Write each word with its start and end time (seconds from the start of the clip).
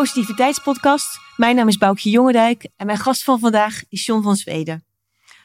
Positiviteitspodcast. 0.00 1.18
Mijn 1.36 1.56
naam 1.56 1.68
is 1.68 1.78
Boukje 1.78 2.10
Jongendijk 2.10 2.68
en 2.76 2.86
mijn 2.86 2.98
gast 2.98 3.24
van 3.24 3.38
vandaag 3.38 3.82
is 3.88 4.06
John 4.06 4.22
van 4.22 4.36
Zweden. 4.36 4.84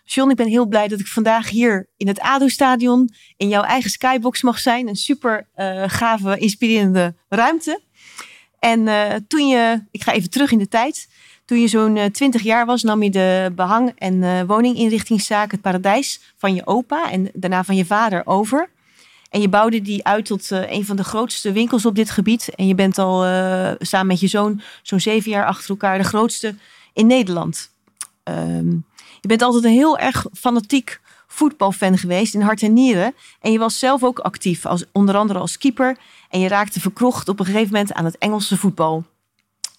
John, 0.04 0.30
ik 0.30 0.36
ben 0.36 0.48
heel 0.48 0.66
blij 0.66 0.88
dat 0.88 1.00
ik 1.00 1.08
vandaag 1.08 1.50
hier 1.50 1.90
in 1.98 2.08
het 2.08 2.20
ADO-stadion 2.20 3.10
in 3.38 3.48
jouw 3.48 3.64
eigen 3.64 3.90
skybox 3.90 4.42
mag 4.42 4.60
zijn. 4.60 4.88
Een 4.88 4.96
super 4.96 5.48
uh, 5.56 5.84
gave, 5.88 6.38
inspirerende 6.38 7.16
ruimte. 7.30 7.82
En 8.60 8.88
uh, 8.88 9.14
toen 9.28 9.48
je, 9.48 9.84
ik 9.92 10.04
ga 10.04 10.12
even 10.12 10.30
terug 10.30 10.52
in 10.52 10.58
de 10.58 10.68
tijd. 10.68 11.08
Toen 11.46 11.60
je 11.60 11.68
zo'n 11.68 11.96
uh, 11.96 12.06
eh, 12.06 12.12
20 12.12 12.42
jaar 12.42 12.66
was, 12.66 12.84
nam 12.84 13.04
je 13.04 13.10
de 13.10 13.52
behang- 13.56 13.94
en 13.98 14.48
woninginrichtingszaak 14.48 15.52
Het 15.52 15.62
Paradijs 15.62 16.34
van 16.38 16.54
je 16.54 16.68
opa 16.68 17.12
en 17.12 17.30
daarna 17.34 17.64
van 17.64 17.76
je 17.76 17.86
vader 17.86 18.22
over. 18.26 18.70
En 19.36 19.42
je 19.42 19.50
bouwde 19.50 19.82
die 19.82 20.06
uit 20.06 20.26
tot 20.26 20.52
uh, 20.52 20.72
een 20.72 20.86
van 20.86 20.96
de 20.96 21.04
grootste 21.04 21.52
winkels 21.52 21.86
op 21.86 21.96
dit 21.96 22.10
gebied. 22.10 22.50
En 22.56 22.68
je 22.68 22.76
bent 22.76 22.98
al 22.98 23.26
uh, 23.26 23.72
samen 23.80 24.08
met 24.08 24.20
je 24.20 24.28
zoon 24.28 24.62
zo'n 24.82 25.00
zeven 25.00 25.32
jaar 25.32 25.46
achter 25.46 25.70
elkaar 25.70 25.98
de 25.98 26.04
grootste 26.04 26.56
in 26.94 27.08
Nederland. 27.08 27.70
Um, 28.24 28.86
je 29.22 29.28
bent 29.28 29.42
altijd 29.42 29.64
een 29.64 29.72
heel 29.72 29.98
erg 29.98 30.26
fanatiek 30.34 31.00
voetbalfan 31.28 31.98
geweest 31.98 32.34
in 32.34 32.42
hart 32.42 32.62
en 32.62 32.74
nieren. 32.74 33.14
En 33.42 33.52
je 33.52 33.60
was 33.60 33.80
zelf 33.80 34.04
ook 34.04 34.20
actief, 34.20 34.66
als, 34.66 34.84
onder 34.92 35.16
andere 35.16 35.40
als 35.40 35.58
keeper. 35.58 35.98
En 36.30 36.40
je 36.40 36.48
raakte 36.48 36.80
verkrocht 36.80 37.30
op 37.30 37.40
een 37.40 37.46
gegeven 37.46 37.74
moment 37.74 37.94
aan 37.94 38.06
het 38.06 38.18
Engelse 38.18 38.58
voetbal. 38.58 39.04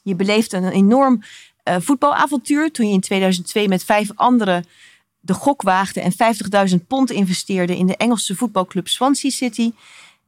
Je 0.03 0.15
beleefde 0.15 0.57
een 0.57 0.73
enorm 0.73 1.23
uh, 1.65 1.77
voetbalavontuur 1.79 2.71
toen 2.71 2.89
je 2.89 2.95
in 2.95 3.01
2002 3.01 3.69
met 3.69 3.85
vijf 3.85 4.11
anderen 4.15 4.65
de 5.27 5.35
gok 5.35 5.63
waagde 5.63 6.01
en 6.01 6.13
50.000 6.71 6.87
pond 6.87 7.11
investeerde 7.11 7.77
in 7.77 7.87
de 7.87 7.97
Engelse 7.97 8.35
voetbalclub 8.35 8.89
Swansea 8.89 9.31
City. 9.31 9.73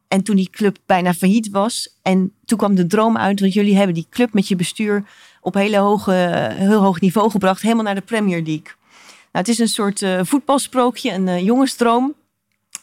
En 0.08 0.22
toen 0.22 0.36
die 0.36 0.50
club 0.50 0.78
bijna 0.86 1.14
failliet 1.14 1.50
was. 1.50 1.98
En 2.02 2.32
toen 2.44 2.58
kwam 2.58 2.74
de 2.74 2.86
droom 2.86 3.16
uit, 3.16 3.41
want 3.41 3.52
jullie 3.52 3.76
hebben 3.76 3.94
die 3.94 4.06
club 4.10 4.32
met 4.32 4.48
je 4.48 4.56
bestuur 4.56 5.04
op 5.41 5.54
hele 5.54 5.76
hoge, 5.76 6.12
heel 6.54 6.80
hoog 6.80 7.00
niveau 7.00 7.30
gebracht, 7.30 7.62
helemaal 7.62 7.84
naar 7.84 7.94
de 7.94 8.00
Premier 8.00 8.42
League. 8.42 8.76
Nou, 9.32 9.46
het 9.46 9.48
is 9.48 9.58
een 9.58 9.69
soort 9.69 10.00
uh, 10.00 10.20
voetbalsprookje, 10.22 11.12
een 11.12 11.26
uh, 11.26 11.44
jongensdroom. 11.44 12.14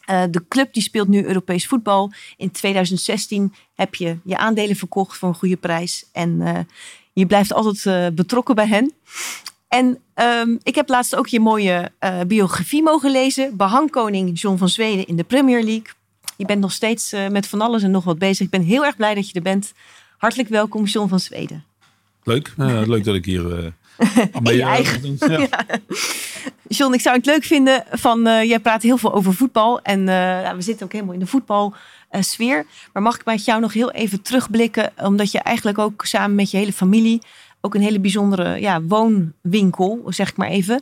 Uh, 0.09 0.23
de 0.29 0.47
club 0.47 0.73
die 0.73 0.83
speelt 0.83 1.07
nu 1.07 1.25
Europees 1.25 1.67
voetbal. 1.67 2.11
In 2.37 2.51
2016 2.51 3.53
heb 3.73 3.95
je 3.95 4.17
je 4.23 4.37
aandelen 4.37 4.75
verkocht 4.75 5.17
voor 5.17 5.29
een 5.29 5.35
goede 5.35 5.57
prijs. 5.57 6.05
En 6.11 6.67
je 7.13 7.25
blijft 7.25 7.53
altijd 7.53 8.15
betrokken 8.15 8.55
bij 8.55 8.67
hen. 8.67 8.93
En 9.75 9.97
um, 10.15 10.59
ik 10.63 10.75
heb 10.75 10.89
laatst 10.89 11.15
ook 11.15 11.27
je 11.27 11.39
mooie 11.39 11.91
uh, 11.99 12.19
biografie 12.27 12.83
mogen 12.83 13.11
lezen. 13.11 13.57
Behangkoning 13.57 14.39
John 14.39 14.57
van 14.57 14.69
Zweden 14.69 15.07
in 15.07 15.15
de 15.15 15.23
Premier 15.23 15.63
League. 15.63 15.87
Je 16.37 16.45
bent 16.45 16.61
nog 16.61 16.71
steeds 16.71 17.13
uh, 17.13 17.27
met 17.27 17.47
van 17.47 17.61
alles 17.61 17.83
en 17.83 17.91
nog 17.91 18.03
wat 18.03 18.17
bezig. 18.17 18.45
Ik 18.45 18.51
ben 18.51 18.61
heel 18.61 18.85
erg 18.85 18.95
blij 18.95 19.15
dat 19.15 19.29
je 19.29 19.33
er 19.33 19.41
bent. 19.41 19.73
Hartelijk 20.17 20.49
welkom, 20.49 20.83
John 20.83 21.07
van 21.07 21.19
Zweden. 21.19 21.63
Leuk, 22.23 22.53
uh, 22.57 22.81
leuk 22.93 23.03
dat 23.03 23.15
ik 23.15 23.25
hier 23.25 23.73
in 24.43 24.55
je 24.55 24.63
eigen. 24.63 25.17
Ja. 25.19 25.39
ja. 25.51 25.65
John, 26.67 26.93
ik 26.93 27.01
zou 27.01 27.15
het 27.15 27.25
leuk 27.25 27.43
vinden 27.43 27.83
van, 27.91 28.23
jij 28.23 28.59
praat 28.59 28.81
heel 28.81 28.97
veel 28.97 29.13
over 29.13 29.33
voetbal. 29.33 29.81
En 29.81 30.03
nou, 30.03 30.55
we 30.55 30.61
zitten 30.61 30.85
ook 30.85 30.91
helemaal 30.91 31.13
in 31.13 31.19
de 31.19 31.27
voetbalsfeer. 31.27 32.65
maar 32.93 33.03
mag 33.03 33.15
ik 33.15 33.25
met 33.25 33.45
jou 33.45 33.61
nog 33.61 33.73
heel 33.73 33.91
even 33.91 34.21
terugblikken? 34.21 34.91
Omdat 34.97 35.31
je 35.31 35.39
eigenlijk 35.39 35.77
ook 35.77 36.05
samen 36.05 36.35
met 36.35 36.51
je 36.51 36.57
hele 36.57 36.73
familie 36.73 37.21
ook 37.65 37.75
een 37.75 37.81
hele 37.81 37.99
bijzondere 37.99 38.59
ja, 38.59 38.81
woonwinkel, 38.81 40.01
zeg 40.07 40.29
ik 40.29 40.37
maar 40.37 40.47
even. 40.47 40.81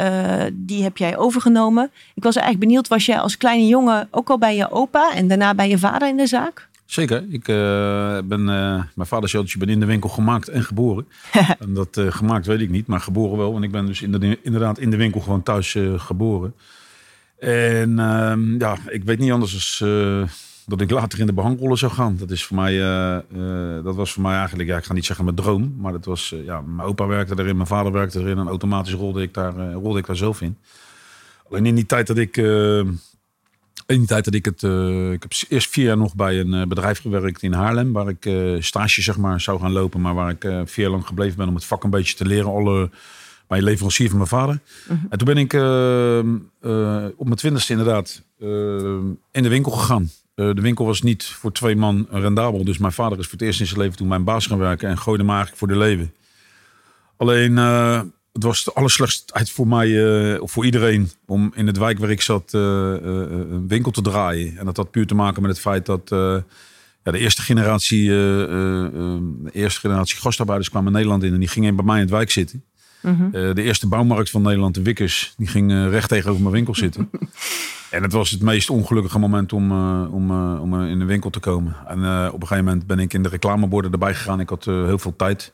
Uh, 0.00 0.42
die 0.52 0.82
heb 0.82 0.96
jij 0.96 1.16
overgenomen. 1.16 1.90
Ik 2.14 2.22
was 2.22 2.36
eigenlijk 2.36 2.66
benieuwd, 2.66 2.88
was 2.88 3.06
jij 3.06 3.18
als 3.18 3.36
kleine 3.36 3.66
jongen 3.66 4.08
ook 4.10 4.30
al 4.30 4.38
bij 4.38 4.56
je 4.56 4.70
opa 4.70 5.14
en 5.14 5.28
daarna 5.28 5.54
bij 5.54 5.68
je 5.68 5.78
vader 5.78 6.08
in 6.08 6.16
de 6.16 6.26
zaak? 6.26 6.68
Zeker. 6.84 7.24
Ik 7.28 7.48
uh, 7.48 8.18
ben, 8.24 8.40
uh, 8.40 8.82
mijn 8.94 9.08
vader 9.08 9.28
zei 9.28 9.42
je 9.46 9.58
bent 9.58 9.70
in 9.70 9.80
de 9.80 9.86
winkel 9.86 10.08
gemaakt 10.08 10.48
en 10.48 10.64
geboren. 10.64 11.06
en 11.58 11.74
dat 11.74 12.00
gemaakt 12.08 12.46
weet 12.46 12.60
ik 12.60 12.70
niet, 12.70 12.86
maar 12.86 13.00
geboren 13.00 13.38
wel. 13.38 13.52
Want 13.52 13.64
ik 13.64 13.70
ben 13.70 13.86
dus 13.86 14.02
inderdaad 14.42 14.78
in 14.78 14.90
de 14.90 14.96
winkel 14.96 15.20
gewoon 15.20 15.42
thuis 15.42 15.76
geboren. 15.96 16.54
En 17.38 17.98
ehm, 17.98 18.58
ja, 18.58 18.76
ik 18.86 19.04
weet 19.04 19.18
niet 19.18 19.32
anders 19.32 19.78
dan 19.78 20.28
dat 20.68 20.80
ik 20.80 20.90
later 20.90 21.18
in 21.18 21.26
de 21.26 21.32
behangrollen 21.32 21.78
zou 21.78 21.92
gaan. 21.92 22.16
Dat, 22.16 22.30
is 22.30 22.44
voor 22.44 22.56
mij, 22.56 22.72
uh, 22.72 23.18
uh, 23.36 23.84
dat 23.84 23.94
was 23.94 24.12
voor 24.12 24.22
mij 24.22 24.36
eigenlijk, 24.36 24.68
ja, 24.68 24.76
ik 24.76 24.84
ga 24.84 24.92
niet 24.92 25.04
zeggen 25.04 25.24
mijn 25.24 25.36
droom. 25.36 25.74
Maar 25.78 25.92
dat 25.92 26.04
was, 26.04 26.32
uh, 26.32 26.44
ja, 26.44 26.60
mijn 26.60 26.88
opa 26.88 27.06
werkte 27.06 27.34
erin, 27.38 27.56
mijn 27.56 27.68
vader 27.68 27.92
werkte 27.92 28.20
erin. 28.20 28.38
En 28.38 28.46
automatisch 28.46 28.92
rolde 28.92 29.22
ik 29.22 29.34
daar, 29.34 29.72
rolde 29.72 29.98
ik 29.98 30.06
daar 30.06 30.16
zelf 30.16 30.40
in. 30.40 30.56
Alleen 31.50 31.66
in 31.66 31.74
die 31.74 31.86
tijd 31.86 32.06
dat 32.06 32.16
ik... 32.16 32.36
in 32.36 32.98
die 33.86 34.06
tijd 34.06 34.24
dat 34.24 34.34
ik 34.34 34.44
het... 34.44 34.62
ik 35.12 35.22
heb 35.22 35.32
eerst 35.48 35.70
vier 35.70 35.84
jaar 35.84 35.96
nog 35.96 36.14
bij 36.14 36.40
een 36.40 36.68
bedrijf 36.68 37.00
gewerkt 37.00 37.42
in 37.42 37.52
Haarlem. 37.52 37.92
Waar 37.92 38.08
ik 38.08 38.30
stage 38.62 39.02
zeg 39.02 39.16
maar 39.16 39.40
zou 39.40 39.60
gaan 39.60 39.72
lopen. 39.72 40.00
Maar 40.00 40.14
waar 40.14 40.30
ik 40.30 40.40
vier 40.42 40.84
jaar 40.84 40.90
lang 40.90 41.06
gebleven 41.06 41.36
ben 41.36 41.48
om 41.48 41.54
het 41.54 41.64
vak 41.64 41.84
een 41.84 41.90
beetje 41.90 42.16
te 42.16 42.26
leren. 42.26 42.50
Alle 42.50 42.90
bij 43.46 43.62
leverancier 43.62 44.08
van 44.08 44.16
mijn 44.16 44.28
vader. 44.28 44.60
Mhm. 44.88 44.98
En 45.08 45.18
toen 45.18 45.26
ben 45.26 45.36
ik 45.36 45.52
op 47.16 47.24
mijn 47.24 47.36
twintigste 47.36 47.72
inderdaad 47.72 48.22
in 49.30 49.42
de 49.42 49.48
winkel 49.48 49.72
gegaan. 49.72 50.10
Eh, 50.38 50.54
de 50.54 50.60
winkel 50.60 50.84
was 50.84 51.02
niet 51.02 51.24
voor 51.24 51.52
twee 51.52 51.76
man 51.76 52.06
rendabel. 52.10 52.64
Dus 52.64 52.78
mijn 52.78 52.92
vader 52.92 53.18
is 53.18 53.24
voor 53.24 53.38
het 53.38 53.42
eerst 53.42 53.60
in 53.60 53.66
zijn 53.66 53.80
leven 53.80 53.96
toen 53.96 54.08
mijn 54.08 54.24
baas 54.24 54.46
gaan 54.46 54.58
werken. 54.58 54.88
En 54.88 54.98
gooide 54.98 55.22
me 55.22 55.28
eigenlijk 55.28 55.58
voor 55.58 55.68
de 55.68 55.76
leven. 55.76 56.12
Alleen, 57.16 57.52
uh, 57.52 58.02
het 58.32 58.42
was 58.42 58.64
de 58.64 58.72
allerslechtste 58.72 59.32
tijd 59.32 59.50
voor 59.50 59.68
mij, 59.68 59.88
uh, 59.88 60.42
of 60.42 60.50
voor 60.50 60.64
iedereen, 60.64 61.10
om 61.26 61.52
in 61.54 61.66
het 61.66 61.78
wijk 61.78 61.98
waar 61.98 62.10
ik 62.10 62.20
zat 62.20 62.52
een 62.52 63.68
winkel 63.68 63.90
te 63.90 64.02
draaien. 64.02 64.56
En 64.56 64.64
dat 64.64 64.76
had 64.76 64.90
puur 64.90 65.06
te 65.06 65.14
maken 65.14 65.42
met 65.42 65.50
het 65.50 65.60
feit 65.60 65.86
dat 65.86 66.08
ja, 67.04 67.12
de 67.12 67.18
eerste 67.18 67.42
generatie, 67.42 68.10
eerste 69.52 69.80
generatie 69.80 70.18
gastarbeiders 70.18 70.70
kwamen 70.70 70.92
Nederland 70.92 71.22
in. 71.22 71.32
En 71.32 71.38
die 71.38 71.48
gingen 71.48 71.76
bij 71.76 71.84
mij 71.84 71.96
in 71.96 72.02
het 72.02 72.10
wijk 72.10 72.30
zitten. 72.30 72.64
Mhm. 73.00 73.30
de 73.30 73.62
eerste 73.62 73.88
bouwmarkt 73.88 74.30
van 74.30 74.42
Nederland, 74.42 74.74
de 74.74 74.82
Wikkers, 74.82 75.34
die 75.36 75.46
ging 75.46 75.72
recht 75.72 76.08
tegenover 76.08 76.42
mijn 76.42 76.54
winkel 76.54 76.74
zitten. 76.74 77.10
En 77.90 78.02
het 78.02 78.12
was 78.12 78.30
het 78.30 78.42
meest 78.42 78.70
ongelukkige 78.70 79.18
moment 79.18 79.52
om, 79.52 79.72
uh, 79.72 80.14
om, 80.14 80.30
uh, 80.30 80.60
om 80.60 80.74
uh, 80.74 80.90
in 80.90 80.98
de 80.98 81.04
winkel 81.04 81.30
te 81.30 81.40
komen. 81.40 81.76
En 81.86 81.98
op 82.28 82.40
een 82.40 82.46
gegeven 82.46 82.64
moment 82.64 82.86
ben 82.86 82.98
ik 82.98 83.12
in 83.12 83.22
de 83.22 83.28
reclameborden 83.28 83.92
erbij 83.92 84.14
gegaan. 84.14 84.40
Ik 84.40 84.48
had 84.48 84.64
heel 84.64 84.98
veel 84.98 85.16
tijd 85.16 85.52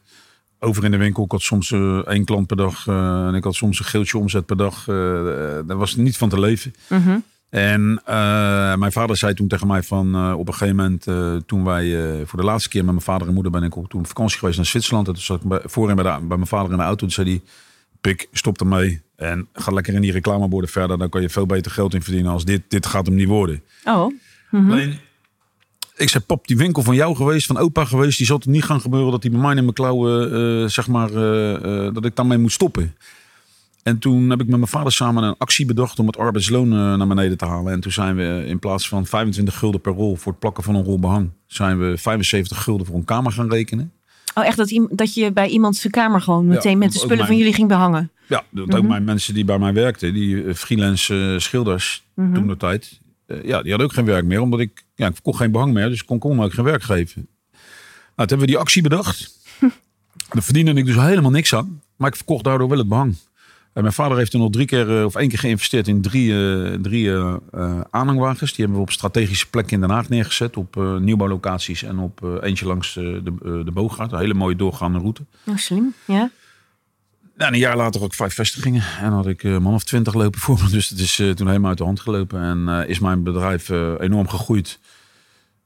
over 0.59 0.85
in 0.85 0.91
de 0.91 0.97
winkel. 0.97 1.25
Ik 1.25 1.31
had 1.31 1.43
soms 1.43 1.71
één 2.05 2.25
klant 2.25 2.47
per 2.47 2.57
dag 2.57 2.87
en 2.87 3.35
ik 3.35 3.45
had 3.45 3.55
soms 3.55 3.79
een 3.79 3.85
geeltje 3.85 4.19
omzet 4.19 4.47
per 4.47 4.57
dag. 4.57 4.85
daar 4.85 5.77
was 5.77 5.97
niet 5.97 6.17
van 6.17 6.29
te 6.29 6.41
leven. 6.41 6.75
Mm 6.89 7.25
En 7.55 8.01
mijn 8.79 8.93
vader 8.93 9.17
zei 9.17 9.35
toen 9.35 9.49
tegen 9.49 9.67
mij 9.67 9.83
van 9.83 10.35
op 10.35 10.49
een 10.49 10.55
gegeven 10.55 10.77
moment, 10.77 11.03
toen 11.47 11.65
wij 11.65 11.87
voor 12.27 12.39
de 12.39 12.45
laatste 12.45 12.69
keer 12.69 12.85
met 12.85 12.93
mijn 12.93 13.05
vader 13.05 13.29
en 13.29 13.35
moeder 13.35 13.53
ben 13.53 13.63
ik 13.63 13.77
op 13.77 13.89
toen 13.89 14.07
vakantie 14.07 14.39
geweest 14.39 14.57
naar 14.57 14.67
Zwitserland. 14.67 15.07
En 15.07 15.13
toen 15.13 15.23
zat 15.23 15.41
ik 15.43 15.49
bij, 15.49 15.61
voorin 15.65 15.97
bij, 15.97 16.05
bij 16.05 16.21
mijn 16.37 16.47
vader 16.47 16.71
in 16.71 16.77
de 16.77 16.83
auto. 16.83 16.97
Toen 16.97 17.11
zei 17.11 17.29
hij, 17.29 17.43
pik, 18.01 18.29
stop 18.33 18.61
ermee. 18.61 19.03
En 19.17 19.49
ga 19.53 19.73
lekker 19.73 19.95
in 19.95 20.01
die 20.01 20.13
reclameborden 20.13 20.71
verder. 20.71 20.99
Dan 20.99 21.09
kan 21.09 21.21
je 21.21 21.29
veel 21.29 21.47
beter 21.47 21.71
geld 21.71 21.95
in 21.95 22.03
verdienen 22.03 22.33
als 22.33 22.45
dit. 22.45 22.63
Dit 22.69 22.87
gaat 22.87 23.07
hem 23.07 23.15
niet 23.15 23.29
worden. 23.29 23.63
Oh. 23.85 24.13
Mm 24.51 24.71
Alleen, 24.71 24.99
ik 25.97 26.09
zei, 26.09 26.25
pap, 26.25 26.47
die 26.47 26.57
winkel 26.57 26.83
van 26.83 26.95
jou 26.95 27.17
geweest, 27.17 27.47
van 27.47 27.59
opa 27.59 27.85
geweest, 27.85 28.17
die 28.17 28.27
zal 28.27 28.37
het 28.37 28.47
niet 28.47 28.65
gaan 28.65 28.81
gebeuren 28.81 29.11
dat 29.11 29.23
die 29.23 29.31
bij 29.31 29.41
mij 29.41 29.55
in 29.55 29.63
mijn 29.63 29.73
klauwen, 29.73 30.71
zeg 30.71 30.89
maar, 30.89 31.11
dat 31.93 32.05
ik 32.05 32.17
daarmee 32.17 32.39
moet 32.39 32.53
stoppen. 32.53 32.95
En 33.85 33.99
toen 33.99 34.31
heb 34.31 34.41
ik 34.41 34.47
met 34.47 34.57
mijn 34.57 34.71
vader 34.71 34.93
samen 34.93 35.23
een 35.23 35.35
actie 35.39 35.67
bedacht 35.67 35.99
om 35.99 36.07
het 36.07 36.19
arbeidsloon 36.19 36.69
naar 36.69 37.07
beneden 37.07 37.39
te 37.39 37.45
halen. 37.45 37.73
En 37.73 37.81
toen 37.81 37.93
zijn 37.93 38.17
we 38.17 38.45
in 38.47 38.59
plaats 38.59 38.89
van 38.89 39.07
25 39.07 39.59
gulden 39.59 39.81
per 39.81 39.93
rol 39.93 40.17
voor 40.17 40.33
het 40.33 40.41
plakken 40.41 40.63
van 40.63 40.75
een 40.75 40.85
rol 40.85 40.99
behang, 40.99 41.31
zijn 41.47 41.79
we 41.79 41.99
75 41.99 42.63
gulden 42.63 42.87
voor 42.87 42.97
een 42.97 43.05
kamer 43.05 43.33
gaan 43.33 43.51
rekenen. 43.51 43.93
Oh, 44.35 44.47
echt 44.47 44.57
dat, 44.57 44.89
dat 44.91 45.15
je 45.15 45.33
bij 45.33 45.49
iemand 45.49 45.77
zijn 45.77 45.93
kamer 45.93 46.21
gewoon 46.21 46.47
meteen 46.47 46.79
met 46.79 46.93
de 46.93 46.99
spullen 46.99 47.27
van 47.27 47.37
jullie 47.37 47.55
ging 47.55 47.69
behangen? 47.69 48.11
Ja, 48.27 48.45
dat 48.51 48.75
ook 48.75 48.81
mhm. 48.81 48.87
mijn 48.87 49.05
mensen 49.05 49.35
die 49.35 49.45
bij 49.45 49.59
mij 49.59 49.73
werkten, 49.73 50.15
die 50.15 50.45
eh, 50.45 50.55
freelance 50.55 51.15
uh, 51.15 51.39
schilders 51.39 52.03
mm 52.15 52.35
toen 52.35 52.47
de 52.47 52.57
tijd. 52.57 53.01
Uh, 53.27 53.37
ja, 53.45 53.63
die 53.63 53.71
hadden 53.71 53.89
ook 53.89 53.93
geen 53.93 54.05
werk 54.05 54.25
meer, 54.25 54.41
omdat 54.41 54.61
ik, 54.61 54.85
ja, 54.95 55.07
ik 55.07 55.17
kon 55.23 55.37
geen 55.37 55.51
behang 55.51 55.73
meer, 55.73 55.89
dus 55.89 56.01
ik 56.01 56.07
kon, 56.07 56.19
kon 56.19 56.43
ook 56.43 56.53
geen 56.53 56.65
werk 56.65 56.83
geven. 56.83 57.29
Nou, 58.17 58.29
toen 58.29 58.29
hebben 58.29 58.39
we 58.39 58.47
die 58.47 58.59
actie 58.59 58.83
bedacht. 58.83 59.39
Daar 60.31 60.43
verdiende 60.43 60.73
ik 60.73 60.87
dus 60.87 60.95
helemaal 60.95 61.31
niks 61.31 61.55
aan, 61.55 61.83
maar 61.97 62.09
ik 62.09 62.17
verkocht 62.17 62.45
daardoor 62.45 62.69
wel 62.69 62.79
het 62.79 62.89
behang. 62.89 63.17
En 63.75 63.83
mijn 63.83 63.93
vader 63.95 64.17
heeft 64.17 64.33
er 64.33 64.39
nog 64.39 64.51
drie 64.51 64.67
keer 64.67 65.05
of 65.05 65.15
één 65.15 65.29
keer 65.29 65.39
geïnvesteerd 65.39 65.89
in 65.89 66.01
drie, 66.01 66.33
uh, 66.33 66.75
drie 66.75 67.13
aanhangwagens. 67.91 68.53
Die 68.53 68.65
hebben 68.65 68.77
we 68.77 68.87
op 68.87 68.91
strategische 68.91 69.51
plekken 69.51 69.75
in 69.75 69.81
Den 69.81 69.91
Haag 69.91 70.09
neergezet. 70.09 70.57
Op 70.57 70.99
nieuwbouwlocaties 71.01 71.83
en 71.83 71.99
op 71.99 72.39
eentje 72.43 72.67
langs 72.67 72.95
de, 72.95 73.23
de 73.65 73.71
Boogaard. 73.73 74.13
Een 74.13 74.19
hele 74.19 74.35
mooie 74.35 74.57
doorgaande 74.57 74.99
route. 74.99 75.23
Oh, 75.47 75.57
slim, 75.57 75.95
ja. 76.05 76.31
Nou, 77.37 77.53
een 77.53 77.59
jaar 77.59 77.77
later 77.77 78.03
ook 78.03 78.15
vijf 78.15 78.35
vestigingen. 78.35 78.83
En 79.01 79.13
had 79.13 79.27
ik 79.27 79.43
een 79.43 79.63
man 79.63 79.75
of 79.75 79.85
twintig 79.85 80.15
lopen 80.15 80.41
voor 80.41 80.59
me. 80.63 80.71
Dus 80.77 80.89
het 80.89 80.99
is 80.99 81.15
toen 81.15 81.47
helemaal 81.47 81.69
uit 81.69 81.79
de 81.79 81.85
hand 81.85 82.01
gelopen. 82.01 82.41
En 82.41 82.89
is 82.89 82.99
mijn 82.99 83.23
bedrijf 83.23 83.69
enorm 83.99 84.29
gegroeid. 84.29 84.79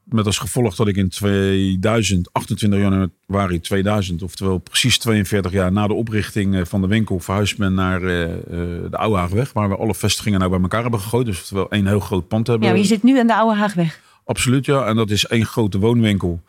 Met 0.09 0.27
als 0.27 0.39
gevolg 0.39 0.75
dat 0.75 0.89
ik 0.89 0.97
in 0.97 1.09
2000, 1.09 2.33
28 2.33 2.81
januari 2.81 3.61
2000, 3.61 4.23
oftewel 4.23 4.59
precies 4.59 4.99
42 4.99 5.53
jaar 5.53 5.73
na 5.73 5.87
de 5.87 5.95
oprichting 5.95 6.57
eh, 6.57 6.65
van 6.65 6.81
de 6.81 6.87
winkel, 6.87 7.21
verhuisd 7.21 7.59
ben 7.59 7.75
naar 7.75 8.01
uh, 8.01 8.09
de 8.09 8.89
Oude 8.91 9.19
Haagweg. 9.19 9.53
Waar 9.53 9.69
we 9.69 9.77
alle 9.77 9.95
vestigingen 9.95 10.39
nou 10.39 10.51
bij 10.51 10.61
elkaar 10.61 10.83
hebben 10.83 11.01
gegooid. 11.01 11.27
Dus 11.27 11.41
oftewel 11.41 11.71
één 11.71 11.87
heel 11.87 12.01
groot 12.01 12.29
pand 12.29 12.47
hebben. 12.47 12.69
Ja, 12.69 12.75
je 12.75 12.85
zit 12.85 13.03
nu 13.03 13.19
aan 13.19 13.27
de 13.27 13.35
Oude 13.35 13.59
Haagweg. 13.59 14.01
Absoluut, 14.25 14.65
ja. 14.65 14.87
En 14.87 14.97
dat 14.97 15.11
is 15.11 15.27
één 15.27 15.47
grote 15.47 15.79
woonwinkel. 15.79 16.43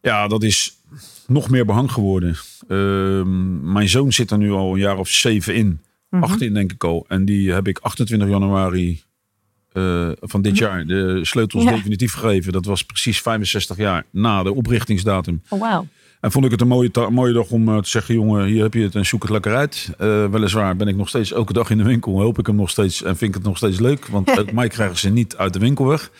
Ja, 0.00 0.28
dat 0.28 0.42
is 0.42 0.78
nog 1.26 1.50
meer 1.50 1.64
behang 1.64 1.92
geworden. 1.92 2.36
Ehm, 2.68 3.72
mijn 3.72 3.88
zoon 3.88 4.12
zit 4.12 4.30
er 4.30 4.38
nu 4.38 4.50
al 4.50 4.72
een 4.72 4.80
jaar 4.80 4.98
of 4.98 5.08
zeven 5.08 5.54
in. 5.54 5.80
Mhm. 6.10 6.22
Acht 6.22 6.42
in 6.42 6.54
denk 6.54 6.72
ik 6.72 6.84
al. 6.84 7.04
En 7.08 7.24
die 7.24 7.52
heb 7.52 7.68
ik 7.68 7.78
28 7.78 8.28
januari 8.28 9.02
eh, 9.78 10.28
van 10.28 10.42
dit 10.42 10.58
Ja. 10.58 10.66
jaar 10.66 10.86
de 10.86 11.18
sleutels 11.22 11.64
Ja. 11.64 11.70
definitief 11.70 12.12
gegeven. 12.12 12.52
Dat 12.52 12.64
was 12.64 12.82
precies 12.84 13.20
65 13.20 13.76
jaar 13.76 14.04
na 14.10 14.42
de 14.42 14.52
oprichtingsdatum. 14.54 15.42
Oh, 15.48 15.60
wauw. 15.60 15.86
En 16.20 16.32
vond 16.32 16.44
ik 16.44 16.50
het 16.50 16.60
een 16.60 16.68
mooie, 16.68 16.90
ta- 16.90 17.10
mooie 17.10 17.32
dag 17.32 17.50
om 17.50 17.68
eh, 17.68 17.76
te 17.78 17.88
zeggen, 17.88 18.14
jongen, 18.14 18.46
hier 18.46 18.62
heb 18.62 18.74
je 18.74 18.82
het 18.82 18.94
en 18.94 19.06
zoek 19.06 19.22
het 19.22 19.30
lekker 19.30 19.56
uit. 19.56 19.90
Eh, 19.98 20.26
weliswaar 20.30 20.76
ben 20.76 20.88
ik 20.88 20.96
nog 20.96 21.08
steeds 21.08 21.32
elke 21.32 21.52
dag 21.52 21.70
in 21.70 21.78
de 21.78 21.84
winkel, 21.84 22.18
help 22.18 22.38
ik 22.38 22.46
hem 22.46 22.56
nog 22.56 22.70
steeds 22.70 23.02
en 23.02 23.16
vind 23.16 23.30
ik 23.30 23.34
het 23.34 23.44
nog 23.46 23.56
steeds 23.56 23.78
leuk. 23.80 24.06
Want 24.06 24.30
ook 24.38 24.52
mij 24.52 24.68
krijgen 24.68 24.96
ze 24.98 25.10
niet 25.10 25.36
uit 25.36 25.52
de 25.52 25.58
winkel 25.58 25.86
weg. 25.86 26.10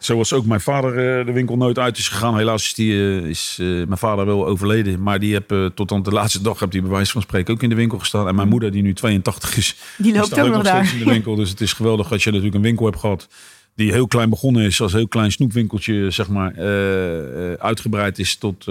Zoals 0.00 0.32
ook 0.32 0.44
mijn 0.46 0.60
vader 0.60 1.18
eh, 1.18 1.26
de 1.26 1.32
winkel 1.32 1.56
nooit 1.56 1.78
uit 1.78 1.98
is 1.98 2.08
gegaan. 2.08 2.36
Helaas 2.36 2.64
is, 2.64 2.74
die, 2.74 2.92
eh, 2.92 3.16
is 3.28 3.56
eh, 3.60 3.66
mijn 3.66 3.98
vader 3.98 4.26
wel 4.26 4.46
overleden. 4.46 5.02
Maar 5.02 5.18
die 5.18 5.32
heb 5.34 5.70
tot 5.74 5.92
aan 5.92 6.02
de 6.02 6.10
laatste 6.10 6.42
dag, 6.42 6.60
heb 6.60 6.70
die 6.70 6.80
bij 6.80 6.90
wijze 6.90 7.12
van 7.12 7.22
spreken 7.22 7.54
ook 7.54 7.62
in 7.62 7.68
de 7.68 7.74
winkel 7.74 7.98
gestaan. 7.98 8.28
En 8.28 8.34
mijn 8.34 8.48
moeder, 8.48 8.70
die 8.70 8.82
nu 8.82 8.94
82 8.94 9.56
is, 9.56 9.76
Die 9.96 10.06
die 10.06 10.14
loopt 10.14 10.26
staat 10.26 10.38
ook 10.40 10.46
ook 10.46 10.52
nog 10.54 10.62
daar. 10.62 10.86
steeds 10.86 11.00
in 11.00 11.06
de 11.06 11.12
winkel. 11.12 11.34
Dus 11.34 11.50
het 11.50 11.60
is 11.60 11.72
geweldig 11.72 12.08
dat 12.08 12.22
je 12.22 12.28
natuurlijk 12.30 12.56
een 12.56 12.62
winkel 12.62 12.84
hebt 12.86 12.98
gehad 12.98 13.28
die 13.74 13.92
heel 13.92 14.06
klein 14.06 14.30
begonnen 14.30 14.64
is, 14.64 14.80
als 14.80 14.92
een 14.92 14.98
heel 14.98 15.08
klein 15.08 15.32
snoepwinkeltje, 15.32 16.10
zeg 16.10 16.28
maar, 16.28 16.54
eh, 16.54 17.52
uitgebreid 17.52 18.18
is 18.18 18.36
tot, 18.36 18.64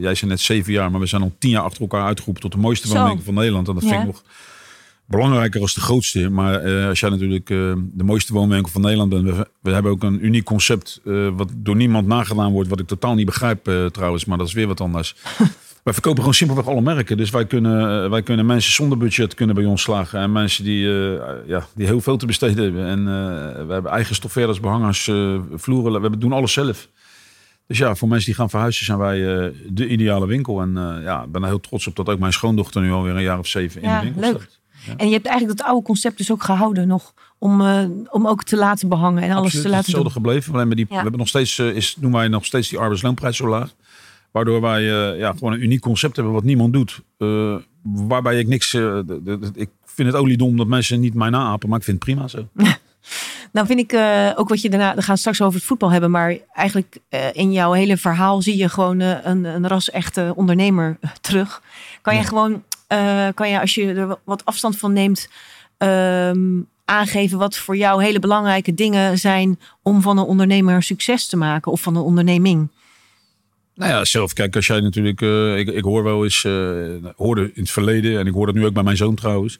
jij 0.00 0.14
zei 0.14 0.30
net 0.30 0.40
zeven 0.40 0.72
jaar, 0.72 0.90
maar 0.90 1.00
we 1.00 1.06
zijn 1.06 1.22
al 1.22 1.32
tien 1.38 1.50
jaar 1.50 1.62
achter 1.62 1.80
elkaar 1.80 2.04
uitgeroepen 2.04 2.42
tot 2.42 2.52
de 2.52 2.58
mooiste 2.58 2.88
Zo. 2.88 2.94
woonwinkel 2.94 3.24
van 3.24 3.34
Nederland. 3.34 3.68
En 3.68 3.74
dat 3.74 3.82
vind 3.82 3.94
ik 3.94 4.06
nog 4.06 4.22
belangrijker 5.10 5.60
als 5.60 5.74
de 5.74 5.80
grootste. 5.80 6.28
Maar 6.28 6.54
eh, 6.54 6.88
als 6.88 7.00
jij 7.00 7.10
natuurlijk 7.10 7.50
eh, 7.50 7.72
de 7.76 8.04
mooiste 8.04 8.32
woonwinkel 8.32 8.72
van 8.72 8.80
Nederland 8.80 9.10
bent, 9.10 9.24
we, 9.24 9.48
we 9.62 9.70
hebben 9.70 9.92
ook 9.92 10.02
een 10.02 10.24
uniek 10.24 10.44
concept 10.44 11.00
eh, 11.04 11.28
wat 11.36 11.50
door 11.54 11.76
niemand 11.76 12.06
nagedaan 12.06 12.52
wordt, 12.52 12.68
wat 12.68 12.80
ik 12.80 12.86
totaal 12.86 13.14
niet 13.14 13.26
begrijp 13.26 13.70
trouwens, 13.92 14.24
maar 14.24 14.38
dat 14.38 14.46
is 14.46 14.52
weer 14.52 14.66
wat 14.66 14.80
anders. 14.80 15.14
Wij 15.84 15.92
verkopen 15.92 16.18
gewoon 16.18 16.34
simpelweg 16.34 16.66
alle 16.66 16.80
merken. 16.80 17.16
Dus 17.16 17.30
wij 17.30 17.46
kunnen, 17.46 18.10
wij 18.10 18.22
kunnen 18.22 18.46
mensen 18.46 18.72
zonder 18.72 18.98
budget 18.98 19.34
kunnen 19.34 19.54
bij 19.54 19.64
ons 19.64 19.82
slagen. 19.82 20.20
En 20.20 20.32
mensen 20.32 20.64
die, 20.64 20.86
ja, 21.46 21.66
die 21.74 21.86
heel 21.86 22.00
veel 22.00 22.16
te 22.16 22.26
besteden 22.26 22.64
hebben. 22.64 22.86
En 22.86 23.04
we 23.66 23.72
hebben 23.72 23.90
eigen 23.90 24.14
stoffeerders, 24.14 24.60
behangers, 24.60 25.08
eh, 25.08 25.38
vloeren. 25.54 26.02
We 26.02 26.18
doen 26.18 26.32
alles 26.32 26.52
zelf. 26.52 26.88
Dus 27.66 27.78
ja, 27.78 27.94
voor 27.94 28.08
mensen 28.08 28.26
die 28.26 28.34
gaan 28.34 28.50
verhuizen 28.50 28.84
zijn 28.84 28.98
wij 28.98 29.18
de 29.68 29.86
ideale 29.86 30.26
winkel. 30.26 30.60
En 30.60 30.72
ja, 31.02 31.22
ik 31.22 31.32
ben 31.32 31.42
er 31.42 31.48
heel 31.48 31.60
trots 31.60 31.86
op 31.86 31.96
dat 31.96 32.08
ook 32.08 32.18
mijn 32.18 32.32
schoondochter 32.32 32.82
nu 32.82 32.90
alweer 32.92 33.14
een 33.14 33.22
jaar 33.22 33.38
of 33.38 33.46
zeven 33.46 33.82
in 33.82 33.90
de 33.90 34.00
winkel 34.00 34.20
leuk. 34.20 34.40
staat. 34.40 34.59
En 34.96 35.06
je 35.06 35.12
hebt 35.12 35.26
eigenlijk 35.26 35.58
dat 35.58 35.66
oude 35.66 35.82
concept 35.86 36.16
dus 36.18 36.30
ook 36.32 36.42
gehouden 36.42 36.88
nog. 36.88 37.14
Om, 37.38 37.60
eh, 37.60 37.84
om 38.10 38.26
ook 38.26 38.44
te 38.44 38.56
laten 38.56 38.88
behangen 38.88 39.22
en 39.22 39.30
alles 39.30 39.44
Absoluut, 39.44 39.66
te 39.70 39.74
het 39.76 39.86
is 39.86 39.92
laten 39.92 40.02
doen. 40.02 40.12
gebleven. 40.12 40.54
Alleen 40.54 40.70
die, 40.70 40.78
Ja. 40.78 40.94
we 40.94 41.00
hebben 41.00 41.18
nog 41.18 41.28
steeds, 41.28 41.58
eh, 41.58 41.66
is, 41.76 41.94
doen 41.98 42.12
wij 42.12 42.28
nog 42.28 42.44
steeds 42.44 42.68
die 42.68 42.78
arbeidsloonprijs 42.78 43.36
zo 43.36 43.48
laag. 43.48 43.74
Waardoor 44.30 44.60
wij 44.60 44.80
eh, 45.12 45.18
ja, 45.18 45.32
gewoon 45.32 45.52
een 45.52 45.62
uniek 45.62 45.80
concept 45.80 46.16
hebben 46.16 46.34
wat 46.34 46.44
niemand 46.44 46.72
doet. 46.72 47.00
Waarbij 47.82 48.38
ik 48.38 48.46
niks... 48.48 48.70
de- 48.70 49.02
de- 49.06 49.22
de- 49.22 49.50
ik 49.54 49.68
vind 49.84 50.08
het 50.08 50.16
oliedom 50.16 50.56
dat 50.56 50.66
mensen 50.66 51.00
niet 51.00 51.14
mij 51.14 51.30
naapen, 51.30 51.68
maar 51.68 51.78
ik 51.78 51.84
vind 51.84 52.04
het 52.04 52.14
prima 52.14 52.28
zo. 52.28 52.46
Nou 53.52 53.66
vind 53.66 53.78
ik 53.92 54.00
ook 54.38 54.48
wat 54.48 54.60
je 54.62 54.70
daarna, 54.70 54.94
we 54.94 55.02
gaan 55.02 55.16
straks 55.18 55.42
over 55.42 55.54
het 55.58 55.64
voetbal 55.68 55.90
hebben, 55.90 56.10
maar 56.10 56.36
eigenlijk 56.52 56.98
in 57.32 57.52
jouw 57.52 57.72
hele 57.72 57.96
verhaal 57.96 58.42
zie 58.42 58.56
je 58.56 58.68
gewoon 58.68 59.00
een, 59.00 59.44
een 59.44 59.68
ras-echte 59.68 60.32
ondernemer 60.36 60.96
eh, 61.00 61.10
terug. 61.20 61.62
Kan 62.02 62.14
je 62.14 62.20
Ja. 62.20 62.26
gewoon, 62.26 62.62
eh, 62.90 63.28
kan 63.34 63.50
je 63.50 63.60
als 63.60 63.74
je 63.74 63.92
er 63.92 64.06
wa- 64.06 64.18
wat 64.24 64.44
afstand 64.44 64.78
van 64.78 64.92
neemt, 64.92 65.28
ehm, 65.78 66.60
aangeven 66.84 67.38
wat 67.38 67.56
voor 67.56 67.76
jou 67.76 68.02
hele 68.04 68.18
belangrijke 68.18 68.74
dingen 68.74 69.18
zijn 69.18 69.58
om 69.82 70.00
van 70.02 70.18
een 70.18 70.24
ondernemer 70.24 70.82
succes 70.82 71.26
te 71.26 71.36
maken 71.36 71.72
of 71.72 71.80
van 71.80 71.96
een 71.96 72.02
onderneming? 72.02 72.68
Nou 73.74 73.90
ja, 73.92 74.04
zelf, 74.04 74.32
kijk, 74.32 74.56
als 74.56 74.66
jij 74.66 74.80
natuurlijk... 74.80 75.20
eh, 75.22 75.58
ik, 75.58 75.68
ik 75.68 75.84
hoor 75.84 76.02
wel 76.02 76.24
eens... 76.24 76.44
eh, 76.44 76.52
hoorde 77.16 77.42
in 77.42 77.62
het 77.62 77.70
verleden, 77.70 78.18
en 78.18 78.26
ik 78.26 78.32
hoor 78.32 78.46
dat 78.46 78.54
nu 78.54 78.66
ook 78.66 78.72
bij 78.74 78.82
mijn 78.82 78.96
zoon 78.96 79.14
trouwens. 79.14 79.58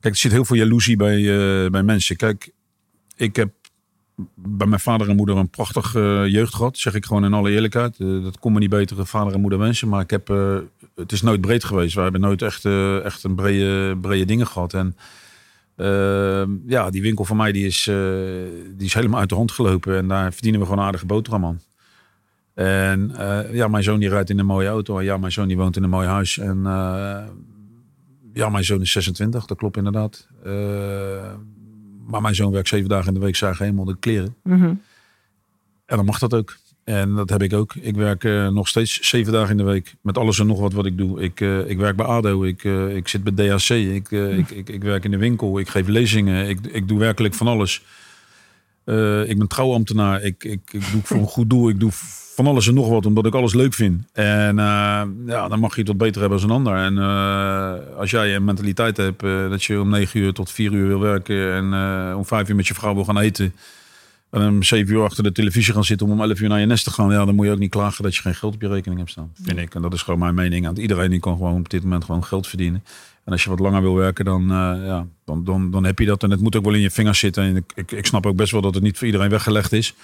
Kijk, 0.00 0.14
er 0.14 0.20
zit 0.20 0.32
heel 0.32 0.44
veel 0.44 0.56
jaloezie 0.56 0.96
bij, 0.96 1.22
bij 1.70 1.82
mensen. 1.82 2.16
Kijk, 2.16 2.50
ik 3.16 3.36
heb 3.36 3.50
bij 4.34 4.66
mijn 4.66 4.80
vader 4.80 5.08
en 5.08 5.16
moeder 5.16 5.36
een 5.36 5.50
prachtige 5.50 6.26
jeugd 6.28 6.54
gehad. 6.54 6.78
Zeg 6.78 6.94
ik 6.94 7.06
gewoon 7.06 7.24
in 7.24 7.32
alle 7.32 7.50
eerlijkheid. 7.50 7.96
Dat 7.98 8.38
kon 8.38 8.52
me 8.52 8.58
niet 8.58 8.70
betere 8.70 9.06
vader 9.06 9.32
en 9.32 9.40
moeder 9.40 9.58
wensen. 9.58 9.88
Maar 9.88 10.00
ik 10.00 10.10
heb, 10.10 10.28
het 11.00 11.12
is 11.12 11.22
nooit 11.22 11.40
breed 11.40 11.64
geweest. 11.64 11.94
We 11.94 12.00
hebben 12.00 12.20
nooit 12.20 12.42
echt, 12.42 12.64
eh, 12.64 13.04
echt 13.04 13.24
een 13.24 13.34
brede, 13.34 13.96
brede 13.96 14.24
dingen 14.24 14.46
gehad. 14.46 14.74
En 14.74 14.96
eh, 15.78 16.42
ja, 16.66 16.90
die 16.90 17.02
winkel 17.02 17.24
van 17.24 17.36
mij 17.36 17.52
die 17.52 17.66
is, 17.66 17.86
eh, 17.86 17.96
die 18.76 18.86
is 18.86 18.94
helemaal 18.94 19.20
uit 19.20 19.28
de 19.28 19.34
hand 19.34 19.52
gelopen. 19.52 19.96
En 19.96 20.08
daar 20.08 20.32
verdienen 20.32 20.60
we 20.60 20.66
gewoon 20.66 20.80
een 20.80 20.86
aardige 20.86 21.06
boterham 21.06 21.44
aan. 21.44 21.60
En 22.54 23.16
eh, 23.16 23.54
ja, 23.54 23.68
mijn 23.68 23.82
zoon 23.82 23.98
die 23.98 24.08
rijdt 24.08 24.30
in 24.30 24.38
een 24.38 24.46
mooie 24.46 24.68
auto. 24.68 24.98
En 24.98 25.04
ja, 25.04 25.16
mijn 25.16 25.32
zoon 25.32 25.48
die 25.48 25.56
woont 25.56 25.76
in 25.76 25.82
een 25.82 25.90
mooi 25.90 26.06
huis. 26.06 26.38
En 26.38 26.62
ja, 28.32 28.48
mijn 28.48 28.64
zoon 28.64 28.80
is 28.80 28.92
26, 28.92 29.46
dat 29.46 29.58
klopt 29.58 29.76
inderdaad. 29.76 30.28
Maar 32.06 32.22
mijn 32.22 32.34
zoon 32.34 32.52
werkt 32.52 32.68
zeven 32.68 32.88
dagen 32.88 33.08
in 33.08 33.14
de 33.14 33.20
week, 33.20 33.36
zagen 33.36 33.64
helemaal 33.64 33.84
de 33.84 33.96
kleren. 33.98 34.36
Mhm. 34.42 34.74
En 35.86 35.96
dan 35.96 36.04
mag 36.04 36.18
dat 36.18 36.34
ook. 36.34 36.56
En 36.88 37.14
dat 37.14 37.30
heb 37.30 37.42
ik 37.42 37.52
ook. 37.52 37.74
Ik 37.74 37.94
werk 37.94 38.24
eh, 38.24 38.48
nog 38.48 38.68
steeds 38.68 39.00
zeven 39.00 39.32
dagen 39.32 39.50
in 39.50 39.56
de 39.56 39.62
week. 39.62 39.94
Met 40.00 40.18
alles 40.18 40.38
en 40.38 40.46
nog 40.46 40.60
wat 40.60 40.72
wat 40.72 40.86
ik 40.86 40.98
doe. 40.98 41.22
Ik, 41.22 41.40
eh, 41.40 41.70
ik 41.70 41.78
werk 41.78 41.96
bij 41.96 42.06
ADO. 42.06 42.44
Ik, 42.44 42.64
eh, 42.64 42.96
ik 42.96 43.08
zit 43.08 43.24
bij 43.24 43.32
DHC. 43.32 43.70
Ik, 43.70 44.12
eh, 44.12 44.38
ik, 44.38 44.50
ik, 44.50 44.68
ik 44.68 44.82
werk 44.82 45.04
in 45.04 45.10
de 45.10 45.16
winkel. 45.16 45.58
Ik 45.58 45.68
geef 45.68 45.86
lezingen. 45.86 46.48
Ik, 46.48 46.58
ik 46.66 46.88
doe 46.88 46.98
werkelijk 46.98 47.34
van 47.34 47.46
alles. 47.46 47.82
Ik 49.26 49.38
ben 49.38 49.46
trouwambtenaar. 49.48 50.22
Ik, 50.22 50.44
ik, 50.44 50.60
ik 50.70 50.90
doe 50.92 51.00
voor 51.04 51.16
een 51.16 51.26
goed 51.26 51.50
doel. 51.50 51.68
Ik 51.68 51.80
doe 51.80 51.90
van 52.34 52.46
alles 52.46 52.68
en 52.68 52.74
nog 52.74 52.88
wat. 52.88 53.06
Omdat 53.06 53.26
ik 53.26 53.34
alles 53.34 53.54
leuk 53.54 53.74
vind. 53.74 54.02
En 54.12 54.56
ja, 55.26 55.48
dan 55.48 55.60
mag 55.60 55.74
je 55.74 55.80
het 55.80 55.88
wat 55.88 55.98
beter 55.98 56.20
hebben 56.20 56.38
als 56.38 56.48
een 56.48 56.54
ander. 56.54 56.76
En 56.76 56.98
als 57.96 58.10
jij 58.10 58.34
een 58.34 58.44
mentaliteit 58.44 58.96
hebt 58.96 59.20
dat 59.50 59.64
je 59.64 59.80
om 59.80 59.88
negen 59.88 60.20
uur 60.20 60.32
tot 60.32 60.50
vier 60.50 60.72
uur 60.72 60.88
wil 60.88 61.00
werken. 61.00 61.52
En 61.52 61.64
om 62.14 62.24
vijf 62.24 62.48
uur 62.48 62.56
met 62.56 62.66
je 62.66 62.74
vrouw 62.74 62.94
wil 62.94 63.04
gaan 63.04 63.18
eten. 63.18 63.54
En 64.30 64.48
om 64.48 64.62
zeven 64.62 64.94
uur 64.94 65.02
achter 65.02 65.22
de 65.22 65.32
televisie 65.32 65.72
gaan 65.72 65.84
zitten 65.84 66.06
om 66.06 66.12
om 66.12 66.20
elf 66.20 66.40
uur 66.40 66.48
naar 66.48 66.60
je 66.60 66.66
nest 66.66 66.84
te 66.84 66.90
gaan. 66.90 67.10
Ja, 67.10 67.24
dan 67.24 67.34
moet 67.34 67.46
je 67.46 67.52
ook 67.52 67.58
niet 67.58 67.70
klagen 67.70 68.02
dat 68.02 68.14
je 68.14 68.22
geen 68.22 68.34
geld 68.34 68.54
op 68.54 68.60
je 68.60 68.68
rekening 68.68 68.98
hebt 68.98 69.10
staan. 69.10 69.32
Vind 69.42 69.58
ik. 69.58 69.74
En 69.74 69.82
dat 69.82 69.92
is 69.92 70.02
gewoon 70.02 70.18
mijn 70.18 70.34
mening. 70.34 70.64
Want 70.64 70.78
iedereen 70.78 71.10
die 71.10 71.20
kan 71.20 71.36
gewoon 71.36 71.58
op 71.58 71.68
dit 71.68 71.82
moment 71.82 72.04
gewoon 72.04 72.24
geld 72.24 72.46
verdienen. 72.46 72.84
En 73.24 73.32
als 73.32 73.44
je 73.44 73.50
wat 73.50 73.58
langer 73.58 73.82
wil 73.82 73.94
werken, 73.94 74.24
dan, 74.24 74.42
eh, 74.42 74.86
ja, 74.86 75.06
dan, 75.24 75.44
dan, 75.44 75.70
dan 75.70 75.84
heb 75.84 75.98
je 75.98 76.06
dat. 76.06 76.22
En 76.22 76.30
het 76.30 76.40
moet 76.40 76.56
ook 76.56 76.64
wel 76.64 76.74
in 76.74 76.80
je 76.80 76.90
vingers 76.90 77.18
zitten. 77.18 77.42
En 77.42 77.56
ik, 77.56 77.72
ik, 77.74 77.92
ik 77.92 78.06
snap 78.06 78.26
ook 78.26 78.36
best 78.36 78.52
wel 78.52 78.60
dat 78.60 78.74
het 78.74 78.82
niet 78.82 78.98
voor 78.98 79.06
iedereen 79.06 79.30
weggelegd 79.30 79.72
is. 79.72 79.94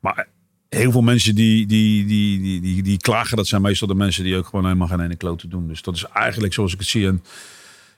Maar 0.00 0.28
heel 0.68 0.92
veel 0.92 1.02
mensen 1.02 1.34
die, 1.34 1.66
die, 1.66 2.06
die, 2.06 2.40
die, 2.40 2.60
die, 2.60 2.82
die 2.82 2.98
klagen, 2.98 3.36
dat 3.36 3.46
zijn 3.46 3.62
meestal 3.62 3.88
de 3.88 3.94
mensen 3.94 4.24
die 4.24 4.36
ook 4.36 4.46
gewoon 4.46 4.64
helemaal 4.64 4.88
geen 4.88 5.00
ene 5.00 5.16
klote 5.16 5.48
doen. 5.48 5.68
Dus 5.68 5.82
dat 5.82 5.94
is 5.94 6.04
eigenlijk 6.04 6.52
zoals 6.52 6.72
ik 6.72 6.78
het 6.78 6.88
zie. 6.88 7.06
En 7.06 7.22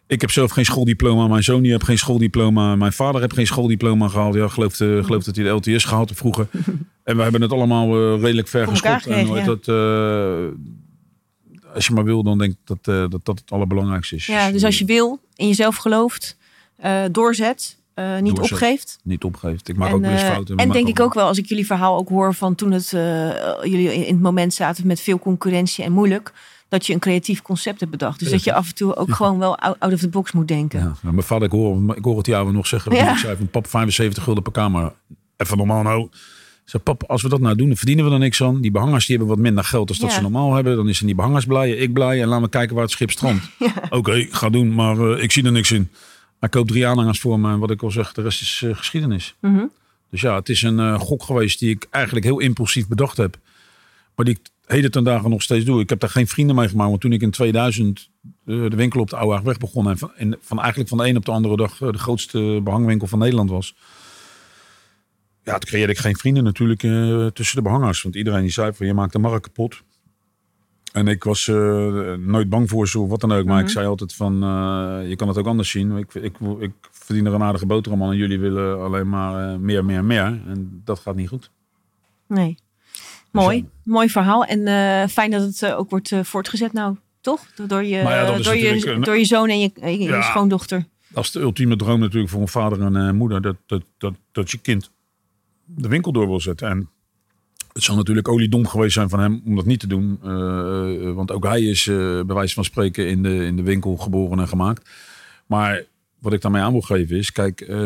ik 0.07 0.21
heb 0.21 0.31
zelf 0.31 0.51
geen 0.51 0.65
schooldiploma. 0.65 1.27
Mijn 1.27 1.43
zoon 1.43 1.63
die 1.63 1.71
heeft 1.71 1.85
geen 1.85 1.99
schooldiploma. 1.99 2.77
Mijn 2.77 2.93
vader 2.93 3.21
heeft 3.21 3.35
geen 3.35 3.47
schooldiploma 3.47 4.09
gehaald. 4.09 4.35
Ja, 4.35 4.49
geloof, 4.49 4.81
uh, 4.81 5.05
geloof 5.05 5.25
dat 5.25 5.37
hij 5.37 5.45
de 5.45 5.51
LTS 5.51 5.85
gehaald 5.85 6.09
heeft 6.09 6.21
vroeger. 6.21 6.47
en 7.05 7.17
we 7.17 7.23
hebben 7.23 7.43
het 7.43 7.53
allemaal 7.53 8.15
uh, 8.15 8.21
redelijk 8.21 8.49
ver 8.49 8.69
geschopt. 8.69 9.07
En 9.07 9.27
nooit 9.27 9.45
dat, 9.45 9.69
als 11.75 11.87
je 11.87 11.93
maar 11.93 12.05
wil, 12.05 12.23
dan 12.23 12.39
denk 12.39 12.53
ik 12.53 12.59
dat, 12.65 13.11
dat 13.11 13.25
dat 13.25 13.39
het 13.39 13.51
allerbelangrijkste 13.51 14.15
is. 14.15 14.27
Ja, 14.27 14.51
dus 14.51 14.65
als 14.65 14.79
je 14.79 14.85
wil, 14.85 15.21
in 15.35 15.47
jezelf 15.47 15.77
gelooft, 15.77 16.37
doorzet, 17.11 17.77
uh, 17.95 18.19
niet 18.19 18.37
Doorzet. 18.37 18.53
opgeeft. 18.53 18.99
Niet 19.03 19.25
opgeeft. 19.25 19.69
Ik 19.69 19.77
maak 19.77 19.89
en, 19.89 19.95
ook 19.95 20.01
wel 20.01 20.11
eens 20.11 20.23
eh, 20.23 20.29
fouten. 20.29 20.57
En 20.57 20.71
denk 20.71 20.89
ik 20.89 21.01
ook 21.01 21.15
wel, 21.15 21.27
als 21.27 21.39
ik 21.39 21.47
jullie 21.47 21.67
verhaal 21.67 21.97
ook 21.97 22.09
hoor 22.09 22.35
van 22.35 22.55
toen 22.55 22.73
het, 22.73 22.93
uh, 22.93 23.01
jullie 23.63 23.95
in 24.07 24.13
het 24.15 24.23
moment 24.23 24.55
zaten 24.55 24.87
met 24.87 25.01
veel 25.01 25.19
concurrentie 25.19 25.85
en 25.85 25.93
moeilijk, 25.93 26.33
dat 26.73 26.87
je 26.87 26.93
een 26.93 26.99
creatief 26.99 27.43
concept 27.43 27.81
hebt 27.81 27.93
bedacht. 27.93 28.19
Dus 28.19 28.31
dat 28.31 28.45
je 28.45 28.53
af 28.55 28.69
en 28.69 28.75
toe 28.75 28.97
ook 28.97 29.15
gewoon 29.15 29.39
wel 29.39 29.59
out 29.59 29.93
of 29.93 30.01
the 30.01 30.09
box 30.09 30.33
moet 30.33 30.49
denken. 30.49 30.79
Ja, 30.79 30.85
nou, 30.85 31.15
mijn 31.15 31.27
vader, 31.27 31.47
ik 31.47 31.53
hoor, 31.53 31.97
ik 31.97 32.05
hoor 32.05 32.17
het 32.17 32.27
jou 32.27 32.53
nog 32.53 32.67
zeggen. 32.67 32.95
Ja. 32.95 33.13
Ik 33.13 33.19
zei 33.19 33.37
van 33.37 33.49
pap 33.49 33.67
75 33.67 34.23
gulden 34.23 34.43
per 34.43 34.53
kamer. 34.53 34.93
Even 35.37 35.57
normaal 35.57 35.83
nou. 35.83 36.09
Zeg, 36.65 36.83
pap, 36.83 37.03
als 37.03 37.23
we 37.23 37.29
dat 37.29 37.41
nou 37.41 37.57
doen, 37.57 37.67
dan 37.69 37.77
verdienen 37.77 38.05
we 38.05 38.11
er 38.11 38.19
niks 38.19 38.43
aan. 38.43 38.61
Die 38.61 38.71
behangers 38.71 39.07
die 39.07 39.17
hebben 39.17 39.35
wat 39.35 39.45
minder 39.45 39.65
geld 39.65 39.89
dan 39.89 39.97
dat 40.01 40.09
Ja. 40.09 40.15
ze 40.15 40.23
normaal 40.23 40.55
hebben. 40.55 40.77
Dan 40.77 40.89
is 40.89 40.99
die 40.99 41.15
behangers 41.15 41.45
blij, 41.45 41.71
ik 41.71 41.93
blij. 41.93 42.23
En 42.23 42.29
laten 42.29 42.45
we 42.45 42.49
kijken 42.51 42.75
waar 42.75 42.85
het 42.85 42.93
schip 42.93 43.11
strandt. 43.11 43.45
Oké, 43.91 44.15
ik 44.15 44.33
ga 44.33 44.51
doen, 44.51 44.75
maar 44.75 44.99
eh, 44.99 45.23
ik 45.23 45.33
zie 45.33 45.45
er 45.45 45.53
niks 45.53 45.71
in. 45.71 45.91
Hij 46.41 46.49
koopt 46.49 46.69
drie 46.69 46.87
aanhangers 46.87 47.21
voor 47.21 47.41
me. 47.41 47.51
En 47.53 47.59
wat 47.59 47.71
ik 47.71 47.83
al 47.83 47.91
zeg, 47.91 48.13
de 48.13 48.23
rest 48.23 48.41
is 48.41 48.63
eh, 48.65 48.77
geschiedenis. 48.77 49.35
Mhm. 49.41 49.65
Dus 50.11 50.21
ja, 50.21 50.35
het 50.35 50.49
is 50.49 50.63
een 50.63 50.79
eh, 50.79 51.01
gok 51.01 51.23
geweest 51.23 51.59
die 51.59 51.71
ik 51.71 51.87
eigenlijk 51.91 52.25
heel 52.25 52.39
impulsief 52.39 52.89
bedacht 52.89 53.17
heb. 53.17 53.37
Ik 54.29 54.39
heden 54.67 54.91
ten 54.91 55.05
dagen 55.05 55.31
nog 55.31 55.43
steeds 55.43 55.65
doe. 55.65 55.81
Ik 55.81 55.89
heb 55.89 56.01
daar 56.01 56.11
geen 56.11 56.27
vrienden 56.27 56.57
mee 56.57 56.69
gemaakt. 56.69 56.89
Want 56.89 57.01
toen 57.01 57.13
ik 57.13 57.23
in 57.23 57.31
2000 57.31 58.11
eh, 58.23 58.31
de 58.71 58.77
winkel 58.77 59.01
op 59.01 59.11
de 59.11 59.17
Oude 59.17 59.43
weg 59.45 59.59
begon. 59.59 59.89
En 59.89 59.99
van, 59.99 60.15
en 60.15 60.37
van 60.41 60.59
eigenlijk 60.59 60.89
van 60.89 60.99
de 60.99 61.09
een 61.09 61.17
op 61.17 61.25
de 61.25 61.31
andere 61.33 61.57
dag 61.57 61.81
eh, 61.81 61.93
de 61.93 61.99
grootste 61.99 62.61
behangwinkel 62.65 63.07
van 63.07 63.19
Nederland 63.19 63.51
was. 63.51 63.77
Ja, 65.45 65.53
toen 65.53 65.69
creëerde 65.71 65.93
ik 65.93 65.99
geen 65.99 66.17
vrienden 66.17 66.45
natuurlijk 66.45 66.83
eh, 66.83 67.27
tussen 67.27 67.57
de 67.57 67.63
behangers. 67.63 68.03
Want 68.03 68.15
iedereen 68.15 68.41
die 68.43 68.51
zei 68.51 68.73
van 68.73 68.87
je 68.87 68.95
maakt 68.95 69.13
de 69.13 69.19
markt 69.19 69.43
kapot. 69.47 69.83
En 70.93 71.07
ik 71.09 71.25
was 71.25 71.47
nooit 72.19 72.49
bang 72.49 72.69
voor 72.69 72.89
ze 72.89 72.99
of 72.99 73.09
wat 73.09 73.21
dan 73.21 73.33
ook. 73.33 73.45
Maar 73.45 73.57
Mhm. 73.57 73.65
ik 73.65 73.71
zei 73.71 73.87
altijd 73.87 74.15
van 74.15 74.35
je 75.09 75.15
kan 75.17 75.29
het 75.29 75.39
ook 75.39 75.47
anders 75.47 75.71
zien. 75.71 75.97
Ik, 75.97 76.15
ik, 76.15 76.37
ik 76.59 76.73
verdien 76.91 77.27
er 77.27 77.35
een 77.35 77.43
aardige 77.43 77.67
boterham 77.67 78.03
aan. 78.03 78.11
En 78.11 78.17
jullie 78.17 78.39
willen 78.39 78.81
alleen 78.85 79.09
maar 79.09 79.61
meer, 79.61 79.85
meer, 79.85 80.05
meer. 80.05 80.25
En 80.47 80.83
dat 80.85 80.99
gaat 80.99 81.15
niet 81.15 81.29
goed. 81.29 81.51
Nee. 82.29 82.57
Mooi, 83.33 83.67
mooi 83.85 84.09
verhaal. 84.09 84.45
En 84.45 84.67
eh, 84.67 85.09
fijn 85.09 85.31
dat 85.31 85.43
het 85.43 85.63
eh, 85.63 85.79
ook 85.79 85.91
wordt 85.91 86.13
eh, 86.13 86.21
voortgezet 86.23 86.73
nou, 86.73 86.97
toch? 87.21 87.47
Door 87.67 87.83
je, 87.85 87.89
ja, 87.97 88.27
door, 88.39 88.57
je, 88.57 88.91
een- 88.93 89.01
door 89.01 89.17
je 89.19 89.25
zoon 89.25 89.49
en 89.49 89.61
je, 89.61 89.71
je- 89.81 89.91
je 89.91 90.09
Ja. 90.09 90.23
schoondochter. 90.23 90.85
Dat 91.09 91.25
is 91.25 91.31
de 91.31 91.41
ultieme 91.41 91.77
droom 91.77 92.01
natuurlijk 92.01 92.31
voor 92.31 92.41
een 92.41 92.49
vader 92.49 92.81
en 92.83 92.97
eh, 92.97 93.11
moeder. 93.11 93.43
Dat, 93.43 93.57
dat, 93.67 93.83
dat, 93.99 94.15
dat 94.33 94.51
je 94.51 94.59
kind 94.59 94.91
de 95.65 95.89
winkel 95.89 96.13
door 96.13 96.27
wil 96.27 96.41
zetten. 96.41 96.69
En 96.69 96.89
het 97.73 97.83
zou 97.83 97.97
natuurlijk 97.97 98.29
oliedom 98.29 98.67
geweest 98.67 98.93
zijn 98.95 99.09
van 99.09 99.21
hem 99.21 99.43
om 99.47 99.57
dat 99.57 99.65
niet 99.67 99.81
te 99.81 99.87
doen. 99.87 100.19
Want 101.15 101.31
ook 101.31 101.45
hij 101.45 101.63
is 101.63 101.87
eh, 101.87 101.97
bij 101.97 102.35
wijze 102.35 102.55
van 102.55 102.65
spreken 102.65 103.09
in 103.09 103.23
de, 103.23 103.45
in 103.45 103.57
de 103.57 103.63
winkel 103.63 103.97
geboren 103.97 104.39
en 104.39 104.49
gemaakt. 104.49 104.91
Maar 105.47 105.83
wat 106.23 106.33
ik 106.33 106.41
daarmee 106.41 106.63
aan 106.63 106.73
wil 106.73 106.81
geven 106.81 107.17
is, 107.17 107.33
kijk, 107.33 107.61
eh, 107.61 107.77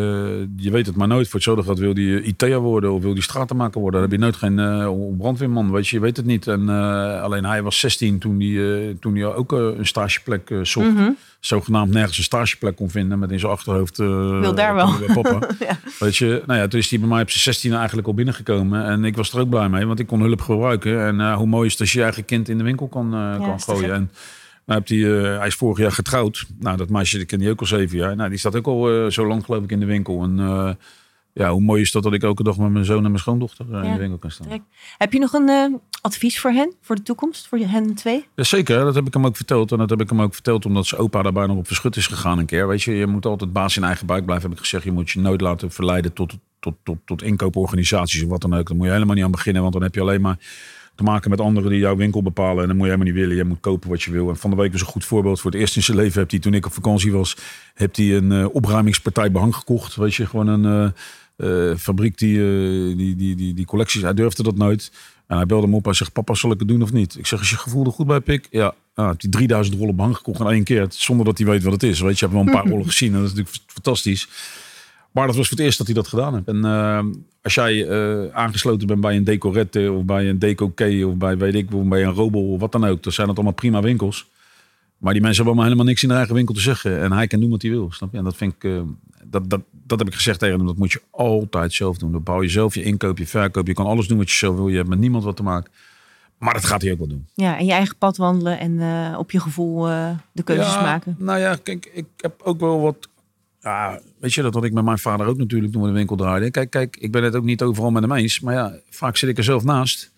je 0.57 0.71
weet 0.71 0.87
het 0.87 0.97
maar 0.97 1.09
nooit. 1.09 1.25
Voor 1.27 1.35
hetzelfde 1.35 1.63
gaat 1.65 1.79
wil 1.79 1.95
die 1.95 2.23
IT'er 2.23 2.59
worden 2.59 2.93
of 2.93 3.03
wil 3.03 3.15
die 3.15 3.23
stratenmaker 3.23 3.81
worden. 3.81 4.01
Dan 4.01 4.11
heb 4.11 4.19
je 4.19 4.25
nooit 4.25 4.37
geen 4.37 4.59
eh, 4.59 5.17
brandweerman, 5.19 5.71
weet 5.73 5.89
je, 5.89 5.97
je 5.97 6.03
weet 6.03 6.17
het 6.17 6.27
niet. 6.27 6.47
En 6.47 6.69
eh, 6.69 7.23
alleen 7.23 7.45
hij 7.45 7.63
was 7.63 7.79
16 7.81 8.19
toen 8.19 8.41
hij, 8.41 8.89
eh, 8.89 8.95
toen 9.01 9.15
hij 9.17 9.25
ook 9.35 9.53
eh, 9.53 9.59
een 9.79 9.87
stageplek 9.87 10.51
eh, 10.51 10.59
zocht. 10.63 10.87
Mhm. 10.93 11.11
Zogenaamd 11.41 11.93
nergens 11.93 12.19
een 12.19 12.25
stageplek 12.25 12.77
kon 12.77 12.91
vinden 12.91 13.19
met 13.19 13.31
in 13.31 13.39
zijn 13.39 13.53
achterhoofd. 13.53 13.99
eh, 13.99 14.41
Wil 14.41 14.55
daar 14.55 14.75
wel. 14.75 14.89
eh, 15.07 15.15
Papa. 15.23 15.49
Ja. 15.67 15.79
Weet 15.99 16.17
je, 16.17 16.43
nou 16.47 16.61
ja, 16.61 16.69
toen 16.69 16.81
is 16.81 16.91
hij 16.91 16.99
bij 16.99 17.09
mij 17.09 17.23
op 17.23 17.31
zijn 17.31 17.43
16 17.43 17.73
eigenlijk 17.75 18.07
al 18.07 18.15
binnengekomen. 18.15 18.85
En 18.85 19.05
ik 19.05 19.17
was 19.17 19.33
er 19.33 19.41
ook 19.41 19.49
blij 19.49 19.69
mee, 19.69 19.87
want 19.87 19.99
ik 19.99 20.07
kon 20.07 20.21
hulp 20.21 20.41
gebruiken. 20.41 21.07
En 21.07 21.21
eh, 21.21 21.37
hoe 21.37 21.47
mooi 21.47 21.67
is 21.67 21.73
het 21.73 21.81
als 21.81 21.93
je 21.93 21.99
je 21.99 22.05
eigen 22.05 22.25
kind 22.25 22.49
in 22.49 22.59
de 22.59 22.65
winkel 22.65 22.89
kan, 22.89 23.15
eh, 23.15 23.37
kan 23.47 23.61
gooien. 23.61 23.93
En 23.95 24.11
nou 24.67 24.83
hij, 24.85 25.33
eh, 25.33 25.39
hij 25.39 25.47
is 25.47 25.55
vorig 25.55 25.79
jaar 25.79 25.93
getrouwd. 25.93 26.47
Nou, 26.59 26.77
dat 26.77 26.89
meisje 26.89 27.19
dat 27.19 27.27
ken 27.27 27.41
je 27.41 27.51
ook 27.51 27.61
al 27.61 27.67
zeven 27.67 27.99
jaar. 27.99 28.17
Nou, 28.17 28.29
die 28.29 28.39
staat 28.39 28.57
ook 28.57 28.67
al 28.67 28.91
eh, 28.91 29.11
zo 29.11 29.27
lang 29.27 29.45
geloof 29.45 29.63
ik 29.63 29.71
in 29.71 29.81
de 29.81 29.87
winkel. 29.87 30.23
En 30.23 30.39
eh, 30.39 30.71
ja, 31.33 31.51
hoe 31.51 31.61
mooi 31.61 31.83
is 31.83 31.93
dat 31.93 32.03
dat 32.03 32.13
ik 32.13 32.23
elke 32.23 32.43
dag 32.43 32.57
met 32.57 32.71
mijn 32.71 32.85
zoon 32.85 32.97
en 32.97 33.11
mijn 33.11 33.19
schoondochter 33.19 33.85
in 33.85 33.93
de 33.93 33.99
winkel 33.99 34.19
kan 34.19 34.31
staan. 34.31 34.47
Direct. 34.47 34.65
Heb 34.99 35.13
je 35.13 35.19
nog 35.19 35.33
een 35.33 35.81
advies 36.01 36.41
voor 36.41 36.51
hen, 36.51 36.75
voor 36.81 36.97
de 36.97 37.03
toekomst, 37.03 37.49
voor 37.49 37.59
hen 37.59 37.95
twee? 37.95 38.27
Ja, 38.35 38.45
zeker, 38.45 38.85
dat 38.85 38.95
heb 38.95 39.07
ik 39.07 39.15
hem 39.15 39.27
ook 39.27 39.37
verteld. 39.37 39.73
En 39.73 39.79
dat 39.79 39.91
heb 39.91 40.01
ik 40.01 40.11
hem 40.11 40.23
ook 40.23 40.35
verteld 40.35 40.67
omdat 40.67 40.87
zijn 40.87 41.01
opa 41.01 41.23
daar 41.23 41.33
bijna 41.33 41.53
op 41.53 41.67
verschut 41.67 41.97
is 41.97 42.07
gegaan 42.07 42.39
een 42.39 42.47
keer. 42.47 42.69
Weet 42.69 42.83
je, 42.83 42.93
je 42.93 43.07
moet 43.07 43.27
altijd 43.27 43.53
baas 43.53 43.77
in 43.77 43.85
eigen 43.85 44.07
buik 44.07 44.25
blijven, 44.25 44.49
heb 44.49 44.59
ik 44.59 44.65
gezegd. 44.65 44.85
Je 44.85 44.93
moet 44.93 45.11
je 45.11 45.21
nooit 45.21 45.41
laten 45.41 45.71
verleiden 45.71 46.13
tot, 46.13 46.37
tot, 46.61 46.75
tot, 46.83 46.99
tot 47.05 47.23
inkooporganisaties 47.23 48.23
of 48.23 48.29
wat 48.29 48.41
dan 48.41 48.55
ook. 48.55 48.67
Daar 48.69 48.77
moet 48.77 48.87
je 48.87 48.93
helemaal 48.93 49.15
niet 49.15 49.25
aan 49.25 49.31
beginnen, 49.31 49.63
want 49.63 49.75
dan 49.75 49.83
heb 49.83 49.95
je 49.95 50.01
alleen 50.01 50.21
maar 50.21 50.39
te 50.97 51.03
maken 51.03 51.31
met 51.31 51.41
anderen 51.41 51.71
die 51.71 51.79
jouw 51.79 51.97
winkel 51.97 52.23
bepalen. 52.23 52.63
En 52.63 52.69
dan 52.69 52.77
moet 52.77 52.87
je 52.87 52.93
helemaal 52.93 53.13
niet 53.13 53.23
willen. 53.23 53.37
Je 53.37 53.45
moet 53.45 53.61
kopen 53.61 53.89
wat 53.89 54.03
je 54.03 54.11
wil. 54.11 54.29
En 54.29 54.37
van 54.37 54.51
de 54.51 54.57
week 54.57 54.73
was 54.73 54.81
een 54.81 54.87
goed 54.87 55.05
voorbeeld. 55.05 55.41
Voor 55.41 55.51
het 55.51 55.61
eerst 55.61 55.77
in 55.77 55.83
zijn 55.83 55.97
leven 55.97 56.19
heeft 56.19 56.31
hij, 56.31 56.41
toen 56.41 56.55
ik 56.55 56.67
op 56.67 56.73
vakantie 56.73 57.13
was, 57.13 57.37
heeft 57.75 57.97
hij 57.97 58.17
een 58.17 58.33
eh, 58.33 58.55
opruimingspartij 58.55 59.31
behang 59.31 59.55
gekocht. 59.55 59.97
Weet 59.97 60.15
je, 60.15 60.27
gewoon 60.27 60.47
een 60.47 60.93
eh, 61.37 61.71
eh, 61.71 61.77
fabriek 61.77 62.19
die, 62.19 62.37
die, 62.97 63.17
die, 63.17 63.37
die, 63.37 63.55
die 63.55 63.67
collecties. 63.67 64.03
Hij 64.03 64.15
durfde 64.15 64.43
dat 64.43 64.57
nooit. 64.57 64.93
En 65.27 65.37
hij 65.37 65.47
belde 65.47 65.67
me 65.67 65.77
op. 65.77 65.85
Hij 65.85 65.95
zegt, 65.95 66.13
papa, 66.13 66.35
zal 66.35 66.51
ik 66.51 66.59
het 66.59 66.69
doen 66.69 66.83
of 66.83 66.93
niet? 66.93 67.19
Ik 67.19 67.27
zeg, 67.27 67.41
is 67.41 67.51
je 67.51 67.57
gevoel 67.57 67.85
er 67.85 67.93
goed 67.93 68.07
bij, 68.07 68.21
Pik? 68.21 68.47
Ja. 68.51 68.75
Ah, 68.95 69.07
heeft 69.07 69.23
hij 69.23 69.31
3000 69.31 69.79
rollen 69.79 69.97
behang 69.97 70.17
gekocht 70.17 70.41
in 70.41 70.47
één 70.47 70.65
keer. 70.65 70.87
Zonder 70.89 71.27
dat 71.27 71.39
hij 71.39 71.47
weet 71.47 71.63
wat 71.63 71.73
het 71.73 71.83
is. 71.83 72.01
Weet 72.01 72.19
je, 72.19 72.27
je 72.27 72.33
hebt 72.33 72.45
wel 72.45 72.55
een 72.55 72.63
paar 72.63 72.71
rollen 72.73 72.87
gezien. 72.87 73.13
En 73.13 73.21
dat 73.21 73.31
is 73.31 73.35
natuurlijk 73.35 73.65
fantastisch. 73.67 74.29
Maar 75.17 75.27
dat 75.27 75.37
was 75.37 75.49
voor 75.49 75.57
het 75.57 75.67
eerst 75.67 75.79
dat 75.79 75.87
hij 75.87 75.97
dat 75.97 76.09
gedaan 76.09 76.35
heeft. 76.35 76.47
En 76.47 76.65
eh, 76.65 77.05
als 77.43 77.55
jij 77.55 77.89
eh, 77.89 78.35
aangesloten 78.35 78.87
bent 78.87 79.01
bij 79.01 79.17
een 79.17 79.25
Decorette 79.25 79.93
of 79.93 80.05
bij 80.05 80.29
een 80.29 80.39
Deco-K 80.39 80.81
of 80.81 81.15
bij, 81.15 81.37
weet 81.37 81.55
ik, 81.55 81.89
bij 81.89 82.05
een 82.05 82.13
Robel 82.13 82.53
of 82.53 82.61
wat 82.61 82.73
dan 82.73 82.85
ook. 82.85 83.03
Dan 83.03 83.13
zijn 83.13 83.27
dat 83.27 83.37
allemaal 83.37 83.55
prima 83.55 83.81
winkels. 83.81 84.27
Maar 84.99 85.13
die 85.13 85.23
mensen 85.23 85.45
hebben 85.45 85.45
allemaal 85.45 85.65
helemaal 85.65 85.85
niks 85.85 86.03
in 86.03 86.09
hun 86.09 86.19
eigen 86.19 86.35
winkel 86.35 86.55
te 86.55 86.61
zeggen. 86.61 87.01
En 87.01 87.13
hij 87.13 87.27
kan 87.27 87.41
doen 87.41 87.51
wat 87.51 87.63
hij 87.63 87.71
wil. 87.71 87.93
Snap 87.93 88.13
je? 88.13 88.19
En 88.19 88.25
dat 88.25 88.37
vind 88.37 88.55
ik, 88.55 88.65
eh, 88.65 88.81
dat, 89.25 89.51
dat, 89.51 89.61
dat 89.71 89.99
heb 89.99 90.09
ik 90.09 90.15
gezegd 90.15 90.39
tegen 90.39 90.57
hem. 90.57 90.67
Dat 90.67 90.77
moet 90.77 90.93
je 90.93 91.03
altijd 91.11 91.73
zelf 91.73 91.99
doen. 91.99 92.13
Dan 92.13 92.23
bouw 92.23 92.43
je 92.43 92.49
zelf 92.49 92.75
je 92.75 92.83
inkoop, 92.83 93.19
je 93.19 93.27
verkoop. 93.27 93.67
Je 93.67 93.75
kan 93.75 93.87
alles 93.87 94.07
doen 94.07 94.19
wat 94.19 94.31
je 94.31 94.37
zelf 94.37 94.57
wil. 94.57 94.69
Je 94.69 94.77
hebt 94.77 94.89
met 94.89 94.99
niemand 94.99 95.25
wat 95.25 95.37
te 95.37 95.43
maken. 95.43 95.73
Maar 96.39 96.55
dat 96.55 96.65
gaat 96.65 96.83
hij 96.83 96.93
ook 96.93 96.99
wel 96.99 97.09
doen. 97.09 97.27
Ja, 97.35 97.59
en 97.59 97.65
je 97.65 97.73
eigen 97.73 97.97
pad 97.97 98.17
wandelen 98.17 98.59
en 98.59 99.17
op 99.17 99.31
je 99.31 99.41
gevoel 99.41 99.85
de 100.33 100.43
keuzes 100.45 100.75
Ja, 100.75 100.81
maken. 100.81 101.17
Nou 101.19 101.39
ja, 101.39 101.57
kijk, 101.63 101.91
ik 101.93 102.07
heb 102.17 102.41
ook 102.43 102.61
wel 102.61 102.81
wat. 102.81 103.09
Ja, 103.67 104.01
weet 104.19 104.35
je, 104.35 104.43
dat 104.43 104.55
had 104.55 104.65
ik 104.65 104.73
met 104.73 104.85
mijn 104.85 104.99
vader 104.99 105.27
ook 105.27 105.37
natuurlijk 105.37 105.73
toen 105.73 105.83
we 105.83 105.89
de 105.89 105.95
winkel 105.95 106.17
draaiden. 106.17 106.51
Kijk, 106.51 106.71
kijk, 106.71 106.97
ik 106.97 107.13
ben 107.13 107.23
het 107.23 107.35
ook 107.37 107.45
niet 107.45 107.63
overal 107.63 107.91
met 107.91 108.03
hem 108.03 108.13
eens. 108.13 108.41
Maar 108.41 108.55
ja, 108.55 108.79
vaak 108.91 109.17
zit 109.17 109.29
ik 109.29 109.39
er 109.39 109.45
zelf 109.45 109.65
naast. 109.65 110.13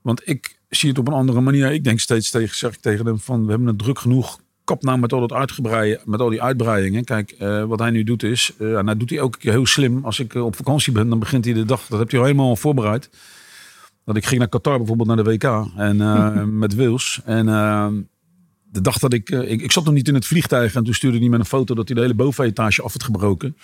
Want 0.00 0.28
ik 0.28 0.58
zie 0.68 0.88
het 0.88 0.98
op 0.98 1.08
een 1.08 1.14
andere 1.14 1.40
manier. 1.40 1.72
Ik 1.72 1.84
denk 1.84 2.00
steeds 2.00 2.30
tegen, 2.30 2.56
zeg 2.56 2.74
ik 2.74 2.80
tegen 2.80 3.06
hem 3.06 3.18
van, 3.18 3.44
we 3.44 3.50
hebben 3.50 3.68
het 3.68 3.78
druk 3.78 3.98
genoeg. 3.98 4.40
Kap 4.64 4.82
nou 4.82 4.98
met 4.98 5.12
al 5.12 5.20
dat 5.20 5.32
uitgebreiden, 5.32 6.00
met 6.04 6.20
al 6.20 6.28
die 6.28 6.42
uitbreidingen. 6.42 7.04
Kijk, 7.04 7.30
eh, 7.30 7.64
wat 7.64 7.78
hij 7.78 7.90
nu 7.90 8.04
doet 8.04 8.22
is, 8.22 8.52
eh 8.58 8.66
nou 8.66 8.96
doet 8.96 9.10
hij 9.10 9.20
ook 9.20 9.42
heel 9.42 9.66
slim. 9.66 10.04
Als 10.04 10.18
ik 10.18 10.34
eh, 10.34 10.44
op 10.44 10.56
vakantie 10.56 10.92
ben, 10.92 11.08
dan 11.08 11.18
begint 11.18 11.44
hij 11.44 11.54
de 11.54 11.64
dag, 11.64 11.86
dat 11.86 11.98
heb 11.98 12.10
hij 12.10 12.18
al 12.18 12.26
helemaal 12.26 12.56
voorbereid. 12.56 13.10
Dat 14.04 14.16
ik 14.16 14.26
ging 14.26 14.40
naar 14.40 14.48
Qatar 14.48 14.76
bijvoorbeeld 14.76 15.08
naar 15.08 15.24
de 15.24 15.30
WK 15.30 15.66
en 15.76 15.98
met 16.58 16.74
Wales. 16.74 17.20
En 17.24 17.46
de 18.72 18.80
dag 18.80 18.98
dat 18.98 19.12
ik, 19.12 19.30
eh, 19.30 19.50
ik... 19.50 19.62
Ik 19.62 19.72
zat 19.72 19.84
nog 19.84 19.94
niet 19.94 20.08
in 20.08 20.14
het 20.14 20.26
vliegtuig 20.26 20.74
en 20.74 20.84
toen 20.84 20.94
stuurde 20.94 21.18
hij 21.18 21.28
met 21.28 21.40
een 21.40 21.46
foto 21.46 21.74
dat 21.74 21.86
hij 21.86 21.96
de 21.96 22.02
hele 22.02 22.14
bovenetage 22.14 22.82
af 22.82 22.92
had 22.92 23.02
gebroken. 23.02 23.56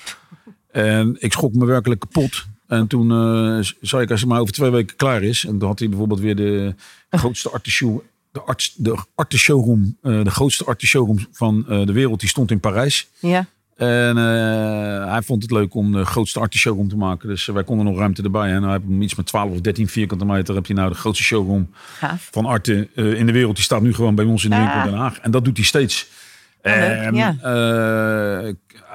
En 0.71 1.17
ik 1.19 1.33
schrok 1.33 1.55
me 1.55 1.65
werkelijk 1.65 2.01
kapot. 2.01 2.47
En 2.67 2.87
toen 2.87 3.11
eh, 3.11 3.69
zei 3.81 4.03
ik 4.03 4.11
als 4.11 4.21
hij 4.21 4.29
maar 4.29 4.41
over 4.41 4.53
twee 4.53 4.71
weken 4.71 4.97
klaar 4.97 5.23
is. 5.23 5.45
En 5.45 5.59
dan 5.59 5.69
had 5.69 5.79
hij 5.79 5.89
bijvoorbeeld 5.89 6.21
weer 6.21 6.37
de 6.37 6.75
grootste 7.11 7.51
artisshow, 7.51 8.01
de, 8.33 8.41
arts, 8.41 8.75
de 8.77 8.99
arte 9.15 9.39
showroom, 9.39 9.97
eh, 10.03 10.25
de 10.25 10.31
grootste 10.31 10.65
arte 10.65 10.87
showroom 10.87 11.27
van 11.33 11.65
de 11.69 11.93
wereld. 11.93 12.21
Die 12.21 12.29
stond 12.29 12.51
in 12.51 12.61
Parijs. 12.61 13.09
Ja, 13.19 13.47
En 13.77 14.17
eh, 14.19 15.11
hij 15.11 15.23
vond 15.23 15.43
het 15.43 15.51
leuk 15.51 15.75
om 15.75 15.93
de 15.93 16.05
grootste 16.05 16.41
arte 16.41 16.59
showroom 16.59 16.89
te 16.89 16.97
maken. 16.97 17.29
Dus 17.29 17.49
eh, 17.49 17.55
wij 17.55 17.65
konden 17.65 17.87
nog 17.87 17.99
ruimte 17.99 18.23
erbij. 18.23 18.53
En 18.53 18.63
hij 18.63 18.73
heeft 18.73 19.03
iets 19.03 19.15
met 19.15 19.27
12 19.27 19.51
of 19.51 19.61
13 19.61 19.89
vierkante 19.89 20.25
meter. 20.25 20.55
Heb 20.55 20.67
je 20.67 20.75
nou 20.75 20.89
de 20.89 20.95
grootste 20.95 21.25
showroom 21.25 21.71
gaaf. 21.99 22.29
van 22.33 22.45
arte 22.45 22.89
eh, 22.95 23.19
in 23.19 23.27
de 23.27 23.33
wereld. 23.33 23.55
Die 23.55 23.65
staat 23.65 23.83
nu 23.83 23.95
gewoon 23.95 24.15
bij 24.15 24.25
ons 24.25 24.45
in 24.45 24.51
de 24.51 24.57
winkel 24.57 24.75
Ah. 24.79 24.85
in 24.85 24.91
Den 24.91 25.01
Haag. 25.01 25.19
En 25.19 25.31
dat 25.31 25.45
doet 25.45 25.57
hij 25.57 25.67
steeds. 25.67 26.09
En, 26.63 27.15
ja. 27.15 27.37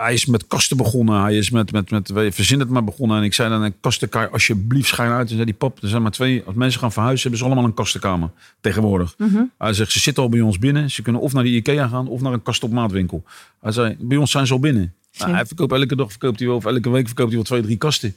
Hij 0.02 0.14
is 0.14 0.26
met 0.26 0.48
kasten 0.48 0.78
begonnen. 0.78 1.22
Hij 1.22 1.38
is 1.38 1.50
met, 1.50 1.72
met, 1.72 1.90
met 1.90 2.12
verzin 2.14 2.60
het 2.60 2.70
maar 2.70 2.84
begonnen. 2.84 3.18
En 3.18 3.24
ik 3.24 3.34
zei 3.34 3.50
dan, 3.50 3.62
een 3.62 3.80
kastenkamer, 3.80 4.30
alsjeblieft 4.30 4.88
schijn 4.88 5.12
uit. 5.12 5.30
En 5.30 5.34
zei 5.34 5.46
die 5.46 5.54
pap, 5.54 5.82
er 5.82 5.90
zijn 5.90 6.02
maar 6.02 6.12
twee. 6.12 6.44
Als 6.46 6.56
mensen 6.56 6.80
gaan 6.80 6.92
verhuizen, 6.92 7.22
hebben 7.22 7.40
ze 7.40 7.46
allemaal 7.46 7.64
een 7.64 7.74
kastenkamer 7.74 8.30
tegenwoordig. 8.62 9.16
Mhm. 9.18 9.44
Hij 9.58 9.74
zegt, 9.74 9.92
ze 9.92 10.00
zitten 10.00 10.24
al 10.24 10.30
bij 10.30 10.42
ons 10.42 10.60
binnen. 10.60 10.92
Ze 10.92 11.02
kunnen 11.02 11.22
of 11.22 11.34
naar 11.34 11.44
de 11.44 11.50
Ikea 11.50 11.88
gaan 11.88 12.08
of 12.08 12.22
naar 12.22 12.34
een 12.34 12.44
kast 12.44 12.64
op 12.64 12.72
maatwinkel. 12.72 13.24
Hij 13.62 13.72
zei, 13.72 13.96
bij 14.00 14.18
ons 14.18 14.32
zijn 14.32 14.48
ze 14.48 14.54
al 14.54 14.60
binnen. 14.60 14.94
Nou, 15.18 15.32
hij 15.32 15.46
verkoopt 15.46 15.72
elke 15.72 15.96
dag 15.96 16.10
verkoopt 16.10 16.40
hij 16.40 16.48
wel, 16.48 16.58
of 16.58 16.66
elke 16.66 16.90
week 16.90 17.06
verkoopt 17.06 17.28
hij 17.28 17.38
wel 17.38 17.46
twee, 17.46 17.62
drie 17.62 17.78
kasten. 17.78 18.16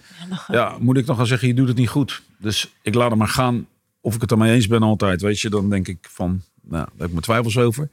Ja, 0.49 0.77
moet 0.81 0.97
ik 0.97 1.07
nog 1.07 1.17
gaan 1.17 1.27
zeggen, 1.27 1.49
je 1.49 1.55
doet 1.55 1.69
het 1.69 1.77
niet 1.77 1.89
goed. 1.89 2.23
Dus 2.39 2.73
ik 2.83 2.95
laat 2.95 3.09
hem 3.09 3.19
maar 3.19 3.29
gaan. 3.29 3.67
Of 4.01 4.15
ik 4.15 4.21
het 4.21 4.31
ermee 4.31 4.55
eens 4.55 4.67
ben 4.67 4.83
altijd, 4.83 5.21
weet 5.21 5.41
je. 5.41 5.51
Dan 5.51 5.71
denk 5.71 5.89
ik 5.89 5.99
van, 6.11 6.43
nou, 6.63 6.85
daar 6.85 6.93
heb 6.97 7.07
ik 7.07 7.11
mijn 7.13 7.23
twijfels 7.23 7.59
over. 7.59 7.89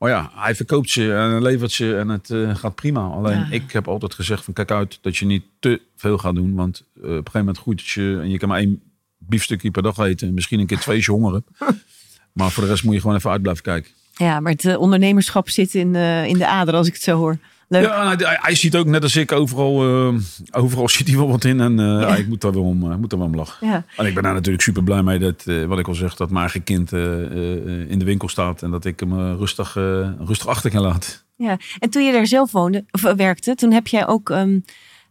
Maar 0.00 0.10
ja, 0.10 0.30
hij 0.34 0.54
verkoopt 0.54 0.90
ze 0.90 1.14
en 1.14 1.42
levert 1.42 1.72
ze 1.72 1.96
en 1.96 2.08
het 2.08 2.30
eh, 2.30 2.54
gaat 2.54 2.74
prima. 2.74 3.00
Alleen 3.00 3.38
Ja. 3.38 3.46
ik 3.50 3.72
heb 3.72 3.88
altijd 3.88 4.14
gezegd 4.14 4.44
van, 4.44 4.54
kijk 4.54 4.70
uit 4.70 4.98
dat 5.00 5.16
je 5.16 5.26
niet 5.26 5.44
te 5.58 5.80
veel 5.96 6.18
gaat 6.18 6.34
doen. 6.34 6.54
Want 6.54 6.84
eh, 6.96 7.02
op 7.02 7.08
een 7.08 7.16
gegeven 7.16 7.38
moment 7.38 7.58
groeit 7.58 7.86
je 7.86 8.18
en 8.22 8.30
je 8.30 8.38
kan 8.38 8.48
maar 8.48 8.58
één 8.58 8.82
biefstukje 9.18 9.70
per 9.70 9.82
dag 9.82 9.98
eten. 9.98 10.28
En 10.28 10.34
misschien 10.34 10.60
een 10.60 10.66
keer 10.66 10.78
twee 10.78 10.96
als 10.96 11.04
je 11.04 11.12
honger 11.12 11.32
hebt. 11.32 11.48
Maar 12.32 12.50
voor 12.50 12.62
de 12.62 12.68
rest 12.68 12.84
moet 12.84 12.94
je 12.94 13.00
gewoon 13.00 13.16
even 13.16 13.30
uit 13.30 13.42
blijven 13.42 13.62
kijken. 13.62 13.90
Ja, 14.14 14.40
maar 14.40 14.52
het 14.52 14.64
eh, 14.64 14.80
ondernemerschap 14.80 15.48
zit 15.48 15.74
in, 15.74 15.94
in 16.26 16.38
de 16.38 16.46
ader 16.46 16.74
als 16.74 16.86
ik 16.86 16.92
het 16.92 17.02
zo 17.02 17.16
hoor. 17.16 17.38
Leuk. 17.72 17.84
Ja, 17.84 18.16
hij, 18.16 18.38
hij- 18.40 18.54
ziet 18.54 18.76
ook 18.76 18.86
net 18.86 19.02
als 19.02 19.16
ik 19.16 19.32
overal, 19.32 19.82
eh, 20.08 20.14
overal 20.50 20.88
ziet 20.98 21.06
hij 21.08 21.16
wel 21.16 21.28
wat 21.28 21.44
in. 21.44 21.60
En 21.60 21.78
eh, 21.80 21.86
ja, 21.86 22.16
ik 22.16 22.28
moet 22.28 22.40
daar 22.40 22.52
wel 22.52 22.62
om, 22.62 22.90
eh, 22.90 22.96
moet 22.96 23.10
daar 23.10 23.18
wel 23.18 23.28
om 23.28 23.34
lachen. 23.34 23.66
Ja. 23.66 23.84
En 23.96 24.06
ik 24.06 24.14
ben 24.14 24.22
daar 24.22 24.32
natuurlijk 24.34 24.62
super 24.62 24.82
blij 24.84 25.02
mee 25.02 25.18
dat, 25.18 25.44
wat 25.66 25.78
ik 25.78 25.88
al 25.88 25.94
zeg, 25.94 26.16
dat 26.16 26.28
mijn 26.30 26.40
eigen 26.40 26.64
kind 26.64 26.92
in 26.92 27.98
de 27.98 28.04
winkel 28.04 28.28
staat. 28.28 28.62
En 28.62 28.70
dat 28.70 28.84
ik 28.84 29.00
hem 29.00 29.36
rustig, 29.36 29.74
rustig 30.24 30.46
achter 30.46 30.70
kan 30.70 30.80
laten. 30.82 31.12
Ja, 31.36 31.56
en 31.78 31.90
toen 31.90 32.04
je 32.04 32.12
daar 32.12 32.26
zelf 32.26 32.52
woonde, 32.52 32.84
of 32.90 33.00
werkte, 33.02 33.54
toen 33.54 33.72
heb 33.72 33.86
jij 33.86 34.06
ook 34.06 34.30
ehm, 34.30 34.58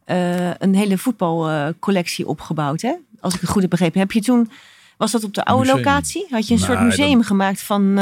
eh, 0.05 0.53
een 0.57 0.75
hele 0.75 0.97
voetbalcollectie 0.97 2.27
opgebouwd, 2.27 2.81
hè? 2.81 2.93
Als 3.19 3.33
ik 3.33 3.41
het 3.41 3.49
goed 3.49 3.61
heb 3.61 3.69
begrepen. 3.69 3.99
Heb 3.99 4.11
je 4.11 4.21
toen, 4.21 4.49
was 4.97 5.11
dat 5.11 5.23
op 5.23 5.33
de 5.33 5.45
oude 5.45 5.65
Museum. 5.65 5.83
locatie? 5.85 6.25
Had 6.29 6.47
je 6.47 6.53
een 6.53 6.59
soort 6.59 6.81
museum 6.81 7.17
dat- 7.17 7.25
gemaakt 7.25 7.61
van 7.61 7.93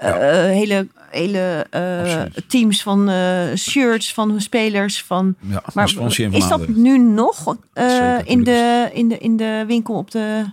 eh, 0.00 0.44
eh, 0.44 0.50
hele, 0.50 0.88
hele 1.10 1.66
eh, 1.70 2.22
teams 2.46 2.82
van 2.82 3.10
shirts 3.56 4.14
van 4.14 4.40
spelers? 4.40 5.02
Van, 5.02 5.34
Ja, 5.40 5.62
maar 5.74 5.92
is 6.30 6.48
dat 6.48 6.68
nu 6.68 6.98
nog 6.98 7.56
Zeker, 7.74 8.26
in, 8.26 8.44
de, 8.44 8.90
in, 8.92 9.08
de, 9.08 9.18
in 9.18 9.36
de 9.36 9.64
winkel 9.66 9.94
op 9.94 10.10
de... 10.10 10.44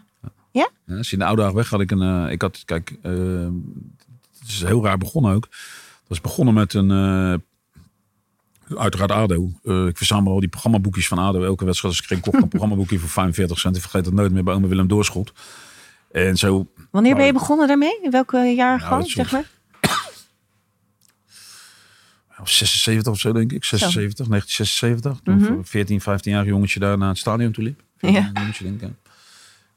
Ja, 0.51 0.69
als 0.97 1.07
je 1.07 1.13
in 1.13 1.19
de 1.19 1.25
oude 1.25 1.41
dag 1.41 1.51
weg 1.51 1.69
had 1.69 1.79
ik 1.79 1.91
een. 1.91 2.29
ik 2.29 2.41
had, 2.41 2.61
kijk, 2.65 2.97
het 3.01 4.47
is 4.47 4.63
heel 4.63 4.83
raar 4.83 4.97
begonnen 4.97 5.33
ook. 5.33 5.47
Dat 6.07 6.17
is 6.17 6.21
begonnen 6.21 6.53
met 6.53 6.73
een. 6.73 6.91
uiteraard 8.77 9.11
ADO. 9.11 9.51
Eh, 9.63 9.85
ik 9.85 9.97
verzamel 9.97 10.33
al 10.33 10.39
die 10.39 10.49
programmaboekjes 10.49 11.07
van 11.07 11.17
ADO. 11.17 11.43
Elke 11.43 11.65
wedstrijd 11.65 11.93
als 11.93 12.03
ik 12.03 12.09
ging 12.09 12.21
kocht 12.21 12.41
een 12.41 12.47
programmaboekje 12.47 12.99
voor 12.99 13.09
45 13.09 13.59
cent. 13.59 13.75
Ik 13.75 13.81
vergeet 13.81 14.05
het 14.05 14.13
nooit 14.13 14.31
meer 14.31 14.43
bij 14.43 14.53
ome 14.53 14.67
Willem 14.67 14.87
Doorschot. 14.87 15.33
En 16.11 16.37
zo 16.37 16.67
Wanneer 16.91 17.15
ben 17.15 17.25
je 17.25 17.33
begonnen 17.33 17.67
daarmee? 17.67 17.99
In 18.03 18.11
welke 18.11 18.37
jaar 18.37 18.79
Nou, 18.89 19.03
zeg 19.05 19.31
maar? 19.31 19.43
of 22.41 22.49
76 22.49 23.13
of 23.13 23.19
zo 23.19 23.33
denk 23.33 23.51
ik. 23.51 23.63
76, 23.63 24.27
1976. 24.27 25.19
Toen 25.23 25.35
Mhm. 25.35 25.45
voor 25.45 25.65
14, 25.65 26.01
15 26.01 26.31
jaar 26.31 26.45
jongetje 26.45 26.79
daar 26.79 26.97
naar 26.97 27.09
het 27.09 27.17
stadion 27.17 27.51
toe 27.51 27.63
liep. 27.63 27.81
Ja. 27.99 28.31
Jongetje 28.33 28.63
denk 28.63 28.81
ik. 28.81 28.89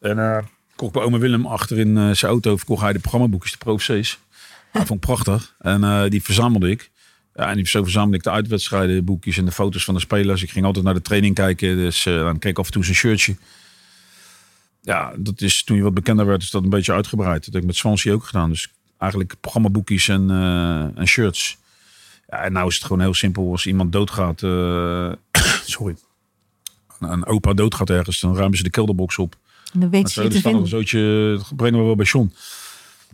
En 0.01 0.19
eh, 0.19 0.39
kocht 0.77 0.93
bij 0.93 1.03
oma 1.03 1.19
Willem 1.19 1.47
achter 1.47 1.79
in 1.79 1.97
eh, 1.97 2.11
zijn 2.11 2.31
auto. 2.31 2.57
Verkocht 2.57 2.83
hij 2.83 2.93
de 2.93 2.99
programmaboekjes, 2.99 3.53
de 3.53 3.59
Pro 3.59 3.77
C's. 3.77 3.89
Dat 4.73 4.87
vond 4.87 4.91
ik 4.91 5.01
prachtig. 5.01 5.55
En 5.59 5.85
eh, 5.85 6.03
die 6.09 6.23
verzamelde 6.23 6.71
ik. 6.71 6.91
Ja, 7.35 7.49
en 7.51 7.57
die, 7.57 7.69
zo 7.69 7.83
verzamelde 7.83 8.17
ik 8.17 8.23
de 8.23 8.31
uitwedstrijden, 8.31 9.05
boekjes 9.05 9.37
en 9.37 9.45
de 9.45 9.53
foto's 9.53 9.85
van 9.85 9.95
de 9.95 10.01
spelers. 10.01 10.43
Ik 10.43 10.51
ging 10.51 10.65
altijd 10.65 10.85
naar 10.85 10.95
de 10.95 11.03
training 11.03 11.35
kijken. 11.35 11.77
Dus 11.77 12.07
eh, 12.07 12.15
dan 12.15 12.39
keek 12.39 12.51
ik 12.51 12.59
af 12.59 12.67
en 12.67 12.73
toe 12.73 12.85
zijn 12.85 12.97
shirtje. 12.97 13.37
Ja, 14.91 15.13
dat 15.17 15.41
is 15.41 15.65
toen 15.65 15.77
je 15.77 15.83
wat 15.83 15.95
bekender 15.95 16.27
werd, 16.27 16.43
is 16.43 16.51
dat 16.51 16.63
een 16.63 16.69
beetje 16.69 16.93
uitgebreid. 16.93 17.45
Dat 17.45 17.55
heb 17.55 17.63
ik 17.63 17.69
met 17.69 17.77
Swansea 17.77 18.13
ook 18.13 18.25
gedaan. 18.25 18.51
Dus 18.51 18.69
eigenlijk 18.99 19.35
programmaboekjes 19.41 20.09
en, 20.09 20.31
eh, 20.31 20.99
en 20.99 21.07
shirts. 21.07 21.59
Ja, 22.29 22.43
en 22.43 22.53
nou 22.53 22.69
is 22.69 22.75
het 22.75 22.83
gewoon 22.83 23.01
heel 23.01 23.15
simpel. 23.15 23.51
Als 23.51 23.67
iemand 23.67 23.93
doodgaat, 23.93 24.43
eh, 24.43 25.13
sorry, 25.75 25.97
een 27.01 27.27
opa 27.27 27.53
doodgaat 27.53 27.91
ergens, 27.91 28.21
dan 28.21 28.37
ruimen 28.37 28.57
ze 28.57 28.63
de 28.63 28.71
kelderbox 28.71 29.19
op. 29.19 29.37
En 29.73 29.81
dan 29.81 29.91
weet 29.91 30.13
je 30.13 30.23
er 30.23 30.31
te 30.31 30.67
zootje, 30.67 31.35
dat 31.37 31.57
brengen 31.57 31.79
we 31.79 31.85
wel 31.85 31.97
bij 31.97 32.07
John. 32.07 32.33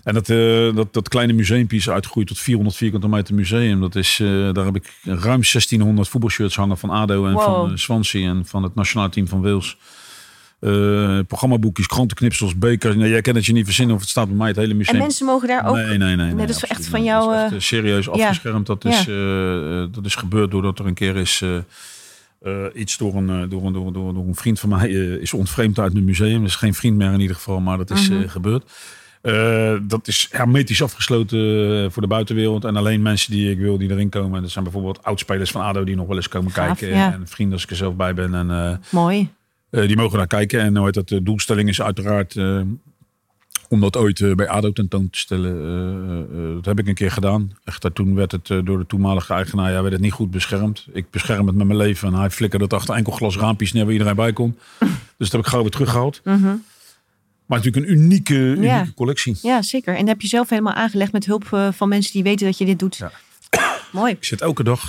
En 0.03 0.15
dat, 0.15 0.29
eh, 0.29 0.75
dat, 0.75 0.93
dat 0.93 1.09
kleine 1.09 1.33
museumpje 1.33 1.77
is 1.77 1.91
uitgegroeid 1.91 2.27
tot 2.27 2.39
400 2.39 2.77
vierkante 2.77 3.09
meter 3.09 3.35
museum. 3.35 3.81
Dat 3.81 3.95
is, 3.95 4.17
daar 4.53 4.65
heb 4.65 4.77
ik 4.77 4.99
ruim 5.03 5.43
1600 5.43 6.09
voetbalshirts 6.09 6.57
hangen 6.57 6.79
van 6.79 6.91
ADO 6.91 7.27
en 7.27 7.33
Wow. 7.33 7.45
van 7.45 7.79
Swansea 7.79 8.29
en 8.29 8.47
van 8.47 8.63
het 8.63 8.75
nationale 8.75 9.11
team 9.11 9.29
van 9.29 9.43
Wales. 9.43 9.77
Eh, 10.61 11.19
programmaboekjes, 11.27 11.87
krantenknipsels, 11.87 12.59
bekers. 12.59 12.95
Nee, 12.97 13.11
jij 13.11 13.21
kent 13.21 13.37
het 13.37 13.47
je 13.47 13.53
niet 13.53 13.65
verzinnen 13.65 13.95
of 13.95 14.01
het 14.01 14.11
staat 14.11 14.27
bij 14.27 14.37
mij 14.37 14.49
het 14.49 14.57
hele 14.57 14.71
En 14.71 14.77
museum. 14.77 14.99
mensen 14.99 15.27
mogen 15.27 15.49
daar 15.49 15.67
ook... 15.69 15.75
Nee, 15.77 15.99
nee, 15.99 16.17
nee. 16.17 16.33
nee, 16.35 16.47
dat 16.47 16.57
is 16.57 16.65
echt 16.65 16.87
van 16.87 17.05
jou, 17.05 17.25
Dat 17.33 17.37
is 17.37 17.43
echt, 17.43 17.51
eh, 17.51 17.57
eh, 17.57 17.63
serieus 17.63 18.05
ja. 18.05 18.11
afgeschermd. 18.13 18.67
Dat, 18.67 18.85
is, 18.85 19.05
dat 19.95 20.05
is 20.05 20.15
gebeurd 20.15 20.51
doordat 20.51 20.79
er 20.79 20.87
een 20.87 20.95
keer 20.95 21.17
is... 21.17 21.43
iets 22.75 22.97
door 22.99 23.15
een, 23.15 23.27
door, 23.49 23.65
een, 23.67 23.73
door, 23.73 23.87
een, 23.87 23.93
door, 23.93 24.09
een- 24.09 24.15
door 24.15 24.27
een 24.27 24.35
vriend 24.35 24.61
van 24.61 24.69
mij 24.69 24.89
is 25.21 25.33
ontvreemd 25.35 25.79
uit 25.79 25.93
mijn 25.93 26.05
museum. 26.05 26.39
Dat 26.41 26.49
is 26.49 26.55
geen 26.57 26.75
vriend 26.75 26.97
meer 26.97 27.13
in 27.13 27.21
ieder 27.21 27.37
geval, 27.37 27.61
maar 27.61 27.77
dat 27.79 27.91
is 27.91 28.09
Mhm. 28.09 28.29
gebeurd. 28.29 28.65
Dat 29.89 30.09
is 30.09 30.29
hermetisch 30.31 30.83
afgesloten 30.83 31.93
voor 31.93 32.03
de 32.03 32.09
buitenwereld. 32.09 32.65
En 32.65 32.77
alleen 32.77 33.03
mensen 33.03 33.31
die 33.33 33.51
ik 33.51 33.59
wil 33.59 33.79
die 33.79 33.91
erin 33.91 34.09
komen. 34.09 34.43
Dat 34.43 34.51
zijn 34.51 34.65
bijvoorbeeld 34.65 35.03
oudspelers 35.05 35.51
van 35.51 35.63
ADO 35.63 35.85
die 35.85 35.97
nog 35.97 36.07
wel 36.07 36.17
eens 36.17 36.29
komen 36.29 36.53
Gaaf, 36.53 36.67
kijken. 36.79 36.97
ja. 36.97 37.13
En 37.13 37.23
vrienden 37.29 37.55
als 37.55 37.65
ik 37.65 37.71
er 37.71 37.77
zelf 37.77 37.95
bij 37.97 38.15
ben. 38.15 38.35
En 38.35 38.81
Mooi. 38.91 39.29
Eh, 39.71 39.87
die 39.87 39.97
mogen 39.97 40.19
daar 40.19 40.27
kijken. 40.27 40.61
En 40.61 40.73
nooit 40.73 40.95
dat 40.95 41.09
de 41.09 41.23
doelstelling 41.23 41.69
is 41.69 41.83
uiteraard 41.83 42.37
eh, 42.37 42.61
om 43.69 43.81
dat 43.81 43.97
ooit 43.97 44.21
eh, 44.21 44.35
bij 44.35 44.49
ADO 44.49 44.73
tentoon 44.73 45.11
te 45.11 45.19
stellen. 45.19 46.55
Dat 46.55 46.65
heb 46.65 46.79
ik 46.79 46.87
een 46.87 46.95
keer 46.95 47.11
gedaan. 47.11 47.57
Echter, 47.65 47.93
toen 47.93 48.15
werd 48.15 48.33
het 48.33 48.47
door 48.47 48.79
de 48.79 48.87
toenmalige 48.87 49.33
eigenaar 49.35 49.73
ja, 49.73 49.81
werd 49.81 49.93
het 49.93 50.03
niet 50.03 50.13
goed 50.13 50.31
beschermd. 50.31 50.87
Ik 50.93 51.11
bescherm 51.11 51.47
het 51.47 51.57
met 51.57 51.67
mijn 51.67 51.79
leven. 51.79 52.09
En 52.09 52.15
hij 52.15 52.31
flikkerde 52.31 52.65
het 52.65 52.75
achter 52.75 52.95
enkel 52.95 53.13
glas 53.13 53.37
raampjes 53.37 53.73
neer 53.73 53.85
waar 53.85 53.93
iedereen 53.93 54.17
bij 54.17 54.33
kon. 54.33 54.59
Dus 55.19 55.31
dat 55.31 55.37
heb 55.37 55.41
ik 55.41 55.47
gauw 55.47 55.61
weer 55.63 55.71
teruggehaald. 55.71 56.21
Mhm. 56.25 56.55
Maar 57.47 57.59
natuurlijk 57.59 57.87
een 57.87 57.93
unieke, 57.93 58.35
unieke 58.35 58.65
Ja. 58.67 58.87
collectie. 58.95 59.39
Ja, 59.43 59.63
zeker. 59.63 59.93
En 59.95 60.01
dat 60.01 60.09
heb 60.09 60.21
je 60.21 60.29
zelf 60.29 60.49
helemaal 60.49 60.73
aangelegd 60.73 61.13
met 61.13 61.27
hulp 61.27 61.71
van 61.73 61.89
mensen 61.89 62.13
die 62.13 62.23
weten 62.23 62.47
dat 62.47 62.59
je 62.59 62.65
dit 62.65 62.79
doet. 62.79 62.97
Ja. 62.97 63.13
Mooi. 63.93 64.13
Ik 64.13 64.25
zit 64.25 64.41
elke 64.41 64.63
dag... 64.65 64.89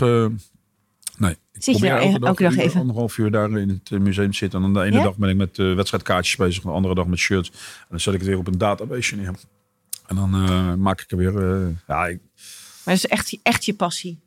Zit 1.59 1.77
je 1.77 1.87
elke 1.89 2.05
e- 2.07 2.11
dag, 2.11 2.21
elke 2.29 2.43
dag 2.43 2.57
even? 2.57 2.79
anderhalf 2.79 3.17
uur 3.17 3.31
daar 3.31 3.51
in 3.59 3.69
het 3.69 3.91
eh, 3.91 3.99
museum 3.99 4.32
te 4.32 4.38
zitten. 4.38 4.63
En 4.63 4.73
dan 4.73 4.82
de 4.84 4.89
ene 4.89 4.97
Ja? 4.97 5.03
dag 5.03 5.15
ben 5.17 5.29
ik 5.29 5.36
met 5.36 5.60
eh, 5.60 5.75
wedstrijdkaartjes 5.75 6.36
bezig. 6.36 6.63
De 6.63 6.69
andere 6.69 6.95
dag 6.95 7.05
met 7.08 7.19
shirts. 7.19 7.49
En 7.51 7.86
dan 7.89 7.99
zet 7.99 8.13
ik 8.13 8.19
het 8.19 8.29
weer 8.29 8.38
op 8.38 8.47
een 8.47 8.58
database 8.58 9.15
neer. 9.15 9.34
En 10.08 10.15
dan 10.15 10.34
eh, 10.36 10.73
maak 10.73 11.01
ik 11.01 11.12
er 11.12 11.17
weer... 11.17 11.34
ja, 11.88 12.08
ik- 12.08 12.19
Maar 12.86 12.93
is 12.93 13.05
echt, 13.05 13.38
echt 13.43 13.65
je 13.65 13.73
passie. 13.73 14.19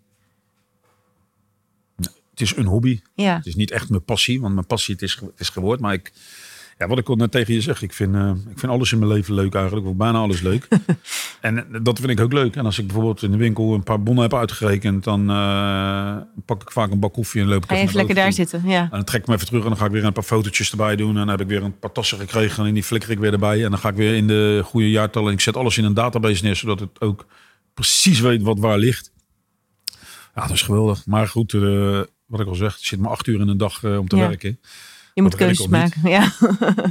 het 2.31 2.41
is 2.41 2.57
een 2.57 2.67
hobby. 2.67 3.01
Ja. 3.15 3.37
Het 3.37 3.47
is 3.47 3.55
niet 3.55 3.71
echt 3.71 3.89
mijn 3.89 4.05
passie. 4.05 4.41
Want 4.41 4.55
mijn 4.55 4.67
passie 4.67 4.95
het 4.95 5.03
is, 5.03 5.15
het 5.15 5.41
is 5.41 5.49
geworden. 5.49 5.83
Maar 5.83 5.95
ik... 5.95 6.13
Ja, 6.81 6.87
wat 6.89 6.99
ik 6.99 7.09
al 7.09 7.17
net 7.17 7.31
tegen 7.31 7.55
je 7.55 7.61
zeg, 7.61 7.83
ik 7.83 7.93
vind, 7.93 8.15
eh, 8.15 8.31
ik 8.51 8.59
vind 8.59 8.73
alles 8.73 8.93
in 8.93 8.99
mijn 8.99 9.11
leven 9.13 9.35
leuk 9.35 9.55
eigenlijk. 9.55 9.87
Of 9.87 9.95
bijna 9.95 10.19
alles 10.19 10.41
leuk. 10.41 10.69
en 11.41 11.59
eh, 11.59 11.81
dat 11.83 11.99
vind 11.99 12.11
ik 12.11 12.21
ook 12.21 12.33
leuk. 12.33 12.57
En 12.57 12.65
als 12.65 12.79
ik 12.79 12.87
bijvoorbeeld 12.87 13.23
in 13.23 13.31
de 13.31 13.37
winkel 13.37 13.75
een 13.75 13.83
paar 13.83 14.03
bonnen 14.03 14.23
heb 14.23 14.35
uitgerekend, 14.35 15.05
dan 15.05 15.31
eh, 15.31 16.17
pak 16.45 16.63
ik 16.63 16.71
vaak 16.71 16.91
een 16.91 16.99
bak 16.99 17.13
koffie 17.13 17.41
en 17.41 17.49
loop 17.49 17.65
ik 17.65 17.71
even 17.71 17.97
lekker 17.97 18.15
daar 18.15 18.25
toe. 18.25 18.35
zitten. 18.35 18.63
Ja. 18.67 18.83
En 18.83 18.89
dan 18.91 19.05
trek 19.05 19.21
ik 19.21 19.27
me 19.29 19.35
even 19.35 19.47
terug 19.47 19.63
en 19.63 19.69
dan 19.69 19.79
ga 19.79 19.85
ik 19.85 19.91
weer 19.91 20.05
een 20.05 20.13
paar 20.13 20.23
fotootjes 20.23 20.71
erbij 20.71 20.97
doen. 20.97 21.09
En 21.09 21.15
dan 21.15 21.29
heb 21.29 21.41
ik 21.41 21.47
weer 21.47 21.63
een 21.63 21.79
paar 21.79 21.93
tassen 21.93 22.19
gekregen 22.19 22.67
en 22.67 22.75
die 22.75 22.83
flikker 22.85 23.11
ik 23.11 23.19
weer 23.19 23.33
erbij. 23.33 23.65
En 23.65 23.71
dan 23.71 23.79
ga 23.79 23.89
ik 23.89 23.97
weer 23.97 24.15
in 24.15 24.27
de 24.27 24.63
goede 24.65 24.91
jaartallen. 24.91 25.29
En 25.29 25.35
ik 25.35 25.41
zet 25.41 25.57
alles 25.57 25.79
in 25.79 25.85
een 25.85 25.95
database 25.95 26.45
neer, 26.45 26.57
zodat 26.57 26.81
het 26.81 27.01
ook 27.01 27.27
precies 27.75 28.21
weet 28.21 28.43
wat 28.43 28.59
waar 28.59 28.79
ligt. 28.79 29.13
Ja, 30.35 30.43
dat 30.43 30.51
is 30.51 30.63
geweldig. 30.63 31.07
Maar 31.07 31.29
goed, 31.29 31.53
wat 32.27 32.41
ik 32.41 32.47
al 32.47 32.55
zeg, 32.55 32.75
het 32.75 32.83
zit 32.85 32.99
maar 32.99 33.11
acht 33.11 33.27
uur 33.27 33.41
in 33.41 33.49
een 33.49 33.57
dag 33.59 33.85
om 33.85 34.09
te 34.09 34.17
Ja. 34.17 34.29
werken. 34.29 34.61
Je 35.23 35.29
moet 35.29 35.37
keuzes 35.39 35.59
niet. 35.59 35.71
maken. 35.71 36.11
Ja. 36.11 36.33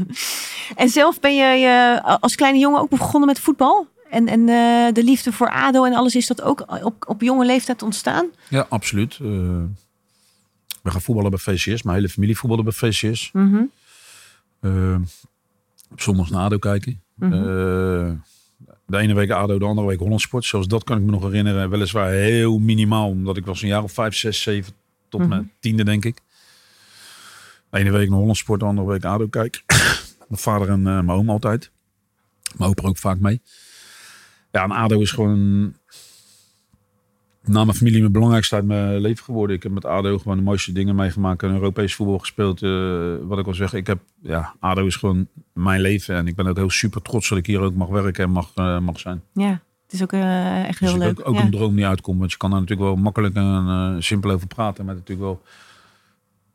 en 0.84 0.90
zelf 0.90 1.20
ben 1.20 1.36
je 1.36 2.02
als 2.20 2.36
kleine 2.36 2.60
jongen 2.60 2.80
ook 2.82 2.90
begonnen 2.90 3.28
met 3.28 3.40
voetbal? 3.40 3.88
En, 4.10 4.28
en 4.28 4.40
eh, 4.50 4.94
de 4.94 5.04
liefde 5.04 5.32
voor 5.32 5.50
ADO 5.50 5.84
en 5.86 5.94
alles, 5.94 6.16
is 6.16 6.28
dat 6.28 6.42
ook 6.42 6.84
op, 6.84 7.06
op 7.08 7.22
jonge 7.22 7.46
leeftijd 7.46 7.82
ontstaan? 7.82 8.26
Ja, 8.48 8.66
absoluut. 8.70 9.14
Eh, 9.14 9.28
we 10.84 10.92
gaan 10.92 11.02
voetballen 11.02 11.30
bij 11.32 11.40
VCS. 11.40 11.84
Mijn 11.84 11.96
hele 11.98 12.10
familie 12.10 12.38
voetballen 12.38 12.64
bij 12.64 12.74
VCS. 12.74 13.30
Mhm. 13.34 13.62
Eh, 14.60 14.96
op 15.92 16.02
zondags 16.02 16.30
naar 16.30 16.42
ADO 16.44 16.58
kijken. 16.58 17.02
Mhm. 17.16 17.32
De 18.86 18.98
ene 18.98 19.14
week 19.14 19.32
ADO, 19.32 19.60
de 19.60 19.66
andere 19.66 19.88
week 19.88 20.00
Hollandsport. 20.00 20.46
Zelfs 20.46 20.68
dat 20.68 20.84
kan 20.84 20.98
ik 20.98 21.04
me 21.04 21.12
nog 21.12 21.24
herinneren. 21.24 21.70
Weliswaar 21.70 22.12
heel 22.12 22.60
minimaal. 22.60 23.08
Omdat 23.08 23.38
ik 23.38 23.46
was 23.46 23.62
een 23.62 23.68
jaar 23.68 23.84
of 23.84 23.92
vijf, 23.92 24.16
zes, 24.16 24.42
zeven 24.42 24.74
tot 25.10 25.20
Mhm. 25.20 25.30
mijn 25.30 25.52
tiende 25.60 25.84
denk 25.84 26.06
ik. 26.06 26.22
Ene 27.72 27.92
week 27.92 28.10
naar 28.10 28.18
Hollandsport, 28.18 28.60
de 28.60 28.66
andere 28.66 28.88
week 28.88 29.06
ADO 29.06 29.28
kijken. 29.28 29.62
mijn 30.30 30.42
vader 30.42 30.70
en 30.70 30.88
eh, 30.88 30.94
mijn 30.94 31.10
oom 31.10 31.30
altijd. 31.30 31.72
Mijn 32.58 32.70
opa 32.70 32.88
ook 32.88 32.98
vaak 32.98 33.20
mee. 33.20 33.42
Ja, 34.52 34.64
en 34.64 34.72
ADO 34.72 35.00
is 35.00 35.12
gewoon 35.12 35.74
na 37.44 37.64
mijn 37.64 37.78
familie 37.78 38.00
mijn 38.00 38.12
belangrijkste 38.12 38.56
uit 38.56 38.66
mijn 38.66 39.00
leven 39.00 39.24
geworden. 39.24 39.56
Ik 39.56 39.64
heb 39.64 39.72
met 39.72 39.86
ADO 39.86 40.18
gewoon 40.18 40.38
de 40.38 40.44
mooiste 40.44 40.72
dingen 40.72 40.96
meegemaakt. 40.96 41.44
En 41.44 41.54
Europees 41.54 41.96
voetbal 41.96 42.20
gespeeld. 42.20 42.62
Eh, 42.62 43.16
wat 43.22 43.40
ik 43.40 43.48
al 43.48 43.54
zeg, 43.54 43.74
ik 43.74 43.88
heb, 43.88 44.00
ja, 44.22 44.56
ADO 44.60 44.86
is 44.86 44.96
gewoon 44.96 45.28
mijn 45.54 45.82
leven. 45.82 46.16
En 46.16 46.28
ik 46.28 46.36
ben 46.36 46.48
ook 46.48 46.58
heel 46.58 46.70
super 46.70 47.02
trots 47.02 47.30
dat 47.30 47.38
ik 47.38 47.46
hier 47.46 47.60
ook 47.60 47.76
mag 47.76 47.88
werken 47.88 48.24
en 48.24 48.32
mag, 48.32 48.52
eh, 48.56 48.80
mag 48.80 49.00
zijn. 49.00 49.24
Ja, 49.34 49.62
het 49.84 49.94
is 49.94 50.02
ook 50.02 50.14
echt 50.14 50.80
heel 50.80 50.94
dus 50.94 51.00
leuk. 51.00 51.20
ook, 51.20 51.28
ook 51.28 51.36
ja. 51.36 51.42
een 51.42 51.52
droom 51.52 51.76
die 51.76 51.88
uitkomt. 51.88 52.20
Want 52.20 52.32
je 52.32 52.38
kan 52.38 52.50
daar 52.50 52.60
natuurlijk 52.60 52.88
wel 52.90 52.98
makkelijk 52.98 53.36
en 53.36 53.96
simpel 54.04 54.32
over 54.32 54.48
praten. 54.48 54.86
Maar 54.86 54.96
natuurlijk 54.96 55.28
wel, 55.28 55.42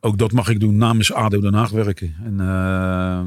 ook 0.05 0.17
dat 0.17 0.31
mag 0.31 0.49
ik 0.49 0.59
doen 0.59 0.77
namens 0.77 1.13
ADO 1.13 1.39
Den 1.39 1.53
Haag 1.53 1.69
werken. 1.69 2.15
En 2.23 2.39
eh, 2.39 3.21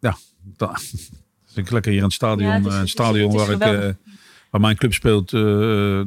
ja, 0.00 0.16
dat 0.56 0.70
dus 1.46 1.54
ik 1.54 1.70
lekker 1.70 1.90
hier 1.90 2.00
in 2.00 2.06
het 2.06 2.14
stadion. 2.14 2.48
Ja, 2.48 2.54
het 2.56 2.66
is- 2.66 2.66
eh, 2.66 2.70
het 2.72 2.78
een 2.80 2.84
is- 2.84 2.90
stadion 2.90 3.30
het 3.32 3.40
is 3.40 3.56
waar, 3.56 3.74
ik, 3.74 3.80
eh, 3.82 3.90
waar 4.50 4.60
mijn 4.60 4.76
club 4.76 4.92
speelt. 4.92 5.32
eh, 5.32 6.00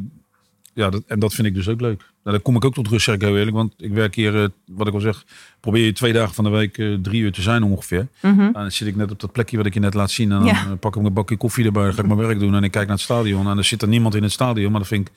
ja, 0.73 0.89
dat, 0.89 1.03
en 1.07 1.19
dat 1.19 1.33
vind 1.33 1.47
ik 1.47 1.53
dus 1.53 1.67
ook 1.67 1.81
leuk. 1.81 1.97
Nou, 2.23 2.35
dan 2.35 2.41
kom 2.41 2.55
ik 2.55 2.65
ook 2.65 2.73
tot 2.73 2.87
rust, 2.87 3.03
zeg 3.05 3.15
ik 3.15 3.21
heel 3.21 3.37
eerlijk. 3.37 3.55
Want 3.55 3.73
ik 3.77 3.91
werk 3.93 4.15
hier, 4.15 4.41
eh, 4.43 4.47
wat 4.65 4.87
ik 4.87 4.93
al 4.93 4.99
zeg, 4.99 5.25
probeer 5.59 5.85
je 5.85 5.91
twee 5.93 6.13
dagen 6.13 6.33
van 6.35 6.43
de 6.43 6.49
week 6.49 6.77
eh, 6.77 6.93
drie 7.01 7.21
uur 7.21 7.31
te 7.31 7.41
zijn 7.41 7.63
ongeveer. 7.63 8.07
En 8.21 8.53
dan 8.53 8.71
zit 8.71 8.87
ik 8.87 8.95
net 8.95 9.11
op 9.11 9.19
dat 9.19 9.31
plekje 9.31 9.57
wat 9.57 9.65
ik 9.65 9.73
je 9.73 9.79
net 9.79 9.93
laat 9.93 10.11
zien. 10.11 10.31
En 10.31 10.37
dan 10.37 10.47
Ja. 10.47 10.53
eh, 10.65 10.71
pak 10.79 10.95
ik 10.95 11.03
een 11.05 11.13
bakje 11.13 11.37
koffie 11.37 11.65
erbij. 11.65 11.83
Dan 11.83 11.93
ga 11.93 12.01
ik 12.01 12.07
mijn 12.07 12.19
werk 12.19 12.39
doen. 12.39 12.55
En 12.55 12.63
ik 12.63 12.71
kijk 12.71 12.85
naar 12.87 12.95
het 12.95 13.03
stadion. 13.05 13.47
En 13.47 13.57
er 13.57 13.63
zit 13.63 13.81
er 13.81 13.87
niemand 13.87 14.15
in 14.15 14.23
het 14.23 14.31
stadion. 14.31 14.71
Maar 14.71 14.79
dat 14.79 14.89
vind 14.89 15.07
ik... 15.07 15.13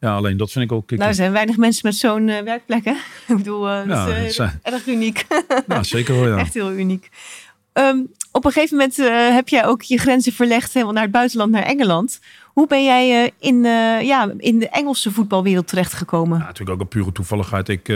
Ja, 0.00 0.14
alleen 0.14 0.36
dat 0.36 0.50
vind 0.52 0.64
ik 0.64 0.72
ook 0.72 0.90
Nou, 0.90 1.02
er 1.02 1.14
zijn 1.14 1.32
weinig 1.32 1.56
mensen 1.56 1.80
met 1.84 1.94
zo'n 1.94 2.28
eh, 2.28 2.42
werkplek, 2.42 2.84
hè? 2.84 2.90
ik 3.32 3.36
bedoel, 3.36 3.68
eh, 3.68 3.88
dat 3.88 3.96
Ja, 4.08 4.16
is 4.16 4.38
eh, 4.38 4.50
erg 4.62 4.86
uniek. 4.86 5.26
Ja, 5.68 5.82
zeker 5.82 6.14
wel, 6.14 6.28
ja. 6.28 6.38
Echt 6.38 6.54
heel 6.54 6.72
uniek. 6.72 7.10
Ehm, 7.72 7.98
op 8.32 8.44
een 8.44 8.52
gegeven 8.52 8.76
moment 8.76 8.96
heb 9.34 9.48
jij 9.48 9.66
ook 9.66 9.82
je 9.82 9.98
grenzen 9.98 10.32
verlegd 10.32 10.72
helemaal 10.72 10.94
naar 10.94 11.02
het 11.02 11.12
buitenland, 11.12 11.50
naar 11.50 11.62
Engeland. 11.62 12.20
Hoe 12.44 12.66
ben 12.66 12.84
jij 12.84 13.32
in, 13.38 13.62
ja, 14.02 14.32
in 14.36 14.58
de 14.58 14.68
Engelse 14.68 15.10
voetbalwereld 15.10 15.68
terechtgekomen? 15.68 16.38
Ja, 16.38 16.44
natuurlijk 16.44 16.70
ook 16.70 16.80
een 16.80 16.88
pure 17.00 17.12
toevalligheid. 17.12 17.68
Ik, 17.68 17.88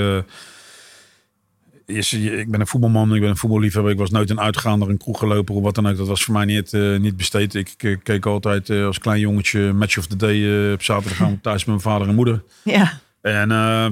is, 1.91 2.13
ik 2.13 2.51
ben 2.51 2.61
een 2.61 2.67
voetbalman, 2.67 3.15
ik 3.15 3.21
ben 3.21 3.31
een 3.31 3.37
voetballiefhebber. 3.37 3.93
Ik 3.93 3.99
was 3.99 4.11
nooit 4.11 4.31
een 4.31 4.41
uitgaander, 4.41 4.89
een 4.89 4.99
kroeggeloper 4.99 5.55
of 5.55 5.63
wat 5.63 5.75
dan 5.75 5.89
ook. 5.89 5.97
Dat 5.97 6.09
was 6.09 6.25
voor 6.25 6.35
mij 6.35 6.45
niet, 6.45 6.73
eh, 6.73 6.97
niet 6.99 7.17
besteed. 7.17 7.55
Ik, 7.55 7.75
ik 7.79 8.01
keek 8.03 8.27
altijd 8.27 8.71
eh, 8.71 8.87
als 8.87 8.99
klein 8.99 9.21
jongetje 9.21 9.73
Match 9.73 9.99
of 9.99 10.07
the 10.07 10.17
Day 10.17 10.67
eh, 10.67 10.73
op 10.73 10.83
zaterdagavond 10.83 11.43
thuis 11.43 11.65
met 11.65 11.67
mijn 11.67 11.81
vader 11.81 12.09
en 12.09 12.15
moeder. 12.15 12.43
Ja, 12.65 13.01
En 13.21 13.51
eh, 13.51 13.87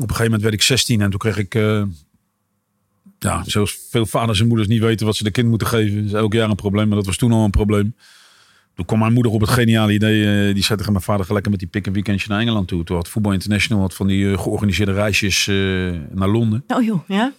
op 0.00 0.08
een 0.08 0.14
gegeven 0.16 0.24
moment 0.24 0.42
werd 0.42 0.54
ik 0.54 0.62
16 0.62 1.00
en 1.00 1.10
toen 1.10 1.18
kreeg 1.18 1.38
ik, 1.38 1.54
eh, 1.54 1.82
ja, 3.18 3.42
zoals 3.46 3.78
veel 3.90 4.06
vaders 4.06 4.40
en 4.40 4.46
moeders 4.46 4.68
niet 4.68 4.80
weten 4.80 5.06
wat 5.06 5.16
ze 5.16 5.24
de 5.24 5.30
kind 5.30 5.48
moeten 5.48 5.66
geven. 5.68 5.96
Dat 5.96 6.04
is 6.04 6.12
elk 6.12 6.32
jaar 6.32 6.50
een 6.50 6.56
probleem, 6.56 6.86
maar 6.88 6.96
dat 6.96 7.06
was 7.06 7.16
toen 7.16 7.32
al 7.32 7.44
een 7.44 7.50
probleem. 7.50 7.94
Toen 8.80 8.88
kwam 8.88 8.98
mijn 8.98 9.12
moeder 9.12 9.32
op 9.32 9.40
het 9.40 9.50
geniale 9.50 9.92
idee, 9.92 10.48
eh, 10.48 10.54
die 10.54 10.62
zei 10.62 10.78
tegen 10.78 10.92
mijn 10.92 11.04
vader 11.04 11.26
ga 11.26 11.32
lekker 11.32 11.50
met 11.50 11.60
die 11.60 11.68
een 11.82 11.92
weekendje 11.92 12.28
naar 12.28 12.40
Engeland 12.40 12.68
toe. 12.68 12.84
Toen 12.84 12.96
had 12.96 13.08
Voetbal 13.08 13.32
International 13.32 13.82
wat 13.82 13.94
van 13.94 14.06
die 14.06 14.32
eh, 14.32 14.38
georganiseerde 14.38 14.92
reisjes 14.92 15.48
eh, 15.48 15.54
naar 16.10 16.28
Londen. 16.28 16.64
oh 16.66 16.82
joh, 16.82 17.08
ja. 17.08 17.32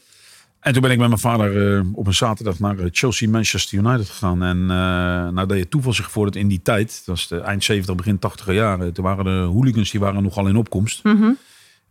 En 0.60 0.74
toen 0.74 0.82
ben 0.82 0.92
ik 0.92 0.98
met 0.98 1.08
mijn 1.08 1.20
vader 1.20 1.84
op 1.94 2.08
een 2.08 2.14
zaterdag 2.14 2.60
naar 2.60 2.76
Chelsea 2.92 3.30
Manchester 3.30 3.78
United 3.78 4.10
gegaan. 4.10 4.44
En 4.44 4.62
eh 4.62 5.34
nou 5.34 5.48
deed 5.48 5.60
het 5.60 5.72
toeval 5.72 5.94
zich 5.94 6.12
voor 6.12 6.26
dat 6.26 6.36
in 6.36 6.48
die 6.48 6.62
tijd, 6.62 6.88
dat 6.88 7.06
was 7.06 7.28
de 7.28 7.40
eind 7.40 7.64
70, 7.64 7.96
begin 7.96 8.20
80 8.20 8.54
jaren, 8.54 8.94
toen 8.94 9.04
waren 9.04 9.26
de 9.26 9.54
hooligans 9.54 9.92
die 9.92 10.00
waren 10.00 10.24
nogal 10.24 10.48
in 10.48 10.56
opkomst. 10.56 11.04
Mhm. 11.04 11.32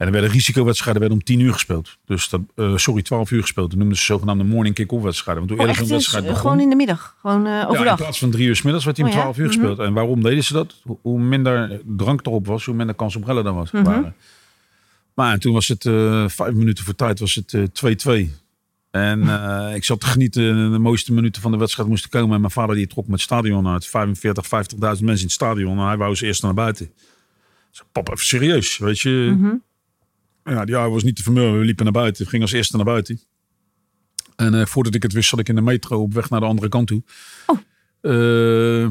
En 0.01 0.07
er 0.07 0.13
werden 0.13 0.31
risicowedstrijden 0.31 1.01
werden 1.01 1.19
om 1.19 1.25
10 1.25 1.41
uur 1.41 1.53
gespeeld. 1.53 1.97
Dus 2.05 2.29
dat, 2.29 2.41
eh, 2.55 2.77
sorry, 2.77 3.03
12 3.03 3.31
uur 3.31 3.41
gespeeld. 3.41 3.71
Dat 3.71 3.79
noemden 3.79 3.97
ze 3.99 4.05
zogenaamde 4.05 4.45
morning 4.45 4.75
kick-off 4.75 5.03
wedstrijden. 5.05 5.47
Want 5.47 5.49
toen 5.49 5.61
Oh, 5.61 5.67
eerder 5.67 5.87
zo'n 5.87 5.97
dus, 5.97 5.97
wedstrijd 5.97 6.25
eh, 6.25 6.31
begon, 6.31 6.51
gewoon 6.51 6.63
in 6.65 6.69
de 6.71 6.77
middag. 6.77 7.17
Gewoon 7.21 7.47
eh, 7.47 7.53
ja, 7.53 7.61
in 7.63 7.67
overdag. 7.69 7.97
plaats 7.97 8.19
van 8.19 8.31
drie 8.31 8.47
uur 8.47 8.57
's 8.57 8.63
middags 8.63 8.85
werd 8.85 8.97
hij 8.97 9.07
om 9.07 9.13
Oh 9.13 9.17
ja? 9.19 9.23
12 9.23 9.39
uur 9.39 9.45
Mhm. 9.47 9.55
gespeeld. 9.55 9.79
En 9.79 9.93
waarom 9.93 10.23
deden 10.23 10.45
ze 10.45 10.53
dat? 10.53 10.75
Hoe- 11.03 11.21
minder 11.21 11.81
drank 11.87 12.27
erop 12.27 12.47
was, 12.47 12.65
hoe 12.65 12.75
minder 12.75 12.95
kans 12.95 13.17
op 13.17 13.25
rellen 13.25 13.47
er 13.47 13.55
was. 13.55 13.71
Mhm. 13.71 13.85
waren. 13.85 14.15
Maar 15.15 15.39
toen 15.39 15.53
was 15.53 15.69
het 15.69 15.83
vijf 16.33 16.53
minuten 16.55 16.85
voor 16.85 16.95
tijd 16.95 17.19
was 17.19 17.35
het 17.35 17.55
eh, 17.55 17.63
2-2. 17.73 18.31
En 18.91 19.21
ik 19.79 19.85
zat 19.85 20.01
te 20.01 20.07
genieten. 20.07 20.73
De 20.73 20.79
mooiste 20.79 21.13
minuten 21.13 21.43
van 21.43 21.51
de 21.51 21.59
wedstrijd 21.59 21.89
moesten 21.89 22.11
komen. 22.11 22.35
En 22.35 22.41
mijn 22.41 22.53
vader 22.53 22.75
die 22.77 22.87
trok 22.87 23.05
met 23.05 23.13
het 23.13 23.21
stadion 23.23 23.67
uit. 23.69 23.87
45, 23.87 24.47
50.000 24.47 24.79
mensen 24.81 25.05
in 25.05 25.11
het 25.11 25.31
stadion. 25.33 25.79
En 25.79 25.85
hij 25.87 25.97
wou 25.97 26.11
als 26.11 26.21
eerste 26.21 26.45
naar 26.47 26.55
buiten. 26.55 26.85
Ik 26.87 26.93
zei, 27.71 27.89
pap, 27.93 28.09
even 28.11 28.27
serieus. 28.27 28.79
Weet 28.79 29.01
je. 29.01 29.35
Mhm. 29.39 29.55
Ja, 30.44 30.64
die 30.64 30.76
oude 30.76 30.94
was 30.94 31.03
niet 31.03 31.16
te 31.16 31.22
vermurwen. 31.22 31.59
We 31.59 31.64
liepen 31.64 31.85
naar 31.85 31.92
buiten. 31.92 32.22
We 32.24 32.29
gingen 32.29 32.46
als 32.46 32.55
eerste 32.55 32.76
naar 32.76 32.85
buiten. 32.85 33.20
En 34.37 34.55
eh, 34.55 34.66
voordat 34.66 34.94
ik 34.94 35.03
het 35.03 35.12
wist, 35.12 35.29
zat 35.29 35.38
ik 35.38 35.48
in 35.48 35.55
de 35.55 35.61
metro 35.61 36.00
op 36.03 36.14
weg 36.14 36.31
naar 36.31 36.40
de 36.40 36.46
andere 36.46 36.68
kant 36.68 36.87
toe. 36.87 37.03
Oh. 37.46 37.59
Eh, 38.00 38.88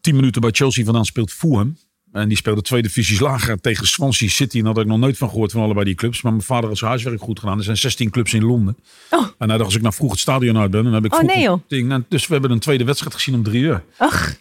tien 0.00 0.14
minuten 0.14 0.40
bij 0.40 0.50
Chelsea 0.50 0.84
vandaan 0.84 1.04
speelt 1.04 1.32
Fulham. 1.32 1.76
En 2.12 2.28
die 2.28 2.36
speelde 2.36 2.62
twee 2.62 2.82
divisies 2.82 3.20
lager 3.20 3.60
tegen 3.60 3.86
Swansea 3.86 4.28
City. 4.28 4.58
En 4.58 4.64
daar 4.64 4.72
had 4.74 4.82
ik 4.82 4.88
nog 4.88 4.98
nooit 4.98 5.16
van 5.18 5.28
gehoord 5.28 5.52
van 5.52 5.62
allebei 5.62 5.84
die 5.84 5.94
clubs. 5.94 6.22
Maar 6.22 6.32
mijn 6.32 6.44
vader 6.44 6.68
had 6.68 6.78
zijn 6.78 6.90
huiswerk 6.90 7.20
goed 7.20 7.38
gedaan. 7.38 7.58
Er 7.58 7.64
zijn 7.64 7.76
16 7.76 8.10
clubs 8.10 8.34
in 8.34 8.44
Londen. 8.44 8.76
Oh. 9.10 9.26
En 9.38 9.48
hij 9.48 9.56
dacht, 9.56 9.64
als 9.64 9.74
ik 9.74 9.82
nou 9.82 9.94
vroeg 9.94 10.10
het 10.10 10.20
stadion 10.20 10.58
uit 10.58 10.70
ben, 10.70 10.84
dan 10.84 10.92
heb 10.92 11.04
ik 11.04 11.12
Oh, 11.12 11.18
vroeg 11.18 11.34
nee, 11.34 11.48
ding. 11.68 11.92
En 11.92 12.06
dus 12.08 12.26
we 12.26 12.32
hebben 12.32 12.50
een 12.50 12.58
tweede 12.58 12.84
wedstrijd 12.84 13.14
gezien 13.14 13.34
om 13.34 13.42
drie 13.42 13.62
uur. 13.62 13.84
Ach, 13.96 14.36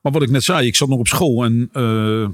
Maar 0.00 0.12
wat 0.12 0.22
ik 0.22 0.30
net 0.30 0.42
zei, 0.44 0.66
ik 0.66 0.76
zat 0.76 0.88
nog 0.88 0.98
op 0.98 1.08
school 1.08 1.44
en 1.44 1.68
eh, 1.72 2.28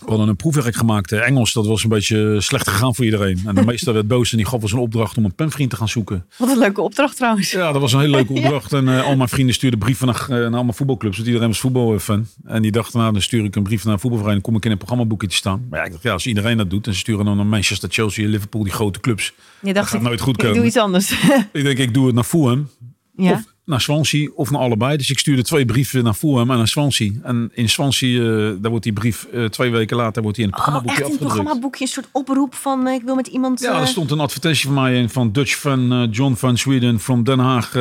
we 0.00 0.08
hadden 0.08 0.28
een 0.28 0.36
proefwerk 0.36 0.76
gemaakt. 0.76 1.12
Engels, 1.12 1.52
dat 1.52 1.66
was 1.66 1.82
een 1.82 1.88
beetje 1.88 2.40
slecht 2.40 2.68
gegaan 2.68 2.94
voor 2.94 3.04
iedereen. 3.04 3.40
En 3.46 3.54
de 3.54 3.64
meester 3.70 3.92
werd 3.92 4.08
boos 4.08 4.30
en 4.30 4.36
die 4.36 4.46
gaf 4.46 4.62
ons 4.62 4.72
een 4.72 4.78
opdracht 4.78 5.16
om 5.16 5.24
een 5.24 5.34
penvriend 5.34 5.70
te 5.70 5.76
gaan 5.76 5.88
zoeken. 5.88 6.26
wat 6.38 6.48
een 6.48 6.58
leuke 6.58 6.80
opdracht 6.80 7.16
trouwens. 7.16 7.50
Ja, 7.50 7.72
dat 7.72 7.80
was 7.80 7.92
een 7.92 8.00
hele 8.00 8.16
leuke 8.16 8.32
opdracht. 8.40 8.72
En 8.72 8.88
eh, 8.88 9.04
al 9.04 9.16
mijn 9.16 9.28
vrienden 9.28 9.54
stuurden 9.54 9.78
brieven 9.78 10.06
naar, 10.06 10.22
eh, 10.22 10.28
naar 10.28 10.54
allemaal 10.54 10.72
voetbalclubs. 10.72 11.16
Want 11.16 11.28
iedereen 11.28 11.48
was 11.48 11.60
voetbalfan. 11.60 12.26
En 12.44 12.62
die 12.62 12.70
dachten, 12.70 12.98
nou 13.00 13.12
dan 13.12 13.22
stuur 13.22 13.44
ik 13.44 13.56
een 13.56 13.62
brief 13.62 13.84
naar 13.84 13.92
een 13.92 14.00
voetbalvereniging. 14.00 14.46
kom 14.46 14.56
ik 14.56 14.64
in 14.64 14.70
een 14.70 14.78
programmaboekje 14.78 15.28
te 15.28 15.34
staan. 15.34 15.66
Maar 15.70 15.78
ja, 15.78 15.84
ik 15.84 15.90
dacht, 15.90 16.02
ja, 16.02 16.12
als 16.12 16.26
iedereen 16.26 16.56
dat 16.56 16.70
doet. 16.70 16.86
En 16.86 16.92
ze 16.92 16.98
sturen 16.98 17.24
dan 17.24 17.36
naar 17.36 17.46
Manchester, 17.46 17.88
Chelsea, 17.92 18.28
Liverpool, 18.28 18.62
die 18.62 18.72
grote 18.72 19.00
clubs. 19.00 19.32
Je 19.62 19.72
dacht, 19.72 19.88
gaat 19.88 20.00
ik, 20.00 20.06
nooit 20.06 20.20
goed 20.20 20.42
ik 20.42 20.54
doe 20.54 20.64
iets 20.64 20.76
anders. 20.76 21.10
Ik 21.52 21.62
denk, 21.62 21.78
ik 21.78 21.94
doe 21.94 22.06
het 22.06 22.14
naar 22.14 22.24
Fulham. 22.24 22.68
ja. 23.16 23.32
Of 23.32 23.54
naar 23.66 23.80
Swansea 23.80 24.28
of 24.34 24.50
naar 24.50 24.60
allebei. 24.60 24.96
Dus 24.96 25.10
ik 25.10 25.18
stuurde 25.18 25.42
twee 25.42 25.64
brieven 25.64 26.04
naar 26.04 26.14
Fulham 26.14 26.50
en 26.50 26.56
naar 26.56 26.68
Swansea. 26.68 27.10
En 27.22 27.50
in 27.54 27.68
Swansea, 27.68 28.20
eh, 28.22 28.52
daar 28.60 28.70
wordt 28.70 28.84
die 28.84 28.92
brief 28.92 29.26
eh, 29.32 29.44
twee 29.44 29.70
weken 29.70 29.96
later 29.96 30.22
wordt 30.22 30.36
die 30.36 30.46
in 30.46 30.52
het 30.52 30.60
Oh, 30.60 30.64
programmaboekje 30.66 31.04
echt 31.04 31.12
een 31.12 31.16
afgedrukt. 31.16 31.42
programmaboekje, 31.44 31.82
een 31.84 31.90
soort 31.90 32.08
oproep 32.12 32.54
van 32.54 32.86
eh, 32.86 32.94
ik 32.94 33.02
wil 33.02 33.14
met 33.14 33.26
iemand... 33.26 33.60
Ja, 33.60 33.80
er 33.80 33.86
stond 33.86 34.10
een 34.10 34.20
advertentie 34.20 34.64
van 34.64 34.74
mij 34.74 34.96
in 34.96 35.08
van 35.10 35.32
Dutch 35.32 35.58
van 35.58 36.08
John 36.10 36.34
van 36.34 36.58
Sweden 36.58 37.00
from 37.00 37.24
Den 37.24 37.38
Haag. 37.38 37.74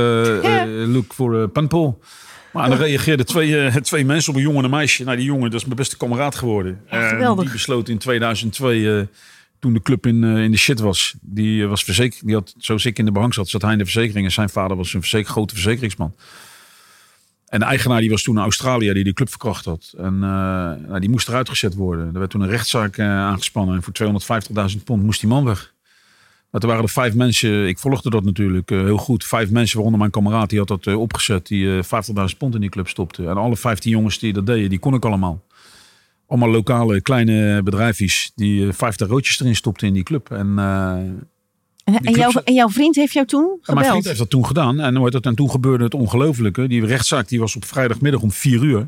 look 0.87 1.13
for 1.13 1.41
a 1.41 1.47
penpal. 1.47 1.99
Maar 2.53 2.69
dan 2.69 2.77
reageerden 2.77 3.25
twee, 3.25 3.81
twee 3.81 4.05
mensen 4.05 4.29
op 4.31 4.35
een 4.37 4.43
jongen 4.43 4.57
en 4.59 4.63
een 4.63 4.69
meisje. 4.69 5.03
Nou, 5.03 5.17
die 5.17 5.25
jongen, 5.25 5.49
dat 5.51 5.59
is 5.59 5.65
mijn 5.65 5.75
beste 5.75 5.97
kameraad 5.97 6.35
geworden. 6.35 6.79
Ja, 6.91 7.07
geweldig. 7.09 7.43
die 7.43 7.53
besloot 7.53 7.89
in 7.89 7.97
2002, 7.97 8.97
eh, 8.99 9.01
toen 9.65 9.73
de 9.73 9.81
club 9.81 10.05
in, 10.05 10.23
eh, 10.23 10.43
in 10.43 10.51
de 10.51 10.57
shit 10.57 10.79
was. 10.79 11.15
Die 11.21 11.63
eh, 11.63 11.69
was 11.69 11.83
verzekerd. 11.83 12.25
Die 12.25 12.35
had, 12.35 12.53
zoals 12.57 12.85
ik 12.85 12.99
in 12.99 13.05
de 13.05 13.11
bank 13.11 13.33
zat, 13.33 13.49
zat 13.49 13.61
hij 13.61 13.71
in 13.71 13.77
de 13.77 13.83
verzekering. 13.83 14.25
En 14.25 14.31
zijn 14.31 14.49
vader 14.49 14.77
was 14.77 14.93
een 14.93 15.01
verzeker, 15.01 15.31
grote 15.31 15.53
verzekeringsman. 15.53 16.15
En 17.45 17.59
de 17.59 17.65
eigenaar 17.65 17.99
die 17.99 18.09
was 18.09 18.23
toen 18.23 18.35
een 18.35 18.43
Australiër 18.43 18.93
die 18.93 19.03
de 19.03 19.13
club 19.13 19.29
verkracht 19.29 19.65
had. 19.65 19.93
En 19.97 20.13
eh, 20.13 20.87
nou, 20.87 20.99
die 20.99 21.09
moest 21.09 21.27
eruit 21.27 21.49
gezet 21.49 21.75
worden. 21.75 22.05
Er 22.13 22.19
werd 22.19 22.31
toen 22.31 22.41
een 22.41 22.49
rechtszaak 22.49 22.99
aangespannen. 22.99 23.75
En 23.75 23.83
voor 23.83 23.93
250.000 24.77 24.83
pond 24.83 25.03
moest 25.03 25.19
die 25.19 25.29
man 25.29 25.43
weg. 25.43 25.73
Maar 26.51 26.61
toen 26.61 26.69
waren 26.69 26.85
er 26.85 26.93
vijf 26.93 27.13
mensen, 27.13 27.67
ik 27.67 27.79
volgde 27.79 28.09
dat 28.09 28.23
natuurlijk 28.23 28.69
heel 28.69 28.97
goed. 28.97 29.25
Vijf 29.25 29.49
mensen, 29.49 29.75
waaronder 29.75 29.99
mijn 29.99 30.11
kameraad, 30.11 30.49
die 30.49 30.59
had 30.59 30.67
dat 30.67 30.87
opgezet. 30.87 31.47
Die 31.47 31.77
eh 31.77 31.83
50.000 31.83 32.37
pond 32.37 32.55
in 32.55 32.61
die 32.61 32.69
club 32.69 32.87
stopte. 32.87 33.27
En 33.27 33.37
alle 33.37 33.57
15 33.57 33.91
jongens 33.91 34.19
die 34.19 34.33
dat 34.33 34.45
deden, 34.45 34.69
die 34.69 34.79
kon 34.79 34.93
ik 34.93 35.05
allemaal. 35.05 35.43
Allemaal 36.27 36.49
lokale 36.49 37.01
kleine 37.01 37.63
bedrijfjes 37.63 38.31
die 38.35 38.67
eh 38.67 38.73
50 38.73 39.07
roodjes 39.07 39.39
erin 39.39 39.55
stopten 39.55 39.87
in 39.87 39.93
die 39.93 40.03
club. 40.03 40.31
En, 40.31 40.53
eh, 40.57 40.93
en, 41.83 42.13
jouw, 42.13 42.31
en 42.43 42.53
jouw 42.53 42.69
vriend 42.69 42.95
heeft 42.95 43.13
jou 43.13 43.25
toen 43.25 43.41
en 43.45 43.49
mijn 43.51 43.61
gebeld? 43.65 43.87
vriend 43.89 44.05
heeft 44.05 44.17
dat 44.19 44.29
toen 44.29 44.45
gedaan. 44.45 44.79
En, 44.79 44.97
heet 45.01 45.11
dat, 45.11 45.25
en 45.25 45.35
toen 45.35 45.49
gebeurde 45.49 45.83
het 45.83 45.93
ongelofelijke. 45.93 46.67
Die 46.67 46.85
rechtszaak 46.85 47.27
die 47.27 47.39
was 47.39 47.55
op 47.55 47.65
vrijdagmiddag 47.65 48.21
om 48.21 48.31
4 48.31 48.63
uur. 48.63 48.87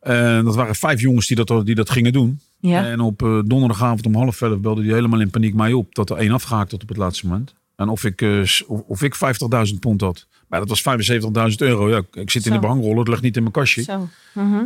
En 0.00 0.44
dat 0.44 0.54
waren 0.54 0.74
vijf 0.74 1.00
jongens 1.00 1.26
die 1.26 1.44
dat, 1.44 1.66
die 1.66 1.74
dat 1.74 1.90
gingen 1.90 2.12
doen. 2.12 2.40
Ja. 2.60 2.84
En 2.86 3.00
op 3.00 3.22
eh, 3.22 3.38
donderdagavond 3.44 4.06
om 4.06 4.14
half 4.14 4.40
elf 4.40 4.60
belde 4.60 4.82
hij 4.84 4.92
helemaal 4.94 5.20
in 5.20 5.30
paniek 5.30 5.54
mij 5.54 5.72
op. 5.72 5.94
Dat 5.94 6.10
er 6.10 6.16
één 6.16 6.30
afgehaakt 6.30 6.70
had 6.70 6.82
op 6.82 6.88
het 6.88 6.96
laatste 6.98 7.26
moment. 7.26 7.54
En 7.76 7.88
of 7.88 8.04
ik, 8.04 8.22
eh, 8.22 8.40
of, 8.66 8.80
of 8.86 9.02
ik 9.02 9.14
50.000 9.14 9.78
pond 9.80 10.00
had. 10.00 10.26
Maar 10.48 10.60
dat 10.60 10.68
was 10.68 10.82
75.000 10.82 11.60
euro. 11.60 11.90
Ja, 11.90 11.96
ik- 11.96 12.16
ik 12.16 12.30
zit 12.30 12.46
in 12.46 12.52
de 12.52 12.58
behangrol. 12.58 12.98
Het 12.98 13.08
ligt 13.08 13.22
niet 13.22 13.36
in 13.36 13.42
mijn 13.42 13.54
kastje. 13.54 13.82
Zo. 13.82 14.08
Mhm. 14.32 14.62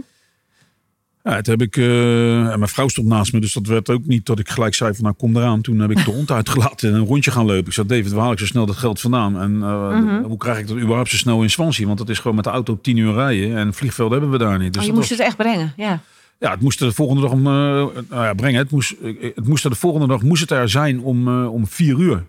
Ja, 1.29 1.41
toen 1.41 1.59
heb 1.59 1.63
ik, 1.69 1.77
eh, 1.77 2.39
en 2.53 2.59
mijn 2.59 2.69
vrouw 2.71 2.89
stond 2.89 3.07
naast 3.07 3.33
me, 3.33 3.41
dus 3.41 3.53
dat 3.53 3.67
werd 3.67 3.91
ook 3.91 4.07
niet 4.07 4.27
dat 4.27 4.39
ik 4.39 4.49
gelijk 4.49 4.75
zei 4.75 4.95
van 4.95 5.05
nou 5.05 5.17
kom 5.17 5.37
eraan. 5.37 5.61
Toen 5.61 5.79
heb 5.79 5.91
ik 5.91 6.05
de 6.05 6.11
hond 6.11 6.31
uitgelaten 6.41 6.89
en 6.91 6.95
een 6.95 7.05
rondje 7.07 7.31
gaan 7.31 7.47
lopen. 7.47 7.67
Ik 7.67 7.73
zei 7.73 7.87
David, 7.87 8.13
waar 8.13 8.23
haal 8.23 8.33
ik 8.33 8.39
zo 8.39 8.47
snel 8.47 8.67
dat 8.67 8.77
geld 8.77 9.01
vandaan? 9.01 9.39
En 9.41 9.63
eh, 9.63 9.89
Mhm. 10.01 10.23
hoe 10.23 10.37
krijg 10.37 10.59
ik 10.59 10.67
dat 10.69 10.77
überhaupt 10.77 11.11
zo 11.11 11.17
snel 11.17 11.43
in 11.43 11.51
Swansea? 11.51 11.87
Want 11.87 11.99
dat 11.99 12.09
is 12.09 12.19
gewoon 12.19 12.35
met 12.37 12.45
de 12.45 12.51
auto 12.51 12.79
10 12.81 12.97
uur 12.97 13.13
rijden 13.15 13.57
en 13.57 13.75
vliegveld 13.75 14.11
hebben 14.11 14.31
we 14.31 14.39
daar 14.39 14.59
niet. 14.59 14.73
Dus 14.73 14.83
Oh, 14.83 14.89
je 14.89 14.95
moest 14.95 15.09
was- 15.09 15.19
het 15.19 15.27
echt 15.27 15.37
brengen, 15.37 15.73
ja. 15.77 16.01
ja, 16.39 16.51
het 16.51 16.61
moest 16.61 16.81
er 16.81 16.87
de 16.89 16.95
volgende 16.95 17.23
dag 17.23 17.31
om, 17.31 17.47
eh, 17.47 17.53
nou 17.53 18.25
ja, 18.25 18.35
brengen. 18.35 18.61
Het 18.61 18.71
moest, 18.71 18.95
het 19.35 19.47
moest 19.47 19.65
er 19.65 19.71
de 19.71 19.77
volgende 19.77 20.07
dag 20.07 20.23
moest 20.23 20.41
het 20.41 20.51
er 20.51 20.69
zijn 20.69 21.01
om, 21.01 21.47
om 21.47 21.67
vier 21.67 21.99
uur. 21.99 22.27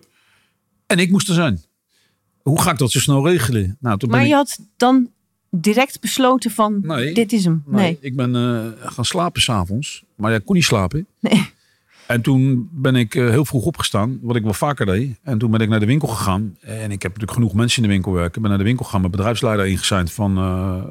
En 0.86 0.98
ik 0.98 1.10
moest 1.10 1.28
er 1.28 1.34
zijn. 1.34 1.62
Hoe 2.42 2.60
ga 2.60 2.70
ik 2.70 2.78
dat 2.78 2.90
zo 2.90 2.98
snel 2.98 3.28
regelen? 3.28 3.76
Nou, 3.80 3.98
toen 3.98 4.08
ben 4.08 4.16
Maar 4.18 4.26
ik, 4.26 4.32
je 4.32 4.36
had 4.38 4.58
dan 4.76 5.10
direct 5.50 6.00
besloten 6.00 6.50
van 6.50 6.78
Nee. 6.82 7.14
dit 7.14 7.32
is 7.32 7.44
hem. 7.44 7.62
nee, 7.66 7.82
Nee. 7.82 7.98
ik 8.00 8.16
ben 8.16 8.36
eh, 8.36 8.90
gaan 8.90 9.04
slapen 9.04 9.42
s'avonds. 9.42 10.04
Maar 10.14 10.30
ja, 10.30 10.36
ik 10.36 10.44
kon 10.44 10.54
niet 10.54 10.64
slapen. 10.64 11.06
Nee. 11.20 11.48
En 12.06 12.22
toen 12.22 12.68
ben 12.72 12.96
ik 12.96 13.14
eh, 13.14 13.28
heel 13.28 13.44
vroeg 13.44 13.64
opgestaan, 13.64 14.18
wat 14.22 14.36
ik 14.36 14.42
wel 14.42 14.52
vaker 14.52 14.86
deed. 14.86 15.18
En 15.22 15.38
toen 15.38 15.50
ben 15.50 15.60
ik 15.60 15.68
naar 15.68 15.80
de 15.80 15.86
winkel 15.86 16.08
gegaan. 16.08 16.56
En 16.60 16.90
ik 16.90 17.02
heb 17.02 17.12
natuurlijk 17.12 17.32
genoeg 17.32 17.54
mensen 17.54 17.82
in 17.82 17.88
de 17.88 17.94
winkel 17.94 18.12
werken. 18.12 18.34
Ik 18.34 18.40
ben 18.40 18.48
naar 18.50 18.58
de 18.58 18.64
winkel 18.64 18.84
gegaan, 18.84 19.00
mijn 19.00 19.12
bedrijfsleider 19.12 19.66
ingezijnd 19.66 20.12
van 20.12 20.36
eh, 20.36 20.82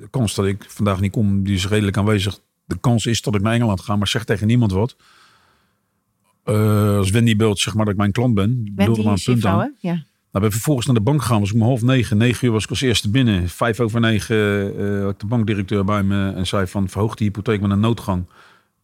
de 0.00 0.08
kans 0.10 0.34
dat 0.34 0.46
ik 0.46 0.64
vandaag 0.68 1.00
niet 1.00 1.12
kom, 1.12 1.44
die 1.44 1.54
is 1.54 1.68
redelijk 1.68 1.96
aanwezig. 1.96 2.38
De 2.64 2.78
kans 2.80 3.06
is 3.06 3.22
dat 3.22 3.34
ik 3.34 3.40
naar 3.40 3.52
Engeland 3.52 3.80
ga, 3.80 3.96
maar 3.96 4.08
zeg 4.08 4.24
tegen 4.24 4.46
niemand 4.46 4.72
wat. 4.72 4.96
Als 6.44 7.10
Wendy 7.10 7.36
belt, 7.36 7.58
zeg 7.58 7.74
maar 7.74 7.84
dat 7.84 7.94
ik 7.94 8.00
mijn 8.00 8.12
klant 8.12 8.34
ben. 8.34 8.72
Wendy 8.74 9.00
is 9.00 9.24
je 9.24 9.36
vrouw, 9.36 9.58
hè? 9.60 9.68
Ja. 9.78 10.04
Nou, 10.34 10.46
ben 10.46 10.54
vervolgens 10.54 10.86
naar 10.86 10.94
de 10.94 11.02
bank 11.02 11.20
gegaan. 11.20 11.40
Was 11.40 11.48
ik 11.48 11.54
om 11.54 11.62
half 11.62 11.82
negen. 11.82 12.16
Negen 12.16 12.46
uur 12.46 12.52
was 12.52 12.64
ik 12.64 12.70
als 12.70 12.80
eerste 12.80 13.10
binnen. 13.10 13.48
Vijf 13.48 13.80
over 13.80 14.00
negen 14.00 14.36
eh, 14.78 15.02
had 15.02 15.12
ik 15.12 15.18
de 15.18 15.26
bankdirecteur 15.26 15.84
bij 15.84 16.02
me. 16.02 16.32
En 16.32 16.46
zei 16.46 16.66
van 16.66 16.88
verhoog 16.88 17.14
die 17.14 17.26
hypotheek 17.26 17.60
met 17.60 17.70
een 17.70 17.80
noodgang. 17.80 18.24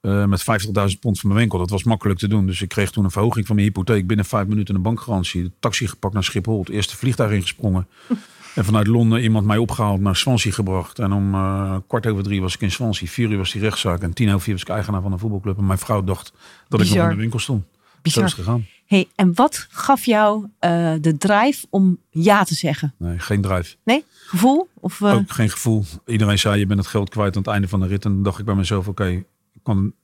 eh, 0.00 0.24
met 0.24 0.42
50.000 0.42 0.98
pond 1.00 1.20
van 1.20 1.28
mijn 1.28 1.40
winkel. 1.40 1.58
Dat 1.58 1.70
was 1.70 1.84
makkelijk 1.84 2.18
te 2.18 2.28
doen. 2.28 2.46
Dus 2.46 2.62
ik 2.62 2.68
kreeg 2.68 2.90
toen 2.90 3.04
een 3.04 3.10
verhoging 3.10 3.46
van 3.46 3.54
mijn 3.54 3.68
hypotheek. 3.68 4.06
Binnen 4.06 4.24
vijf 4.24 4.46
minuten 4.46 4.74
een 4.74 4.82
bankgarantie. 4.82 5.42
De 5.42 5.50
taxi 5.58 5.86
gepakt 5.86 6.14
naar 6.14 6.24
Schiphol. 6.24 6.58
Het 6.58 6.68
eerste 6.68 6.96
vliegtuig 6.96 7.30
ingesprongen. 7.30 7.86
en 8.54 8.64
vanuit 8.64 8.86
Londen 8.86 9.22
iemand 9.22 9.46
mij 9.46 9.58
opgehaald 9.58 10.00
naar 10.00 10.16
Swansea 10.16 10.52
gebracht. 10.52 10.98
En 10.98 11.12
om 11.12 11.34
eh, 11.34 11.76
kwart 11.86 12.06
over 12.06 12.22
drie 12.22 12.40
was 12.40 12.54
ik 12.54 12.60
in 12.60 12.70
Swansea. 12.70 13.08
Vier 13.08 13.30
uur 13.30 13.38
was 13.38 13.52
die 13.52 13.62
rechtszaak. 13.62 14.02
En 14.02 14.12
tien 14.12 14.28
over 14.28 14.40
vier 14.40 14.54
was 14.54 14.62
ik 14.62 14.68
eigenaar 14.68 15.02
van 15.02 15.12
een 15.12 15.18
voetbalclub. 15.18 15.58
En 15.58 15.66
mijn 15.66 15.78
vrouw 15.78 16.04
dacht 16.04 16.32
dat 16.68 16.80
ik 16.80 16.88
nog 16.88 17.02
in 17.04 17.08
de 17.08 17.14
winkel 17.14 17.38
stond. 17.38 17.64
Zo 18.02 18.20
Bizar. 18.20 18.24
is 18.24 18.30
het 18.30 18.40
gegaan. 18.40 18.66
Hey, 18.86 19.08
en 19.14 19.34
wat 19.34 19.66
gaf 19.70 20.04
jou 20.04 20.46
eh, 20.58 20.92
de 21.00 21.16
drive 21.16 21.66
om 21.70 21.98
ja 22.10 22.44
te 22.44 22.54
zeggen? 22.54 22.94
Nee, 22.98 23.18
geen 23.18 23.40
drive. 23.40 23.76
Nee? 23.84 24.04
Gevoel? 24.26 24.68
Of, 24.74 25.00
eh, 25.00 25.14
Ook 25.14 25.30
geen 25.30 25.50
gevoel. 25.50 25.84
Iedereen 26.06 26.38
zei, 26.38 26.58
je 26.58 26.66
bent 26.66 26.78
het 26.80 26.88
geld 26.88 27.08
kwijt 27.08 27.36
aan 27.36 27.42
het 27.42 27.50
einde 27.50 27.68
van 27.68 27.80
de 27.80 27.86
rit. 27.86 28.04
En 28.04 28.12
dan 28.12 28.22
dacht 28.22 28.38
ik 28.38 28.44
bij 28.44 28.54
mezelf, 28.54 28.88
oké, 28.88 29.24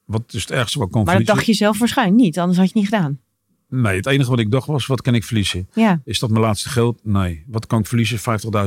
wat 0.04 0.22
is 0.34 0.40
het 0.40 0.50
ergste 0.50 0.78
wat 0.78 0.86
ik 0.86 0.92
kan 0.92 1.04
maar 1.04 1.16
dat 1.16 1.26
dacht 1.26 1.46
je 1.46 1.52
zelf 1.52 1.78
waarschijnlijk 1.78 2.18
niet, 2.18 2.38
anders 2.38 2.58
had 2.58 2.66
je 2.66 2.72
het 2.72 2.82
niet 2.82 2.94
gedaan. 2.94 3.20
Nee, 3.68 3.96
het 3.96 4.06
enige 4.06 4.30
wat 4.30 4.38
ik 4.38 4.50
dacht 4.50 4.66
was, 4.66 4.86
wat 4.86 5.02
kan 5.02 5.14
ik 5.14 5.24
verliezen? 5.24 5.68
Ja. 5.72 6.00
Is 6.04 6.18
dat 6.18 6.30
mijn 6.30 6.42
laatste 6.42 6.68
geld? 6.68 7.00
Nee. 7.02 7.44
Wat 7.46 7.66
kan 7.66 7.78
ik 7.80 7.86
verliezen? 7.86 8.18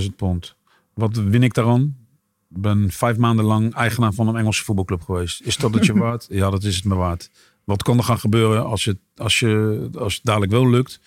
50.000 0.02 0.15
pond. 0.15 0.56
Wat 0.94 1.15
win 1.18 1.44
ik 1.44 1.54
daaraan? 1.54 1.96
Ik 2.56 2.62
ben 2.62 2.92
vijf 2.92 3.18
maanden 3.18 3.46
lang 3.46 3.74
eigenaar 3.74 4.13
van 4.13 4.28
een 4.28 4.36
Engelse 4.36 4.63
voetbalclub 4.63 5.02
geweest. 5.02 5.42
Is 5.42 5.58
dat 5.58 5.74
het 5.74 5.86
je 5.86 5.94
waard? 6.04 6.28
Ja, 6.30 6.50
dat 6.50 6.63
is 6.63 6.76
het 6.76 6.86
me 6.86 6.96
waard. 6.96 7.30
Wat 7.69 7.84
kan 7.84 7.97
er 7.97 8.03
gaan 8.03 8.19
gebeuren 8.19 8.65
als 8.65 8.86
het, 8.86 8.97
als 9.15 9.39
je, 9.39 9.89
als 9.97 10.13
het 10.13 10.23
dadelijk 10.23 10.51
wel 10.51 10.69
lukt? 10.69 10.99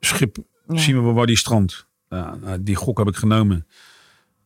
Schip, 0.00 0.36
Ja. 0.68 0.76
zien 0.78 1.04
we 1.04 1.12
waar 1.12 1.26
die 1.26 1.36
strandt. 1.36 1.86
Ja, 2.08 2.34
nou, 2.42 2.62
die 2.62 2.74
gok 2.76 2.98
heb 2.98 3.08
ik 3.08 3.16
genomen. 3.16 3.66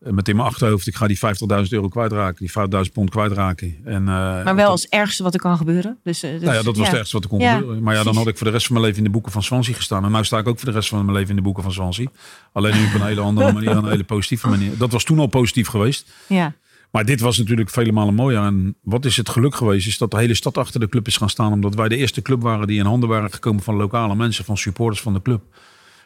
Eh, 0.00 0.12
Met 0.12 0.28
in 0.28 0.36
mijn 0.36 0.48
achterhoofd, 0.48 0.86
ik 0.86 0.94
ga 0.94 1.06
die 1.06 1.18
50.000 1.18 1.72
euro 1.72 1.88
kwijtraken. 1.88 2.36
Die 2.38 2.50
50.000 2.50 2.92
pond 2.92 3.10
kwijtraken. 3.10 3.76
En, 3.84 4.00
eh, 4.00 4.44
Maar 4.44 4.54
wel 4.54 4.70
als 4.70 4.88
ergste 4.88 5.22
wat 5.22 5.34
er 5.34 5.40
kan 5.40 5.56
gebeuren. 5.56 5.98
Dus, 6.02 6.22
eh, 6.22 6.30
dus, 6.30 6.40
nou 6.40 6.54
ja, 6.54 6.62
dat 6.62 6.76
was 6.76 6.86
het 6.86 6.96
ergste 6.96 7.14
wat 7.14 7.24
er 7.24 7.30
kon 7.30 7.38
Ja, 7.38 7.54
gebeuren. 7.56 7.82
Maar 7.82 7.94
ja, 7.94 8.02
dan 8.02 8.16
had 8.16 8.26
ik 8.26 8.36
voor 8.36 8.46
de 8.46 8.52
rest 8.52 8.66
van 8.66 8.74
mijn 8.74 8.86
leven 8.86 9.02
in 9.02 9.06
de 9.06 9.14
boeken 9.14 9.32
van 9.32 9.42
Swansea 9.42 9.74
gestaan. 9.74 10.04
En 10.04 10.12
nu 10.12 10.24
sta 10.24 10.38
ik 10.38 10.48
ook 10.48 10.58
voor 10.58 10.68
de 10.68 10.74
rest 10.74 10.88
van 10.88 10.98
mijn 11.04 11.16
leven 11.16 11.30
in 11.30 11.36
de 11.36 11.42
boeken 11.42 11.62
van 11.62 11.72
Swansea. 11.72 12.08
Alleen 12.52 12.74
nu 12.76 12.86
op 12.86 12.94
een 12.94 13.06
hele 13.06 13.20
andere 13.20 13.52
manier, 13.58 13.70
een 13.70 13.88
hele 13.88 14.04
positieve 14.04 14.48
manier. 14.48 14.76
Dat 14.78 14.92
was 14.92 15.04
toen 15.04 15.18
al 15.18 15.26
positief 15.26 15.68
geweest. 15.68 16.12
Ja. 16.28 16.54
Maar 16.94 17.04
dit 17.04 17.20
was 17.20 17.38
natuurlijk 17.38 17.70
vele 17.70 17.92
malen 17.92 18.14
mooier. 18.14 18.42
En 18.42 18.76
wat 18.82 19.04
is 19.04 19.16
het 19.16 19.28
geluk 19.28 19.54
geweest, 19.54 19.86
is 19.86 19.98
dat 19.98 20.10
de 20.10 20.16
hele 20.16 20.34
stad 20.34 20.58
achter 20.58 20.80
de 20.80 20.88
club 20.88 21.06
is 21.06 21.16
gaan 21.16 21.30
staan. 21.30 21.52
Omdat 21.52 21.74
wij 21.74 21.88
de 21.88 21.96
eerste 21.96 22.22
club 22.22 22.42
waren 22.42 22.66
die 22.66 22.78
in 22.78 22.84
handen 22.84 23.08
waren 23.08 23.32
gekomen 23.32 23.62
van 23.62 23.74
lokale 23.74 24.14
mensen, 24.14 24.44
van 24.44 24.56
supporters 24.56 25.00
van 25.00 25.12
de 25.12 25.22
club. 25.22 25.42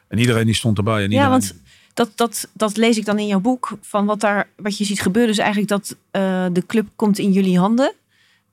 En 0.08 0.18
iedereen 0.18 0.44
die 0.44 0.54
stond 0.54 0.78
erbij. 0.78 0.96
En 0.96 1.02
iedereen... 1.02 1.24
Ja, 1.24 1.30
want 1.30 1.54
dat, 1.94 2.10
dat, 2.14 2.48
dat 2.52 2.76
lees 2.76 2.96
ik 2.96 3.04
dan 3.04 3.18
in 3.18 3.26
jouw 3.26 3.40
boek. 3.40 3.78
Van 3.80 4.06
wat, 4.06 4.20
daar, 4.20 4.48
wat 4.56 4.78
je 4.78 4.84
ziet 4.84 5.00
gebeuren 5.00 5.32
is 5.32 5.38
eigenlijk 5.38 5.68
dat 5.68 5.96
uh, 6.12 6.46
de 6.52 6.66
club 6.66 6.86
komt 6.96 7.18
in 7.18 7.32
jullie 7.32 7.58
handen. 7.58 7.92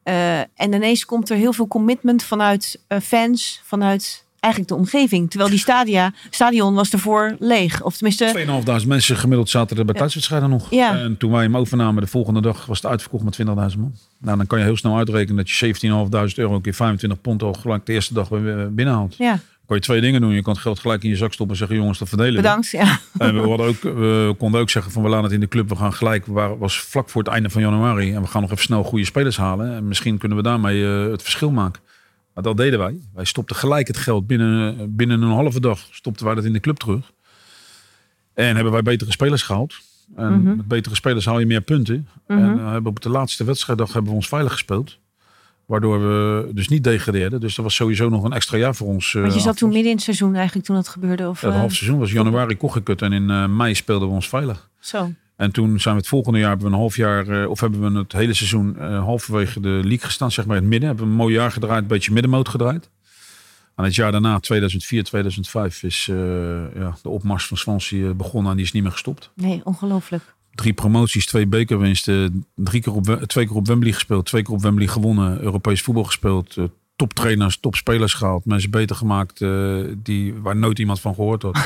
Uh, 0.03 0.39
en 0.39 0.73
ineens 0.73 1.05
komt 1.05 1.29
er 1.29 1.37
heel 1.37 1.53
veel 1.53 1.67
commitment 1.67 2.23
vanuit 2.23 2.81
uh, 2.87 2.99
fans, 2.99 3.61
vanuit 3.63 4.24
eigenlijk 4.45 4.67
de 4.67 4.75
omgeving. 4.75 5.29
Terwijl 5.29 5.49
die 5.49 5.59
stadia, 5.59 6.13
stadion 6.29 6.73
was 6.73 6.89
ervoor 6.89 7.35
leeg. 7.39 7.83
Of 7.83 7.97
tenminste... 7.97 8.45
2.500 8.81 8.87
mensen 8.87 9.17
gemiddeld 9.17 9.49
zaten 9.49 9.77
er 9.77 9.85
bij 9.85 9.95
thuiswedstrijden 9.95 10.49
nog. 10.49 10.67
Ja. 10.69 10.97
En 10.97 11.17
toen 11.17 11.31
wij 11.31 11.43
hem 11.43 11.57
overnamen 11.57 12.01
de 12.01 12.09
volgende 12.09 12.41
dag 12.41 12.65
was 12.65 12.81
het 12.81 12.91
uitverkocht 12.91 13.23
met 13.23 13.37
20.000 13.37 13.45
man. 13.79 13.95
Nou, 14.19 14.37
dan 14.37 14.47
kan 14.47 14.59
je 14.59 14.65
heel 14.65 14.77
snel 14.77 14.97
uitrekenen 14.97 15.35
dat 15.35 15.49
je 15.49 15.75
17.500 15.75 16.33
euro 16.35 16.59
keer 16.59 16.73
25 16.73 17.21
pond 17.21 17.43
al 17.43 17.53
gelijk 17.53 17.85
de 17.85 17.93
eerste 17.93 18.13
dag 18.13 18.29
binnenhaalt. 18.29 19.15
Ja 19.17 19.39
kon 19.65 19.75
je 19.75 19.81
twee 19.81 20.01
dingen 20.01 20.21
doen. 20.21 20.31
Je 20.31 20.41
kan 20.41 20.53
het 20.53 20.61
geld 20.61 20.79
gelijk 20.79 21.03
in 21.03 21.09
je 21.09 21.15
zak 21.15 21.33
stoppen 21.33 21.55
en 21.55 21.61
zeggen 21.61 21.77
jongens, 21.77 21.99
dat 21.99 22.07
verdelen. 22.07 22.35
Bedankt, 22.35 22.69
ja. 22.69 22.99
En 23.17 23.41
we, 23.41 23.47
hadden 23.49 23.67
ook, 23.67 23.81
we 23.81 24.35
konden 24.37 24.61
ook 24.61 24.69
zeggen 24.69 24.91
van 24.91 25.03
we 25.03 25.09
laten 25.09 25.23
het 25.23 25.33
in 25.33 25.39
de 25.39 25.47
club. 25.47 25.69
We 25.69 25.75
gaan 25.75 25.93
gelijk, 25.93 26.25
we 26.25 26.55
was 26.59 26.79
vlak 26.79 27.09
voor 27.09 27.23
het 27.23 27.31
einde 27.31 27.49
van 27.49 27.61
januari. 27.61 28.13
En 28.13 28.21
we 28.21 28.27
gaan 28.27 28.41
nog 28.41 28.51
even 28.51 28.63
snel 28.63 28.83
goede 28.83 29.05
spelers 29.05 29.37
halen. 29.37 29.75
En 29.75 29.87
misschien 29.87 30.17
kunnen 30.17 30.37
we 30.37 30.43
daarmee 30.43 30.79
uh, 30.79 31.11
het 31.11 31.21
verschil 31.21 31.51
maken. 31.51 31.81
Maar 32.35 32.43
dat 32.43 32.57
deden 32.57 32.79
wij. 32.79 32.99
Wij 33.13 33.25
stopten 33.25 33.55
gelijk 33.55 33.87
het 33.87 33.97
geld. 33.97 34.27
Binnen, 34.27 34.95
binnen 34.95 35.21
een 35.21 35.31
halve 35.31 35.59
dag 35.59 35.87
stopten 35.91 36.25
wij 36.25 36.35
dat 36.35 36.45
in 36.45 36.53
de 36.53 36.59
club 36.59 36.77
terug. 36.77 37.11
En 38.33 38.55
hebben 38.55 38.73
wij 38.73 38.81
betere 38.81 39.11
spelers 39.11 39.41
gehaald. 39.41 39.75
En 40.15 40.33
mm 40.33 40.45
-hmm. 40.45 40.55
met 40.55 40.67
betere 40.67 40.95
spelers 40.95 41.25
haal 41.25 41.39
je 41.39 41.45
meer 41.45 41.61
punten. 41.61 41.95
Mm 42.27 42.37
-hmm. 42.37 42.49
En 42.49 42.57
uh, 42.57 42.71
hebben 42.71 42.91
op 42.91 43.01
de 43.01 43.09
laatste 43.09 43.43
wedstrijddag 43.43 43.93
hebben 43.93 44.11
we 44.11 44.17
ons 44.17 44.27
veilig 44.27 44.51
gespeeld. 44.51 44.97
Waardoor 45.65 45.99
we 45.99 46.49
dus 46.53 46.67
niet 46.67 46.83
degradeerden. 46.83 47.39
Dus 47.39 47.55
dat 47.55 47.65
was 47.65 47.75
sowieso 47.75 48.09
nog 48.09 48.23
een 48.23 48.33
extra 48.33 48.57
jaar 48.57 48.75
voor 48.75 48.87
ons. 48.87 49.13
Want 49.13 49.33
je 49.33 49.39
zat 49.39 49.57
toen 49.57 49.69
midden 49.69 49.89
in 49.89 49.95
het 49.95 50.03
seizoen 50.03 50.35
eigenlijk 50.35 50.65
toen 50.65 50.75
dat 50.75 50.87
gebeurde? 50.87 51.29
Of, 51.29 51.41
ja, 51.41 51.47
het 51.47 51.57
half 51.57 51.73
seizoen 51.73 51.99
was 51.99 52.11
januari 52.11 52.57
kocht 52.57 52.75
ik 52.75 52.87
het 52.87 53.01
en 53.01 53.13
in 53.13 53.29
uh, 53.29 53.47
mei 53.47 53.75
speelden 53.75 54.07
we 54.07 54.13
ons 54.13 54.29
veilig. 54.29 54.69
Zo. 54.79 55.11
En 55.35 55.51
toen 55.51 55.79
zijn 55.79 55.95
we 55.95 55.99
het 55.99 56.09
volgende 56.09 56.39
jaar 56.39 56.49
hebben 56.49 56.67
we 56.67 56.73
een 56.73 56.79
half 56.79 56.95
jaar, 56.95 57.27
uh, 57.27 57.49
of 57.49 57.59
hebben 57.59 57.93
we 57.93 57.99
het 57.99 58.11
hele 58.11 58.33
seizoen 58.33 58.75
uh, 58.79 59.03
halverwege 59.03 59.59
de 59.59 59.69
league 59.69 59.99
gestaan, 59.99 60.31
zeg 60.31 60.45
maar 60.45 60.55
in 60.55 60.61
het 60.61 60.71
midden. 60.71 60.89
Hebben 60.89 61.05
we 61.05 61.11
een 61.11 61.17
mooi 61.17 61.33
jaar 61.33 61.51
gedraaid, 61.51 61.81
een 61.81 61.87
beetje 61.87 62.11
middenmoot 62.11 62.49
gedraaid. 62.49 62.89
Aan 63.75 63.85
het 63.85 63.95
jaar 63.95 64.11
daarna, 64.11 64.39
2004, 64.39 65.03
2005, 65.03 65.83
is 65.83 66.05
ja, 66.75 66.97
de 67.01 67.09
opmars 67.09 67.47
van 67.47 67.57
Swansea 67.57 68.13
begonnen 68.13 68.51
en 68.51 68.57
die 68.57 68.65
is 68.65 68.71
niet 68.71 68.83
meer 68.83 68.91
gestopt. 68.91 69.31
Nee, 69.35 69.61
ongelooflijk 69.63 70.35
drie 70.55 70.73
promoties, 70.73 71.25
twee 71.25 71.47
bekerwinsten, 71.47 72.45
drie 72.55 72.81
keer 72.81 72.93
op, 72.93 73.05
twee 73.05 73.47
keer 73.47 73.55
op 73.55 73.67
Wembley 73.67 73.91
gespeeld, 73.91 74.25
twee 74.25 74.41
keer 74.41 74.53
op 74.53 74.61
Wembley 74.61 74.87
gewonnen, 74.87 75.41
Europees 75.41 75.81
voetbal 75.81 76.03
gespeeld, 76.03 76.55
uh, 76.57 76.65
toptrainers, 76.95 77.59
topspelers 77.59 78.13
gehaald, 78.13 78.45
mensen 78.45 78.69
beter 78.69 78.95
gemaakt 78.95 79.41
uh, 79.41 79.85
die, 79.97 80.33
waar 80.33 80.55
nooit 80.55 80.79
iemand 80.79 81.01
van 81.01 81.13
gehoord 81.15 81.41
had. 81.41 81.57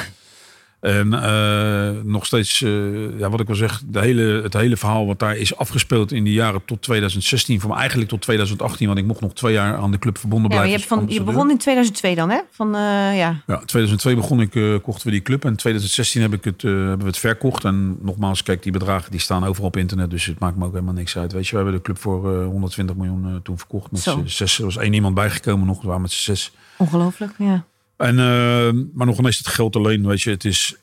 En 0.80 1.14
uh, 1.14 2.04
nog 2.04 2.26
steeds, 2.26 2.62
uh, 2.62 3.20
ja, 3.20 3.30
wat 3.30 3.40
ik 3.40 3.48
wil 3.48 3.56
zeggen, 3.56 3.92
de 3.92 4.00
hele, 4.00 4.42
het 4.44 4.54
hele 4.54 4.78
verhaal 4.78 5.06
wat 5.06 5.20
daar 5.20 5.38
is 5.38 5.56
afgespeeld 5.56 6.12
in 6.12 6.24
die 6.24 6.34
jaren 6.34 6.66
tot 6.66 6.82
2016, 6.82 7.60
voor 7.60 7.70
mij 7.70 7.80
eigenlijk 7.80 8.10
tot 8.10 8.22
2018, 8.22 8.88
want 8.88 9.00
ik 9.00 9.06
mocht 9.06 9.22
nog 9.22 9.34
twee 9.34 9.54
jaar 9.54 9.76
aan 9.76 9.92
de 9.92 10.00
club 10.00 10.18
verbonden 10.18 10.52
ja, 10.52 10.58
blijven. 10.58 10.80
Je, 10.80 10.88
van, 10.88 11.06
je 11.08 11.24
begon 11.24 11.50
in 11.50 11.58
2002 11.58 12.16
dan, 12.16 12.30
hè? 12.30 12.40
Van, 12.52 12.68
uh, 12.68 12.82
ja. 13.18 13.42
ja, 13.48 13.58
2002 13.66 14.16
begon 14.16 14.42
ik, 14.42 14.82
kochten 14.82 15.06
we 15.06 15.12
die 15.12 15.22
club 15.22 15.44
en 15.44 15.50
in 15.50 15.56
2016 15.56 16.22
heb 16.22 16.34
ik 16.34 16.44
het, 16.44 16.62
hebben 16.62 17.00
we 17.00 17.06
het 17.06 17.18
verkocht. 17.18 17.64
En 17.64 17.98
nogmaals, 18.02 18.44
kijk, 18.44 18.64
die 18.64 18.72
bedragen 18.72 19.12
die 19.12 19.20
staan 19.20 19.46
overal 19.46 19.68
op 19.68 19.78
internet, 19.78 20.10
dus 20.10 20.26
het 20.26 20.40
maakt 20.40 20.58
me 20.58 20.66
ook 20.66 20.74
helemaal 20.74 20.94
niks 20.94 21.18
uit. 21.18 21.32
Weet 21.32 21.46
je, 21.46 21.52
we 21.52 21.58
hebben 21.58 21.74
de 21.74 21.82
club 21.82 21.98
voor 21.98 22.44
120 22.44 22.96
miljoen 22.96 23.40
toen 23.44 23.58
verkocht. 23.58 23.92
Met 23.92 24.16
zes, 24.26 24.58
er 24.58 24.66
was 24.66 24.78
één 24.78 24.94
iemand 24.94 25.16
bijgekomen 25.16 25.68
nog, 25.68 25.82
we 25.82 25.88
waren 25.88 26.02
met 26.02 26.12
z'n 26.12 26.24
zes. 26.24 26.52
Ongelooflijk, 26.78 27.32
ja. 27.38 27.66
En, 28.00 28.14
uh, 28.16 28.84
maar 28.94 29.06
nog 29.06 29.20
ineens 29.20 29.38
het 29.38 29.48
geld 29.48 29.76
alleen, 29.76 30.08
weet 30.08 30.22
je, 30.22 30.30
het 30.30 30.46
is 30.46 30.76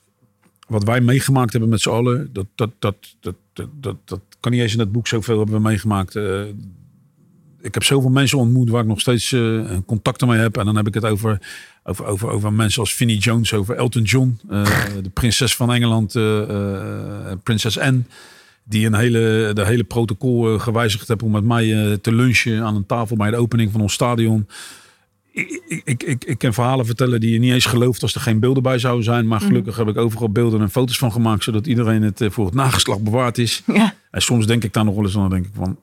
wat 0.68 0.84
wij 0.84 1.00
meegemaakt 1.00 1.52
hebben 1.52 1.70
met 1.70 1.80
z'n 1.80 1.88
allen, 1.88 2.30
dat, 2.32 2.46
dat, 2.54 2.70
dat, 2.78 2.96
dat, 3.20 3.34
dat, 3.52 3.68
dat, 3.80 3.96
dat 4.04 4.20
kan 4.40 4.52
niet 4.52 4.60
eens 4.60 4.72
in 4.72 4.78
het 4.78 4.92
boek 4.92 5.06
zoveel 5.06 5.38
hebben 5.38 5.62
meegemaakt. 5.62 6.14
Uh, 6.14 6.40
ik 7.60 7.74
heb 7.74 7.84
zoveel 7.84 8.10
mensen 8.10 8.38
ontmoet 8.38 8.70
waar 8.70 8.82
ik 8.82 8.88
nog 8.88 9.00
steeds 9.00 9.32
uh, 9.32 9.64
contacten 9.86 10.28
mee 10.28 10.38
heb. 10.38 10.56
En 10.56 10.64
dan 10.64 10.76
heb 10.76 10.86
ik 10.86 10.94
het 10.94 11.04
over, 11.04 11.38
over, 11.84 12.04
over, 12.04 12.28
over 12.28 12.52
mensen 12.52 12.80
als 12.80 12.94
Vinnie 12.94 13.18
Jones, 13.18 13.52
over 13.52 13.76
Elton 13.76 14.02
John, 14.02 14.40
uh, 14.50 14.64
de 15.02 15.10
prinses 15.10 15.56
van 15.56 15.72
Engeland, 15.72 16.12
prinses 17.42 17.78
Anne. 17.78 18.02
Die 18.64 18.86
een 18.86 18.94
hele, 18.94 19.50
de 19.54 19.64
hele 19.64 19.84
protocol 19.84 20.58
gewijzigd 20.58 21.08
hebben 21.08 21.26
om 21.26 21.32
met 21.32 21.44
mij 21.44 21.98
te 21.98 22.12
lunchen 22.12 22.62
aan 22.62 22.76
een 22.76 22.86
tafel 22.86 23.16
bij 23.16 23.30
de 23.30 23.36
opening 23.36 23.72
van 23.72 23.80
ons 23.80 23.92
stadion 23.92 24.46
ik, 25.36 25.82
ik, 25.84 26.02
ik, 26.02 26.24
ik 26.24 26.38
kan 26.38 26.54
verhalen 26.54 26.86
vertellen 26.86 27.20
die 27.20 27.32
je 27.32 27.38
niet 27.38 27.52
eens 27.52 27.64
gelooft 27.64 28.02
als 28.02 28.14
er 28.14 28.20
geen 28.20 28.40
beelden 28.40 28.62
bij 28.62 28.78
zouden 28.78 29.04
zijn. 29.04 29.26
Maar 29.26 29.40
gelukkig 29.40 29.76
heb 29.76 29.88
ik 29.88 29.96
overal 29.96 30.30
beelden 30.30 30.60
en 30.60 30.70
foto's 30.70 30.98
van 30.98 31.12
gemaakt, 31.12 31.44
zodat 31.44 31.66
iedereen 31.66 32.02
het 32.02 32.24
voor 32.28 32.44
het 32.44 32.54
nageslacht 32.54 33.02
bewaard 33.02 33.38
is. 33.38 33.62
Ja. 33.66 33.94
En 34.10 34.22
soms 34.22 34.46
denk 34.46 34.64
ik 34.64 34.72
daar 34.72 34.84
nog 34.84 34.94
wel 34.94 35.04
eens 35.04 35.16
aan, 35.16 35.30
denk 35.30 35.46
ik 35.46 35.52
van, 35.54 35.78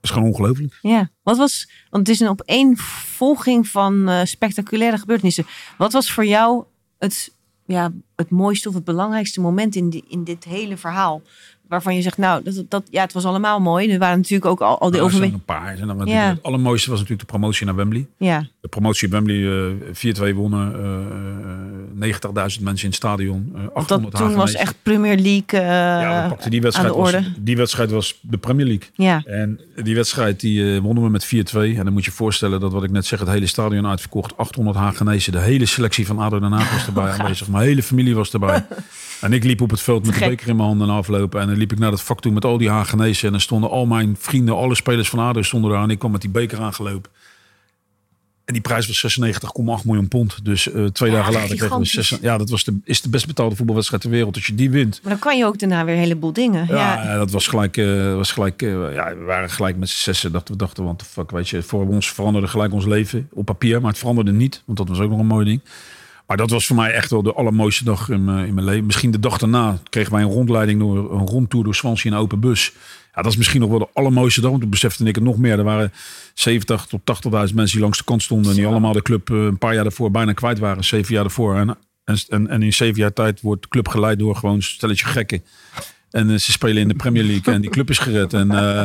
is 0.00 0.10
gewoon 0.10 0.28
ongelooflijk. 0.28 0.78
Ja, 0.82 1.10
wat 1.22 1.36
was, 1.36 1.70
want 1.90 2.06
het 2.06 2.16
is 2.16 2.20
een 2.20 2.28
opeenvolging 2.28 3.68
van 3.68 4.08
uh, 4.08 4.20
spectaculaire 4.24 4.98
gebeurtenissen. 4.98 5.46
Wat 5.78 5.92
was 5.92 6.12
voor 6.12 6.26
jou 6.26 6.64
het, 6.98 7.34
ja, 7.66 7.92
het 8.16 8.30
mooiste 8.30 8.68
of 8.68 8.74
het 8.74 8.84
belangrijkste 8.84 9.40
moment 9.40 9.74
in, 9.74 9.90
die, 9.90 10.04
in 10.08 10.24
dit 10.24 10.44
hele 10.44 10.76
verhaal? 10.76 11.22
Waarvan 11.70 11.94
je 11.94 12.02
zegt, 12.02 12.18
nou, 12.18 12.42
dat, 12.42 12.64
dat, 12.68 12.82
ja, 12.90 13.02
het 13.02 13.12
was 13.12 13.24
allemaal 13.24 13.60
mooi. 13.60 13.92
Er 13.92 13.98
waren 13.98 14.16
natuurlijk 14.16 14.50
ook 14.50 14.60
al, 14.60 14.80
al 14.80 14.90
die 14.90 15.00
nou, 15.00 15.02
overwegingen. 15.02 15.38
een 15.38 15.54
paar. 15.54 15.78
En 15.78 15.86
dan 15.86 16.06
ja. 16.06 16.28
Het 16.28 16.42
allermooiste 16.42 16.90
was 16.90 16.98
natuurlijk 16.98 17.28
de 17.28 17.36
promotie 17.36 17.66
naar 17.66 17.74
Wembley. 17.74 18.06
Ja. 18.16 18.46
De 18.60 18.68
promotie 18.68 19.08
Wembley, 19.08 19.36
uh, 19.36 20.32
4-2 20.32 20.34
wonnen, 20.34 20.72
uh, 22.00 22.14
90.000 22.14 22.62
mensen 22.62 22.84
in 22.84 22.90
het 22.90 22.94
stadion. 22.94 23.52
Uh, 23.56 23.60
800 23.74 24.16
dat 24.16 24.26
toen 24.26 24.34
was 24.34 24.54
echt 24.54 24.76
Premier 24.82 25.16
League 25.16 25.60
ja, 25.60 26.22
we 26.22 26.28
pakten 26.28 26.50
die 26.50 26.60
wedstrijd, 26.60 26.88
aan 26.88 26.96
de 26.96 27.02
orde. 27.02 27.16
Was, 27.16 27.32
die 27.38 27.56
wedstrijd 27.56 27.90
was 27.90 28.18
de 28.20 28.38
Premier 28.38 28.66
League. 28.66 28.88
Ja. 28.94 29.22
En 29.26 29.60
die 29.82 29.94
wedstrijd 29.94 30.40
die 30.40 30.80
wonnen 30.80 31.04
we 31.04 31.10
met 31.10 31.26
4-2. 31.26 31.28
En 31.58 31.84
dan 31.84 31.92
moet 31.92 32.04
je 32.04 32.10
voorstellen 32.10 32.60
dat 32.60 32.72
wat 32.72 32.84
ik 32.84 32.90
net 32.90 33.06
zeg, 33.06 33.18
het 33.18 33.28
hele 33.28 33.46
stadion 33.46 33.86
uitverkocht. 33.86 34.36
800 34.36 34.76
Hagenezen. 34.76 35.32
De 35.32 35.40
hele 35.40 35.66
selectie 35.66 36.06
van 36.06 36.18
ADO 36.18 36.40
Den 36.40 36.52
Haag 36.52 36.72
was 36.72 36.86
erbij 36.86 37.10
aanwezig. 37.18 37.48
Mijn 37.48 37.64
hele 37.64 37.82
familie 37.82 38.14
was 38.14 38.32
erbij. 38.32 38.66
en 39.20 39.32
ik 39.32 39.44
liep 39.44 39.60
op 39.60 39.70
het 39.70 39.80
veld 39.80 40.06
met 40.06 40.14
de 40.14 40.28
beker 40.28 40.48
in 40.48 40.56
mijn 40.56 40.68
handen 40.68 40.88
aflopen. 40.88 41.40
En 41.40 41.48
liep 41.60 41.72
ik 41.72 41.78
naar 41.78 41.90
het 41.90 42.00
vak 42.02 42.20
toe 42.20 42.32
met 42.32 42.44
al 42.44 42.58
die 42.58 42.70
Hagenezen. 42.70 43.24
En 43.26 43.30
dan 43.32 43.40
stonden 43.40 43.70
al 43.70 43.86
mijn 43.86 44.16
vrienden, 44.18 44.56
alle 44.56 44.74
spelers 44.74 45.08
van 45.08 45.18
ADO 45.18 45.42
stonden 45.42 45.70
daar. 45.70 45.82
En 45.82 45.90
ik 45.90 45.98
kwam 45.98 46.10
met 46.10 46.20
die 46.20 46.30
beker 46.30 46.58
aangelopen. 46.60 47.10
En 48.44 48.52
die 48.56 48.62
prijs 48.62 48.86
was 49.02 49.18
96,8 49.20 49.30
miljoen 49.84 50.08
pond. 50.08 50.44
Dus 50.44 50.66
uh, 50.66 50.86
twee 50.86 51.10
Ja, 51.10 51.16
dagen 51.16 51.32
later 51.32 51.48
kregen 51.48 51.64
we 51.66 51.84
gigantisch. 51.84 52.08
6. 52.08 52.18
Ja, 52.20 52.38
dat 52.38 52.50
was 52.50 52.64
de, 52.64 52.78
is 52.84 53.02
de 53.02 53.08
best 53.08 53.26
betaalde 53.26 53.56
voetbalwedstrijd 53.56 54.02
ter 54.02 54.10
wereld. 54.10 54.34
Als 54.36 54.46
je 54.46 54.54
die 54.54 54.70
wint. 54.70 55.00
Maar 55.02 55.12
dan 55.12 55.20
kan 55.20 55.38
je 55.38 55.44
ook 55.44 55.58
daarna 55.58 55.84
weer 55.84 55.94
een 55.94 56.00
heleboel 56.00 56.32
dingen. 56.32 56.66
Ja, 56.66 56.74
Ja, 56.74 57.12
eh, 57.12 57.18
dat 57.18 57.30
was 57.30 57.46
gelijk. 57.46 57.76
eh, 57.76 58.14
was 58.14 58.32
gelijk 58.32 58.62
eh, 58.62 58.94
ja, 58.94 59.16
we 59.16 59.24
waren 59.24 59.50
gelijk 59.50 59.76
met 59.76 59.88
z'n 59.88 60.02
zessen. 60.02 60.32
Dat 60.32 60.48
we 60.48 60.56
dachten, 60.56 60.84
want 60.84 61.02
fuck, 61.02 61.30
weet 61.30 61.48
je, 61.48 61.62
voor 61.62 61.86
ons 61.88 62.12
veranderde 62.12 62.48
gelijk 62.48 62.72
ons 62.72 62.86
leven 62.86 63.28
op 63.32 63.44
papier. 63.44 63.80
Maar 63.80 63.90
het 63.90 63.98
veranderde 63.98 64.32
niet, 64.32 64.62
want 64.64 64.78
dat 64.78 64.88
was 64.88 64.98
ook 65.00 65.10
nog 65.10 65.18
een 65.18 65.26
mooi 65.26 65.44
ding. 65.44 65.60
Maar 66.30 66.38
dat 66.38 66.50
was 66.50 66.66
voor 66.66 66.76
mij 66.76 66.92
echt 66.92 67.10
wel 67.10 67.22
de 67.22 67.32
allermooiste 67.32 67.84
dag 67.84 68.08
in 68.08 68.24
mijn, 68.24 68.46
in 68.46 68.54
mijn 68.54 68.66
leven. 68.66 68.86
Misschien 68.86 69.10
de 69.10 69.18
dag 69.18 69.38
daarna 69.38 69.78
kregen 69.88 70.12
wij 70.12 70.22
een 70.22 70.30
rondleiding 70.30 70.80
door 70.80 71.12
een 71.12 71.26
rondtour 71.26 71.64
door 71.64 71.74
Swansea 71.74 72.10
in 72.10 72.16
een 72.16 72.22
open 72.22 72.40
bus. 72.40 72.72
Ja, 73.14 73.22
dat 73.22 73.32
is 73.32 73.36
misschien 73.36 73.60
nog 73.60 73.70
wel 73.70 73.78
de 73.78 73.88
allermooiste 73.92 74.40
dag. 74.40 74.50
Want 74.50 74.62
toen 74.62 74.70
besefte 74.70 75.04
ik 75.04 75.14
het 75.14 75.24
nog 75.24 75.38
meer. 75.38 75.58
Er 75.58 75.64
waren 75.64 75.92
70 76.34 76.86
tot 76.86 77.00
80.000 77.24 77.30
mensen 77.30 77.64
die 77.64 77.80
langs 77.80 77.98
de 77.98 78.04
kant 78.04 78.22
stonden. 78.22 78.50
En 78.50 78.56
die 78.56 78.66
allemaal 78.66 78.92
de 78.92 79.02
club 79.02 79.30
eh, 79.30 79.36
een 79.36 79.58
paar 79.58 79.74
jaar 79.74 79.82
daarvoor 79.82 80.10
bijna 80.10 80.32
kwijt 80.32 80.58
waren. 80.58 80.84
Zeven 80.84 81.14
jaar 81.14 81.22
daarvoor. 81.22 81.56
En, 81.56 81.78
en, 82.04 82.16
en, 82.28 82.48
en 82.48 82.62
in 82.62 82.72
zeven 82.72 83.00
jaar 83.00 83.12
tijd 83.12 83.40
wordt 83.40 83.62
de 83.62 83.68
club 83.68 83.88
geleid 83.88 84.18
door 84.18 84.36
gewoon 84.36 84.54
een 84.54 84.62
stelletje 84.62 85.06
gekken. 85.06 85.44
En 86.10 86.30
eh, 86.30 86.36
ze 86.36 86.52
spelen 86.52 86.82
in 86.82 86.88
de 86.88 86.94
Premier 86.94 87.24
League 87.24 87.54
en 87.54 87.60
die 87.60 87.70
club 87.70 87.90
is 87.90 87.98
gered. 87.98 88.32
En 88.32 88.50
eh, 88.50 88.82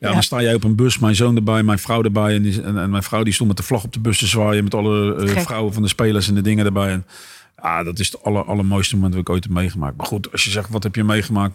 ja, 0.00 0.12
dan 0.12 0.22
sta 0.22 0.42
jij 0.42 0.54
op 0.54 0.64
een 0.64 0.74
bus, 0.74 0.98
mijn 0.98 1.14
zoon 1.14 1.36
erbij, 1.36 1.62
mijn 1.62 1.78
vrouw 1.78 2.02
erbij. 2.02 2.34
En, 2.34 2.42
die, 2.42 2.62
en, 2.62 2.78
en 2.78 2.90
mijn 2.90 3.02
vrouw 3.02 3.22
die 3.22 3.32
stond 3.32 3.48
met 3.48 3.58
de 3.58 3.62
vlag 3.62 3.84
op 3.84 3.92
de 3.92 4.00
bus 4.00 4.18
te 4.18 4.26
zwaaien. 4.26 4.64
Met 4.64 4.74
alle 4.74 5.14
eh, 5.14 5.40
vrouwen 5.42 5.72
van 5.72 5.82
de 5.82 5.88
spelers 5.88 6.28
en 6.28 6.34
de 6.34 6.40
dingen 6.40 6.64
erbij. 6.66 6.90
En, 6.90 7.04
ja, 7.62 7.82
dat 7.82 7.98
is 7.98 8.12
het 8.12 8.22
aller, 8.22 8.44
allermooiste 8.44 8.94
moment 8.94 9.12
dat 9.12 9.22
ik 9.22 9.28
ooit 9.28 9.44
heb 9.44 9.52
meegemaakt. 9.52 9.96
Maar 9.96 10.06
goed, 10.06 10.32
als 10.32 10.44
je 10.44 10.50
zegt, 10.50 10.70
wat 10.70 10.82
heb 10.82 10.94
je 10.94 11.04
meegemaakt? 11.04 11.54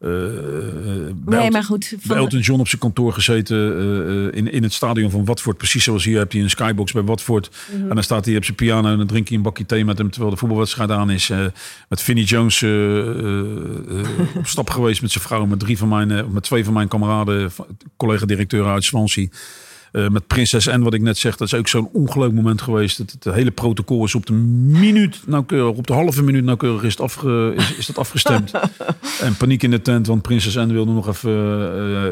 Bij 0.00 1.38
nee, 1.38 1.50
maar 1.50 1.64
goed. 1.64 1.88
bij 1.90 1.98
Van, 2.00 2.16
Elton 2.16 2.40
John 2.40 2.60
op 2.60 2.68
zijn 2.68 2.80
kantoor 2.80 3.12
gezeten 3.12 3.78
eh, 3.78 4.38
in, 4.38 4.52
in 4.52 4.62
het 4.62 4.72
stadion 4.72 5.10
van 5.10 5.24
Watford. 5.24 5.56
Precies 5.56 5.84
zoals 5.84 6.04
hier 6.04 6.18
heb 6.18 6.32
je 6.32 6.40
een 6.40 6.50
skybox 6.50 6.92
bij 6.92 7.02
Watford. 7.02 7.50
Mhm. 7.72 7.88
En 7.88 7.94
dan 7.94 8.02
staat 8.02 8.24
hij 8.24 8.36
op 8.36 8.44
zijn 8.44 8.56
piano 8.56 8.90
en 8.90 8.98
dan 8.98 9.06
drink 9.06 9.28
je 9.28 9.36
een 9.36 9.42
bakje 9.42 9.66
thee 9.66 9.84
met 9.84 9.98
hem 9.98 10.10
terwijl 10.10 10.32
de 10.32 10.38
voetbalwedstrijd 10.38 10.90
aan 10.90 11.10
is. 11.10 11.30
Eh, 11.30 11.44
met 11.88 12.02
Vinnie 12.02 12.24
Jones 12.24 12.62
op 14.40 14.46
stap 14.46 14.70
geweest 14.70 15.02
met 15.02 15.10
zijn 15.10 15.24
vrouw. 15.24 15.46
Met, 15.46 15.58
drie 15.58 15.78
van 15.78 15.88
mijn, 15.88 16.32
met 16.32 16.42
twee 16.42 16.64
van 16.64 16.72
mijn 16.72 16.88
kameraden, 16.88 17.50
collega-directeuren 17.96 18.72
uit 18.72 18.84
Swansea. 18.84 19.26
Eh, 19.92 20.08
met 20.08 20.26
Prinses 20.26 20.66
N, 20.66 20.80
wat 20.80 20.94
ik 20.94 21.00
net 21.00 21.18
zeg, 21.18 21.36
dat 21.36 21.46
is 21.46 21.54
ook 21.54 21.68
zo'n 21.68 21.88
ongelooflijk 21.92 22.34
moment 22.34 22.62
geweest. 22.62 22.98
Het, 22.98 23.16
het 23.20 23.34
hele 23.34 23.50
protocol 23.50 24.04
is 24.04 24.14
op 24.14 24.26
de 24.26 24.32
minuut 24.32 25.22
nauwkeurig, 25.26 25.76
op 25.76 25.86
de 25.86 25.92
halve 25.92 26.22
minuut 26.22 26.44
nauwkeurig 26.44 26.82
is, 26.82 26.92
het 26.92 27.00
afge, 27.00 27.52
is, 27.56 27.74
is 27.74 27.86
dat 27.86 27.98
afgestemd. 27.98 28.52
en 29.26 29.36
paniek 29.36 29.62
in 29.62 29.70
de 29.70 29.82
tent, 29.82 30.06
want 30.06 30.22
Prinses 30.22 30.54
N 30.54 30.66
wilde 30.66 30.92
nog 30.92 31.08
even 31.08 31.30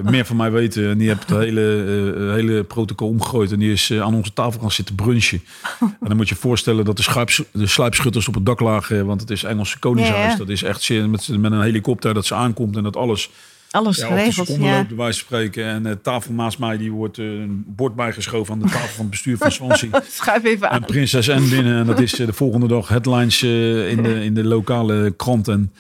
uh, 0.04 0.10
meer 0.10 0.26
van 0.26 0.36
mij 0.36 0.50
weten. 0.50 0.90
En 0.90 0.98
die 0.98 1.08
heeft 1.08 1.28
het 1.28 1.38
hele, 1.38 1.84
uh, 2.16 2.32
hele 2.32 2.64
protocol 2.64 3.08
omgegooid. 3.08 3.52
En 3.52 3.58
die 3.58 3.72
is 3.72 3.92
aan 3.92 4.14
onze 4.14 4.32
tafel 4.32 4.60
gaan 4.60 4.70
zitten 4.70 4.94
brunchen. 4.94 5.42
en 5.80 5.96
dan 6.00 6.16
moet 6.16 6.28
je 6.28 6.34
je 6.34 6.40
voorstellen 6.40 6.84
dat 6.84 6.96
de, 6.96 7.02
schuips, 7.02 7.42
de 7.52 7.66
sluipschutters 7.66 8.28
op 8.28 8.34
het 8.34 8.46
dak 8.46 8.60
lagen. 8.60 9.06
Want 9.06 9.20
het 9.20 9.30
is 9.30 9.42
Engelse 9.42 9.78
Koningshuis. 9.78 10.36
Dat 10.36 10.48
is 10.48 10.62
echt 10.62 10.90
met, 10.90 11.28
met 11.28 11.52
een 11.52 11.62
helikopter 11.62 12.14
dat 12.14 12.26
ze 12.26 12.34
aankomt 12.34 12.76
en 12.76 12.82
dat 12.82 12.96
alles 12.96 13.30
alles 13.70 13.96
ja, 13.96 14.06
geregeld. 14.06 14.56
Ja. 14.58 14.86
bij 14.96 15.12
spreken. 15.12 15.64
En 15.64 15.82
de 15.82 16.00
tafel 16.00 16.32
naast 16.32 16.58
mij 16.58 16.76
die 16.76 16.92
wordt 16.92 17.18
uh, 17.18 17.40
een 17.40 17.64
bord 17.66 17.94
bijgeschoven 17.94 18.54
aan 18.54 18.60
de 18.60 18.68
tafel 18.68 18.88
van 18.88 19.00
het 19.00 19.10
bestuur 19.10 19.36
van 19.36 19.52
Swansea. 19.52 20.02
Schuif 20.08 20.44
even 20.44 20.70
aan. 20.70 20.80
En 20.80 20.86
Prinses 20.86 21.26
N 21.26 21.48
binnen. 21.48 21.78
En 21.78 21.86
dat 21.86 22.00
is 22.00 22.20
uh, 22.20 22.26
de 22.26 22.32
volgende 22.32 22.68
dag 22.68 22.88
headlines 22.88 23.42
in, 23.42 24.02
de, 24.02 24.24
in 24.24 24.34
de 24.34 24.44
lokale 24.44 25.14
krant. 25.16 25.48
En 25.48 25.72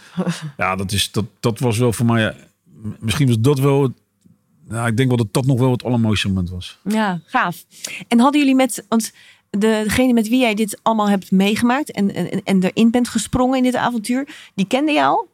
ja, 0.56 0.76
dat, 0.76 0.92
is, 0.92 1.10
dat, 1.10 1.24
dat 1.40 1.58
was 1.58 1.78
wel 1.78 1.92
voor 1.92 2.06
mij... 2.06 2.34
misschien 3.00 3.26
was 3.26 3.40
dat 3.40 3.58
wel... 3.58 3.92
Nou, 4.68 4.88
ik 4.88 4.96
denk 4.96 5.08
wel 5.08 5.16
dat 5.16 5.32
dat 5.32 5.46
nog 5.46 5.58
wel 5.58 5.70
het 5.70 5.84
allermooiste 5.84 6.28
moment 6.28 6.50
was. 6.50 6.78
Ja, 6.84 7.20
gaaf. 7.26 7.64
En 8.08 8.18
hadden 8.18 8.40
jullie 8.40 8.56
met... 8.56 8.84
Want 8.88 9.12
de, 9.50 9.80
degene 9.84 10.12
met 10.12 10.28
wie 10.28 10.40
jij 10.40 10.54
dit 10.54 10.78
allemaal 10.82 11.08
hebt 11.08 11.30
meegemaakt 11.30 11.90
en, 11.90 12.14
en, 12.14 12.42
en 12.44 12.62
erin 12.62 12.90
bent 12.90 13.08
gesprongen 13.08 13.56
in 13.56 13.62
dit 13.62 13.76
avontuur, 13.76 14.28
die 14.54 14.66
kende 14.66 14.92
jou 14.92 15.16
al? 15.16 15.28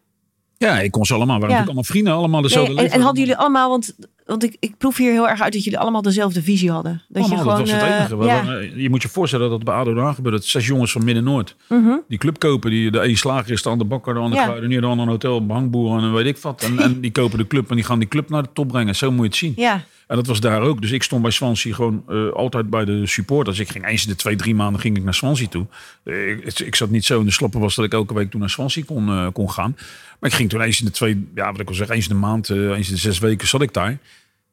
Ja, 0.64 0.80
ik 0.80 0.90
kon 0.90 1.04
ze 1.04 1.14
allemaal. 1.14 1.38
waren 1.38 1.48
natuurlijk 1.48 1.66
allemaal 1.66 1.92
vrienden, 1.92 2.12
allemaal 2.12 2.42
dezelfde 2.42 2.74
nee, 2.74 2.84
en, 2.84 2.90
en, 2.90 3.00
hadden 3.00 3.20
jullie 3.20 3.36
allemaal, 3.36 3.68
want, 3.70 3.94
want 4.24 4.44
ik, 4.44 4.56
ik 4.60 4.76
proef 4.78 4.96
hier 4.96 5.10
heel 5.10 5.28
erg 5.28 5.40
uit 5.40 5.52
dat 5.52 5.64
jullie 5.64 5.78
allemaal 5.78 6.02
dezelfde 6.02 6.42
visie 6.42 6.70
hadden. 6.70 7.02
Dat, 7.08 7.28
je 7.28 7.36
gewoon, 7.36 7.46
dat 7.46 7.58
was 7.58 7.70
het 7.70 7.82
eh, 7.82 7.96
enige. 7.96 8.24
Ja. 8.24 8.58
Je 8.76 8.90
moet 8.90 9.02
je 9.02 9.08
voorstellen 9.08 9.50
dat 9.50 9.64
bij 9.64 9.74
ADO 9.74 9.94
Den 9.94 10.14
gebeurt. 10.14 10.34
Dat 10.34 10.44
zes 10.44 10.66
jongens 10.66 10.92
van 10.92 11.04
Midden-Noord. 11.04 11.56
Mm 11.68 12.02
Die 12.08 12.18
club 12.18 12.38
kopen. 12.38 12.70
Die, 12.70 12.90
de 12.90 13.08
een 13.08 13.16
slager 13.16 13.52
is, 13.52 13.62
de 13.62 13.68
ander 13.68 13.86
bakker, 13.86 14.14
de 14.14 14.20
ander 14.20 14.38
ja. 14.38 14.44
kruidenier, 14.44 14.80
de 14.80 14.86
ander 14.86 15.04
een 15.04 15.10
hotel, 15.10 15.46
behangboer 15.46 15.98
en 15.98 16.12
weet 16.12 16.26
ik 16.26 16.38
wat. 16.38 16.62
En, 16.62 16.78
en 16.78 17.00
die 17.00 17.10
kopen 17.10 17.38
de 17.38 17.46
club 17.46 17.70
en 17.70 17.76
die 17.76 17.84
gaan 17.84 17.98
die 17.98 18.08
club 18.08 18.28
naar 18.28 18.42
de 18.42 18.48
top 18.52 18.68
brengen. 18.68 18.96
Zo 18.96 19.10
moet 19.10 19.20
je 19.20 19.26
het 19.26 19.36
zien. 19.36 19.52
Ja. 19.56 19.84
En 20.06 20.16
dat 20.16 20.26
was 20.26 20.40
daar 20.40 20.60
ook. 20.60 20.80
Dus 20.80 20.90
ik 20.90 21.02
stond 21.02 21.22
bij 21.22 21.30
Swansea 21.30 21.74
gewoon 21.74 22.04
uh, 22.08 22.32
altijd 22.32 22.70
bij 22.70 22.84
de 22.84 23.06
supporters. 23.06 23.58
Ik 23.58 23.68
ging 23.68 23.86
eens 23.86 24.02
in 24.02 24.10
de 24.10 24.16
twee, 24.16 24.36
drie 24.36 24.54
maanden 24.54 24.80
ging 24.80 24.96
ik 24.96 25.04
naar 25.04 25.14
Swansea 25.14 25.48
toe. 25.48 25.66
Ik, 26.04 26.58
ik, 26.58 26.74
zat 26.74 26.90
niet 26.90 27.04
zo 27.04 27.20
in 27.20 27.26
de 27.26 27.32
sloppen 27.32 27.60
was 27.60 27.74
dat 27.74 27.84
ik 27.84 27.92
elke 27.92 28.14
week 28.14 28.30
toen 28.30 28.40
naar 28.40 28.50
Swansea 28.50 28.82
kon, 28.86 29.32
kon 29.32 29.50
gaan. 29.50 29.76
Maar 30.20 30.30
ik 30.30 30.36
ging 30.36 30.50
toen 30.50 30.60
eens 30.60 30.78
in 30.78 30.84
de 30.84 30.90
twee, 30.90 31.28
ja, 31.34 31.50
wat 31.50 31.60
ik 31.60 31.66
wil 31.66 31.76
zeggen, 31.76 31.94
eens 31.94 32.08
in 32.08 32.14
de 32.14 32.20
maand, 32.20 32.48
eens 32.50 32.88
in 32.88 32.94
de 32.94 33.00
zes 33.00 33.18
weken 33.18 33.48
zat 33.48 33.62
ik 33.62 33.72
daar. 33.72 33.98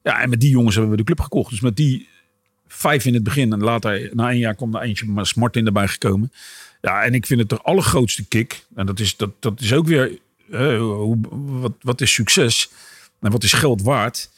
Ja, 0.03 0.21
en 0.21 0.29
met 0.29 0.39
die 0.39 0.49
jongens 0.49 0.75
hebben 0.75 0.91
we 0.91 0.97
de 0.97 1.03
club 1.03 1.19
gekocht. 1.19 1.49
Dus 1.49 1.61
met 1.61 1.75
die 1.75 2.07
vijf 2.67 3.05
in 3.05 3.13
het 3.13 3.23
begin. 3.23 3.53
En 3.53 3.63
later, 3.63 4.09
na 4.13 4.29
een 4.29 4.37
jaar, 4.37 4.55
kwam 4.55 4.75
er 4.75 4.81
eentje 4.81 5.05
maar 5.05 5.31
Martin 5.35 5.65
erbij 5.65 5.87
gekomen. 5.87 6.31
Ja, 6.81 7.03
en 7.03 7.13
ik 7.13 7.25
vind 7.25 7.39
het 7.39 7.49
de 7.49 7.61
allergrootste 7.61 8.27
kick. 8.27 8.65
En 8.75 8.85
dat 8.85 8.99
is, 8.99 9.17
dat, 9.17 9.31
dat 9.39 9.61
is 9.61 9.73
ook 9.73 9.87
weer, 9.87 10.17
hoe, 10.79 11.17
wat, 11.31 11.73
wat 11.81 12.01
is 12.01 12.13
succes? 12.13 12.69
En 13.19 13.31
wat 13.31 13.43
is 13.43 13.53
geld 13.53 13.81
waard? 13.81 14.29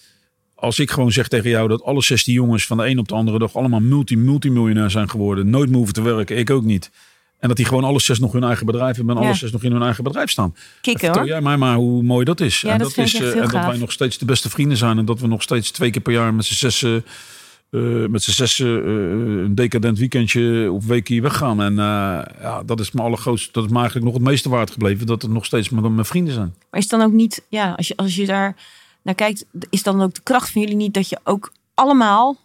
als 0.64 0.80
ik 0.80 0.92
gewoon 0.92 1.12
zeg 1.12 1.28
tegen 1.28 1.50
jou 1.50 1.68
dat 1.68 1.84
alle 1.84 2.02
16 2.02 2.34
jongens 2.34 2.66
van 2.66 2.78
de 2.78 2.86
een 2.86 3.00
op 3.00 3.08
de 3.08 3.14
andere 3.14 3.40
dag 3.40 3.56
allemaal 3.56 3.80
multi-multimiljonair 3.80 4.92
zijn 4.92 5.10
geworden, 5.10 5.50
nooit 5.50 5.68
meer 5.68 5.78
hoeven 5.78 5.94
te 5.94 6.02
werken, 6.02 6.38
ik 6.38 6.50
ook 6.50 6.64
niet. 6.64 6.92
En 7.44 7.50
dat 7.50 7.58
die 7.58 7.68
gewoon 7.68 7.84
alle 7.84 8.00
zes 8.00 8.20
nog 8.20 8.32
hun 8.32 8.44
eigen 8.44 8.66
bedrijf 8.66 8.96
hebben 8.96 9.18
en 9.18 9.24
alle 9.24 9.34
zes 9.34 9.52
nog 9.52 9.64
in 9.64 9.72
hun 9.72 9.82
eigen 9.82 10.04
bedrijf 10.04 10.30
staan. 10.30 10.56
Kikken 10.82 11.06
Vertel 11.06 11.26
jij 11.26 11.42
mij 11.42 11.58
maar 11.58 11.76
hoe 11.76 12.04
mooi 12.04 12.26
dat 12.26 12.40
is. 12.40 12.62
Ja, 12.62 12.72
en 12.72 12.80
dat, 12.80 12.98
is, 12.98 13.20
uh, 13.20 13.36
en 13.36 13.42
dat 13.50 13.66
wij 13.66 13.78
nog 13.78 13.92
steeds 13.92 14.18
de 14.18 14.26
beste 14.26 14.50
vrienden 14.50 14.78
zijn 14.78 14.98
en 14.98 15.06
dat 15.06 15.20
we 15.20 15.28
nog 15.28 15.42
steeds 15.42 15.72
twee 15.72 15.92
keer 15.92 16.02
per 16.02 16.14
jaar 16.14 16.34
met 16.34 16.46
z'n 16.46 16.54
zes. 16.54 16.82
Uh, 16.82 18.08
met 18.08 18.24
z'n 18.24 18.32
zes 18.32 18.60
uh, 18.60 18.70
een 19.44 19.56
decadent 19.56 19.98
weekendje 19.98 20.72
of 20.72 20.86
weekje 20.86 21.22
weggaan. 21.22 21.62
En 21.62 21.76
ja, 21.76 22.64
dat 22.66 22.80
is 22.80 22.92
mijn 22.92 23.08
allergrootste. 23.08 23.50
Dat 23.52 23.64
is 23.64 23.70
me 23.70 23.76
eigenlijk 23.76 24.06
nog 24.06 24.16
het 24.16 24.24
meeste 24.24 24.50
waard 24.50 24.72
gebleven. 24.72 25.06
Dat 25.06 25.22
het 25.22 25.32
nog 25.32 25.46
steeds 25.46 25.70
met 25.70 25.92
mijn 25.92 26.06
vrienden 26.06 26.34
zijn. 26.34 26.56
Maar 26.70 26.80
is 26.80 26.88
dan 26.88 27.02
ook 27.02 27.12
niet, 27.12 27.44
ja, 27.50 27.74
als 27.74 27.88
je, 27.88 27.96
als 27.96 28.16
je 28.16 28.26
daar 28.26 28.56
nou 29.02 29.18
kijkt, 29.18 29.46
is 29.70 29.84
dan 29.84 30.02
ook 30.02 30.14
de 30.14 30.22
kracht 30.24 30.52
van 30.52 30.62
jullie 30.62 30.76
niet 30.76 30.94
dat 30.94 31.10
je 31.10 31.20
ook 31.24 31.54
allemaal 31.74 32.38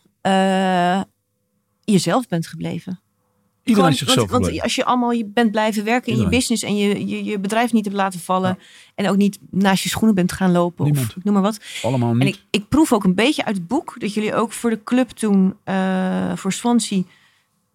jezelf 1.85 2.29
bent 2.29 2.47
gebleven? 2.47 3.01
Iedereen 3.69 3.93
Gewoon, 3.93 4.09
zichzelf 4.09 4.31
want, 4.31 4.47
want, 4.47 4.63
als 4.63 4.75
je 4.75 4.85
allemaal 4.85 5.11
je 5.11 5.25
bent 5.25 5.51
blijven 5.51 5.85
werken 5.85 6.13
in 6.13 6.19
je 6.19 6.29
business 6.29 6.63
en 6.63 6.77
je, 6.77 7.07
je, 7.07 7.25
je 7.25 7.39
bedrijf 7.39 7.73
niet 7.73 7.85
hebt 7.85 7.97
laten 7.97 8.21
vallen 8.21 8.59
en 8.95 9.09
ook 9.09 9.17
niet 9.17 9.39
naast 9.51 9.83
je 9.83 9.89
schoenen 9.89 10.15
bent 10.15 10.33
gaan 10.33 10.53
lopen 10.53 10.85
Niemand. 10.85 11.15
of 11.17 11.25
noem 11.25 11.35
maar 11.35 11.43
wat. 11.43 11.61
Allemaal 11.83 12.13
niet. 12.13 12.23
En 12.23 12.29
ik, 12.29 12.39
ik 12.51 12.69
proef 12.69 12.93
ook 12.93 13.05
een 13.05 13.15
beetje 13.15 13.45
uit 13.45 13.57
het 13.57 13.67
boek 13.67 13.95
dat 13.99 14.15
jullie 14.15 14.35
ook 14.35 14.53
voor 14.53 14.71
de 14.71 14.83
club 14.85 15.09
toen 15.09 15.55
uh, 15.65 16.33
voor 16.35 16.53
Swansea 16.53 17.03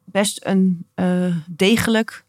best 0.06 0.39
een 0.43 0.86
uh, 0.95 1.36
degelijk 1.47 2.23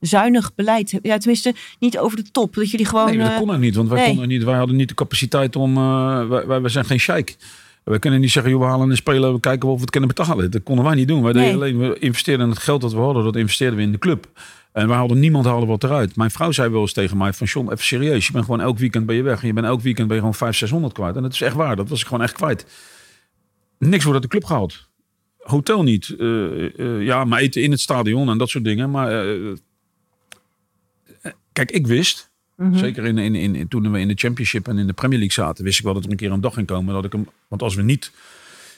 zuinig 0.00 0.54
beleid. 0.54 0.98
Ja, 1.02 1.18
tenminste, 1.18 1.54
niet 1.78 1.98
over 1.98 2.16
de 2.16 2.30
top. 2.30 2.54
Dat 2.54 2.70
jullie 2.70 2.86
gewoon. 2.86 3.06
Nee, 3.06 3.18
dat 3.18 3.36
kon 3.36 3.50
ook 3.50 3.58
niet. 3.58 3.74
Want 3.74 3.88
wij, 3.88 3.98
nee. 3.98 4.08
konden 4.08 4.28
niet, 4.28 4.44
wij 4.44 4.56
hadden 4.56 4.76
niet 4.76 4.88
de 4.88 4.94
capaciteit 4.94 5.56
om. 5.56 5.76
Uh, 5.76 6.28
wij, 6.28 6.60
wij, 6.60 6.70
zijn 6.70 6.84
geen 6.84 7.00
sheik. 7.00 7.36
We 7.88 7.98
kunnen 7.98 8.20
niet 8.20 8.30
zeggen, 8.30 8.52
joh, 8.52 8.60
we 8.60 8.66
halen 8.66 8.90
een 8.90 8.96
speler, 8.96 9.32
we 9.32 9.40
kijken 9.40 9.68
of 9.68 9.74
we 9.74 9.80
het 9.80 9.90
kunnen 9.90 10.08
betalen. 10.08 10.50
Dat 10.50 10.62
konden 10.62 10.84
wij 10.84 10.94
niet 10.94 11.08
doen. 11.08 11.22
Wij 11.22 11.32
nee. 11.32 11.44
deden 11.44 11.60
alleen, 11.60 11.78
we 11.78 11.98
investeerden 11.98 12.46
in 12.46 12.52
het 12.52 12.62
geld 12.62 12.80
dat 12.80 12.92
we 12.92 12.98
hadden, 12.98 13.24
dat 13.24 13.36
investeerden 13.36 13.76
we 13.76 13.84
in 13.84 13.92
de 13.92 13.98
club. 13.98 14.28
En 14.72 14.88
wij 14.88 14.96
hadden 14.96 15.18
niemand 15.18 15.44
haalde 15.44 15.66
wat 15.66 15.84
eruit. 15.84 16.16
Mijn 16.16 16.30
vrouw 16.30 16.52
zei 16.52 16.70
wel 16.70 16.80
eens 16.80 16.92
tegen 16.92 17.16
mij 17.16 17.32
van 17.32 17.46
John, 17.46 17.70
even 17.72 17.84
serieus. 17.84 18.26
Je 18.26 18.32
bent 18.32 18.44
gewoon 18.44 18.60
elk 18.60 18.78
weekend 18.78 19.06
ben 19.06 19.16
je 19.16 19.22
weg. 19.22 19.40
En 19.40 19.46
je 19.46 19.52
bent 19.52 19.66
elk 19.66 19.80
weekend 19.80 20.06
ben 20.06 20.16
je 20.16 20.22
gewoon 20.22 20.36
500, 20.36 20.70
600 20.70 20.94
kwijt. 20.94 21.16
En 21.16 21.22
dat 21.22 21.32
is 21.32 21.40
echt 21.40 21.54
waar. 21.54 21.76
Dat 21.76 21.88
was 21.88 22.00
ik 22.00 22.06
gewoon 22.06 22.22
echt 22.22 22.32
kwijt. 22.32 22.66
Niks 23.78 24.04
wordt 24.04 24.20
uit 24.20 24.30
de 24.30 24.38
club 24.38 24.44
gehaald. 24.44 24.88
Hotel 25.38 25.82
niet. 25.82 26.14
Uh, 26.18 26.78
uh, 26.78 27.02
ja, 27.02 27.24
maar 27.24 27.40
eten 27.40 27.62
in 27.62 27.70
het 27.70 27.80
stadion 27.80 28.28
en 28.28 28.38
dat 28.38 28.48
soort 28.48 28.64
dingen. 28.64 28.90
Maar 28.90 29.26
Kijk, 31.58 31.70
ik 31.70 31.86
wist, 31.86 32.27
mm 32.58 32.70
-hmm. 32.70 32.78
zeker 32.78 33.04
in, 33.04 33.18
in, 33.18 33.34
in, 33.34 33.68
toen 33.68 33.92
we 33.92 33.98
in 33.98 34.08
de 34.08 34.14
Championship 34.14 34.68
en 34.68 34.78
in 34.78 34.86
de 34.86 34.92
Premier 34.92 35.18
League 35.18 35.44
zaten, 35.44 35.64
wist 35.64 35.78
ik 35.78 35.84
wel 35.84 35.94
dat 35.94 36.04
er 36.04 36.10
een 36.10 36.16
keer 36.16 36.32
een 36.32 36.40
dag 36.40 36.54
ging 36.54 36.66
komen. 36.66 36.94
Dat 36.94 37.04
ik 37.04 37.12
hem, 37.12 37.28
want 37.48 37.62
als 37.62 37.74
we 37.74 37.82
niet, 37.82 38.12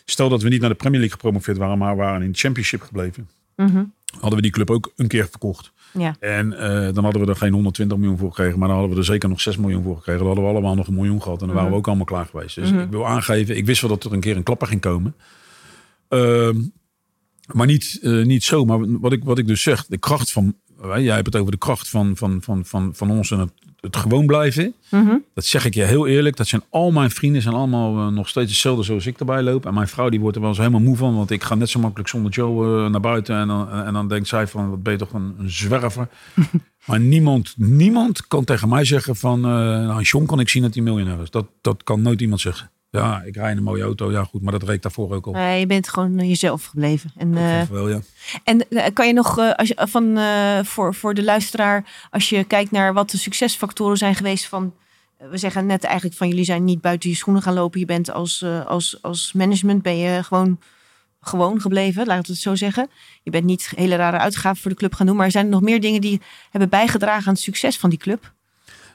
stel 0.04 0.28
dat 0.28 0.42
we 0.42 0.48
niet 0.48 0.60
naar 0.60 0.70
de 0.70 0.76
Premier 0.76 1.00
League 1.00 1.18
gepromoveerd 1.18 1.56
waren, 1.56 1.78
maar 1.78 1.96
waren 1.96 2.22
in 2.22 2.32
de 2.32 2.38
Championship 2.38 2.80
gebleven, 2.80 3.28
mm 3.56 3.66
-hmm. 3.66 3.92
hadden 4.10 4.34
we 4.34 4.42
die 4.42 4.50
club 4.50 4.70
ook 4.70 4.92
een 4.96 5.08
keer 5.08 5.28
verkocht. 5.30 5.72
Ja. 5.92 6.16
En 6.20 6.52
uh, 6.52 6.58
dan 6.94 7.04
hadden 7.04 7.22
we 7.22 7.28
er 7.28 7.36
geen 7.36 7.52
120 7.52 7.98
miljoen 7.98 8.18
voor 8.18 8.28
gekregen, 8.28 8.58
maar 8.58 8.68
dan 8.68 8.76
hadden 8.76 8.94
we 8.94 9.00
er 9.00 9.06
zeker 9.10 9.28
nog 9.28 9.40
6 9.40 9.56
miljoen 9.56 9.82
voor 9.82 9.96
gekregen. 9.96 10.18
Dan 10.18 10.26
hadden 10.26 10.44
we 10.44 10.50
allemaal 10.50 10.74
nog 10.74 10.86
een 10.86 10.94
miljoen 10.94 11.22
gehad 11.22 11.40
en 11.40 11.46
dan 11.46 11.48
mm 11.48 11.54
-hmm. 11.54 11.54
waren 11.54 11.70
we 11.70 11.78
ook 11.78 11.86
allemaal 11.86 12.04
klaar 12.04 12.26
geweest. 12.26 12.54
Dus 12.54 12.70
ik 12.70 12.90
wil 12.90 13.06
aangeven, 13.06 13.56
ik 13.56 13.66
wist 13.66 13.80
wel 13.80 13.90
dat 13.90 14.04
er 14.04 14.12
een 14.12 14.20
keer 14.20 14.36
een 14.36 14.42
klapper 14.42 14.66
ging 14.66 14.80
komen. 14.80 15.14
Uh, 16.08 16.50
maar 17.52 17.66
niet, 17.66 17.98
uh, 18.02 18.24
niet 18.24 18.44
zo. 18.44 18.64
Maar 18.64 18.98
wat 19.00 19.12
ik, 19.12 19.24
wat 19.24 19.38
ik 19.38 19.46
dus 19.46 19.62
zeg, 19.62 19.86
de 19.86 19.98
kracht 19.98 20.32
van 20.32 20.54
jij 20.82 21.14
hebt 21.14 21.26
het 21.26 21.36
over 21.36 21.52
de 21.52 21.58
kracht 21.58 21.88
van, 21.88 22.16
van, 22.16 22.42
van, 22.42 22.64
van, 22.64 22.90
van 22.94 23.10
ons 23.10 23.30
en 23.30 23.38
het, 23.38 23.52
het 23.80 23.96
gewoon 23.96 24.26
blijven. 24.26 24.74
Mm 24.90 25.06
-hmm. 25.06 25.24
Dat 25.34 25.44
zeg 25.44 25.64
ik 25.64 25.74
je 25.74 25.82
heel 25.82 26.06
eerlijk. 26.06 26.36
Dat 26.36 26.46
zijn 26.46 26.62
al 26.70 26.90
mijn 26.90 27.10
vrienden, 27.10 27.42
zijn 27.42 27.54
allemaal 27.54 27.96
uh, 27.96 28.08
nog 28.08 28.28
steeds 28.28 28.50
hetzelfde 28.50 28.82
zoals 28.82 29.06
ik 29.06 29.18
erbij 29.18 29.42
loop. 29.42 29.66
En 29.66 29.74
mijn 29.74 29.88
vrouw 29.88 30.08
die 30.08 30.20
wordt 30.20 30.36
er 30.36 30.42
wel 30.42 30.50
eens 30.50 30.60
helemaal 30.60 30.80
moe 30.80 30.96
van. 30.96 31.16
Want 31.16 31.30
ik 31.30 31.42
ga 31.42 31.54
net 31.54 31.68
zo 31.68 31.80
makkelijk 31.80 32.08
zonder 32.08 32.32
Joe 32.32 32.84
uh, 32.84 32.90
naar 32.90 33.00
buiten. 33.00 33.36
En 33.36 33.48
dan, 33.48 33.70
en 33.70 33.92
dan 33.92 34.08
denkt 34.08 34.28
zij 34.28 34.46
van, 34.46 34.70
wat 34.70 34.82
ben 34.82 34.92
je 34.92 34.98
toch 34.98 35.12
een, 35.12 35.34
een 35.38 35.50
zwerver. 35.50 36.08
maar 36.86 37.00
niemand, 37.00 37.54
niemand 37.56 38.26
kan 38.26 38.44
tegen 38.44 38.68
mij 38.68 38.84
zeggen 38.84 39.16
van, 39.16 39.38
uh, 39.38 39.52
nou, 39.86 40.02
John 40.02 40.26
kan 40.26 40.40
ik 40.40 40.48
zien 40.48 40.62
dat 40.62 40.74
hij 40.74 40.82
miljonair 40.82 41.20
is. 41.20 41.30
Dat, 41.30 41.46
dat 41.60 41.84
kan 41.84 42.02
nooit 42.02 42.20
iemand 42.20 42.40
zeggen. 42.40 42.70
Ja, 42.90 43.22
ik 43.22 43.36
rij 43.36 43.50
in 43.50 43.56
een 43.56 43.62
mooie 43.62 43.82
auto. 43.82 44.10
Ja, 44.10 44.24
goed, 44.24 44.42
maar 44.42 44.52
dat 44.52 44.62
reek 44.62 44.82
daarvoor 44.82 45.14
ook 45.14 45.26
op. 45.26 45.34
Uh, 45.34 45.58
je 45.58 45.66
bent 45.66 45.88
gewoon 45.88 46.28
jezelf 46.28 46.64
gebleven. 46.64 47.12
En, 47.16 47.32
uh, 47.32 47.62
wel, 47.62 47.88
ja. 47.88 48.00
En 48.44 48.64
uh, 48.68 48.84
kan 48.92 49.06
je 49.06 49.12
nog, 49.12 49.38
als 49.56 49.68
je, 49.68 49.86
van, 49.88 50.18
voor, 50.66 50.94
voor 50.94 51.14
de 51.14 51.24
luisteraar, 51.24 52.08
als 52.10 52.28
je 52.28 52.44
kijkt 52.44 52.70
naar 52.70 52.92
wat 52.92 53.10
de 53.10 53.18
succesfactoren 53.18 53.96
zijn 53.96 54.14
geweest 54.14 54.46
van, 54.46 54.74
we 55.18 55.38
zeggen 55.38 55.66
net 55.66 55.84
eigenlijk 55.84 56.16
van 56.16 56.28
jullie 56.28 56.44
zijn 56.44 56.64
niet 56.64 56.80
buiten 56.80 57.10
je 57.10 57.16
schoenen 57.16 57.42
gaan 57.42 57.54
lopen. 57.54 57.80
Je 57.80 57.86
bent 57.86 58.10
als, 58.10 58.44
als, 58.66 59.02
als 59.02 59.32
management 59.32 59.82
ben 59.82 59.96
je 59.96 60.22
gewoon, 60.22 60.58
gewoon 61.20 61.60
gebleven, 61.60 62.06
laat 62.06 62.18
ik 62.18 62.26
het 62.26 62.36
zo 62.36 62.54
zeggen. 62.54 62.90
Je 63.22 63.30
bent 63.30 63.44
niet 63.44 63.72
hele 63.76 63.96
rare 63.96 64.18
uitgaven 64.18 64.62
voor 64.62 64.70
de 64.70 64.76
club 64.76 64.94
gaan 64.94 65.06
doen, 65.06 65.16
maar 65.16 65.30
zijn 65.30 65.44
er 65.44 65.50
nog 65.50 65.60
meer 65.60 65.80
dingen 65.80 66.00
die 66.00 66.20
hebben 66.50 66.68
bijgedragen 66.68 67.26
aan 67.26 67.32
het 67.32 67.42
succes 67.42 67.78
van 67.78 67.90
die 67.90 67.98
club? 67.98 68.32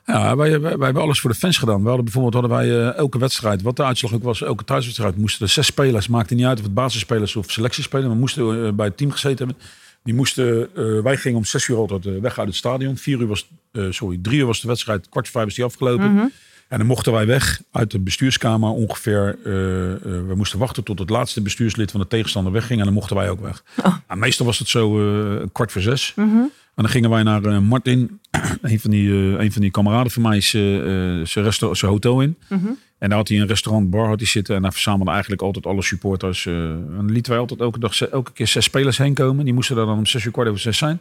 Ja, 0.06 0.36
wij, 0.36 0.49
wij, 0.49 0.78
wij, 0.78 0.86
hebben 0.86 1.03
alles 1.03 1.20
voor 1.20 1.30
de 1.30 1.36
fans 1.36 1.58
gedaan. 1.58 1.82
We 1.82 1.88
hadden 1.88 2.03
bijvoorbeeld 2.03 2.34
hadden 2.34 2.51
wij 2.51 2.68
uh, 2.68 2.97
elke 2.97 3.18
wedstrijd, 3.18 3.62
wat 3.62 3.76
de 3.76 3.84
uitslag 3.84 4.14
ook 4.14 4.24
was, 4.24 4.41
elke 4.41 4.64
thuiswedstrijd, 4.64 5.18
moesten 5.18 5.45
er 5.45 5.51
zes 5.51 5.66
spelers, 5.66 6.08
maakte 6.08 6.36
niet 6.36 6.45
uit 6.45 6.58
of 6.58 6.64
het 6.64 6.74
basisspelers 6.74 7.36
of 7.36 7.51
selectiespelers, 7.51 8.08
we 8.08 8.16
moesten 8.16 8.56
uh, 8.56 8.72
bij 8.72 8.86
het 8.86 8.97
team 8.97 9.12
gezeten 9.12 9.45
hebben. 9.45 9.66
Die 10.03 10.14
moesten, 10.14 10.70
uh, 10.78 11.01
wij 11.01 11.18
gingen 11.18 11.38
om 11.38 11.45
zes 11.45 11.68
uur 11.68 11.78
altijd 11.78 12.20
weg 12.20 12.39
uit 12.39 12.47
het 12.47 12.58
stadion. 12.58 12.97
Vier 12.97 13.20
uur 13.20 13.28
was, 13.28 13.49
sorry, 13.89 14.20
drie 14.22 14.39
uur 14.39 14.45
was 14.45 14.62
de 14.62 14.68
wedstrijd, 14.68 15.10
kwart 15.10 15.26
voor 15.26 15.39
vijf 15.39 15.47
is 15.49 15.56
die 15.56 15.66
afgelopen. 15.66 16.12
Mm 16.12 16.18
-hmm. 16.18 16.32
En 16.68 16.78
dan 16.78 16.88
mochten 16.88 17.12
wij 17.12 17.26
weg 17.26 17.62
uit 17.72 17.91
de 17.91 17.99
bestuurskamer 17.99 18.70
ongeveer. 18.70 19.38
we 20.28 20.34
moesten 20.36 20.60
wachten 20.60 20.84
tot 20.84 20.99
het 20.99 21.10
laatste 21.10 21.41
bestuurslid 21.41 21.91
van 21.91 21.99
de 21.99 22.08
tegenstander 22.08 22.51
wegging. 22.53 22.80
En 22.80 22.86
dan 22.86 22.93
mochten 22.93 23.16
wij 23.16 23.30
ook 23.30 23.39
weg. 23.39 23.64
Oh. 23.78 23.95
Nou, 24.08 24.20
meestal 24.20 24.45
was 24.45 24.60
het 24.60 24.68
zo 24.68 24.99
kwart 25.51 25.72
voor 25.72 25.82
zes. 25.82 26.14
Mm 26.16 26.32
-hmm. 26.32 26.51
En 26.76 26.84
dan 26.84 26.89
gingen 26.89 27.09
wij 27.09 27.23
naar 27.23 27.43
uh, 27.45 27.59
Martin, 27.59 28.19
een 28.61 28.80
van 28.80 28.91
die, 28.91 29.07
uh, 29.07 29.39
een 29.39 29.51
van 29.51 29.61
die 29.61 29.71
kameraden 29.71 30.11
van 30.11 30.21
mij, 30.21 30.38
is 30.38 30.53
uh, 30.53 31.26
zijn 31.26 31.91
hotel 31.91 32.21
in. 32.21 32.38
Mm 32.49 32.59
-hmm. 32.59 32.78
En 32.97 33.09
daar 33.09 33.17
had 33.17 33.28
hij 33.28 33.39
een 33.39 33.47
restaurant 33.47 33.89
bar 33.89 34.07
had 34.07 34.19
hij 34.19 34.28
zitten. 34.28 34.55
En 34.55 34.61
daar 34.61 34.71
verzamelden 34.71 35.13
eigenlijk 35.13 35.41
altijd 35.41 35.65
alle 35.65 35.82
supporters. 35.84 36.45
En 36.45 37.05
lieten 37.05 37.32
wij 37.32 37.41
altijd 37.41 37.59
elke 37.59 37.80
dag 37.80 38.01
elke 38.01 38.32
keer 38.32 38.47
zes 38.47 38.63
spelers 38.63 38.97
heen 38.97 39.13
komen. 39.13 39.45
Die 39.45 39.53
moesten 39.53 39.76
daar 39.76 39.86
dan 39.86 39.97
om 39.97 40.05
zes 40.05 40.23
uur 40.23 40.32
kwart 40.32 40.47
over 40.47 40.59
zes 40.59 40.78
zijn. 40.78 40.99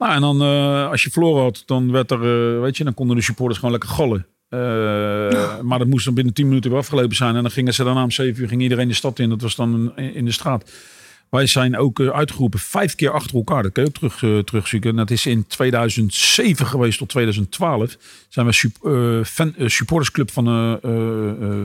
Nou, 0.00 0.12
en 0.12 0.20
dan 0.20 0.42
uh, 0.42 0.90
als 0.90 1.02
je 1.04 1.10
verloren 1.10 1.42
had, 1.42 1.62
dan 1.66 1.92
werd 1.92 2.10
er, 2.10 2.54
uh, 2.54 2.60
weet 2.60 2.76
je, 2.76 2.84
dan 2.84 2.94
konden 2.94 3.16
de 3.16 3.22
supporters 3.22 3.58
gewoon 3.58 3.74
lekker 3.74 3.90
gallen. 3.90 4.26
Uh, 4.50 5.60
maar 5.60 5.78
dat 5.78 5.86
moest 5.86 6.04
dan 6.04 6.14
binnen 6.14 6.34
10 6.34 6.46
minuten 6.46 6.70
weer 6.70 6.78
afgelopen 6.78 7.16
zijn. 7.16 7.36
En 7.36 7.42
dan 7.42 7.50
gingen 7.50 7.74
ze 7.74 7.84
daarna 7.84 8.02
om 8.02 8.10
7 8.10 8.42
uur 8.42 8.48
ging 8.48 8.62
iedereen 8.62 8.88
de 8.88 8.94
stad 8.94 9.18
in. 9.18 9.28
Dat 9.28 9.40
was 9.40 9.56
dan 9.56 9.96
in 9.96 10.24
de 10.24 10.32
straat. 10.32 10.70
Wij 11.30 11.46
zijn 11.46 11.76
ook 11.76 12.00
uitgeroepen 12.00 12.58
vijf 12.58 12.94
keer 12.94 13.10
achter 13.10 13.36
elkaar. 13.36 13.62
Dat 13.62 13.72
kun 13.72 13.82
je 13.82 13.88
ook 13.88 13.94
terug, 13.94 14.22
uh, 14.22 14.38
terugzoeken. 14.38 14.96
Dat 14.96 15.10
is 15.10 15.26
in 15.26 15.46
2007 15.46 16.66
geweest 16.66 16.98
tot 16.98 17.08
2012. 17.08 17.96
Zijn 18.28 18.46
we 18.46 18.52
sup, 18.52 18.76
uh, 18.82 19.24
fan, 19.24 19.54
supportersclub 19.56 20.30
van, 20.30 20.44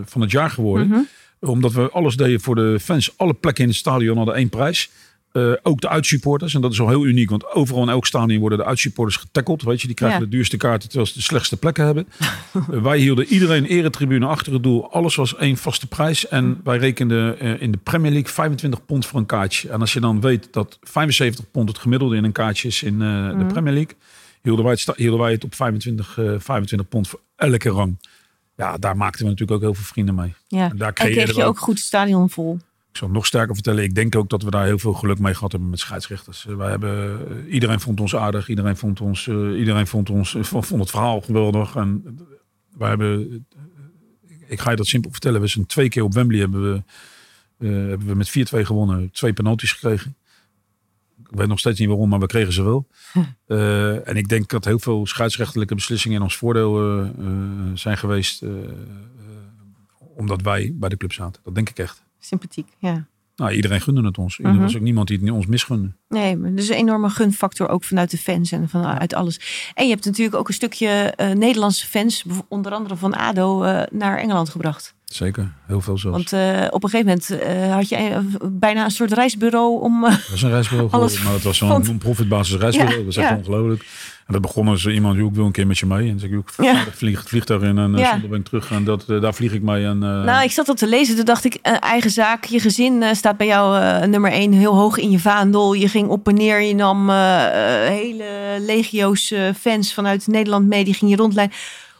van 0.05 0.21
het 0.21 0.31
jaar 0.31 0.49
geworden. 0.49 0.87
Mm 0.87 0.93
-hmm. 0.93 1.07
Omdat 1.39 1.73
we 1.73 1.89
alles 1.89 2.15
deden 2.15 2.41
voor 2.41 2.55
de 2.55 2.79
fans. 2.81 3.17
Alle 3.17 3.33
plekken 3.33 3.63
in 3.63 3.69
het 3.69 3.79
stadion 3.79 4.17
hadden 4.17 4.35
één 4.35 4.49
prijs. 4.49 4.89
Uh, 5.35 5.53
ook 5.61 5.81
de 5.81 5.89
uitsupporters. 5.89 6.53
En 6.53 6.61
dat 6.61 6.71
is 6.71 6.81
al 6.81 6.87
heel 6.87 7.05
uniek. 7.05 7.29
Want 7.29 7.53
overal 7.53 7.81
in 7.81 7.89
elk 7.89 8.05
stadion 8.05 8.39
worden 8.39 8.57
de 8.57 8.65
uitsupporters 8.65 9.17
getackeld. 9.17 9.63
Weet 9.63 9.81
je, 9.81 9.87
die 9.87 9.95
krijgen 9.95 10.19
ja. 10.19 10.25
de 10.25 10.31
duurste 10.31 10.57
kaarten 10.57 10.89
terwijl 10.89 11.09
ze 11.09 11.13
de 11.13 11.21
slechtste 11.21 11.57
plekken 11.57 11.85
hebben. 11.85 12.07
uh, 12.71 12.81
wij 12.89 12.97
hielden 12.97 13.25
iedereen 13.25 13.65
eretribune 13.65 14.25
achter 14.25 14.53
het 14.53 14.63
doel. 14.63 14.91
Alles 14.91 15.15
was 15.15 15.35
één 15.35 15.57
vaste 15.57 15.87
prijs. 15.87 16.27
En 16.27 16.61
wij 16.63 16.77
rekenden 16.77 17.45
uh, 17.45 17.61
in 17.61 17.71
de 17.71 17.77
Premier 17.77 18.11
League 18.11 18.31
25 18.31 18.85
pond 18.85 19.05
voor 19.05 19.19
een 19.19 19.25
kaartje. 19.25 19.69
En 19.69 19.79
als 19.79 19.93
je 19.93 19.99
dan 19.99 20.21
weet 20.21 20.47
dat 20.51 20.79
75 20.81 21.51
pond 21.51 21.69
het 21.69 21.77
gemiddelde 21.77 22.15
in 22.15 22.23
een 22.23 22.31
kaartje 22.31 22.67
is 22.67 22.83
in 22.83 22.95
mm. 22.95 23.37
de 23.37 23.45
Premier 23.45 23.73
League. 23.73 23.95
Hielden 24.41 24.65
wij 24.65 24.73
het, 24.73 24.95
hielden 24.95 25.19
wij 25.19 25.31
het 25.31 25.43
op 25.43 25.55
25, 25.55 26.19
25 26.37 26.87
pond 26.89 27.07
voor 27.07 27.19
elke 27.35 27.69
rang. 27.69 27.97
Ja, 28.55 28.77
daar 28.77 28.97
maakten 28.97 29.23
we 29.23 29.29
natuurlijk 29.29 29.57
ook 29.57 29.63
heel 29.63 29.73
veel 29.73 29.83
vrienden 29.83 30.15
mee. 30.15 30.33
Ja. 30.47 30.69
En 30.69 30.77
daar 30.77 30.93
kreeg 30.93 31.35
je 31.35 31.43
ook 31.43 31.59
goed 31.59 31.79
stadion 31.79 32.29
vol. 32.29 32.59
Ik 32.95 33.01
zal 33.01 33.09
nog 33.09 33.25
sterker 33.25 33.53
vertellen. 33.53 33.83
Ik 33.83 33.95
denk 33.95 34.15
ook 34.15 34.29
dat 34.29 34.43
we 34.43 34.51
daar 34.51 34.65
heel 34.65 34.79
veel 34.79 34.93
geluk 34.93 35.19
mee 35.19 35.33
gehad 35.33 35.51
hebben 35.51 35.69
met 35.69 35.79
scheidsrechters. 35.79 36.43
Wij 36.43 36.69
hebben, 36.69 37.47
iedereen 37.49 37.79
vond 37.79 37.99
ons 37.99 38.15
aardig. 38.15 38.49
Iedereen 38.49 38.77
vond, 38.77 39.01
ons, 39.01 39.27
uh, 39.27 39.59
iedereen 39.59 39.87
vond, 39.87 40.09
ons, 40.09 40.35
vond 40.39 40.69
het 40.69 40.89
verhaal 40.89 41.21
geweldig. 41.21 41.75
En 41.75 42.19
wij 42.77 42.89
hebben, 42.89 43.45
ik 44.47 44.59
ga 44.59 44.69
je 44.69 44.75
dat 44.75 44.87
simpel 44.87 45.11
vertellen. 45.11 45.41
We 45.41 45.47
zijn 45.47 45.65
twee 45.65 45.89
keer 45.89 46.03
op 46.03 46.13
Wembley 46.13 46.39
hebben 46.39 46.73
we, 46.73 46.83
uh, 47.57 47.89
hebben 47.89 48.07
we 48.07 48.15
met 48.15 48.29
4-2 48.29 48.65
gewonnen. 48.65 49.11
Twee 49.11 49.33
penalties 49.33 49.71
gekregen. 49.71 50.15
Ik 51.29 51.37
weet 51.37 51.47
nog 51.47 51.59
steeds 51.59 51.79
niet 51.79 51.87
waarom, 51.87 52.09
maar 52.09 52.19
we 52.19 52.25
kregen 52.25 52.53
ze 52.53 52.63
wel. 52.63 52.87
Uh, 53.47 54.07
en 54.07 54.15
ik 54.15 54.27
denk 54.27 54.49
dat 54.49 54.65
heel 54.65 54.79
veel 54.79 55.05
scheidsrechtelijke 55.05 55.75
beslissingen 55.75 56.17
in 56.17 56.23
ons 56.23 56.37
voordeel 56.37 57.05
zijn 57.73 57.97
geweest. 57.97 58.43
omdat 60.15 60.41
wij 60.41 60.73
bij 60.75 60.89
de 60.89 60.97
club 60.97 61.13
zaten. 61.13 61.41
Dat 61.43 61.55
denk 61.55 61.69
ik 61.69 61.79
echt 61.79 62.04
sympathiek. 62.25 62.67
Ja. 62.79 63.07
Nou, 63.35 63.51
iedereen 63.51 63.81
gunde 63.81 64.01
het 64.01 64.17
ons. 64.17 64.39
Er 64.39 64.59
was 64.59 64.75
ook 64.75 64.81
niemand 64.81 65.07
die 65.07 65.19
het 65.19 65.29
ons 65.29 65.45
misgunde. 65.45 65.91
Nee, 66.07 66.53
dus 66.53 66.69
een 66.69 66.75
enorme 66.75 67.09
gunfactor 67.09 67.69
ook 67.69 67.83
vanuit 67.83 68.11
de 68.11 68.17
fans 68.17 68.51
en 68.51 68.69
vanuit 68.69 69.13
alles. 69.13 69.71
En 69.73 69.83
je 69.83 69.91
hebt 69.91 70.05
natuurlijk 70.05 70.35
ook 70.35 70.47
een 70.47 70.53
stukje 70.53 71.13
uh, 71.17 71.31
Nederlandse 71.31 71.87
fans, 71.87 72.25
onder 72.47 72.71
andere 72.71 72.95
van 72.95 73.13
ADO, 73.13 73.63
uh, 73.63 73.81
naar 73.91 74.17
Engeland 74.17 74.49
gebracht. 74.49 74.95
Zeker, 75.05 75.51
heel 75.65 75.81
veel 75.81 75.97
zelfs. 75.97 76.17
Want 76.17 76.43
uh, 76.43 76.67
op 76.69 76.83
een 76.83 76.89
gegeven 76.89 77.19
moment 77.29 77.71
had 77.71 77.89
je 77.89 78.21
bijna 78.51 78.83
een 78.83 78.91
soort 78.91 79.11
reisbureau 79.11 79.81
om... 79.81 80.01
dat 80.01 80.27
was 80.29 80.41
een 80.41 80.49
reisbureau 80.49 80.89
geworden, 80.91 81.23
maar 81.23 81.33
het 81.33 81.43
was 81.43 81.57
zo'n 81.57 81.85
vond... 81.85 81.99
profitbasis 81.99 82.57
reisbureau. 82.57 82.97
Ja, 82.97 83.03
dat 83.03 83.11
is 83.11 83.17
echt 83.17 83.29
ja. 83.29 83.35
ongelooflijk. 83.35 83.85
En 84.25 84.33
dat 84.33 84.41
begon 84.41 84.67
als 84.67 84.85
iemand, 84.85 85.15
die 85.15 85.23
ook 85.23 85.35
wil 85.35 85.45
een 85.45 85.51
keer 85.51 85.67
met 85.67 85.77
je 85.77 85.85
mee. 85.85 86.09
En 86.09 86.19
zeg 86.19 86.29
ik, 86.29 86.51
ja. 86.57 86.83
vlieg 86.91 87.19
het 87.19 87.29
vliegtuig 87.29 87.61
in 87.61 87.77
en 87.77 87.97
ja. 87.97 88.19
ben 88.29 88.39
ik 88.39 88.45
terug. 88.45 88.71
En 88.71 88.83
dat, 88.83 89.05
uh, 89.07 89.21
daar 89.21 89.33
vlieg 89.33 89.53
ik 89.53 89.61
mee. 89.61 89.85
En, 89.85 89.95
uh... 89.95 90.23
Nou, 90.23 90.43
ik 90.43 90.51
zat 90.51 90.65
dat 90.65 90.77
te 90.77 90.87
lezen. 90.87 91.15
Toen 91.15 91.25
dacht 91.25 91.45
ik, 91.45 91.59
uh, 91.63 91.75
eigen 91.79 92.09
zaak. 92.09 92.45
Je 92.45 92.59
gezin 92.59 93.15
staat 93.15 93.37
bij 93.37 93.47
jou 93.47 94.07
nummer 94.07 94.31
één 94.31 94.51
heel 94.51 94.75
hoog 94.75 94.97
in 94.97 95.11
je 95.11 95.19
vaandel. 95.19 95.73
Je 95.73 95.87
ging 95.87 96.07
op 96.07 96.27
en 96.27 96.35
neer. 96.35 96.61
Je 96.61 96.75
nam 96.75 97.09
hele 97.09 98.57
legio's 98.59 99.33
fans 99.59 99.93
vanuit 99.93 100.27
Nederland 100.27 100.67
mee. 100.67 100.83
Die 100.83 100.93
ging 100.93 101.11
je 101.11 101.17
rondleiden. 101.17 101.57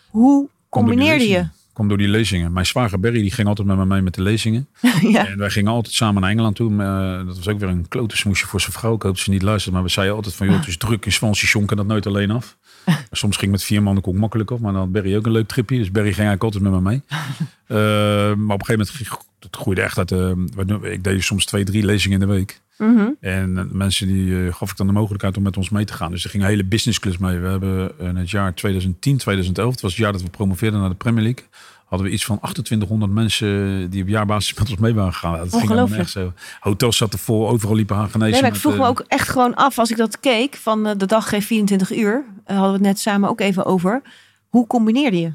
Hoe 0.10 0.47
combineerde 0.70 1.28
je? 1.28 1.47
Kom 1.76 1.88
door 1.88 1.97
die 1.97 2.07
lezingen. 2.07 2.53
Mijn 2.53 2.65
zwager 2.65 2.99
Berry 2.99 3.21
die 3.21 3.32
ging 3.32 3.47
altijd 3.47 3.67
met 3.67 3.78
me 3.78 3.86
mee 3.86 4.01
met 4.01 4.13
de 4.13 4.21
lezingen. 4.21 4.67
ja. 5.15 5.28
En 5.28 5.38
wij 5.38 5.49
gingen 5.49 5.71
altijd 5.71 5.93
samen 5.93 6.21
naar 6.21 6.32
Engeland 6.32 6.55
toe. 6.55 6.71
Uh, 6.71 7.26
dat 7.26 7.38
was 7.38 7.47
ook 7.47 7.59
weer 7.59 7.69
een 7.69 7.88
klote 7.88 8.17
smoesje 8.17 8.47
voor 8.47 8.61
zijn 8.61 8.71
vrouw. 8.71 8.95
Ik 8.95 9.01
hoop 9.01 9.15
dat 9.15 9.23
ze 9.23 9.30
niet 9.30 9.41
luistert. 9.41 9.73
Maar 9.73 9.84
we 9.84 9.89
zeiden 9.89 10.15
altijd 10.15 10.36
van, 10.36 10.47
joh, 10.47 10.55
het 10.55 10.67
is 10.67 10.78
druk 10.78 11.05
in 11.05 11.11
Swansea, 11.11 11.49
John 11.49 11.65
kan 11.65 11.78
dat 11.78 11.88
nooit 11.88 12.07
alleen 12.07 12.32
af. 12.32 12.57
Soms 13.11 13.38
ging 13.38 13.51
met 13.51 13.63
vier 13.63 13.84
man 13.84 13.97
ook 13.97 14.13
makkelijk 14.13 14.51
af. 14.51 14.59
Maar 14.59 14.71
dan 14.71 14.82
had 14.82 14.91
Berry 14.91 15.15
ook 15.15 15.26
een 15.26 15.32
leuk 15.32 15.47
tripje. 15.47 15.78
Dus 15.78 15.91
Berry 15.91 16.13
ging 16.13 16.28
eigenlijk 16.28 16.43
altijd 16.43 16.63
met 16.63 16.71
me 16.71 16.82
mee. 16.82 17.01
uh, 17.67 17.78
maar 18.45 18.55
op 18.55 18.59
een 18.59 18.65
gegeven 18.65 18.88
moment 18.99 19.19
het 19.39 19.55
groeide 19.55 19.82
echt 19.82 19.97
uit. 19.97 20.11
Uh, 20.11 20.91
ik 20.91 21.03
deed 21.03 21.23
soms 21.23 21.45
twee, 21.45 21.63
drie 21.63 21.86
lezingen 21.86 22.21
in 22.21 22.28
de 22.28 22.34
week. 22.34 22.61
Mm 22.78 22.97
-hmm. 22.97 23.15
En 23.19 23.69
mensen 23.71 24.07
die 24.07 24.51
gaf 24.51 24.71
ik 24.71 24.78
dan 24.78 24.88
de 24.88 24.93
mogelijkheid 24.93 25.38
om 25.38 25.43
met 25.43 25.57
ons 25.57 25.69
mee 25.69 25.86
te 25.86 25.93
gaan. 25.93 26.11
Dus 26.11 26.23
er 26.23 26.30
gingen 26.30 26.47
hele 26.47 26.65
businessclubs 26.65 27.17
mee. 27.17 27.39
We 27.39 27.47
hebben 27.47 27.91
in 27.99 28.15
het 28.15 28.30
jaar 28.30 28.53
2010, 28.53 29.17
2011, 29.17 29.71
het 29.71 29.82
was 29.82 29.91
het 29.91 30.01
jaar 30.01 30.11
dat 30.11 30.21
we 30.21 30.30
promoveerden 30.30 30.80
naar 30.80 30.89
de 30.89 30.95
Premier 30.95 31.23
League 31.23 31.45
hadden 31.86 32.07
we 32.07 32.13
iets 32.13 32.26
van 32.26 32.39
2800 32.39 33.11
mensen 33.11 33.89
die 33.89 34.01
op 34.01 34.07
jaarbasis 34.07 34.53
met 34.53 34.69
ons 34.69 34.80
mee 34.80 34.93
waren 34.93 35.13
gegaan. 35.13 35.38
Dat 35.38 35.55
ging 35.55 35.95
echt 35.95 36.09
zo. 36.09 36.34
Hotels 36.59 36.97
zaten 36.97 37.19
vol, 37.19 37.49
overal 37.49 37.76
liepen 37.76 37.95
Hagenezen. 37.95 38.32
Nee, 38.32 38.41
maar 38.41 38.51
ik 38.51 38.59
vroeg 38.59 38.78
me 38.78 38.86
ook 38.86 39.05
echt 39.07 39.30
gewoon 39.30 39.55
af 39.55 39.80
als 39.80 39.91
ik 39.91 39.97
dat 39.97 40.19
keek 40.19 40.55
van 40.55 40.84
de 40.84 41.05
dag 41.05 41.30
geeft 41.30 41.47
24 41.47 41.95
uur. 41.95 42.26
hadden 42.45 42.67
we 42.67 42.73
het 42.73 42.82
net 42.82 42.99
samen 42.99 43.30
ook 43.30 43.39
even 43.39 43.65
over. 43.65 44.01
Hoe 44.49 44.67
combineerde 44.67 45.19
je? 45.19 45.32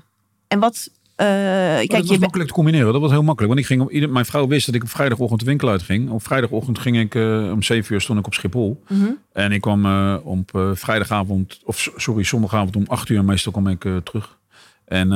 En 0.48 0.58
wat 0.58 0.90
kijk, 1.20 1.90
dat 1.90 2.06
was 2.06 2.18
makkelijk 2.18 2.48
te 2.48 2.54
combineren. 2.54 2.92
Dat 2.92 3.00
was 3.00 3.10
heel 3.10 3.22
makkelijk. 3.22 3.54
Want 3.54 3.66
ik 3.66 3.78
ging 3.78 4.04
op 4.04 4.10
mijn 4.10 4.24
vrouw 4.24 4.46
wist 4.46 4.66
dat 4.66 4.74
ik 4.74 4.82
op 4.82 4.88
vrijdagochtend 4.88 5.40
de 5.40 5.46
winkel 5.46 5.68
uitging. 5.68 6.10
Op 6.10 6.22
vrijdagochtend 6.22 6.78
ging 6.78 6.98
ik 6.98 7.14
uh, 7.14 7.50
om 7.52 7.62
7 7.62 7.94
uur 7.94 8.00
stond 8.00 8.18
ik 8.18 8.26
op 8.26 8.34
Schiphol. 8.34 8.82
Mm 8.88 9.00
-hmm. 9.00 9.18
En 9.32 9.52
ik 9.52 9.60
kwam 9.60 9.86
uh, 9.86 10.16
op 10.22 10.50
vrijdagavond, 10.74 11.60
of 11.64 11.90
sorry, 11.96 12.24
zondagavond 12.24 12.76
om 12.76 12.84
8 12.86 13.08
uur 13.08 13.24
meestal 13.24 13.52
kwam 13.52 13.68
ik 13.68 13.86
terug. 14.04 14.38
En 14.84 15.08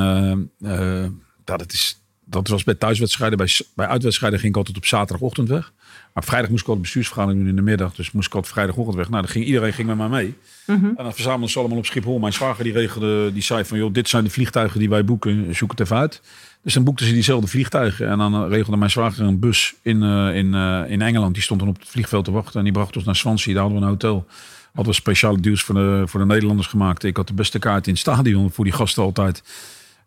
dat, 1.45 1.73
is, 1.73 2.01
dat 2.25 2.49
was 2.49 2.65
bij 2.65 2.75
thuiswedstrijden. 2.75 3.39
Bij, 3.39 3.49
bij 3.75 3.87
uitwedstrijden 3.87 4.39
ging 4.39 4.51
ik 4.51 4.59
altijd 4.59 4.77
op 4.77 4.87
zaterdagochtend 4.87 5.49
weg. 5.49 5.73
Maar 6.15 6.25
vrijdag 6.25 6.51
moest 6.51 6.62
ik 6.62 6.69
altijd 6.69 6.85
bestuursvergadering 6.85 7.41
doen 7.41 7.51
in 7.51 7.57
de 7.57 7.71
middag. 7.71 7.95
Dus 7.95 8.12
moest 8.12 8.27
ik 8.27 8.35
altijd 8.35 8.53
vrijdagochtend 8.53 8.97
weg. 8.97 9.09
Nou, 9.09 9.23
dan 9.23 9.31
ging, 9.31 9.45
iedereen 9.45 9.73
ging 9.73 9.89
met 9.89 9.97
mij 9.97 10.09
mee. 10.09 10.35
Mm 10.67 10.81
-hmm. 10.81 10.95
En 10.97 11.05
dan 11.05 11.15
verzamelden 11.15 11.51
ze 11.51 11.59
allemaal 11.59 11.79
op 11.79 11.87
Schiphol. 11.87 12.19
Mijn 12.19 12.33
zwager 12.33 12.65
die 12.65 12.73
regelde, 12.73 13.33
die 13.33 13.43
zei 13.43 13.65
van... 13.65 13.79
joh, 13.79 13.93
dit 13.93 14.09
zijn 14.09 14.25
de 14.25 14.31
vliegtuigen 14.31 14.79
die 14.79 14.89
wij 14.89 15.05
boeken. 15.05 15.55
Zoek 15.55 15.71
het 15.71 15.81
even 15.81 15.97
uit. 15.97 16.21
Dus 16.62 16.75
dan 16.75 16.85
boekten 16.85 17.07
ze 17.07 17.12
diezelfde 17.12 17.47
vliegtuigen. 17.47 18.09
En 18.09 18.19
dan 18.19 18.49
regelde 18.49 18.77
mijn 18.77 18.91
zwager 18.91 19.25
een 19.25 19.39
bus 19.39 19.75
in, 19.83 20.03
uh, 20.03 20.37
in, 20.37 20.55
uh, 20.55 20.83
in 20.91 21.03
Engeland. 21.03 21.35
Die 21.35 21.43
stond 21.43 21.61
dan 21.61 21.69
op 21.69 21.79
het 21.79 21.89
vliegveld 21.89 22.25
te 22.25 22.31
wachten. 22.31 22.59
En 22.59 22.65
die 22.65 22.73
bracht 22.73 22.97
ons 22.97 23.05
naar 23.05 23.17
Swansea. 23.17 23.53
Daar 23.53 23.62
hadden 23.62 23.81
we 23.81 23.85
een 23.85 23.93
hotel. 23.93 24.27
Hadden 24.75 24.93
we 24.93 25.01
speciale 25.01 25.41
deals 25.41 25.62
voor 25.62 25.75
de, 25.75 26.03
voor 26.07 26.21
de 26.21 26.27
Nederlanders 26.27 26.69
gemaakt. 26.69 27.05
Ik 27.05 27.17
had 27.17 27.27
de 27.27 27.35
beste 27.35 27.59
kaart 27.59 27.87
in 27.87 27.93
het 27.93 28.01
stadion 28.01 28.51
voor 28.51 28.65
die 28.65 28.73
gasten 28.73 29.03
altijd. 29.03 29.43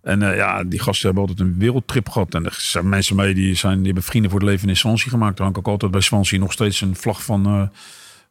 En 0.08 0.22
uh, 0.22 0.36
ja, 0.36 0.64
die 0.64 0.80
gasten 0.80 1.06
hebben 1.06 1.28
altijd 1.28 1.48
een 1.48 1.56
wereldtrip 1.58 2.10
gehad. 2.10 2.34
En 2.34 2.46
er 2.46 2.56
zijn 2.58 2.90
mensen 2.90 3.16
mee 3.16 3.34
die, 3.34 3.56
zijn, 3.56 3.78
die 3.78 3.86
hebben 3.86 4.04
vrienden 4.04 4.32
voor 4.32 4.40
het 4.40 4.50
leven 4.50 4.70
in 4.70 4.76
Swansea 4.78 5.10
gemaakt. 5.10 5.38
Er 5.38 5.44
hangt 5.44 5.58
ook 5.58 5.68
altijd 5.68 5.92
bij 5.92 6.02
Swansea 6.02 6.40
nog 6.40 6.52
steeds 6.52 6.82
een 6.82 6.96
vlag 6.96 7.24
van, 7.24 7.70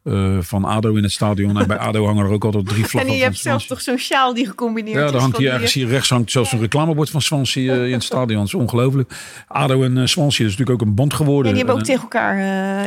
uh, 0.03 0.13
uh, 0.13 0.41
van 0.41 0.65
ADO 0.65 0.95
in 0.95 1.03
het 1.03 1.11
stadion. 1.11 1.59
En 1.59 1.67
bij 1.67 1.77
ADO 1.77 2.05
hangen 2.05 2.25
er 2.25 2.31
ook 2.31 2.45
altijd 2.45 2.67
drie 2.67 2.85
vlaggen 2.85 3.11
En 3.11 3.17
je 3.17 3.23
hebt 3.23 3.37
zelfs 3.37 3.67
toch 3.67 3.81
zo'n 3.81 3.97
sjaal 3.97 4.33
die 4.33 4.45
gecombineerd 4.45 4.95
ja, 4.95 5.01
is. 5.01 5.05
Ja, 5.05 5.11
daar 5.11 5.21
hangt 5.21 5.37
hier 5.37 5.51
ergens 5.51 5.73
hier 5.73 5.87
rechts 5.87 6.09
hangt 6.09 6.31
zelfs 6.31 6.51
een 6.51 6.59
reclamebord 6.59 7.09
van 7.09 7.21
Swansea 7.21 7.73
in 7.73 7.93
het 7.93 8.03
stadion. 8.03 8.39
Dat 8.39 8.47
is 8.47 8.53
ongelooflijk. 8.53 9.11
ADO 9.47 9.83
en 9.83 10.09
Swansea 10.09 10.45
is 10.45 10.51
natuurlijk 10.51 10.81
ook 10.81 10.87
een 10.87 10.95
band 10.95 11.13
geworden. 11.13 11.51
En 11.51 11.57
die 11.57 11.65
hebben 11.65 11.81
ook 11.81 11.87
tegen 11.87 12.01
elkaar, 12.01 12.37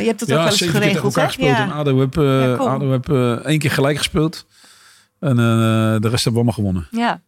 je 0.00 0.06
hebt 0.06 0.20
het 0.20 0.28
ja, 0.28 0.34
ook 0.34 0.42
wel 0.42 0.50
eens 0.50 0.60
geregeld. 0.60 0.82
tegen 0.82 1.02
elkaar 1.02 1.26
gespeeld. 1.26 1.56
Ja. 1.56 1.62
En 1.62 1.72
ADO 1.72 2.00
heb, 2.00 2.14
ja, 2.14 2.54
ADO 2.54 2.90
heb 2.90 3.08
één 3.44 3.58
keer 3.58 3.70
gelijk 3.70 3.96
gespeeld. 3.96 4.46
En 5.20 5.36
de 5.36 6.08
rest 6.08 6.24
hebben 6.24 6.32
we 6.32 6.50
allemaal 6.50 6.52
gewonnen. 6.52 6.88
Ja. 6.90 7.20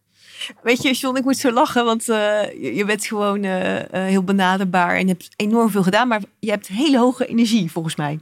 Weet 0.63 0.81
je, 0.81 0.91
John, 0.91 1.17
ik 1.17 1.23
moet 1.23 1.37
zo 1.37 1.51
lachen, 1.51 1.85
want 1.85 2.09
uh, 2.09 2.15
je, 2.61 2.75
je, 2.75 2.85
bent 2.85 3.05
gewoon 3.05 3.43
uh, 3.43 3.75
uh, 3.75 3.85
heel 3.91 4.23
benaderbaar 4.23 4.95
en 4.95 5.07
hebt 5.07 5.29
enorm 5.35 5.69
veel 5.69 5.83
gedaan, 5.83 6.07
maar 6.07 6.21
je 6.39 6.49
hebt 6.49 6.67
hele 6.67 6.97
hoge 6.97 7.25
energie 7.25 7.71
volgens 7.71 7.95
mij. 7.95 8.19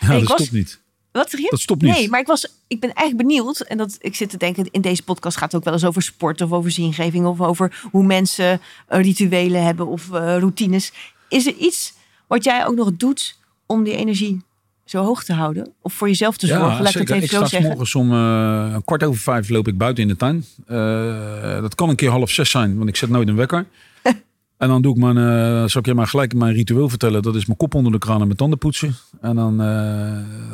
Ja, 0.00 0.08
dat 0.08 0.22
was... 0.22 0.36
stopt 0.36 0.52
niet. 0.52 0.80
Wat 1.12 1.30
zeg 1.30 1.40
je? 1.40 1.46
Dat 1.50 1.60
stopt 1.60 1.82
niet. 1.82 1.94
Nee, 1.94 2.08
maar 2.08 2.20
ik, 2.20 2.26
was, 2.26 2.46
ik 2.66 2.80
ben 2.80 2.92
eigenlijk 2.92 3.28
benieuwd. 3.28 3.60
En 3.60 3.78
dat, 3.78 3.96
ik 4.00 4.14
zit 4.14 4.30
te 4.30 4.36
denken, 4.36 4.68
in 4.70 4.80
deze 4.80 5.02
podcast 5.02 5.36
gaat 5.36 5.52
het 5.52 5.60
ook 5.60 5.64
wel 5.64 5.74
eens 5.74 5.84
over 5.84 6.02
sport 6.02 6.40
of 6.40 6.52
over 6.52 6.70
zingeving 6.70 7.26
of 7.26 7.40
over 7.40 7.80
hoe 7.90 8.04
mensen 8.04 8.60
rituelen 8.86 9.64
hebben 9.64 9.86
of 9.86 10.08
routines. 10.10 10.92
Is 11.28 11.46
er 11.46 11.54
iets 11.54 11.92
wat 12.26 12.44
jij 12.44 12.66
ook 12.66 12.74
nog 12.74 12.92
doet 12.92 13.38
om 13.66 13.84
die 13.84 13.96
energie 13.96 14.42
zo 14.90 15.04
hoog 15.04 15.24
te 15.24 15.32
houden? 15.32 15.72
Of 15.82 15.92
voor 15.92 16.08
jezelf 16.08 16.36
te 16.36 16.46
zorgen? 16.46 16.66
Ja, 16.66 16.82
Laat 16.82 16.94
ik, 16.94 17.08
het 17.08 17.10
even 17.10 17.22
ik 17.22 17.30
zo 17.30 17.44
sta 17.44 17.60
morgens 17.60 17.94
om 17.94 18.12
uh, 18.12 18.76
kwart 18.84 19.04
over 19.04 19.20
vijf 19.20 19.48
loop 19.48 19.68
ik 19.68 19.78
buiten 19.78 20.02
in 20.02 20.08
de 20.08 20.16
tuin. 20.16 20.44
Uh, 20.70 21.60
dat 21.60 21.74
kan 21.74 21.88
een 21.88 21.96
keer 21.96 22.10
half 22.10 22.30
zes 22.30 22.50
zijn, 22.50 22.76
want 22.76 22.88
ik 22.88 22.96
zet 22.96 23.10
nooit 23.10 23.28
een 23.28 23.36
wekker. 23.36 23.66
en 24.58 24.68
dan 24.68 24.82
doe 24.82 24.94
ik 24.94 25.00
mijn, 25.00 25.16
uh, 25.16 25.68
zal 25.68 25.80
ik 25.80 25.86
je 25.86 25.94
maar 25.94 26.06
gelijk 26.06 26.34
mijn 26.34 26.54
ritueel 26.54 26.88
vertellen. 26.88 27.22
Dat 27.22 27.34
is 27.34 27.46
mijn 27.46 27.58
kop 27.58 27.74
onder 27.74 27.92
de 27.92 27.98
kraan 27.98 28.20
en 28.20 28.26
mijn 28.26 28.38
tanden 28.38 28.58
poetsen. 28.58 28.94
En 29.20 29.36
dan 29.36 29.58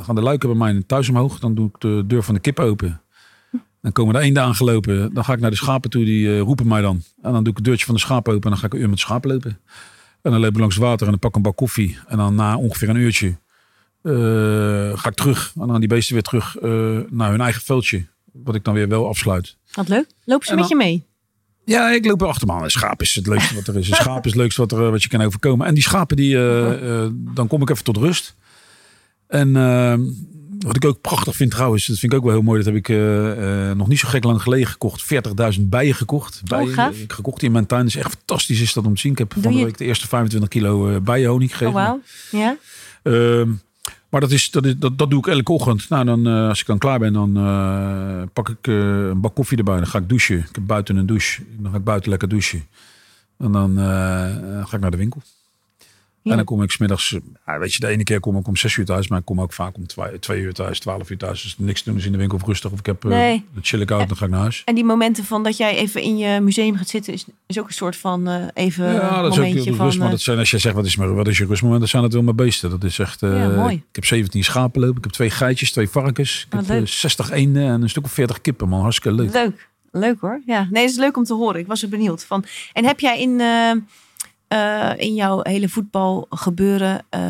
gaan 0.03 0.14
de 0.14 0.22
luiken 0.22 0.49
bij 0.49 0.59
mij 0.59 0.82
thuis 0.87 1.09
omhoog. 1.09 1.39
Dan 1.39 1.55
doe 1.55 1.68
ik 1.68 1.80
de 1.80 2.05
deur 2.07 2.22
van 2.22 2.35
de 2.35 2.41
kip 2.41 2.61
open. 2.61 3.01
Dan 3.85 3.93
komen 3.93 4.14
er 4.14 4.20
eenden 4.20 4.43
aangelopen. 4.43 5.14
Dan 5.14 5.24
ga 5.24 5.32
ik 5.32 5.41
naar 5.41 5.51
de 5.51 5.57
schapen 5.57 5.91
toe, 5.91 6.05
die 6.05 6.28
eh, 6.28 6.41
roepen 6.41 6.68
mij 6.68 6.80
dan. 6.80 7.03
En 7.22 7.32
dan 7.32 7.43
doe 7.43 7.51
ik 7.51 7.57
het 7.57 7.64
deurtje 7.64 7.85
van 7.85 7.95
de 7.95 8.01
schaap 8.01 8.28
open 8.28 8.43
en 8.43 8.51
dan 8.51 8.59
ga 8.59 8.66
ik 8.66 8.72
een 8.72 8.80
uur 8.80 8.89
met 8.89 8.95
de 8.95 9.01
schapen 9.01 9.30
lopen. 9.30 9.59
En 10.22 10.30
dan 10.30 10.41
loop 10.41 10.51
ik 10.51 10.59
langs 10.59 10.74
het 10.74 10.85
water 10.85 11.05
en 11.05 11.11
dan 11.11 11.18
pak 11.18 11.30
ik 11.30 11.37
een 11.37 11.43
bak 11.43 11.57
koffie. 11.57 11.99
En 12.09 12.16
dan 12.16 12.35
na 12.35 12.57
ongeveer 12.57 12.89
een 12.89 12.97
uurtje 12.97 13.28
eh, 13.28 13.35
ga 14.94 15.09
ik 15.09 15.14
terug. 15.14 15.52
En 15.61 15.66
dan 15.66 15.78
die 15.80 15.88
beesten 15.88 16.14
weer 16.14 16.22
terug 16.22 16.57
eh, 16.57 16.70
naar 17.11 17.30
hun 17.30 17.40
eigen 17.40 17.62
veldje. 17.62 18.07
Wat 18.32 18.55
ik 18.55 18.64
dan 18.64 18.74
weer 18.74 18.88
wel 18.88 19.09
afsluit. 19.09 19.57
Wat 19.72 19.88
leuk. 19.88 20.07
Lopen 20.24 20.46
ze 20.46 20.52
En 20.52 20.59
met 20.59 20.68
je 20.68 20.76
mee? 20.76 21.07
Ja, 21.64 21.90
ik 21.90 22.05
loop 22.05 22.20
er 22.20 22.26
achter 22.26 22.46
me 22.46 22.52
aan. 22.52 22.62
Een 22.62 22.70
schaap 22.70 23.00
is 23.00 23.14
het 23.14 23.26
leukste 23.26 23.55
wat 23.55 23.66
er 23.66 23.76
is. 23.76 23.88
Een 23.88 23.94
schaap 23.96 24.24
is 24.24 24.30
het 24.32 24.40
leukste 24.40 24.61
wat, 24.61 24.72
er, 24.72 24.84
eh, 24.84 24.90
wat 24.90 25.02
je 25.02 25.09
kan 25.09 25.20
overkomen. 25.22 25.66
En 25.66 25.74
die 25.74 25.82
schapen, 25.82 26.16
die, 26.16 26.36
eh, 26.36 27.02
eh, 27.05 27.11
dan 27.14 27.46
kom 27.48 27.62
ik 27.62 27.70
even 27.70 27.84
tot 27.84 27.96
rust. 27.96 28.34
En 29.26 29.57
eh, 29.57 29.94
wat 30.59 30.76
ik 30.76 30.84
ook 30.84 31.00
prachtig 31.00 31.36
vind 31.36 31.50
trouwens, 31.50 31.86
dat 31.86 31.98
vind 31.98 32.12
ik 32.12 32.18
ook 32.18 32.24
wel 32.24 32.32
heel 32.34 32.42
mooi. 32.42 32.57
Dat 32.62 32.66
heb 32.66 32.76
ik 32.76 32.88
eh, 32.88 33.70
eh, 33.70 33.76
nog 33.76 33.88
niet 33.88 33.98
zo 33.98 34.09
gek 34.09 34.24
lang 34.24 34.42
geleden 34.42 34.66
gekocht. 34.66 35.02
40.000 35.57 35.68
bijen 35.68 35.94
gekocht. 35.94 36.40
Bijen, 36.44 36.68
gaaf. 36.74 36.96
Ik 36.96 37.12
gekocht 37.12 37.42
in 37.42 37.52
mijn 37.52 37.66
tuin. 37.66 37.86
Is 37.86 37.96
echt 37.96 38.11
fantastisch 38.11 38.61
is 38.61 38.72
dat 38.72 38.86
om 38.86 38.94
te 38.94 39.00
zien. 39.00 39.12
Ik 39.12 39.18
heb 39.18 39.32
Doe 39.34 39.42
van 39.42 39.52
de 39.57 39.64
week 39.64 39.78
de 39.78 39.84
eerste 39.84 40.09
25 40.09 40.48
kilo 40.50 40.90
eh 40.90 41.00
bijenhoning 41.00 41.50
Oh, 41.50 41.57
gegeven. 41.57 41.80
wauw. 41.80 42.00
Ja? 42.30 42.57
Maar 44.14 44.22
dat, 44.22 44.32
is, 44.32 44.50
dat, 44.50 44.64
is, 44.64 44.76
dat, 44.78 44.98
dat 44.98 45.10
doe 45.10 45.18
ik 45.18 45.26
elke 45.26 45.52
ochtend. 45.52 45.88
Nou, 45.88 46.04
dan, 46.04 46.26
eh, 46.26 46.48
als 46.48 46.60
ik 46.60 46.66
dan 46.66 46.78
klaar 46.78 46.98
ben, 46.98 47.12
dan 47.12 47.36
eh, 47.36 48.22
pak 48.32 48.48
ik 48.48 48.66
eh, 48.66 48.74
een 49.06 49.20
bak 49.20 49.34
koffie 49.34 49.58
erbij. 49.58 49.76
Dan 49.76 49.86
ga 49.86 49.98
ik 49.98 50.08
douchen. 50.08 50.38
Ik 50.38 50.54
heb 50.54 50.66
buiten 50.66 50.96
een 50.96 51.06
douche. 51.06 51.42
Dan 51.58 51.70
ga 51.70 51.76
ik 51.76 51.84
buiten 51.84 52.10
lekker 52.10 52.28
douchen. 52.28 52.66
En 53.38 53.52
dan 53.52 53.76
ga 54.66 54.76
ik 54.76 54.80
naar 54.80 54.90
de 54.90 54.96
winkel. 54.96 55.22
Ja. 56.25 56.31
En 56.31 56.37
dan 56.37 56.47
kom 56.47 56.62
ik 56.62 56.70
smiddags, 56.70 57.16
ja, 57.47 57.59
weet 57.59 57.75
je, 57.75 57.81
de 57.81 57.87
ene 57.87 58.03
keer 58.05 58.20
kom 58.20 58.37
ik 58.37 58.47
om 58.49 58.57
zes 58.57 58.77
uur 58.77 58.85
thuis. 58.85 59.09
Maar 59.09 59.18
ik 59.18 59.25
kom 59.25 59.41
ook 59.41 59.53
vaak 59.53 59.77
om 59.77 59.87
twee, 59.87 60.18
twee 60.18 60.41
uur 60.41 60.53
thuis, 60.53 60.79
twaalf 60.81 61.11
uur 61.11 61.18
thuis. 61.18 61.43
Dus 61.43 61.59
niks 61.59 61.83
te 61.83 61.89
doen 61.91 61.99
is 61.99 62.05
in 62.07 62.12
de 62.12 62.18
winkel 62.18 62.39
of 62.39 62.45
rustig. 62.47 62.70
Of 62.70 62.79
ik 62.79 62.87
heb, 62.87 63.05
eh, 63.05 63.11
Nee. 63.11 63.45
dan 63.53 63.62
chill 63.64 63.81
ik 63.81 63.91
uit, 63.91 64.09
dan 64.09 64.16
ga 64.16 64.25
ik 64.25 64.31
naar 64.31 64.41
huis. 64.41 64.62
En 64.64 64.75
die 64.75 64.85
momenten 64.85 65.25
van 65.25 65.43
dat 65.43 65.57
jij 65.57 65.77
even 65.77 66.03
in 66.03 66.16
je 66.18 66.41
museum 66.41 66.77
gaat 66.77 66.89
zitten, 66.89 67.12
is, 67.12 67.25
is 67.47 67.59
ook 67.59 67.66
een 67.66 67.72
soort 67.75 67.97
van 67.97 68.29
eh, 68.29 68.45
even 68.55 68.93
Ja, 68.93 69.22
dat 69.22 69.33
is 69.33 69.39
ook 69.39 69.75
van... 69.77 69.85
rust. 69.87 69.99
Maar 69.99 70.07
eh, 70.07 70.12
dat 70.12 70.20
zijn, 70.20 70.39
als 70.39 70.51
je 70.51 70.59
zegt, 70.59 70.75
wat 70.75 70.85
is, 70.87 70.97
mijn, 70.97 71.14
wat 71.14 71.29
is 71.29 71.39
je 71.39 71.47
rustmoment? 71.47 71.81
Dan 71.81 71.89
zijn 71.89 72.03
het 72.03 72.12
wel 72.12 72.22
mijn 72.22 72.37
beesten. 72.37 72.70
Dat 72.70 72.85
is 72.85 72.99
echt... 72.99 73.20
Ja, 73.20 73.49
mooi. 73.49 73.75
Ik 73.75 73.83
heb 73.95 74.05
17 74.05 74.45
schapen 74.45 74.81
lopen. 74.81 74.97
Ik 74.97 75.05
heb 75.05 75.12
twee 75.12 75.31
geitjes, 75.31 75.72
twee 75.72 75.89
varkens. 75.89 76.45
Ik 76.47 76.53
heb 76.53 76.68
leuk. 76.68 76.81
eh, 76.81 76.87
60 76.87 77.31
eenden 77.31 77.62
en 77.66 77.83
een 77.83 77.89
stuk 77.91 78.05
of 78.05 78.12
40 78.12 78.41
kippen, 78.41 78.68
man. 78.68 78.81
Hartstikke 78.81 79.16
leuk. 79.16 79.33
Leuk. 79.33 79.68
Leuk 79.93 80.20
hoor. 80.20 80.41
Ja, 80.47 80.68
nee, 80.70 80.83
het 80.83 80.91
is 80.93 80.99
leuk 80.99 81.16
om 81.16 81.25
te 81.25 81.35
horen. 81.35 81.61
Ik 81.61 81.66
was 81.66 81.83
er 81.83 81.89
benieuwd 81.89 82.25
van. 82.25 82.45
En 82.72 82.85
heb 82.85 83.01
jij 83.01 83.20
in, 83.20 83.41
eh, 84.49 84.90
in 84.97 85.14
jouw 85.14 85.40
hele 85.42 85.68
voetbalgebeuren, 85.68 87.03
eh 87.09 87.22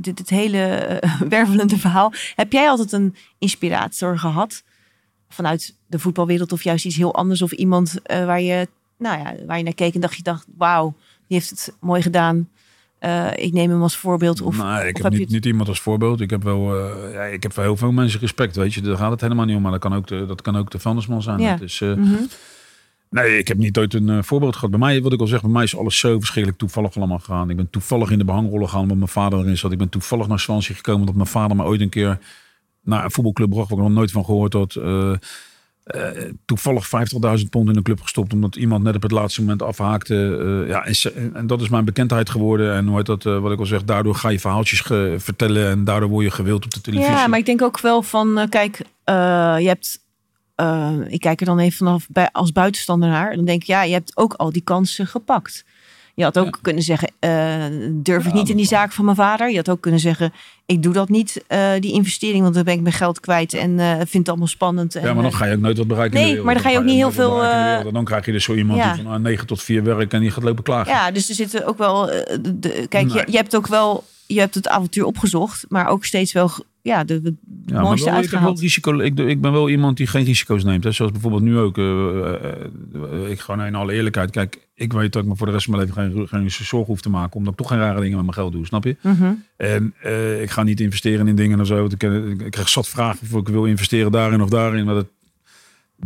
dit, 0.00 0.16
dit 0.16 0.28
hele 0.30 0.58
eh, 0.58 1.20
wervelende 1.28 1.78
verhaal, 1.78 2.12
heb 2.36 2.52
jij 2.52 2.68
altijd 2.68 2.92
een 2.92 3.14
inspirator 3.38 4.18
gehad 4.18 4.62
vanuit 5.28 5.76
de 5.86 5.98
voetbalwereld 5.98 6.52
of 6.52 6.62
juist 6.64 6.84
iets 6.84 6.96
heel 6.96 7.14
anders 7.14 7.42
of 7.42 7.52
iemand 7.52 7.94
waar 8.06 8.40
je, 8.40 8.68
nou 8.98 9.18
ja, 9.18 9.34
waar 9.46 9.58
je 9.58 9.64
naar 9.64 9.74
keek 9.74 9.94
en 9.94 10.00
dacht 10.00 10.16
je 10.16 10.22
dacht, 10.22 10.46
wauw, 10.56 10.94
die 11.26 11.36
heeft 11.38 11.50
het 11.50 11.76
mooi 11.80 12.02
gedaan. 12.02 12.48
Ik 13.34 13.52
neem 13.52 13.70
hem 13.70 13.82
als 13.82 13.96
voorbeeld. 13.96 14.40
Of, 14.40 14.56
nee, 14.62 14.88
ik 14.88 14.96
of 14.96 15.02
heb, 15.02 15.12
niet, 15.12 15.20
het- 15.20 15.30
niet 15.30 15.46
iemand 15.46 15.68
als 15.68 15.80
voorbeeld. 15.80 16.20
Ik 16.20 16.30
heb 16.30 16.42
wel, 16.42 16.78
ja, 17.12 17.22
ik 17.22 17.42
heb 17.42 17.52
voor 17.52 17.62
heel 17.62 17.76
veel 17.76 17.92
mensen 17.92 18.20
respect, 18.20 18.56
weet 18.56 18.74
je. 18.74 18.80
Daar 18.80 18.96
gaat 18.96 19.10
het 19.10 19.20
helemaal 19.20 19.44
niet 19.44 19.56
om. 19.56 19.62
Maar 19.62 19.70
dat 19.70 19.80
kan 19.80 19.94
ook 19.94 20.06
de, 20.06 20.26
dat 20.26 20.42
kan 20.42 20.56
ook 20.56 20.70
de 20.70 20.78
vuilnisman 20.78 21.22
zijn. 21.22 21.38
Ja. 21.38 21.50
Dat 21.56 21.60
is, 21.62 21.80
Mhm. 21.80 22.14
Nee, 23.12 23.38
ik 23.38 23.48
heb 23.48 23.58
niet 23.58 23.78
ooit 23.78 23.94
een 23.94 24.08
eh, 24.08 24.22
voorbeeld 24.22 24.54
gehad. 24.54 24.70
Bij 24.70 24.78
mij, 24.78 25.02
wat 25.02 25.12
ik 25.12 25.20
al 25.20 25.26
zeg, 25.26 25.40
bij 25.40 25.50
mij 25.50 25.62
is 25.62 25.76
alles 25.76 25.98
zo 25.98 26.18
verschrikkelijk 26.18 26.60
toevallig 26.60 26.96
allemaal 26.96 27.18
gegaan. 27.18 27.50
Ik 27.50 27.56
ben 27.56 27.70
toevallig 27.70 28.10
in 28.10 28.18
de 28.18 28.24
behangrollen 28.24 28.66
gegaan 28.66 28.82
omdat 28.82 28.96
mijn 28.96 29.08
vader 29.08 29.38
erin 29.38 29.58
zat. 29.58 29.72
Ik 29.72 29.78
ben 29.78 29.88
toevallig 29.88 30.28
naar 30.28 30.40
Swansea 30.40 30.74
gekomen 30.74 31.00
omdat 31.00 31.14
mijn 31.14 31.28
vader 31.28 31.56
me 31.56 31.64
ooit 31.64 31.80
een 31.80 31.88
keer 31.88 32.18
naar 32.82 33.04
een 33.04 33.10
voetbalclub 33.10 33.50
bracht 33.50 33.68
waar 33.68 33.78
ik 33.78 33.84
nog 33.84 33.94
nooit 33.94 34.10
van 34.10 34.24
gehoord 34.24 34.52
had. 34.52 34.74
Eh, 34.74 35.12
eh, 35.82 36.32
toevallig 36.44 36.88
50.000 36.88 37.50
pond 37.50 37.68
in 37.68 37.76
een 37.76 37.82
club 37.82 38.00
gestopt 38.00 38.32
omdat 38.32 38.56
iemand 38.56 38.82
net 38.82 38.94
op 38.94 39.02
het 39.02 39.12
laatste 39.12 39.40
moment 39.40 39.62
afhaakte. 39.62 40.64
Ja, 40.68 40.84
en, 40.84 41.34
en 41.34 41.46
dat 41.46 41.60
is 41.60 41.68
mijn 41.68 41.84
bekendheid 41.84 42.30
geworden. 42.30 42.74
En 42.74 42.86
hoe 42.86 42.96
heet 42.96 43.06
dat, 43.06 43.22
wat 43.22 43.52
ik 43.52 43.58
al 43.58 43.66
zeg, 43.66 43.84
daardoor 43.84 44.14
ga 44.14 44.28
je 44.28 44.40
verhaaltjes 44.40 44.80
vertellen 45.16 45.70
en 45.70 45.84
daardoor 45.84 46.08
word 46.08 46.24
je 46.24 46.30
gewild 46.30 46.64
op 46.64 46.74
de 46.74 46.80
televisie. 46.80 47.12
Ja, 47.12 47.26
maar 47.26 47.38
ik 47.38 47.46
denk 47.46 47.62
ook 47.62 47.80
wel 47.80 48.02
van, 48.02 48.46
kijk, 48.48 48.82
je 49.04 49.66
hebt, 49.66 50.01
eh, 50.62 51.12
ik 51.12 51.20
kijk 51.20 51.40
er 51.40 51.46
dan 51.46 51.58
even 51.58 51.76
vanaf 51.76 52.06
bij, 52.08 52.28
als 52.32 52.52
buitenstander 52.52 53.08
naar. 53.08 53.36
Dan 53.36 53.44
denk 53.44 53.60
ik, 53.62 53.66
ja, 53.66 53.82
je 53.82 53.92
hebt 53.92 54.16
ook 54.16 54.32
al 54.34 54.52
die 54.52 54.62
kansen 54.62 55.06
gepakt. 55.06 55.64
Je 56.14 56.24
had 56.24 56.38
ook 56.38 56.44
Ja. 56.54 56.58
kunnen 56.62 56.82
zeggen, 56.82 57.10
eh, 57.18 57.64
durf 57.90 58.26
ik 58.26 58.32
niet 58.32 58.48
in 58.48 58.56
die 58.56 58.66
zaak 58.66 58.92
van 58.92 59.04
mijn 59.04 59.16
vader. 59.16 59.50
Je 59.50 59.56
had 59.56 59.68
ook 59.70 59.80
kunnen 59.80 60.00
zeggen, 60.00 60.32
ik 60.66 60.82
doe 60.82 60.92
dat 60.92 61.08
niet, 61.08 61.44
eh, 61.46 61.70
die 61.80 61.92
investering, 61.92 62.42
want 62.42 62.54
dan 62.54 62.64
ben 62.64 62.74
ik 62.74 62.80
mijn 62.80 62.94
geld 62.94 63.20
kwijt 63.20 63.54
en 63.54 63.78
eh 63.78 63.96
vind 63.96 64.12
het 64.12 64.28
allemaal 64.28 64.46
spannend. 64.46 64.94
En, 64.94 65.02
Ja, 65.06 65.14
maar 65.14 65.22
dan 65.22 65.32
ga 65.34 65.44
je 65.44 65.54
ook 65.54 65.60
nooit 65.60 65.78
wat 65.78 65.86
bereiken. 65.86 66.20
Nee, 66.20 66.42
maar 66.42 66.54
dan 66.54 66.62
ga 66.62 66.70
je 66.70 66.78
ook 66.78 66.84
niet 66.84 66.96
heel 66.96 67.12
veel, 67.12 67.40
wereld. 67.40 67.94
Dan 67.94 68.04
krijg 68.04 68.24
je 68.26 68.32
dus 68.32 68.44
zo 68.44 68.54
iemand 68.54 68.78
ja. 68.78 68.92
die 68.94 69.02
van 69.02 69.12
ah, 69.12 69.20
9 69.20 69.46
tot 69.46 69.62
4 69.62 69.82
werkt 69.82 70.12
en 70.12 70.20
die 70.20 70.30
gaat 70.30 70.42
lopen 70.44 70.64
klagen. 70.64 70.92
ja, 70.92 71.10
dus 71.10 71.28
er 71.28 71.34
zitten 71.34 71.66
ook 71.66 71.78
wel, 71.78 72.06
de, 72.06 72.86
kijk, 72.88 73.08
je, 73.08 73.14
Nee. 73.14 73.24
je 73.30 73.36
hebt 73.36 73.56
ook 73.56 73.66
wel, 73.66 74.04
je 74.26 74.38
hebt 74.40 74.54
het 74.54 74.68
avontuur 74.68 75.04
opgezocht, 75.04 75.64
maar 75.68 75.86
ook 75.88 76.04
steeds 76.04 76.32
wel, 76.32 76.50
ja, 76.82 77.04
de, 77.04 77.20
de 77.20 77.34
Ja, 77.66 77.74
maar 77.74 77.82
mooiste 77.82 78.10
wel, 78.10 78.22
ik, 78.22 78.30
wel 78.30 78.58
risico, 78.58 78.98
ik, 78.98 79.18
ik 79.18 79.40
ben 79.40 79.52
wel 79.52 79.68
iemand 79.70 79.96
die 79.96 80.06
geen 80.06 80.24
risico's 80.24 80.64
neemt. 80.64 80.84
Hè. 80.84 80.92
Zoals 80.92 81.12
bijvoorbeeld 81.12 81.42
nu 81.42 81.58
ook. 81.58 81.78
eh, 81.78 81.84
eh, 82.34 82.34
eh, 82.94 83.30
ik 83.30 83.40
gewoon 83.40 83.64
in 83.64 83.74
alle 83.74 83.92
eerlijkheid. 83.92 84.30
Kijk, 84.30 84.68
ik 84.74 84.92
weet 84.92 85.12
dat 85.12 85.22
ik 85.22 85.28
me 85.28 85.36
voor 85.36 85.46
de 85.46 85.52
rest 85.52 85.64
van 85.64 85.76
mijn 85.76 85.88
leven 85.88 86.02
geen, 86.14 86.28
geen 86.28 86.50
zorgen 86.50 86.86
hoef 86.92 87.00
te 87.00 87.10
maken. 87.10 87.36
Omdat 87.36 87.52
ik 87.52 87.58
toch 87.58 87.68
geen 87.68 87.78
rare 87.78 88.00
dingen 88.00 88.16
met 88.16 88.22
mijn 88.24 88.34
geld 88.36 88.52
doe. 88.52 88.66
Snap 88.66 88.84
je? 88.84 88.96
Mhm. 89.00 89.32
En 89.56 89.94
ik 90.42 90.50
ga 90.50 90.62
niet 90.62 90.80
investeren 90.80 91.28
in 91.28 91.36
dingen 91.36 91.60
of 91.60 91.66
zo. 91.66 91.84
Ik, 91.84 92.02
ik 92.02 92.50
krijg 92.50 92.68
zat 92.68 92.88
vragen 92.88 93.26
of 93.32 93.40
ik 93.40 93.48
wil 93.48 93.64
investeren 93.64 94.12
daarin 94.12 94.42
of 94.42 94.48
daarin. 94.50 94.84
Maar 94.84 94.94
dat 94.94 95.08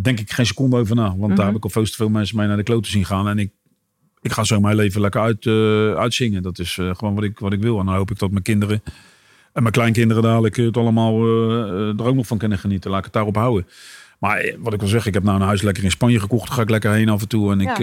denk 0.00 0.20
ik 0.20 0.30
geen 0.32 0.46
seconde 0.46 0.76
over 0.76 0.96
na. 0.96 1.08
Want 1.08 1.20
Mhm. 1.26 1.34
daar 1.36 1.46
heb 1.46 1.56
ik 1.56 1.64
al 1.64 1.70
veel 1.70 1.84
te 1.84 1.92
veel 1.92 2.08
mensen 2.08 2.36
mee 2.36 2.46
naar 2.46 2.56
de 2.56 2.62
kloten 2.62 2.90
zien 2.90 3.04
gaan. 3.04 3.28
En 3.28 3.38
ik, 3.38 3.50
ik 4.22 4.32
ga 4.32 4.44
zo 4.44 4.60
mijn 4.60 4.76
leven 4.76 5.00
lekker 5.00 5.20
uit, 5.20 5.46
uitzingen. 5.96 6.42
Dat 6.42 6.58
is 6.58 6.72
gewoon 6.74 7.14
wat 7.14 7.24
ik, 7.24 7.38
wat 7.38 7.52
ik 7.52 7.60
wil. 7.60 7.78
En 7.80 7.86
dan 7.86 7.94
hoop 7.94 8.10
ik 8.10 8.18
dat 8.18 8.30
mijn 8.30 8.42
kinderen 8.42 8.82
en 9.56 9.62
mijn 9.62 9.74
kleinkinderen 9.74 10.22
dadelijk 10.22 10.56
het 10.56 10.76
allemaal 10.76 11.12
eh, 11.12 11.60
eh, 11.60 11.98
er 11.98 12.04
ook 12.04 12.14
nog 12.14 12.26
van 12.26 12.38
kunnen 12.38 12.58
genieten. 12.58 12.90
Laat 12.90 12.98
ik 12.98 13.04
het 13.04 13.14
daarop 13.14 13.36
houden. 13.36 13.68
Maar 14.18 14.38
eh, 14.38 14.56
wat 14.58 14.72
ik 14.72 14.80
wil 14.80 14.88
zeggen, 14.88 15.08
ik 15.08 15.14
heb 15.14 15.22
nou 15.22 15.40
een 15.40 15.46
huis 15.46 15.62
lekker 15.62 15.84
in 15.84 15.90
Spanje 15.90 16.20
gekocht. 16.20 16.46
Daar 16.46 16.56
ga 16.56 16.62
ik 16.62 16.70
lekker 16.70 16.92
heen 16.92 17.08
af 17.08 17.20
en 17.20 17.28
toe. 17.28 17.52
En 17.52 17.60
ik, 17.60 17.78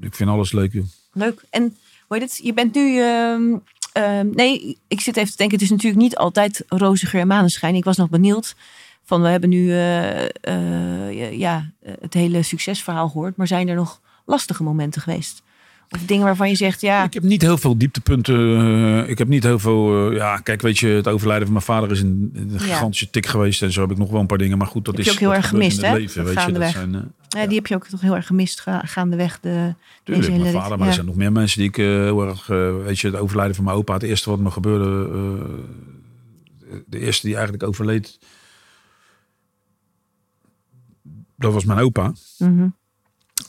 ik 0.00 0.14
vind 0.14 0.30
alles 0.30 0.52
leuk. 0.52 0.72
Joh. 0.72 0.84
Leuk. 1.12 1.44
En 1.50 1.62
hoe 2.06 2.18
heet 2.18 2.22
het? 2.22 2.40
Je 2.42 2.54
bent 2.54 2.74
nu. 2.74 3.00
ehm, 3.00 3.42
ehm, 3.92 4.28
nee, 4.34 4.78
ik 4.88 5.00
zit 5.00 5.16
even 5.16 5.30
te 5.30 5.36
denken. 5.36 5.56
Het 5.56 5.64
is 5.64 5.70
natuurlijk 5.70 6.02
niet 6.02 6.16
altijd 6.16 6.64
roze 6.68 7.06
geur 7.06 7.20
en 7.20 7.26
maneschijn. 7.26 7.74
Ik 7.74 7.84
was 7.84 7.96
nog 7.96 8.10
benieuwd. 8.10 8.56
Van 9.04 9.22
we 9.22 9.28
hebben 9.28 9.48
nu 9.48 9.72
ja, 11.38 11.70
het 12.00 12.14
hele 12.14 12.42
succesverhaal 12.42 13.08
gehoord. 13.08 13.36
Maar 13.36 13.46
zijn 13.46 13.68
er 13.68 13.74
nog 13.74 14.00
lastige 14.24 14.62
momenten 14.62 15.02
geweest? 15.02 15.42
Of 15.92 16.04
dingen 16.06 16.24
waarvan 16.24 16.48
je 16.48 16.54
zegt, 16.54 16.80
ja, 16.80 17.04
Ik 17.04 17.14
heb 17.14 17.22
niet 17.22 17.42
heel 17.42 17.58
veel 17.58 17.78
dieptepunten. 17.78 18.36
eh, 19.04 19.08
ik 19.10 19.18
heb 19.18 19.28
niet 19.28 19.42
heel 19.42 19.58
veel. 19.58 20.10
eh, 20.10 20.16
ja, 20.16 20.36
kijk, 20.36 20.62
weet 20.62 20.78
je, 20.78 20.86
het 20.86 21.08
overlijden 21.08 21.44
van 21.44 21.52
mijn 21.52 21.64
vader 21.66 21.90
is 21.90 22.00
een, 22.00 22.30
een 22.34 22.50
Ja. 22.52 22.58
gigantische 22.58 23.10
tik 23.10 23.26
geweest. 23.26 23.62
En 23.62 23.72
zo 23.72 23.80
heb 23.80 23.90
ik 23.90 23.98
nog 23.98 24.10
wel 24.10 24.20
een 24.20 24.26
paar 24.26 24.38
dingen. 24.38 24.58
Maar 24.58 24.66
goed, 24.66 24.84
dat 24.84 24.96
Heb 24.96 25.04
is. 25.04 25.10
je 25.10 25.12
ook 25.16 25.20
heel 25.20 25.34
erg 25.34 25.48
gemist, 25.48 25.80
hè? 25.82 25.92
Leven, 25.94 26.24
weet 26.24 26.42
je, 26.44 26.52
dat 26.52 26.62
eh, 26.62 27.42
eh, 27.42 27.48
die 27.48 27.56
heb 27.56 27.66
je 27.66 27.74
ook 27.74 27.86
toch 27.86 28.00
heel 28.00 28.14
erg 28.14 28.26
gemist 28.26 28.60
ga- 28.60 28.82
gaandeweg. 28.84 29.40
De, 29.40 29.74
Tuurlijk, 30.04 30.28
mijn 30.28 30.52
vader, 30.52 30.70
maar 30.70 30.78
er 30.80 30.86
Ja. 30.86 30.92
zijn 30.92 31.06
nog 31.06 31.14
meer 31.14 31.32
mensen 31.32 31.58
die 31.58 31.68
ik 31.68 31.76
heel 31.76 32.26
erg, 32.26 32.46
weet 32.84 32.98
je, 33.00 33.06
het 33.06 33.16
overlijden 33.16 33.54
van 33.54 33.64
mijn 33.64 33.76
opa. 33.76 33.92
Het 33.94 34.02
eerste 34.02 34.30
wat 34.30 34.38
me 34.38 34.50
gebeurde, 34.50 35.08
de 36.86 36.98
eerste 36.98 37.26
die 37.26 37.34
eigenlijk 37.34 37.64
overleed, 37.66 38.18
dat 41.36 41.52
was 41.52 41.64
mijn 41.64 41.78
opa. 41.78 42.12
Mhm. 42.38 42.66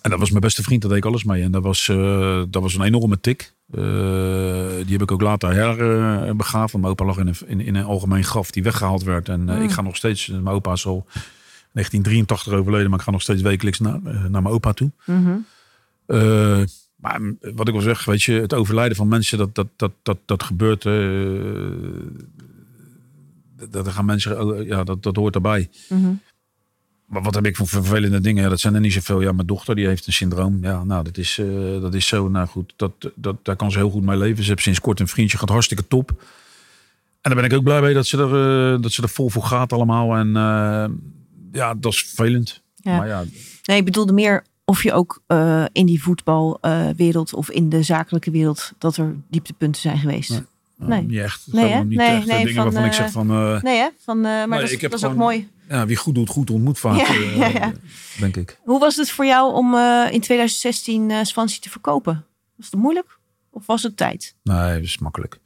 En 0.03 0.09
dat 0.09 0.19
was 0.19 0.29
mijn 0.29 0.41
beste 0.41 0.63
vriend, 0.63 0.81
daar 0.81 0.89
deed 0.89 0.99
ik 0.99 1.05
alles 1.05 1.23
mee. 1.23 1.43
En 1.43 1.51
dat 1.51 1.63
was, 1.63 1.87
eh, 1.89 2.43
dat 2.49 2.61
was 2.61 2.75
een 2.75 2.81
enorme 2.81 3.19
tik. 3.19 3.53
Eh, 3.71 3.79
die 4.83 4.91
heb 4.91 5.01
ik 5.01 5.11
ook 5.11 5.21
later 5.21 5.53
herbegaafd. 5.53 6.71
want 6.71 6.83
mijn 6.83 6.93
opa 6.95 7.05
lag 7.05 7.17
in 7.17 7.27
een, 7.27 7.35
in, 7.45 7.61
in 7.61 7.75
een 7.75 7.83
algemeen 7.83 8.23
graf 8.23 8.51
die 8.51 8.63
weggehaald 8.63 9.03
werd. 9.03 9.29
En 9.29 9.49
eh, 9.49 9.55
Mm. 9.55 9.63
ik 9.63 9.71
ga 9.71 9.81
nog 9.81 9.95
steeds, 9.95 10.27
mijn 10.27 10.47
opa 10.47 10.71
is 10.71 10.85
al 10.85 11.05
1983 11.71 12.53
overleden, 12.53 12.89
maar 12.89 12.99
ik 12.99 13.05
ga 13.05 13.11
nog 13.11 13.21
steeds 13.21 13.41
wekelijks 13.41 13.79
naar, 13.79 13.99
naar 14.03 14.41
mijn 14.41 14.47
opa 14.47 14.73
toe. 14.73 14.91
Mhm. 15.05 15.37
Maar 16.95 17.21
wat 17.39 17.67
ik 17.67 17.73
wil 17.73 17.81
zeggen, 17.81 18.11
weet 18.11 18.23
je, 18.23 18.33
het 18.33 18.53
overlijden 18.53 18.97
van 18.97 19.07
mensen, 19.07 19.37
dat, 19.37 19.55
dat, 19.55 19.67
dat, 19.75 19.91
dat, 20.03 20.17
dat 20.25 20.43
gebeurt. 20.43 20.83
dat, 23.57 23.71
dat 23.71 23.87
gaan 23.87 24.05
mensen, 24.05 24.45
oh, 24.45 24.65
ja, 24.65 24.83
dat, 24.83 25.03
dat 25.03 25.15
hoort 25.15 25.35
erbij. 25.35 25.69
Mhm. 25.89 26.11
Wat 27.22 27.36
heb 27.36 27.45
ik 27.45 27.55
voor 27.55 27.68
vervelende 27.68 28.20
dingen? 28.20 28.43
Ja, 28.43 28.49
dat 28.49 28.59
zijn 28.59 28.74
er 28.74 28.80
niet 28.80 28.93
zoveel. 28.93 29.22
Ja, 29.22 29.32
mijn 29.32 29.47
dochter 29.47 29.76
die 29.76 29.88
heeft 29.88 30.07
een 30.07 30.14
syndroom. 30.14 30.57
Ja, 30.61 30.84
nou, 30.84 31.03
dat 31.03 31.18
is, 31.18 31.38
eh, 31.38 31.82
dat 31.82 31.93
is 31.93 32.07
zo. 32.07 32.30
Nou 32.30 32.47
goed, 32.47 32.74
dat, 32.76 32.91
dat, 33.16 33.36
daar 33.41 33.55
kan 33.55 33.72
ze 33.72 33.78
heel 33.78 33.89
goed 33.89 34.03
mee 34.03 34.18
leven. 34.18 34.43
Ze 34.43 34.49
heeft 34.49 34.61
sinds 34.61 34.80
kort 34.80 34.99
een 34.99 35.07
vriendje, 35.07 35.38
gaat 35.38 35.49
hartstikke 35.49 35.88
top. 35.88 36.09
En 37.22 37.32
daar 37.32 37.36
ben 37.36 37.43
ik 37.43 37.53
ook 37.53 37.64
blij 37.64 37.82
mee 37.82 37.93
dat 37.93 38.07
ze 38.07 38.18
er, 38.18 38.74
eh, 38.74 38.82
dat 38.82 38.91
ze 38.91 39.01
er 39.01 39.09
vol 39.09 39.30
voor 39.30 39.43
gaat 39.43 39.74
allemaal. 39.74 40.16
En 40.16 40.28
eh, 40.28 40.86
ja, 41.51 41.74
dat 41.74 41.93
is 41.93 42.03
vervelend. 42.03 42.61
Ja. 42.76 42.97
Maar 42.97 43.07
ja, 43.07 43.24
Nee, 43.64 43.78
ik 43.78 43.86
bedoelde 43.86 44.14
meer 44.14 44.43
of 44.66 44.84
je 44.84 44.93
ook 44.93 45.22
in 45.72 45.86
die 45.86 46.01
voetbalwereld 46.01 47.34
of 47.34 47.49
in 47.49 47.70
de 47.70 47.84
zakelijke 47.84 48.32
wereld 48.32 48.72
dat 48.78 48.97
er 48.97 49.16
dieptepunten 49.30 49.82
zijn 49.82 49.97
geweest. 49.97 50.30
Nee. 50.30 50.41
Nee. 50.76 51.01
niet 51.01 51.20
echt. 51.20 51.47
Nee, 51.51 51.72
hè? 51.72 51.84
niet 51.84 51.97
Nee, 51.97 52.07
echt 52.07 52.26
nee, 52.26 52.38
dingen 52.38 52.53
van, 52.53 52.64
waarvan 52.64 52.86
ik 52.86 52.93
zeg 52.93 53.11
van... 53.11 53.28
Nee, 53.61 53.78
hè? 53.78 53.89
Van, 53.99 54.22
maar 54.22 54.47
Nee, 54.47 54.59
dat, 54.59 54.72
is, 54.72 54.80
dat 54.80 55.05
ook 55.05 55.16
mooi. 55.16 55.49
Ja, 55.70 55.86
wie 55.86 55.95
goed 55.95 56.16
doet, 56.16 56.30
goed 56.30 56.49
ontmoet 56.49 56.80
vaak, 56.80 56.97
Ja, 56.97 57.05
eh, 57.07 57.38
ja, 57.38 57.47
ja. 57.47 57.72
denk 58.20 58.36
ik. 58.38 58.59
Hoe 58.64 58.80
was 58.80 58.95
het 58.95 59.11
voor 59.11 59.26
jou 59.26 59.53
om 59.53 59.76
eh, 59.76 60.07
in 60.11 60.22
2016 60.22 61.11
eh 61.11 61.24
Swansea 61.24 61.59
te 61.59 61.70
verkopen? 61.70 62.26
Was 62.55 62.66
het 62.72 62.80
moeilijk? 62.80 63.18
Of 63.49 63.66
was 63.66 63.84
het 63.84 63.97
tijd? 63.97 64.36
Nee, 64.43 64.74
dat 64.74 64.84
is 64.84 64.97
makkelijk. 64.97 65.39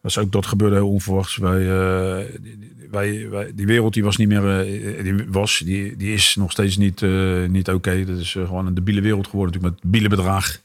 Was 0.00 0.18
ook, 0.18 0.32
dat 0.32 0.46
gebeurde 0.46 0.74
heel 0.76 0.88
onverwachts. 0.90 1.36
Wij, 1.36 1.60
eh, 1.70 2.24
die- 2.40 2.76
wij, 2.90 3.28
wij, 3.30 3.52
die 3.54 3.66
wereld 3.66 3.94
die 3.94 4.04
was 4.04 4.16
niet 4.16 4.28
meer, 4.28 4.60
eh, 4.60 5.02
die 5.02 5.24
was, 5.28 5.58
die, 5.64 5.96
die 5.96 6.12
is 6.12 6.34
nog 6.36 6.50
steeds 6.50 6.76
niet, 6.76 7.02
eh, 7.02 7.44
niet 7.48 7.68
oké. 7.68 8.04
Dat 8.04 8.18
is 8.18 8.34
eh, 8.36 8.46
gewoon 8.46 8.66
een 8.66 8.74
debiele 8.74 9.00
wereld 9.00 9.26
geworden 9.26 9.52
natuurlijk 9.54 9.82
met 9.82 9.92
biele 9.92 10.08
bedrag. 10.08 10.58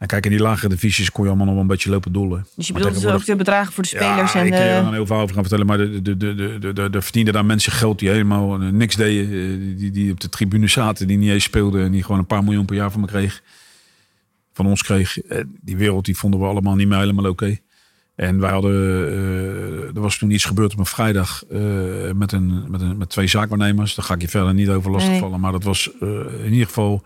En 0.00 0.06
kijk, 0.06 0.24
in 0.24 0.30
die 0.30 0.40
lagere 0.40 0.68
divisies 0.68 1.10
kon 1.10 1.22
je 1.22 1.28
allemaal 1.28 1.46
nog 1.46 1.54
wel 1.54 1.64
een 1.64 1.70
beetje 1.70 1.90
lopen 1.90 2.12
dollen. 2.12 2.46
Dus 2.56 2.66
je 2.66 2.72
bedoelt 2.72 2.94
dus 2.94 3.06
ook 3.06 3.24
de 3.24 3.36
bedragen 3.36 3.72
voor 3.72 3.82
de 3.82 3.88
spelers 3.88 4.32
ja, 4.32 4.40
en 4.40 4.46
ik 4.46 4.52
kan 4.52 4.60
er 4.60 4.82
dan 4.82 4.92
heel 4.92 5.06
veel 5.06 5.16
over 5.16 5.34
gaan 5.34 5.42
vertellen. 5.42 5.66
Maar 5.66 5.78
de, 5.78 6.02
de, 6.02 6.16
de, 6.16 6.34
de, 6.34 6.58
de, 6.58 6.72
de, 6.72 6.90
de 6.90 7.02
verdienden 7.02 7.32
daar 7.34 7.44
mensen 7.44 7.72
geld 7.72 7.98
die 7.98 8.08
helemaal 8.08 8.60
eh, 8.60 8.68
niks 8.68 8.96
deden. 8.96 9.24
eh, 9.24 9.76
Die, 9.78 9.90
die 9.90 10.12
op 10.12 10.20
de 10.20 10.28
tribune 10.28 10.66
zaten, 10.68 11.06
die 11.06 11.18
niet 11.18 11.30
eens 11.30 11.44
speelden. 11.44 11.84
En 11.84 11.90
die 11.92 12.02
gewoon 12.02 12.18
een 12.18 12.26
paar 12.26 12.44
miljoen 12.44 12.64
per 12.64 12.76
jaar 12.76 12.90
van 12.90 13.00
me 13.00 13.06
kreeg. 13.06 13.42
Van 14.52 14.66
ons 14.66 14.82
kreeg. 14.82 15.20
Eh, 15.20 15.40
Die 15.60 15.76
wereld 15.76 16.04
die 16.04 16.16
vonden 16.16 16.40
we 16.40 16.46
allemaal 16.46 16.74
niet 16.74 16.88
meer 16.88 16.98
helemaal 16.98 17.30
oké. 17.30 17.56
En 18.14 18.40
wij 18.40 18.50
hadden, 18.50 18.72
er 19.94 20.00
was 20.00 20.18
toen 20.18 20.30
iets 20.30 20.44
gebeurd 20.44 20.72
op 20.72 20.78
een 20.78 20.86
vrijdag 20.86 21.42
met, 22.14 22.32
een, 22.32 22.64
met, 22.68 22.80
een, 22.80 22.96
met 22.98 23.08
twee 23.10 23.26
zaakwaarnemers. 23.26 23.94
Daar 23.94 24.04
ga 24.04 24.14
ik 24.14 24.20
je 24.20 24.28
verder 24.28 24.54
niet 24.54 24.68
over 24.68 24.90
lastigvallen. 24.90 25.30
Nee. 25.30 25.40
Maar 25.40 25.52
dat 25.52 25.62
was 25.62 25.90
in 26.44 26.52
ieder 26.52 26.66
geval, 26.66 27.02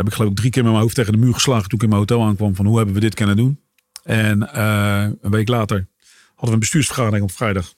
heb 0.00 0.08
ik 0.08 0.14
geloof 0.14 0.30
ik 0.30 0.36
drie 0.36 0.50
keer 0.50 0.62
met 0.62 0.70
mijn 0.72 0.82
hoofd 0.84 0.96
tegen 0.96 1.12
de 1.12 1.18
muur 1.18 1.34
geslagen 1.34 1.68
toen 1.68 1.78
ik 1.78 1.82
in 1.84 1.88
mijn 1.88 2.00
hotel 2.00 2.22
aankwam. 2.22 2.54
Van 2.54 2.66
hoe 2.66 2.76
hebben 2.76 2.94
we 2.94 3.00
dit 3.00 3.14
kunnen 3.14 3.36
doen? 3.36 3.60
En 4.04 4.52
eh, 4.54 5.02
een 5.20 5.30
week 5.30 5.48
later 5.48 5.88
hadden 6.26 6.48
we 6.48 6.52
een 6.52 6.58
bestuursvergadering 6.58 7.22
op 7.24 7.32
vrijdag. 7.32 7.74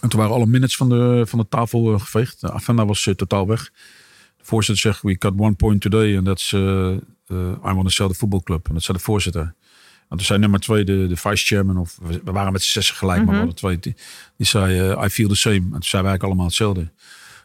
En 0.00 0.08
toen 0.08 0.20
waren 0.20 0.34
alle 0.34 0.46
minutes 0.46 0.76
van 0.76 0.88
de, 0.88 1.22
van 1.26 1.38
de 1.38 1.48
tafel 1.48 1.92
eh, 1.94 2.00
geveegd. 2.00 2.40
De 2.40 2.52
agenda 2.52 2.86
was 2.86 3.06
eh, 3.06 3.14
totaal 3.14 3.46
weg. 3.46 3.70
De 4.36 4.44
voorzitter 4.44 4.82
zegt, 4.92 5.02
we 5.02 5.16
got 5.18 5.32
one 5.38 5.54
point 5.54 5.80
today. 5.80 6.16
And 6.16 6.26
that's, 6.26 6.52
uh, 6.52 6.60
uh, 6.60 6.96
I 7.50 7.72
want 7.72 7.82
to 7.82 7.88
sell 7.88 8.08
the 8.08 8.14
football 8.14 8.40
club. 8.44 8.68
En 8.68 8.74
dat 8.74 8.82
zei 8.82 8.96
de 8.98 9.02
voorzitter. 9.04 9.42
En 10.08 10.16
toen 10.16 10.26
zei 10.26 10.38
nummer 10.38 10.60
twee, 10.60 10.84
de, 10.84 11.06
de 11.06 11.16
vice 11.16 11.46
chairman. 11.46 11.76
Of, 11.78 11.98
we 12.02 12.32
waren 12.32 12.52
met 12.52 12.62
z'n 12.62 12.72
zessen 12.72 12.96
gelijk, 12.96 13.18
maar 13.18 13.26
we 13.26 13.30
Mhm. 13.32 13.40
hadden 13.40 13.56
twee. 13.58 13.78
Die, 13.78 13.94
die 14.36 14.46
zei, 14.46 14.92
I 15.04 15.08
feel 15.08 15.28
the 15.28 15.34
same. 15.36 15.54
En 15.56 15.70
toen 15.70 15.82
zeiden 15.82 16.10
wij 16.10 16.18
eigenlijk 16.18 16.22
allemaal 16.22 16.46
hetzelfde. 16.46 16.90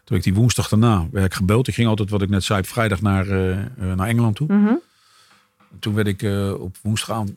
Toen 0.06 0.18
ik 0.18 0.24
die 0.24 0.34
woensdag 0.34 0.68
daarna 0.68 1.08
werd 1.12 1.26
ik 1.26 1.34
gebeld. 1.34 1.68
Ik 1.68 1.74
ging 1.74 1.88
altijd, 1.88 2.10
wat 2.10 2.22
ik 2.22 2.30
net 2.30 2.44
zei, 2.44 2.64
vrijdag 2.64 3.02
naar, 3.02 3.28
eh, 3.28 3.62
eh, 3.62 3.68
naar 3.78 4.08
Engeland 4.08 4.36
toe. 4.36 4.54
Mhm. 4.54 4.68
En 5.72 5.80
toen 5.80 5.94
werd 5.94 6.08
ik 6.08 6.22
eh, 6.22 6.54
op 6.60 6.78
woensdagavond, 6.82 7.34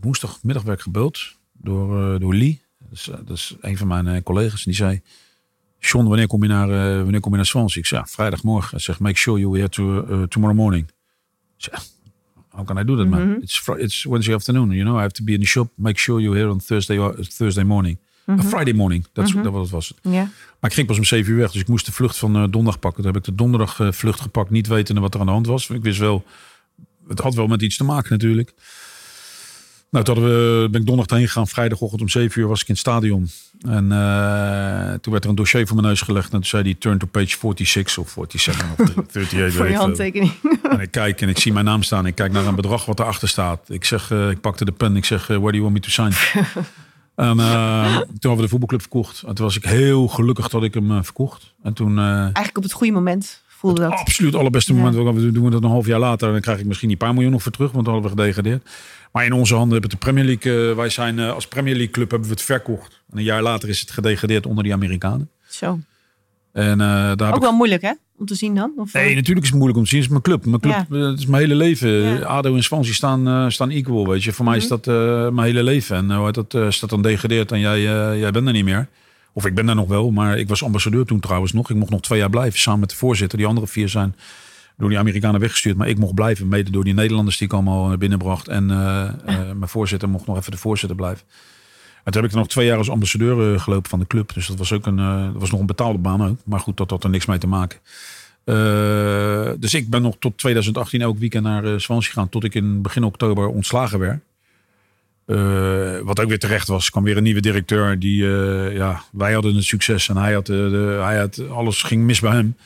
woensdagmiddag 0.00 0.62
werd 0.62 0.76
ik 0.78 0.82
gebeld 0.82 1.18
door, 1.52 2.20
door 2.20 2.34
Lee. 2.34 2.60
Dat 2.78 2.92
is, 2.92 3.04
dat 3.04 3.36
is 3.36 3.56
een 3.60 3.76
van 3.76 3.86
mijn 3.86 4.22
collega's. 4.22 4.58
En 4.58 4.64
die 4.64 4.74
zei, 4.74 5.00
John, 5.78 6.06
wanneer 6.06 6.26
kom 6.26 6.42
je 6.42 6.48
naar, 6.48 6.68
wanneer 7.02 7.20
kom 7.20 7.30
je 7.30 7.36
naar 7.36 7.46
Swansea? 7.46 7.80
Ik 7.80 7.86
zei, 7.86 8.00
ja, 8.00 8.06
vrijdagmorgen. 8.06 8.70
Hij 8.70 8.80
zegt, 8.80 8.98
make 8.98 9.16
sure 9.16 9.40
you're 9.40 9.56
here 9.56 9.68
to, 9.68 10.26
tomorrow 10.26 10.58
morning. 10.58 10.86
Ik 10.86 11.64
zeg, 11.64 11.84
how 12.48 12.66
can 12.66 12.78
I 12.78 12.84
do 12.84 12.96
that, 12.96 13.08
man? 13.08 13.28
Mhm. 13.30 13.40
It's, 13.40 13.68
it's 13.76 14.04
Wednesday 14.04 14.34
afternoon, 14.34 14.70
you 14.70 14.82
know. 14.82 14.96
I 14.96 15.00
have 15.00 15.12
to 15.12 15.24
be 15.24 15.32
in 15.32 15.40
the 15.40 15.46
shop. 15.46 15.70
Make 15.74 15.98
sure 15.98 16.20
you're 16.20 16.38
here 16.38 16.50
on 16.50 16.60
Thursday, 16.60 16.98
or- 16.98 17.16
Thursday 17.24 17.64
morning. 17.64 17.98
Uh, 18.36 18.40
Friday 18.40 18.72
morning, 18.72 19.06
dat 19.12 19.26
is 19.26 19.34
Mhm. 19.34 19.42
dat 19.52 19.70
was 19.70 19.88
het. 19.88 19.98
Maar 20.60 20.70
ik 20.70 20.72
ging 20.72 20.86
pas 20.86 20.98
om 20.98 21.04
7 21.04 21.32
uur 21.32 21.38
weg, 21.38 21.52
dus 21.52 21.60
ik 21.60 21.68
moest 21.68 21.86
de 21.86 21.92
vlucht 21.92 22.16
van 22.16 22.36
eh, 22.36 22.42
donderdag 22.50 22.78
pakken. 22.78 23.02
Toen 23.02 23.12
heb 23.12 23.20
ik 23.20 23.28
de 23.28 23.34
donderdag 23.34 23.80
eh, 23.80 23.92
vlucht 23.92 24.20
gepakt, 24.20 24.50
niet 24.50 24.66
wetende 24.66 25.00
wat 25.00 25.14
er 25.14 25.20
aan 25.20 25.26
de 25.26 25.32
hand 25.32 25.46
was. 25.46 25.70
Ik 25.70 25.82
wist 25.82 25.98
wel, 25.98 26.24
het 27.08 27.18
had 27.20 27.34
wel 27.34 27.46
met 27.46 27.62
iets 27.62 27.76
te 27.76 27.84
maken 27.84 28.10
natuurlijk. 28.12 28.52
Nou, 29.90 30.04
toen 30.04 30.14
we, 30.14 30.68
ben 30.70 30.80
ik 30.80 30.86
donderdag 30.86 31.18
heen 31.18 31.26
gegaan. 31.26 31.48
Vrijdagochtend 31.48 32.00
om 32.00 32.08
7 32.08 32.40
uur 32.40 32.48
was 32.48 32.60
ik 32.62 32.68
in 32.68 32.72
het 32.74 32.82
stadion. 32.82 33.28
En 33.60 33.92
eh, 33.92 34.94
toen 35.00 35.12
werd 35.12 35.24
er 35.24 35.30
een 35.30 35.36
dossier 35.36 35.66
voor 35.66 35.76
mijn 35.76 35.88
neus 35.88 36.00
gelegd. 36.00 36.24
En 36.24 36.30
toen 36.30 36.44
zei 36.44 36.62
hij, 36.62 36.74
turn 36.74 36.98
to 36.98 37.06
page 37.06 37.36
46 37.40 37.98
of 37.98 38.10
47 38.10 38.70
of 38.72 38.80
38. 38.88 39.30
weet 39.30 39.52
Voor 39.52 39.68
je 39.68 39.76
handtekening. 39.76 40.32
En 40.70 40.80
ik 40.80 40.90
kijk 40.90 41.20
en 41.20 41.28
ik 41.28 41.38
zie 41.38 41.52
mijn 41.52 41.64
naam 41.64 41.82
staan. 41.82 42.06
Ik 42.06 42.14
kijk 42.14 42.32
naar 42.32 42.46
een 42.46 42.54
bedrag 42.54 42.84
wat 42.84 43.00
erachter 43.00 43.28
staat. 43.28 43.70
Ik 43.70 43.84
zeg, 43.84 44.10
ik 44.10 44.40
pakte 44.40 44.64
de 44.64 44.72
pen. 44.72 44.96
Ik 44.96 45.04
zeg, 45.04 45.26
where 45.26 45.40
do 45.42 45.50
you 45.50 45.62
want 45.62 45.74
me 45.74 45.80
to 45.80 45.90
sign? 45.90 46.12
en 47.18 47.38
eh, 47.38 47.96
toen 47.96 48.04
hadden 48.20 48.36
we 48.36 48.42
de 48.42 48.48
voetbalclub 48.48 48.80
verkocht. 48.80 49.22
En 49.26 49.34
toen 49.34 49.44
was 49.44 49.56
ik 49.56 49.64
heel 49.64 50.08
gelukkig 50.08 50.48
dat 50.48 50.62
ik 50.62 50.74
hem 50.74 50.90
eh, 50.90 50.98
verkocht. 51.02 51.54
En 51.62 51.72
toen, 51.72 51.98
eh, 51.98 52.04
Eigenlijk 52.20 52.56
op 52.56 52.62
het 52.62 52.72
goede 52.72 52.92
moment 52.92 53.42
voelde 53.46 53.80
dat. 53.80 53.90
absoluut 53.90 54.30
het 54.30 54.40
allerbeste 54.40 54.72
Ja. 54.74 54.78
moment. 54.78 55.16
We 55.16 55.32
doen 55.32 55.44
we 55.44 55.50
dat 55.50 55.62
een 55.62 55.68
half 55.70 55.86
jaar 55.86 55.98
later. 55.98 56.26
En 56.26 56.32
dan 56.32 56.42
krijg 56.42 56.58
ik 56.58 56.66
misschien 56.66 56.88
die 56.88 56.96
paar 56.96 57.12
miljoen 57.14 57.32
nog 57.32 57.42
voor 57.42 57.52
terug. 57.52 57.72
Want 57.72 57.84
dan 57.84 57.94
hadden 57.94 58.12
we 58.12 58.16
gedegradeerd. 58.20 58.68
Maar 59.12 59.24
in 59.24 59.32
onze 59.32 59.54
handen 59.54 59.72
hebben 59.72 59.90
we 59.90 59.96
de 59.96 60.02
Premier 60.12 60.24
League. 60.24 60.74
wij 60.74 60.88
zijn 60.88 61.18
als 61.18 61.48
Premier 61.48 61.74
League 61.74 61.92
club 61.92 62.10
hebben 62.10 62.28
we 62.28 62.34
het 62.34 62.44
verkocht. 62.44 63.02
En 63.10 63.18
een 63.18 63.24
jaar 63.24 63.42
later 63.42 63.68
is 63.68 63.80
het 63.80 63.90
gedegradeerd 63.90 64.46
onder 64.46 64.64
die 64.64 64.72
Amerikanen. 64.72 65.30
Zo. 65.48 65.78
En 66.52 66.78
daar 66.78 67.28
Ook 67.28 67.36
ik 67.36 67.42
wel 67.42 67.52
moeilijk 67.52 67.82
hè? 67.82 67.92
Om 68.18 68.26
te 68.26 68.34
zien 68.34 68.54
dan? 68.54 68.72
Of, 68.76 68.92
Nee, 68.92 69.14
natuurlijk 69.14 69.40
is 69.46 69.52
het 69.52 69.58
moeilijk 69.58 69.78
om 69.78 69.84
te 69.84 69.90
zien. 69.90 69.98
Het 70.02 70.08
is 70.10 70.16
mijn 70.16 70.22
club. 70.22 70.44
Mijn 70.44 70.60
club, 70.60 70.86
Ja. 70.90 70.96
eh, 71.04 71.10
het 71.10 71.18
is 71.18 71.26
mijn 71.26 71.42
hele 71.42 71.54
leven. 71.54 71.90
Ja. 71.90 72.18
ADO 72.24 72.54
en 72.54 72.62
Swansea 72.62 72.92
staan, 72.94 73.28
eh, 73.28 73.48
staan 73.48 73.70
equal, 73.70 74.08
weet 74.08 74.24
je. 74.24 74.32
Voor 74.32 74.44
mij 74.44 74.56
is 74.56 74.62
Mhm. 74.68 74.72
dat 74.72 74.86
eh, 74.86 74.94
mijn 75.28 75.46
hele 75.46 75.62
leven. 75.62 75.96
En 75.96 76.08
uh, 76.10 76.30
dat 76.32 76.54
eh, 76.54 76.70
staat 76.70 76.90
dan 76.90 77.02
degradeerd 77.02 77.52
en 77.52 77.60
jij, 77.60 77.76
eh, 77.76 78.18
jij 78.20 78.30
bent 78.30 78.46
er 78.46 78.52
niet 78.52 78.64
meer. 78.64 78.88
Of 79.32 79.46
ik 79.46 79.54
ben 79.54 79.66
daar 79.66 79.74
nog 79.74 79.88
wel, 79.88 80.10
maar 80.10 80.38
ik 80.38 80.48
was 80.48 80.64
ambassadeur 80.64 81.04
toen 81.04 81.20
trouwens 81.20 81.52
nog. 81.52 81.70
Ik 81.70 81.76
mocht 81.76 81.90
nog 81.90 82.00
twee 82.00 82.18
jaar 82.18 82.30
blijven 82.30 82.58
samen 82.58 82.80
met 82.80 82.90
de 82.90 82.96
voorzitter. 82.96 83.38
Die 83.38 83.46
andere 83.46 83.66
vier 83.66 83.88
zijn 83.88 84.14
door 84.78 84.88
die 84.88 84.98
Amerikanen 84.98 85.40
weggestuurd. 85.40 85.76
Maar 85.76 85.88
ik 85.88 85.98
mocht 85.98 86.14
blijven, 86.14 86.48
mede 86.48 86.70
door 86.70 86.84
die 86.84 86.94
Nederlanders 86.94 87.36
die 87.36 87.46
ik 87.46 87.52
allemaal 87.52 87.92
eh, 87.92 87.98
binnenbracht. 87.98 88.48
En 88.48 88.70
eh, 88.70 89.02
eh, 89.04 89.12
mijn 89.56 89.68
voorzitter 89.68 90.08
mocht 90.08 90.26
nog 90.26 90.36
even 90.36 90.50
de 90.50 90.56
voorzitter 90.58 90.96
blijven. 90.96 91.24
En 92.08 92.14
toen 92.14 92.22
heb 92.22 92.30
ik 92.30 92.36
nog 92.36 92.48
twee 92.48 92.66
jaar 92.66 92.78
als 92.78 92.90
ambassadeur 92.90 93.54
eh, 93.54 93.60
gelopen 93.60 93.90
van 93.90 93.98
de 93.98 94.06
club. 94.06 94.34
Dus 94.34 94.46
dat 94.46 94.58
was 94.58 94.72
ook 94.72 94.86
een, 94.86 94.98
eh, 94.98 95.28
was 95.32 95.50
nog 95.50 95.60
een 95.60 95.66
betaalde 95.66 95.98
baan 95.98 96.24
ook. 96.24 96.38
Maar 96.44 96.60
goed, 96.60 96.76
dat 96.76 96.90
had 96.90 97.04
er 97.04 97.10
niks 97.10 97.26
mee 97.26 97.38
te 97.38 97.46
maken. 97.46 97.78
Eh, 98.44 99.50
dus 99.58 99.74
ik 99.74 99.90
ben 99.90 100.02
nog 100.02 100.16
tot 100.18 100.38
2018 100.38 101.00
elk 101.00 101.18
weekend 101.18 101.44
naar 101.44 101.64
eh, 101.64 101.78
Swansea 101.78 102.12
gegaan. 102.12 102.28
Tot 102.28 102.44
ik 102.44 102.54
in 102.54 102.82
begin 102.82 103.04
oktober 103.04 103.48
ontslagen 103.48 103.98
werd. 103.98 104.20
Wat 106.04 106.20
ook 106.20 106.28
weer 106.28 106.38
terecht 106.38 106.68
was. 106.68 106.90
Kwam 106.90 107.04
weer 107.04 107.16
een 107.16 107.22
nieuwe 107.22 107.40
directeur. 107.40 107.98
Die, 107.98 108.24
ja, 108.72 109.02
wij 109.12 109.32
hadden 109.32 109.54
het 109.54 109.64
succes 109.64 110.08
en 110.08 110.16
hij 110.16 110.32
had, 110.32 110.46
de, 110.46 110.98
hij 111.02 111.18
had 111.18 111.48
alles 111.50 111.82
ging 111.82 112.04
mis 112.04 112.20
bij 112.20 112.32
hem. 112.32 112.56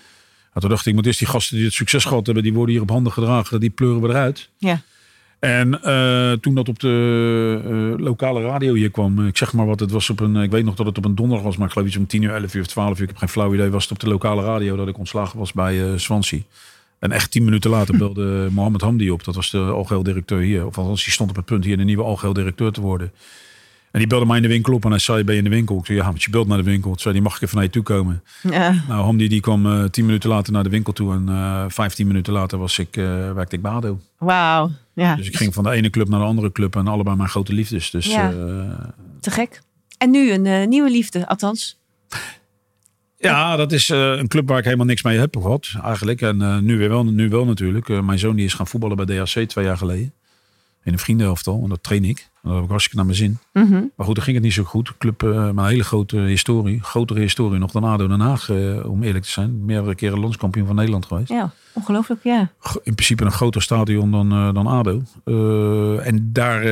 En 0.53 0.61
toen 0.61 0.71
dacht 0.71 0.81
ik, 0.81 0.87
ik 0.87 0.95
moet 0.95 1.07
eerst 1.07 1.19
die 1.19 1.29
gasten 1.29 1.57
die 1.57 1.65
het 1.65 1.75
succes 1.75 2.05
gehad 2.05 2.27
hebben, 2.27 2.45
die 2.45 2.53
worden 2.53 2.75
hier 2.75 2.83
op 2.83 2.91
handen 2.91 3.13
gedragen, 3.13 3.61
die 3.61 3.71
pleuren 3.71 4.01
we 4.01 4.09
eruit. 4.09 4.49
Ja. 4.59 4.83
En 5.43 5.83
eh, 5.83 6.33
toen 6.33 6.55
dat 6.55 6.69
op 6.69 6.79
de 6.79 7.61
eh, 7.65 8.05
lokale 8.05 8.43
radio 8.43 8.75
hier 8.75 8.91
kwam, 8.91 9.27
ik 9.27 9.37
zeg 9.37 9.53
maar 9.53 9.67
wat, 9.67 9.81
het 9.81 9.91
was 9.91 10.11
op 10.11 10.21
een, 10.21 10.37
ik 10.37 10.51
weet 10.51 10.65
nog 10.65 10.75
dat 10.75 10.87
het 10.87 10.99
op 10.99 11.05
een 11.05 11.15
donderdag 11.15 11.45
was, 11.45 11.57
maar 11.57 11.67
ik 11.67 11.73
geloof 11.73 11.89
iets 11.89 11.97
om 11.97 12.07
10 12.07 12.23
uur, 12.23 12.35
11 12.35 12.55
uur 12.55 12.61
of 12.61 12.67
12 12.67 12.97
uur, 12.97 13.03
ik 13.03 13.09
heb 13.09 13.17
geen 13.17 13.29
flauw 13.29 13.55
idee, 13.55 13.71
was 13.71 13.83
het 13.83 13.93
op 13.93 13.99
de 13.99 14.09
lokale 14.09 14.43
radio 14.43 14.77
dat 14.77 14.89
ik 14.89 14.99
ontslagen 14.99 15.39
was 15.39 15.53
bij 15.53 15.99
Swansea. 15.99 16.39
En 16.99 17.13
echt 17.13 17.31
tien 17.31 17.45
minuten 17.45 17.71
later 17.71 17.97
belde 17.97 18.49
Mohammed 18.53 18.81
Hamdi 18.81 19.11
op, 19.11 19.25
dat 19.25 19.35
was 19.35 19.51
de 19.51 19.59
algeheel 19.59 20.03
directeur 20.03 20.41
hier, 20.41 20.67
of 20.67 20.79
althans 20.79 21.05
die 21.05 21.13
stond 21.13 21.31
op 21.31 21.37
het 21.37 21.45
punt 21.45 21.65
hier 21.65 21.77
de 21.77 21.85
nieuwe 21.85 22.03
algeheel 22.03 22.35
directeur 22.35 22.73
te 22.73 22.81
worden. 22.81 23.13
En 23.93 23.99
die 23.99 24.07
belde 24.07 24.27
mij 24.27 24.37
in 24.37 24.43
de 24.43 24.49
winkel 24.49 24.75
op 24.75 24.85
en 24.85 24.91
hij 24.91 24.99
zei, 24.99 25.25
ben 25.25 25.35
je 25.35 25.43
in 25.43 25.49
de 25.51 25.55
winkel? 25.55 25.79
Ik 25.79 25.87
zei, 25.87 25.99
ja, 25.99 26.05
want 26.05 26.23
je 26.23 26.31
belt 26.31 26.47
naar 26.47 26.57
de 26.57 26.63
winkel. 26.65 26.91
Toen 26.91 26.99
zei 27.01 27.15
die 27.15 27.23
mag 27.23 27.37
ik 27.37 27.43
even 27.43 27.55
naar 27.55 27.65
je 27.65 27.71
toe 27.71 27.83
komen? 27.83 28.23
Ja. 28.43 28.71
Nou, 28.89 29.05
Hamdi 29.05 29.29
die 29.29 29.41
kwam 29.41 29.67
eh, 29.67 29.85
tien 29.85 30.05
minuten 30.05 30.31
later 30.31 30.53
naar 30.53 30.63
de 30.63 30.69
winkel 30.69 30.93
toe 30.93 31.13
en 31.13 31.29
eh 31.29 31.65
15 31.69 32.07
minuten 32.07 32.33
later 32.33 32.59
was 32.59 32.79
ik, 32.79 32.97
eh, 32.97 33.33
werkte 33.33 33.57
ik 33.57 33.63
bij 33.63 33.71
ADO. 33.73 34.01
Wauw. 34.19 34.71
Ja. 34.95 35.17
Dus 35.17 35.27
ik 35.27 35.37
ging 35.37 35.55
van 35.55 35.65
de 35.65 35.71
ene 35.71 35.91
club 35.91 36.09
naar 36.09 36.21
de 36.21 36.27
andere 36.27 36.53
club 36.53 36.77
en 36.77 36.87
allebei 36.87 37.17
mijn 37.17 37.29
grote 37.29 37.53
liefdes. 37.53 37.91
Dus 37.91 38.07
Ja. 38.07 38.33
Te 39.21 39.31
gek. 39.31 39.61
En 39.99 40.11
nu 40.11 40.33
een 40.33 40.69
nieuwe 40.69 40.91
liefde, 40.91 41.29
althans. 41.29 41.79
ja 43.19 43.57
dat 43.57 43.73
is 43.73 43.89
een 43.89 44.29
club 44.29 44.49
waar 44.49 44.59
ik 44.59 44.65
helemaal 44.65 44.87
niks 44.87 45.03
mee 45.03 45.19
heb 45.19 45.37
gehad 45.37 45.75
eigenlijk. 45.83 46.21
En 46.21 46.65
nu 46.65 46.79
weer 46.79 46.89
wel, 46.89 47.05
nu 47.05 47.29
wel 47.29 47.45
natuurlijk. 47.45 48.03
Mijn 48.03 48.19
zoon 48.19 48.37
die 48.37 48.45
is 48.45 48.55
gaan 48.55 48.67
voetballen 48.67 48.97
bij 48.97 49.07
DHC 49.07 49.49
twee 49.49 49.65
jaar 49.65 49.77
geleden. 49.77 50.13
In 50.85 50.93
een 50.93 50.99
vriendenelftal. 50.99 51.63
En 51.63 51.69
dat 51.69 51.83
train 51.83 52.05
ik. 52.05 52.19
En 52.19 52.41
dat 52.43 52.53
heb 52.53 52.63
ik 52.63 52.69
hartstikke 52.69 52.97
naar 52.97 53.07
mijn 53.07 53.19
zin. 53.19 53.39
Mhm. 53.53 53.85
Maar 53.97 54.07
goed, 54.07 54.15
dan 54.15 54.25
ging 54.25 54.37
het 54.37 54.45
niet 54.45 54.55
zo 54.55 54.65
goed. 54.65 54.99
Club, 54.99 55.23
uh, 55.23 55.31
een 55.35 55.65
hele 55.65 55.85
grote 55.85 56.17
historie. 56.17 56.81
Grotere 56.83 57.21
historie 57.21 57.59
nog 57.59 57.71
dan 57.71 57.85
ADO 57.85 58.09
Den 58.09 58.21
Haag, 58.21 58.49
uh, 58.49 58.91
om 58.91 59.03
eerlijk 59.03 59.25
te 59.25 59.31
zijn. 59.31 59.65
Meerdere 59.65 59.95
keren 59.95 60.21
landskampioen 60.21 60.67
van 60.67 60.77
Nederland 60.77 61.07
geweest. 61.07 61.29
Ja, 61.29 61.53
ongelooflijk, 61.73 62.23
ja. 62.23 62.51
In 62.83 62.95
principe 62.95 63.25
een 63.25 63.33
groter 63.33 63.63
stadion 63.63 64.11
dan, 64.11 64.33
uh, 64.33 64.55
dan 64.55 64.67
ADO. 64.67 65.03
En 65.99 66.31
daar, 66.33 66.69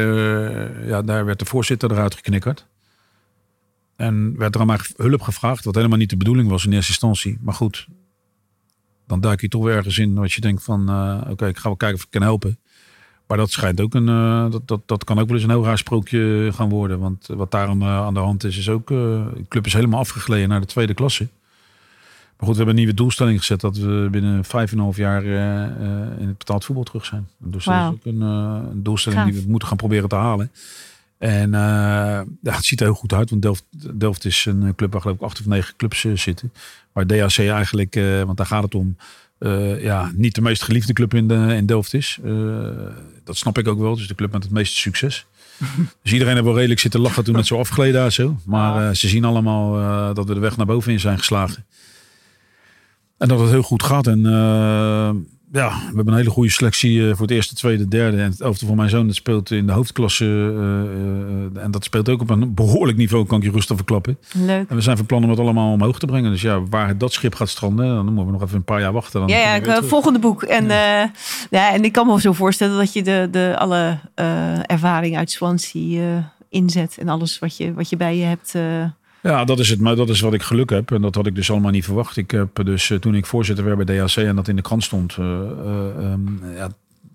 ja, 0.86 1.02
daar 1.02 1.24
werd 1.24 1.38
de 1.38 1.44
voorzitter 1.44 1.92
eruit 1.92 2.14
geknikkerd. 2.14 2.66
En 3.96 4.36
werd 4.36 4.54
er 4.54 4.60
aan 4.60 4.66
mij 4.66 4.78
hulp 4.96 5.20
gevraagd, 5.20 5.64
wat 5.64 5.74
helemaal 5.74 5.98
niet 5.98 6.10
de 6.10 6.16
bedoeling 6.16 6.48
was 6.48 6.64
in 6.64 6.72
eerste 6.72 6.90
instantie. 6.90 7.38
Maar 7.40 7.54
goed, 7.54 7.88
dan 9.06 9.20
duik 9.20 9.40
je 9.40 9.48
toch 9.48 9.64
weer 9.64 9.76
ergens 9.76 9.98
in 9.98 10.14
wat 10.14 10.32
je 10.32 10.40
denkt 10.40 10.62
van... 10.62 10.80
oké, 11.20 11.30
okay, 11.30 11.48
ik 11.48 11.56
ga 11.56 11.68
wel 11.68 11.76
kijken 11.76 11.98
of 11.98 12.04
ik 12.04 12.10
kan 12.10 12.22
helpen. 12.22 12.58
Maar 13.30 13.38
dat 13.38 13.50
schijnt 13.50 13.80
ook 13.80 13.94
een. 13.94 14.08
Uh, 14.08 14.50
dat, 14.50 14.68
dat, 14.68 14.80
dat 14.86 15.04
kan 15.04 15.18
ook 15.18 15.26
wel 15.26 15.34
eens 15.34 15.44
een 15.44 15.50
heel 15.50 15.64
raar 15.64 15.78
sprookje 15.78 16.50
gaan 16.54 16.68
worden. 16.68 16.98
Want 16.98 17.26
wat 17.26 17.50
daar 17.50 17.68
aan, 17.68 17.82
uh, 17.82 17.96
aan 17.96 18.14
de 18.14 18.20
hand 18.20 18.44
is, 18.44 18.58
is 18.58 18.68
ook. 18.68 18.90
Uh, 18.90 18.98
de 18.98 19.44
club 19.48 19.66
is 19.66 19.72
helemaal 19.72 20.00
afgegleden 20.00 20.48
naar 20.48 20.60
de 20.60 20.66
tweede 20.66 20.94
klasse. 20.94 21.28
Maar 22.36 22.48
goed, 22.48 22.48
we 22.48 22.56
hebben 22.56 22.68
een 22.68 22.74
nieuwe 22.74 22.94
doelstelling 22.94 23.38
gezet 23.38 23.60
dat 23.60 23.76
we 23.76 24.08
binnen 24.10 24.44
vijf 24.44 24.72
en 24.72 24.76
een 24.76 24.82
half 24.82 24.96
jaar 24.96 25.24
in 26.18 26.26
het 26.26 26.38
betaald 26.38 26.64
voetbal 26.64 26.84
terug 26.84 27.04
zijn. 27.04 27.28
Dus 27.38 27.64
wow. 27.64 27.74
dat 27.74 27.92
is 27.92 27.98
ook 27.98 28.04
een, 28.04 28.20
een 28.20 28.82
doelstelling 28.82 29.24
die 29.24 29.42
we 29.42 29.50
moeten 29.50 29.68
gaan 29.68 29.76
proberen 29.76 30.08
te 30.08 30.14
halen. 30.14 30.50
En 31.18 31.50
ja, 31.50 32.24
het 32.42 32.64
ziet 32.64 32.80
er 32.80 32.86
heel 32.86 32.94
goed 32.94 33.12
uit, 33.12 33.30
want 33.30 33.42
Delft, 33.42 33.64
Delft 33.94 34.24
is 34.24 34.44
een 34.44 34.74
club 34.74 34.92
waar 34.92 35.00
geloof 35.00 35.16
ik 35.16 35.22
acht 35.22 35.40
of 35.40 35.46
negen 35.46 35.76
clubs 35.76 36.06
zitten. 36.14 36.52
Waar 36.92 37.06
DHC 37.06 37.38
eigenlijk, 37.38 37.94
want 38.24 38.36
daar 38.36 38.46
gaat 38.46 38.62
het 38.62 38.74
om, 38.74 38.96
ja, 39.80 40.10
niet 40.14 40.34
de 40.34 40.40
meest 40.40 40.62
geliefde 40.62 40.92
club 40.92 41.14
in, 41.14 41.28
de, 41.28 41.54
in 41.56 41.66
Delft 41.66 41.94
is. 41.94 42.18
dat 43.24 43.36
snap 43.36 43.58
ik 43.58 43.68
ook 43.68 43.78
wel. 43.78 43.96
Dus 43.96 44.08
de 44.08 44.14
club 44.14 44.32
met 44.32 44.42
het 44.42 44.52
meeste 44.52 44.76
succes. 44.76 45.26
dus 46.02 46.12
iedereen 46.12 46.34
heeft 46.34 46.44
wel 46.44 46.54
redelijk 46.54 46.80
zitten 46.80 47.00
lachen 47.00 47.24
toen 47.24 47.36
het 47.36 47.46
zo 47.46 47.58
afgeleden 47.58 48.00
daar 48.00 48.12
zo. 48.12 48.36
Maar 48.44 48.96
ze 48.96 49.08
zien 49.08 49.24
allemaal 49.24 50.14
dat 50.14 50.26
we 50.26 50.34
de 50.34 50.40
weg 50.40 50.56
naar 50.56 50.66
boven 50.66 50.92
in 50.92 51.00
zijn 51.00 51.18
geslagen. 51.18 51.64
En 53.18 53.28
dat 53.28 53.40
het 53.40 53.50
heel 53.50 53.62
goed 53.62 53.82
gaat. 53.82 54.06
En 54.06 54.22
ja, 55.52 55.68
we 55.68 55.94
hebben 55.94 56.08
een 56.08 56.18
hele 56.18 56.30
goede 56.30 56.50
selectie 56.50 57.00
eh, 57.00 57.10
voor 57.10 57.20
het 57.20 57.30
eerste, 57.30 57.54
tweede, 57.54 57.88
derde. 57.88 58.16
En 58.16 58.30
het 58.30 58.40
elfde 58.40 58.66
van 58.66 58.76
mijn 58.76 58.88
zoon 58.88 59.06
dat 59.06 59.16
speelt 59.16 59.50
in 59.50 59.66
de 59.66 59.72
hoofdklasse. 59.72 60.24
Uh, 60.24 60.60
uh, 61.54 61.62
en 61.62 61.70
dat 61.70 61.84
speelt 61.84 62.08
ook 62.08 62.20
op 62.20 62.30
een 62.30 62.54
behoorlijk 62.54 62.98
niveau, 62.98 63.26
kan 63.26 63.38
ik 63.38 63.44
je 63.44 63.50
rustig 63.50 63.76
verklappen. 63.76 64.18
Leuk. 64.32 64.68
En 64.68 64.76
we 64.76 64.82
zijn 64.82 64.96
van 64.96 65.06
plan 65.06 65.24
om 65.24 65.30
het 65.30 65.38
allemaal 65.38 65.72
omhoog 65.72 65.98
te 65.98 66.06
brengen. 66.06 66.30
Dus 66.30 66.42
ja, 66.42 66.62
waar 66.62 66.98
dat 66.98 67.12
schip 67.12 67.34
gaat 67.34 67.48
stranden, 67.48 67.86
dan 67.86 68.04
moeten 68.04 68.26
we 68.26 68.32
nog 68.32 68.42
even 68.42 68.56
een 68.56 68.64
paar 68.64 68.80
jaar 68.80 68.92
wachten. 68.92 69.20
Dan 69.20 69.28
ja, 69.28 69.54
ja 69.54 69.82
volgende 69.82 70.18
boek. 70.18 70.42
En, 70.42 70.66
ja. 70.66 71.12
ja. 71.50 71.72
en 71.72 71.84
ik 71.84 71.92
kan 71.92 72.06
me 72.06 72.20
zo 72.20 72.32
voorstellen 72.32 72.76
dat 72.76 72.92
je 72.92 73.02
de, 73.02 73.28
de 73.30 73.54
alle 73.58 73.98
ervaring 74.66 75.16
uit 75.16 75.30
Swansea 75.30 76.32
inzet. 76.48 76.98
En 76.98 77.08
alles 77.08 77.38
wat 77.38 77.56
je, 77.56 77.74
wat 77.74 77.88
je 77.88 77.96
bij 77.96 78.16
je 78.16 78.24
hebt 78.24 78.54
ja, 79.22 79.44
dat 79.44 79.58
is 79.58 79.68
het. 79.68 79.80
Maar 79.80 79.96
dat 79.96 80.08
is 80.08 80.20
wat 80.20 80.34
ik 80.34 80.42
geluk 80.42 80.70
heb. 80.70 80.90
En 80.90 81.02
dat 81.02 81.14
had 81.14 81.26
ik 81.26 81.34
dus 81.34 81.50
allemaal 81.50 81.70
niet 81.70 81.84
verwacht. 81.84 82.16
Ik 82.16 82.30
heb 82.30 82.64
dus 82.64 82.90
eh, 82.90 82.98
toen 82.98 83.14
ik 83.14 83.26
voorzitter 83.26 83.64
werd 83.64 83.84
bij 83.84 83.96
DHC 83.96 84.16
en 84.16 84.36
dat 84.36 84.48
in 84.48 84.56
de 84.56 84.62
krant 84.62 84.84
stond, 84.84 85.16
uh, 85.16 85.26
um, 85.26 86.40
ja, 86.54 86.68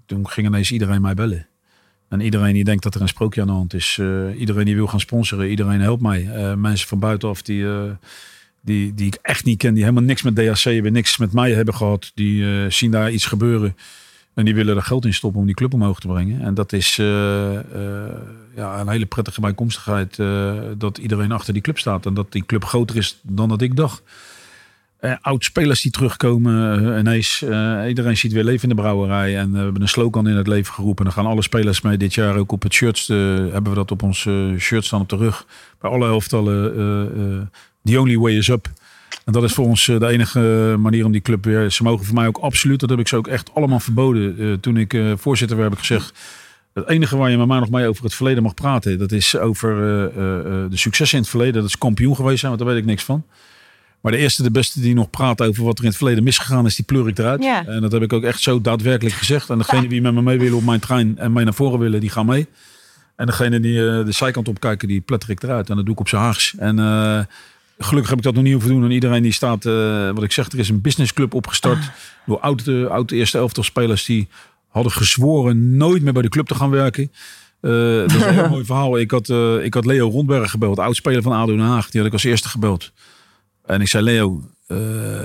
toen 0.05 0.29
ging 0.29 0.47
ineens 0.47 0.71
iedereen 0.71 1.01
mij 1.01 1.13
bellen. 1.13 1.47
En 2.09 2.19
iedereen 2.19 2.53
die 2.53 2.63
denkt 2.63 2.83
dat 2.83 2.95
er 2.95 3.01
een 3.01 3.07
sprookje 3.07 3.41
aan 3.41 3.47
de 3.47 3.53
hand 3.53 3.73
is. 3.73 4.01
iedereen 4.37 4.65
die 4.65 4.75
wil 4.75 4.87
gaan 4.87 4.99
sponsoren, 4.99 5.49
iedereen 5.49 5.81
helpt 5.81 6.01
mij. 6.01 6.55
mensen 6.57 6.87
van 6.87 6.99
buitenaf 6.99 7.41
die, 7.41 7.65
die, 8.61 8.93
die 8.93 9.07
ik 9.07 9.17
echt 9.21 9.45
niet 9.45 9.57
ken, 9.57 9.73
die 9.73 9.83
helemaal 9.83 10.03
niks 10.03 10.21
met 10.21 10.35
DHC 10.35 10.63
hebben, 10.63 10.93
niks 10.93 11.17
met 11.17 11.33
mij 11.33 11.51
hebben 11.51 11.73
gehad. 11.73 12.11
Die 12.15 12.69
zien 12.69 12.91
daar 12.91 13.11
iets 13.11 13.25
gebeuren. 13.25 13.75
En 14.35 14.45
die 14.45 14.55
willen 14.55 14.75
er 14.75 14.81
geld 14.81 15.05
in 15.05 15.13
stoppen 15.13 15.39
om 15.39 15.45
die 15.45 15.55
club 15.55 15.73
omhoog 15.73 15.99
te 15.99 16.07
brengen. 16.07 16.41
En 16.41 16.53
dat 16.53 16.73
is 16.73 16.97
uh, 16.97 17.05
uh, 17.53 17.59
ja, 18.55 18.79
een 18.79 18.89
hele 18.89 19.05
prettige 19.05 19.41
bijkomstigheid 19.41 20.17
uh, 20.17 20.53
dat 20.77 20.97
iedereen 20.97 21.31
achter 21.31 21.53
die 21.53 21.61
club 21.61 21.77
staat. 21.77 22.05
En 22.05 22.13
dat 22.13 22.31
die 22.31 22.45
club 22.45 22.63
groter 22.63 22.95
is 22.95 23.19
dan 23.21 23.49
dat 23.49 23.61
ik 23.61 23.75
dacht. 23.75 24.01
Oud-spelers 25.21 25.81
die 25.81 25.91
terugkomen 25.91 26.97
ineens. 26.99 27.41
iedereen 27.87 28.17
ziet 28.17 28.31
weer 28.31 28.43
leven 28.43 28.69
in 28.69 28.75
de 28.75 28.81
brouwerij. 28.81 29.37
En 29.37 29.51
we 29.51 29.57
hebben 29.57 29.81
een 29.81 29.87
slogan 29.87 30.27
in 30.27 30.35
het 30.35 30.47
leven 30.47 30.73
geroepen. 30.73 31.05
En 31.05 31.11
dan 31.11 31.23
gaan 31.23 31.31
alle 31.31 31.41
spelers 31.41 31.81
mee 31.81 31.97
dit 31.97 32.13
jaar 32.13 32.35
ook 32.35 32.51
op 32.51 32.63
het 32.63 32.73
shirt. 32.73 33.07
hebben 33.07 33.69
we 33.69 33.73
dat 33.73 33.91
op 33.91 34.03
ons 34.03 34.27
shirt 34.57 34.85
staan 34.85 35.01
op 35.01 35.09
de 35.09 35.15
rug. 35.15 35.45
Bij 35.79 35.91
alle 35.91 36.07
elftallen. 36.07 37.51
the 37.83 37.99
only 37.99 38.17
way 38.17 38.37
is 38.37 38.47
up. 38.47 38.69
En 39.25 39.33
dat 39.33 39.43
is 39.43 39.53
voor 39.53 39.65
ons 39.65 39.87
eh, 39.87 39.99
de 39.99 40.07
enige 40.07 40.75
manier 40.79 41.05
om 41.05 41.11
die 41.11 41.21
club 41.21 41.45
weer. 41.45 41.71
Ze 41.71 41.83
mogen 41.83 42.05
voor 42.05 42.15
mij 42.15 42.27
ook 42.27 42.37
absoluut, 42.37 42.79
dat 42.79 42.89
heb 42.89 42.99
ik 42.99 43.07
ze 43.07 43.15
ook 43.15 43.27
echt 43.27 43.53
allemaal 43.53 43.79
verboden. 43.79 44.41
Uh, 44.41 44.53
toen 44.53 44.77
ik 44.77 44.93
uh, 44.93 45.13
voorzitter 45.17 45.57
werd, 45.57 45.69
heb 45.69 45.79
ik 45.79 45.85
gezegd. 45.85 46.17
Het 46.73 46.87
enige 46.87 47.17
waar 47.17 47.29
je 47.29 47.37
met 47.37 47.47
mij 47.47 47.59
nog 47.59 47.69
mee 47.69 47.87
over 47.87 48.03
het 48.03 48.13
verleden 48.13 48.43
mag 48.43 48.53
praten, 48.53 48.97
dat 48.97 49.11
is 49.11 49.37
over 49.37 49.77
uh, 49.77 50.13
de 50.69 50.77
successen 50.77 51.17
in 51.17 51.23
het 51.23 51.31
verleden. 51.31 51.53
Dat 51.53 51.69
is 51.69 51.77
kampioen 51.77 52.15
geweest 52.15 52.39
zijn, 52.39 52.51
want 52.51 52.63
daar 52.63 52.73
weet 52.73 52.81
ik 52.81 52.89
niks 52.89 53.03
van. 53.03 53.25
Maar 54.01 54.11
de 54.11 54.17
eerste, 54.17 54.43
de 54.43 54.51
beste 54.51 54.81
die 54.81 54.93
nog 54.93 55.09
praat 55.09 55.41
over 55.41 55.63
wat 55.63 55.77
er 55.77 55.83
in 55.83 55.89
het 55.89 55.97
verleden 55.97 56.23
misgegaan 56.23 56.65
is, 56.65 56.75
die 56.75 56.85
pleur 56.85 57.07
ik 57.07 57.17
eruit. 57.17 57.43
Ja. 57.43 57.65
En 57.65 57.81
dat 57.81 57.91
heb 57.91 58.01
ik 58.01 58.13
ook 58.13 58.23
echt 58.23 58.41
zo 58.41 58.61
daadwerkelijk 58.61 59.15
gezegd. 59.15 59.49
En 59.49 59.57
degene 59.57 59.87
die 59.87 60.01
met 60.01 60.13
me 60.13 60.21
mee 60.21 60.39
willen 60.39 60.57
op 60.57 60.63
mijn 60.63 60.79
trein 60.79 61.17
en 61.17 61.33
mij 61.33 61.43
naar 61.43 61.53
voren 61.53 61.79
willen, 61.79 61.99
die 61.99 62.09
gaan 62.09 62.25
mee. 62.25 62.47
En 63.15 63.25
degene 63.25 63.59
die 63.59 63.73
de 64.03 64.11
zijkant 64.11 64.47
opkijken, 64.47 64.87
die 64.87 65.01
pletter 65.01 65.29
ik 65.29 65.43
eruit. 65.43 65.69
En 65.69 65.75
dat 65.75 65.85
doe 65.85 65.93
ik 65.93 65.99
op 65.99 66.07
zijn 66.07 66.21
haags. 66.21 66.55
En 66.57 66.77
Gelukkig 67.77 68.09
heb 68.09 68.17
ik 68.17 68.25
dat 68.25 68.33
nog 68.33 68.43
niet 68.43 68.53
hoeven 68.53 68.71
doen. 68.71 68.83
En 68.83 68.91
iedereen 68.91 69.23
die 69.23 69.31
staat, 69.31 69.65
uh, 69.65 70.11
wat 70.11 70.23
ik 70.23 70.31
zeg, 70.31 70.51
er 70.51 70.59
is 70.59 70.69
een 70.69 70.81
businessclub 70.81 71.33
opgestart. 71.33 71.77
Ah. 71.77 71.87
Door 72.25 72.39
oude, 72.39 72.87
oude 72.89 73.15
eerste 73.15 73.37
elftal 73.37 73.63
spelers 73.63 74.05
die 74.05 74.27
hadden 74.67 74.91
gezworen 74.91 75.77
nooit 75.77 76.01
meer 76.01 76.13
bij 76.13 76.21
de 76.21 76.29
club 76.29 76.47
te 76.47 76.55
gaan 76.55 76.69
werken. 76.69 77.11
Uh, 77.61 77.71
dat 77.99 78.13
is 78.13 78.21
een 78.21 78.33
heel 78.33 78.49
mooi 78.57 78.65
verhaal. 78.65 78.97
Ik 78.97 79.11
had, 79.11 79.29
ik 79.63 79.73
had 79.73 79.85
Leo 79.85 80.09
Rondberg 80.09 80.51
gebeld, 80.51 80.79
oudspeler 80.79 81.21
van 81.21 81.31
ADO 81.31 81.55
Den 81.55 81.65
Haag. 81.65 81.89
Die 81.89 81.99
had 81.99 82.07
ik 82.09 82.13
als 82.13 82.23
eerste 82.23 82.49
gebeld. 82.49 82.91
En 83.65 83.81
ik 83.81 83.87
zei, 83.87 84.03
Leo, 84.03 84.41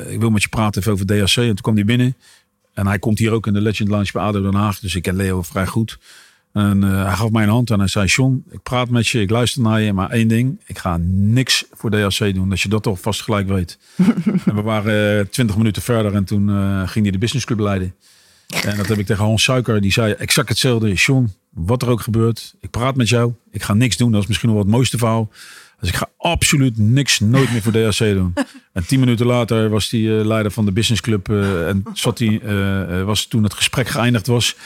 ik 0.09 0.21
wil 0.21 0.31
met 0.31 0.43
je 0.43 0.49
praten 0.49 0.81
even 0.81 0.93
over 0.93 1.07
DHC. 1.07 1.37
En 1.37 1.47
toen 1.47 1.55
kwam 1.55 1.75
hij 1.75 1.85
binnen. 1.85 2.17
En 2.75 2.87
hij 2.87 2.99
komt 2.99 3.19
hier 3.19 3.33
ook 3.33 3.47
in 3.47 3.53
de 3.53 3.61
Legend 3.61 3.89
Lounge 3.89 4.11
bij 4.13 4.23
ADO 4.23 4.43
Den 4.43 4.55
Haag. 4.55 4.79
Dus 4.79 4.95
ik 4.95 5.03
ken 5.03 5.17
Leo 5.17 5.43
vrij 5.43 5.67
goed. 5.67 5.99
En 6.53 6.85
uh, 6.85 7.05
hij 7.05 7.15
gaf 7.15 7.31
mij 7.31 7.43
een 7.43 7.49
hand 7.49 7.71
en 7.71 7.79
hij 7.79 7.89
zei: 7.89 8.07
John, 8.07 8.45
ik 8.51 8.63
praat 8.63 8.89
met 8.89 9.09
je, 9.09 9.21
ik 9.21 9.31
luister 9.31 9.63
naar 9.63 9.81
je, 9.81 9.93
maar 9.93 10.11
één 10.11 10.29
ding: 10.29 10.61
ik 10.67 10.79
ga 10.79 10.99
niks 11.03 11.65
voor 11.73 11.91
DHC 11.91 12.35
doen. 12.35 12.49
Dat 12.49 12.61
je 12.61 12.69
dat 12.69 12.83
toch 12.83 13.01
vast 13.01 13.23
gelijk 13.23 13.49
weet. 13.49 13.79
en 14.47 14.55
we 14.55 14.63
waren 14.63 15.19
uh, 15.19 15.25
twintig 15.25 15.57
minuten 15.57 15.83
verder 15.83 16.15
en 16.15 16.25
toen 16.25 16.49
uh, 16.49 16.89
ging 16.89 17.05
hij 17.05 17.13
de 17.13 17.19
businessclub 17.19 17.59
leiden. 17.59 17.95
En 18.65 18.77
dat 18.77 18.87
heb 18.87 18.99
ik 18.99 19.07
tegen 19.07 19.25
Hans 19.25 19.43
Suiker, 19.43 19.81
die 19.81 19.93
zei 19.93 20.13
exact 20.13 20.49
hetzelfde. 20.49 20.93
John, 20.93 21.33
wat 21.51 21.83
er 21.83 21.89
ook 21.89 22.01
gebeurt, 22.01 22.55
ik 22.61 22.71
praat 22.71 22.97
met 22.97 23.09
jou, 23.09 23.33
ik 23.51 23.63
ga 23.63 23.75
niks 23.75 23.97
doen. 23.97 24.13
Dat 24.13 24.23
is 24.23 24.27
misschien 24.27 24.51
wel 24.51 24.59
het 24.59 24.69
mooiste 24.69 24.99
verhaal. 24.99 25.31
Dus 25.81 25.89
ik 25.89 25.95
ga 25.95 26.09
absoluut 26.17 26.79
niks, 26.79 27.21
nooit 27.21 27.53
meer 27.53 27.63
voor 27.63 27.73
DHC 27.73 27.99
doen. 27.99 28.33
En 28.73 28.87
tien 28.87 29.01
minuten 29.01 29.27
later 29.27 29.69
was 29.69 29.91
hij 29.91 30.01
leider 30.01 30.53
van 30.53 30.65
de 30.65 30.73
businessclub 30.73 31.29
en 31.29 31.83
zat 31.93 32.19
hij, 32.19 32.41
was 33.05 33.27
toen 33.27 33.43
het 33.43 33.55
gesprek 33.55 33.89
geëindigd 33.89 34.27
was 34.27 34.57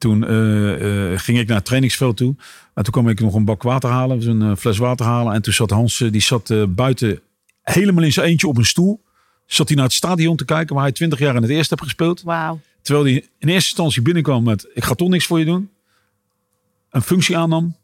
toen 0.00 0.22
uh, 0.22 1.10
uh, 1.10 1.18
ging 1.18 1.38
ik 1.38 1.46
naar 1.46 1.56
het 1.56 1.64
trainingsveld 1.64 2.16
toe. 2.16 2.34
En 2.74 2.82
toen 2.82 2.92
kwam 2.92 3.08
ik 3.08 3.20
nog 3.20 3.34
een 3.34 3.44
bak 3.44 3.62
water 3.62 3.90
halen, 3.90 4.16
dus 4.16 4.26
een 4.26 4.40
uh, 4.40 4.56
fles 4.56 4.78
water 4.78 5.06
halen. 5.06 5.32
En 5.34 5.42
toen 5.42 5.52
zat 5.52 5.70
Hans, 5.70 5.98
die 5.98 6.20
zat 6.20 6.52
buiten 6.68 7.20
helemaal 7.62 8.04
in 8.04 8.12
zijn 8.12 8.26
eentje 8.26 8.48
op 8.48 8.56
een 8.56 8.64
stoel. 8.64 9.02
Zat 9.46 9.68
hij 9.68 9.76
naar 9.76 9.86
het 9.86 9.94
stadion 9.94 10.36
te 10.36 10.44
kijken 10.44 10.74
waar 10.74 10.84
hij 10.84 10.92
twintig 10.92 11.18
jaar 11.18 11.34
in 11.34 11.42
het 11.42 11.50
eerste 11.50 11.74
heeft 11.74 11.82
gespeeld. 11.82 12.22
Wauw. 12.22 12.60
Terwijl 12.82 13.04
hij 13.04 13.14
in 13.14 13.48
eerste 13.48 13.52
instantie 13.52 14.02
binnenkwam 14.02 14.42
met, 14.44 14.70
ik 14.74 14.84
ga 14.84 14.94
toch 14.94 15.08
niks 15.08 15.26
voor 15.26 15.38
je 15.38 15.44
doen. 15.44 15.70
Een 16.90 17.02
functie 17.02 17.36
aannam. 17.36 17.76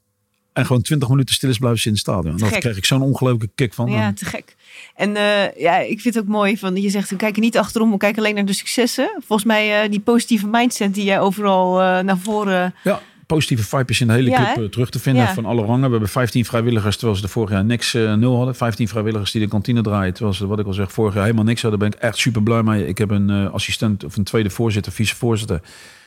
En 0.57 0.67
gewoon 0.67 0.83
20 0.83 1.09
minuten 1.09 1.35
stil 1.35 1.49
is 1.49 1.59
blijven 1.59 1.81
zitten 1.81 2.03
in 2.03 2.13
het 2.13 2.23
stadion. 2.25 2.51
Daar 2.51 2.61
kreeg 2.61 2.77
ik 2.77 2.85
zo'n 2.85 3.03
ongelooflijke 3.03 3.55
kick 3.55 3.75
van. 3.75 3.91
Ja, 3.91 4.13
te 4.13 4.25
gek. 4.25 4.57
En 4.95 5.11
uh, 5.11 5.57
ja, 5.57 5.79
ik 5.79 6.01
vind 6.01 6.15
het 6.15 6.25
ook 6.25 6.31
mooi 6.31 6.59
van 6.59 6.77
je 6.77 6.91
zegt, 6.91 7.11
we 7.11 7.17
kijken 7.17 7.43
niet 7.43 7.59
achterom, 7.59 7.91
we 7.91 7.97
kijken 7.97 8.19
alleen 8.19 8.35
naar 8.35 8.45
de 8.45 8.53
successen. 8.53 9.11
Volgens 9.19 9.45
mij 9.45 9.85
uh, 9.85 9.91
die 9.91 10.01
positieve 10.01 10.47
mindset 10.47 10.95
die 10.95 11.05
jij 11.05 11.21
overal 11.21 11.81
uh, 11.81 12.01
naar 12.01 12.19
voren. 12.19 12.75
Ja, 12.85 13.03
positieve 13.27 13.65
vibes 13.65 14.01
in 14.01 14.07
de 14.07 14.13
hele 14.13 14.31
ja, 14.31 14.53
club 14.53 14.73
terug 14.73 14.91
te 14.91 14.99
vinden 14.99 15.23
ja. 15.23 15.35
van 15.35 15.45
alle 15.45 15.65
rangen. 15.65 15.85
We 15.85 15.91
hebben 15.91 16.09
15 16.09 16.45
vrijwilligers, 16.45 16.97
terwijl 16.97 17.19
ze 17.19 17.25
de 17.25 17.33
vorig 17.33 17.51
jaar 17.51 17.65
niks 17.65 17.93
nul 17.93 18.37
hadden. 18.37 18.55
15 18.55 18.89
vrijwilligers 18.89 19.31
die 19.31 19.41
de 19.41 19.49
kantine 19.49 19.83
draaien, 19.83 20.15
terwijl 20.15 20.35
ze, 20.35 20.47
wat 20.47 20.59
ik 20.59 20.67
al 20.67 20.73
zeg, 20.73 20.93
vorig 20.93 21.15
jaar 21.15 21.23
helemaal 21.23 21.45
niks 21.45 21.63
hadden. 21.63 21.81
Daar 21.81 21.89
ben 21.89 21.99
ik 21.99 22.05
echt 22.05 22.19
super 22.19 22.43
blij 22.43 22.63
mee. 22.63 22.87
Ik 22.87 22.99
heb 22.99 23.11
een 23.11 23.31
assistent 23.31 24.05
of 24.05 24.17
een 24.17 24.25
tweede 24.25 24.51
voorzitter, 24.51 24.93
vicevoorzitter 24.93 25.61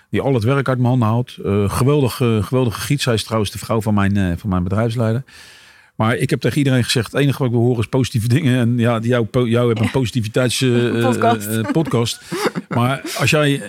die 0.09 0.21
al 0.21 0.33
het 0.33 0.43
werk 0.43 0.67
uit 0.67 0.77
mijn 0.77 0.89
handen 0.89 1.07
haalt. 1.07 1.37
Uh, 1.45 1.69
geweldig, 1.69 2.15
geweldige 2.15 2.79
gids. 2.79 3.03
Zij 3.03 3.13
is 3.13 3.23
trouwens 3.23 3.51
de 3.51 3.57
vrouw 3.57 3.81
van 3.81 3.93
mijn, 3.93 4.15
uh, 4.15 4.33
van 4.37 4.49
mijn 4.49 4.63
bedrijfsleider. 4.63 5.23
Maar 5.95 6.15
ik 6.15 6.29
heb 6.29 6.39
tegen 6.39 6.57
iedereen 6.57 6.83
gezegd: 6.83 7.11
het 7.11 7.21
enige 7.21 7.37
wat 7.37 7.47
ik 7.47 7.53
wil 7.53 7.63
horen 7.63 7.79
is 7.79 7.87
positieve 7.87 8.27
dingen. 8.35 8.59
En 8.59 8.77
ja, 8.77 8.99
jou, 9.01 9.27
jou 9.49 9.67
hebt 9.67 9.79
een 9.79 9.91
positiviteitspodcast. 9.91 11.47
Uh, 11.57 11.71
podcast. 11.71 12.21
maar 12.67 13.01
als 13.17 13.29
jij. 13.29 13.61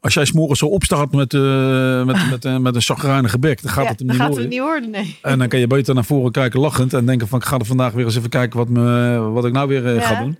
Als 0.00 0.14
jij 0.14 0.24
s'morgens 0.24 0.58
zo 0.58 0.66
opstaat 0.66 1.12
met, 1.12 1.32
met, 1.32 2.30
met, 2.30 2.60
met 2.60 2.74
een 2.74 2.80
chagrijnige 2.80 3.38
bek, 3.38 3.62
dan 3.62 3.72
gaat 3.72 3.84
ja, 3.84 3.90
het 3.90 3.98
hem 3.98 4.08
niet 4.08 4.16
gaat 4.16 4.26
worden. 4.26 4.44
Het 4.44 4.52
niet 4.52 4.62
worden 4.62 4.90
nee. 4.90 5.18
En 5.22 5.38
dan 5.38 5.48
kan 5.48 5.58
je 5.58 5.66
beter 5.66 5.94
naar 5.94 6.04
voren 6.04 6.32
kijken 6.32 6.60
lachend 6.60 6.92
en 6.94 7.06
denken 7.06 7.28
van 7.28 7.38
ik 7.38 7.44
ga 7.44 7.58
er 7.58 7.64
vandaag 7.64 7.92
weer 7.92 8.04
eens 8.04 8.16
even 8.16 8.28
kijken 8.28 8.58
wat, 8.58 8.68
me, 8.68 9.18
wat 9.18 9.44
ik 9.44 9.52
nou 9.52 9.68
weer 9.68 9.94
ja. 9.94 10.00
ga 10.00 10.22
doen. 10.22 10.38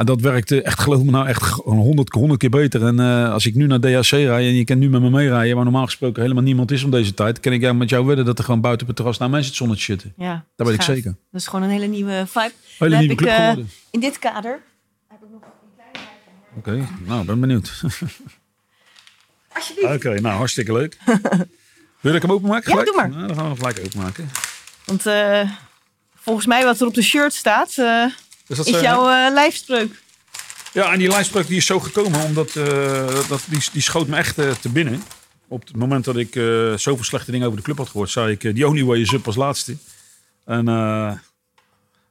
En 0.00 0.06
dat 0.06 0.20
werkte 0.20 0.62
echt, 0.62 0.80
geloof 0.80 1.02
me 1.02 1.10
nou, 1.10 1.26
echt 1.26 1.50
honderd, 1.52 2.12
honderd 2.12 2.40
keer 2.40 2.50
beter. 2.50 2.86
En 2.86 3.00
uh, 3.00 3.32
als 3.32 3.46
ik 3.46 3.54
nu 3.54 3.66
naar 3.66 3.80
DHC 3.80 4.10
rijd 4.10 4.46
en 4.46 4.54
je 4.54 4.64
kan 4.64 4.78
nu 4.78 4.90
met 4.90 5.00
me 5.00 5.10
meerijden, 5.10 5.54
waar 5.54 5.64
normaal 5.64 5.84
gesproken 5.84 6.22
helemaal 6.22 6.42
niemand 6.42 6.70
is 6.70 6.84
om 6.84 6.90
deze 6.90 7.14
tijd, 7.14 7.40
kan 7.40 7.52
ik 7.52 7.60
jou 7.60 7.74
met 7.74 7.88
jou 7.88 8.06
wedden 8.06 8.24
dat 8.24 8.38
er 8.38 8.44
gewoon 8.44 8.60
buiten 8.60 8.82
op 8.82 8.88
het 8.88 8.96
terras 8.96 9.18
naar 9.18 9.30
mensen 9.30 9.48
het 9.48 9.58
zonnetje 9.58 9.84
zitten. 9.84 10.12
Ja, 10.16 10.44
dat 10.56 10.66
weet 10.66 10.76
ik 10.76 10.82
zeker. 10.82 11.16
Dat 11.30 11.40
is 11.40 11.46
gewoon 11.46 11.64
een 11.64 11.70
hele 11.70 11.86
nieuwe 11.86 12.24
vibe. 12.26 12.52
Hele 12.78 12.98
nieuwe 12.98 13.14
club 13.14 13.28
ik, 13.28 13.56
uh, 13.56 13.64
In 13.90 14.00
dit 14.00 14.18
kader 14.18 14.62
heb 15.08 15.22
ik 15.22 15.28
nog 15.32 15.42
een 15.42 15.74
kleine 15.76 15.98
Oké, 16.56 16.70
okay, 16.70 16.88
nou, 17.06 17.24
ben 17.24 17.40
benieuwd. 17.40 17.72
Alsjeblieft. 19.54 19.94
Oké, 19.94 20.08
okay, 20.08 20.18
nou, 20.18 20.36
hartstikke 20.36 20.72
leuk. 20.72 20.98
Wil 22.00 22.14
ik 22.14 22.22
hem 22.22 22.32
openmaken? 22.32 22.76
Ja, 22.76 22.84
doe 22.84 22.94
maar. 22.96 23.08
Nou, 23.08 23.26
dan 23.26 23.36
gaan 23.36 23.44
we 23.44 23.50
hem 23.50 23.58
gelijk 23.58 23.80
openmaken. 23.84 24.30
Want 24.84 25.06
uh, 25.06 25.50
volgens 26.14 26.46
mij 26.46 26.64
wat 26.64 26.80
er 26.80 26.86
op 26.86 26.94
de 26.94 27.02
shirt 27.02 27.32
staat 27.32 27.74
is, 28.50 28.56
dat 28.56 28.66
is 28.66 28.80
jouw 28.80 29.08
uh, 29.08 29.32
lijfspreuk. 29.32 30.02
Ja, 30.72 30.92
en 30.92 30.98
die 30.98 31.08
lijfspreuk 31.08 31.46
die 31.46 31.56
is 31.56 31.66
zo 31.66 31.80
gekomen 31.80 32.24
omdat 32.24 32.54
uh, 32.54 33.28
dat, 33.28 33.42
die, 33.48 33.60
die 33.72 33.82
schoot 33.82 34.06
me 34.06 34.16
echt 34.16 34.34
te 34.34 34.68
binnen. 34.72 35.02
Op 35.48 35.60
het 35.60 35.76
moment 35.76 36.04
dat 36.04 36.16
ik 36.16 36.32
zoveel 36.76 37.04
slechte 37.04 37.30
dingen 37.30 37.46
over 37.46 37.58
de 37.58 37.64
club 37.64 37.76
had 37.76 37.88
gehoord, 37.88 38.10
zei 38.10 38.32
ik: 38.32 38.40
The 38.40 38.66
only 38.66 38.84
way 38.84 39.00
is 39.00 39.12
up 39.12 39.26
als 39.26 39.36
laatste. 39.36 39.76
En 40.44 40.64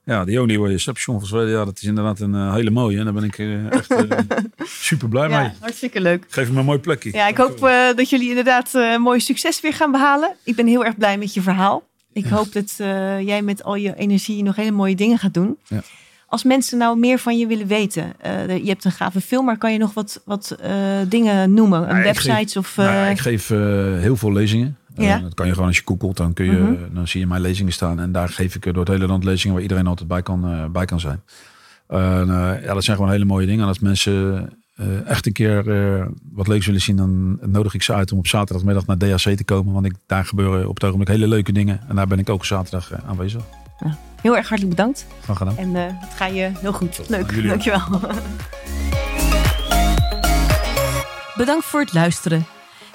ja, 0.04 0.24
The 0.26 0.42
only 0.42 0.58
way 0.58 0.74
is 0.74 0.88
up, 0.88 0.98
John 0.98 1.20
van 1.20 1.28
Zweden, 1.28 1.50
ja, 1.50 1.66
dat 1.66 1.78
is 1.78 1.84
inderdaad 1.84 2.20
een 2.20 2.54
hele 2.54 2.70
mooie. 2.70 2.98
En 2.98 3.04
daar 3.04 3.14
ben 3.14 3.24
ik 3.24 3.38
echt 3.70 3.96
super 4.90 5.10
blij 5.10 5.30
ja, 5.30 5.42
mee. 5.42 5.52
Hartstikke 5.60 6.02
leuk. 6.02 6.26
Geef 6.30 6.52
me 6.52 6.60
een 6.60 6.66
mooi 6.66 6.80
plekje. 6.80 7.14
Ja, 7.14 7.28
ik 7.28 7.38
hoop 7.38 7.60
dat 7.96 8.10
jullie 8.10 8.30
inderdaad 8.30 8.74
mooi 9.00 9.20
succes 9.20 9.62
weer 9.62 9.74
gaan 9.74 9.92
behalen. 9.92 10.36
Ik 10.44 10.56
ben 10.56 10.68
heel 10.68 10.86
erg 10.86 10.98
blij 10.98 11.18
met 11.18 11.34
je 11.34 11.42
verhaal. 11.42 11.88
Ik 12.14 12.26
hoop 12.26 12.54
dat 12.54 12.76
eh, 12.78 13.22
jij 13.22 13.42
met 13.42 13.64
al 13.64 13.76
je 13.76 13.96
energie 13.96 14.44
nog 14.44 14.56
hele 14.56 14.72
mooie 14.72 14.96
dingen 14.96 15.18
gaat 15.18 15.34
doen. 15.34 15.58
Ja. 15.68 15.82
Als 16.30 16.44
mensen 16.44 16.78
nou 16.78 17.00
meer 17.00 17.20
van 17.20 17.38
je 17.38 17.48
willen 17.48 17.68
weten, 17.68 18.14
eh, 18.20 18.58
je 18.58 18.68
hebt 18.70 18.86
een 18.86 18.92
gave 18.92 19.22
film, 19.22 19.46
maar 19.46 19.58
kan 19.58 19.72
je 19.72 19.78
nog 19.78 19.94
wat, 19.94 20.22
wat 20.26 20.52
eh, 20.62 20.72
dingen 21.08 21.54
noemen? 21.54 21.82
Een 21.82 21.88
Nou, 21.88 22.04
websites 22.04 22.58
of... 22.58 22.78
Nou, 22.78 23.06
eh, 23.06 23.10
ik 23.10 23.20
geef 23.20 23.48
heel 23.48 24.16
veel 24.16 24.32
lezingen. 24.32 24.78
Ja. 24.96 25.20
dat 25.20 25.34
kan 25.34 25.46
je 25.46 25.52
gewoon 25.52 25.68
als 25.68 25.78
je 25.78 25.84
googelt, 25.86 26.18
dan, 26.18 26.34
kun 26.34 26.46
je, 26.46 26.52
Mhm. 26.52 26.94
dan 26.94 27.08
zie 27.08 27.20
je 27.20 27.28
mijn 27.28 27.42
lezingen 27.42 27.74
staan. 27.74 28.00
En 28.00 28.12
daar 28.12 28.30
geef 28.30 28.56
ik 28.56 28.64
door 28.64 28.80
het 28.80 28.88
hele 28.88 29.08
land 29.08 29.24
lezingen 29.24 29.54
waar 29.54 29.62
iedereen 29.62 29.88
altijd 29.88 30.08
bij 30.08 30.22
kan, 30.22 30.70
bij 30.72 30.86
kan 30.86 31.00
zijn. 31.00 31.22
Ja, 31.88 32.74
dat 32.74 32.84
zijn 32.84 32.98
gewoon 32.98 33.12
hele 33.12 33.26
mooie 33.26 33.46
dingen. 33.46 33.62
En 33.62 33.68
als 33.68 33.80
mensen 33.80 34.50
echt 35.06 35.26
een 35.26 35.34
keer 35.34 35.64
wat 36.32 36.48
leuks 36.48 36.66
willen 36.66 36.82
zien, 36.82 36.96
dan 36.96 37.40
nodig 37.52 37.74
ik 37.74 37.82
ze 37.84 37.94
uit 37.94 38.12
om 38.12 38.18
op 38.18 38.28
zaterdagmiddag 38.28 38.86
naar 38.86 38.98
DHC 38.98 39.36
te 39.36 39.44
komen. 39.44 39.74
Want 39.74 39.86
ik, 39.86 39.94
daar 40.06 40.26
gebeuren 40.26 40.68
op 40.68 40.76
het 40.76 40.84
ogenblik 40.84 41.08
hele 41.08 41.28
leuke 41.28 41.52
dingen. 41.52 41.80
En 41.88 41.96
daar 41.96 42.08
ben 42.08 42.20
ik 42.20 42.30
ook 42.30 42.46
zaterdag 42.46 42.92
eh, 42.92 43.00
aanwezig. 43.80 44.08
Heel 44.22 44.36
erg 44.36 44.50
hartelijk 44.50 44.76
bedankt. 44.76 45.06
Graag 45.24 45.38
gedaan. 45.38 45.58
En 45.58 45.76
eh, 45.76 45.84
het 45.88 46.14
ga 46.16 46.26
je 46.26 46.52
heel 46.62 46.74
goed. 46.74 47.00
Leuk, 47.08 47.32
jullie 47.32 47.52
ook. 47.54 47.64
dankjewel. 47.64 48.12
Bedankt 51.36 51.66
voor 51.66 51.80
het 51.80 51.94
luisteren. 51.94 52.46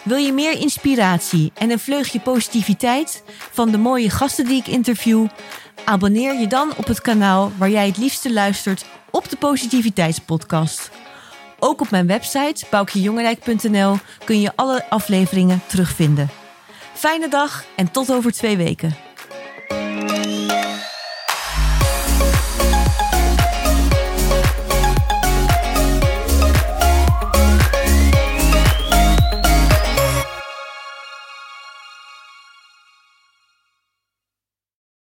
Wil 0.03 0.17
je 0.17 0.33
meer 0.33 0.61
inspiratie 0.61 1.53
en 1.55 1.71
een 1.71 1.79
vleugje 1.79 2.21
positiviteit 2.21 3.23
van 3.53 3.71
de 3.71 3.79
mooie 3.79 4.11
gasten 4.11 4.47
die 4.47 4.61
ik 4.61 4.67
interview? 4.67 5.27
Abonneer 5.85 6.35
je 6.41 6.47
dan 6.47 6.73
op 6.77 6.87
het 6.87 7.01
kanaal 7.01 7.53
waar 7.57 7.71
jij 7.71 7.87
het 7.87 7.97
liefste 7.97 8.33
luistert 8.33 8.85
op 9.11 9.29
de 9.29 9.37
Positiviteitspodcast. 9.37 10.91
Ook 11.59 11.81
op 11.81 11.91
mijn 11.91 12.07
website 12.07 12.67
boukjejongerijk.nl 12.71 13.97
kun 14.25 14.41
je 14.41 14.53
alle 14.55 14.85
afleveringen 14.89 15.63
terugvinden. 15.67 16.29
Fijne 16.95 17.29
dag 17.29 17.65
en 17.77 17.91
tot 17.91 18.13
over 18.13 18.33
twee 18.33 18.57
weken. 18.57 18.97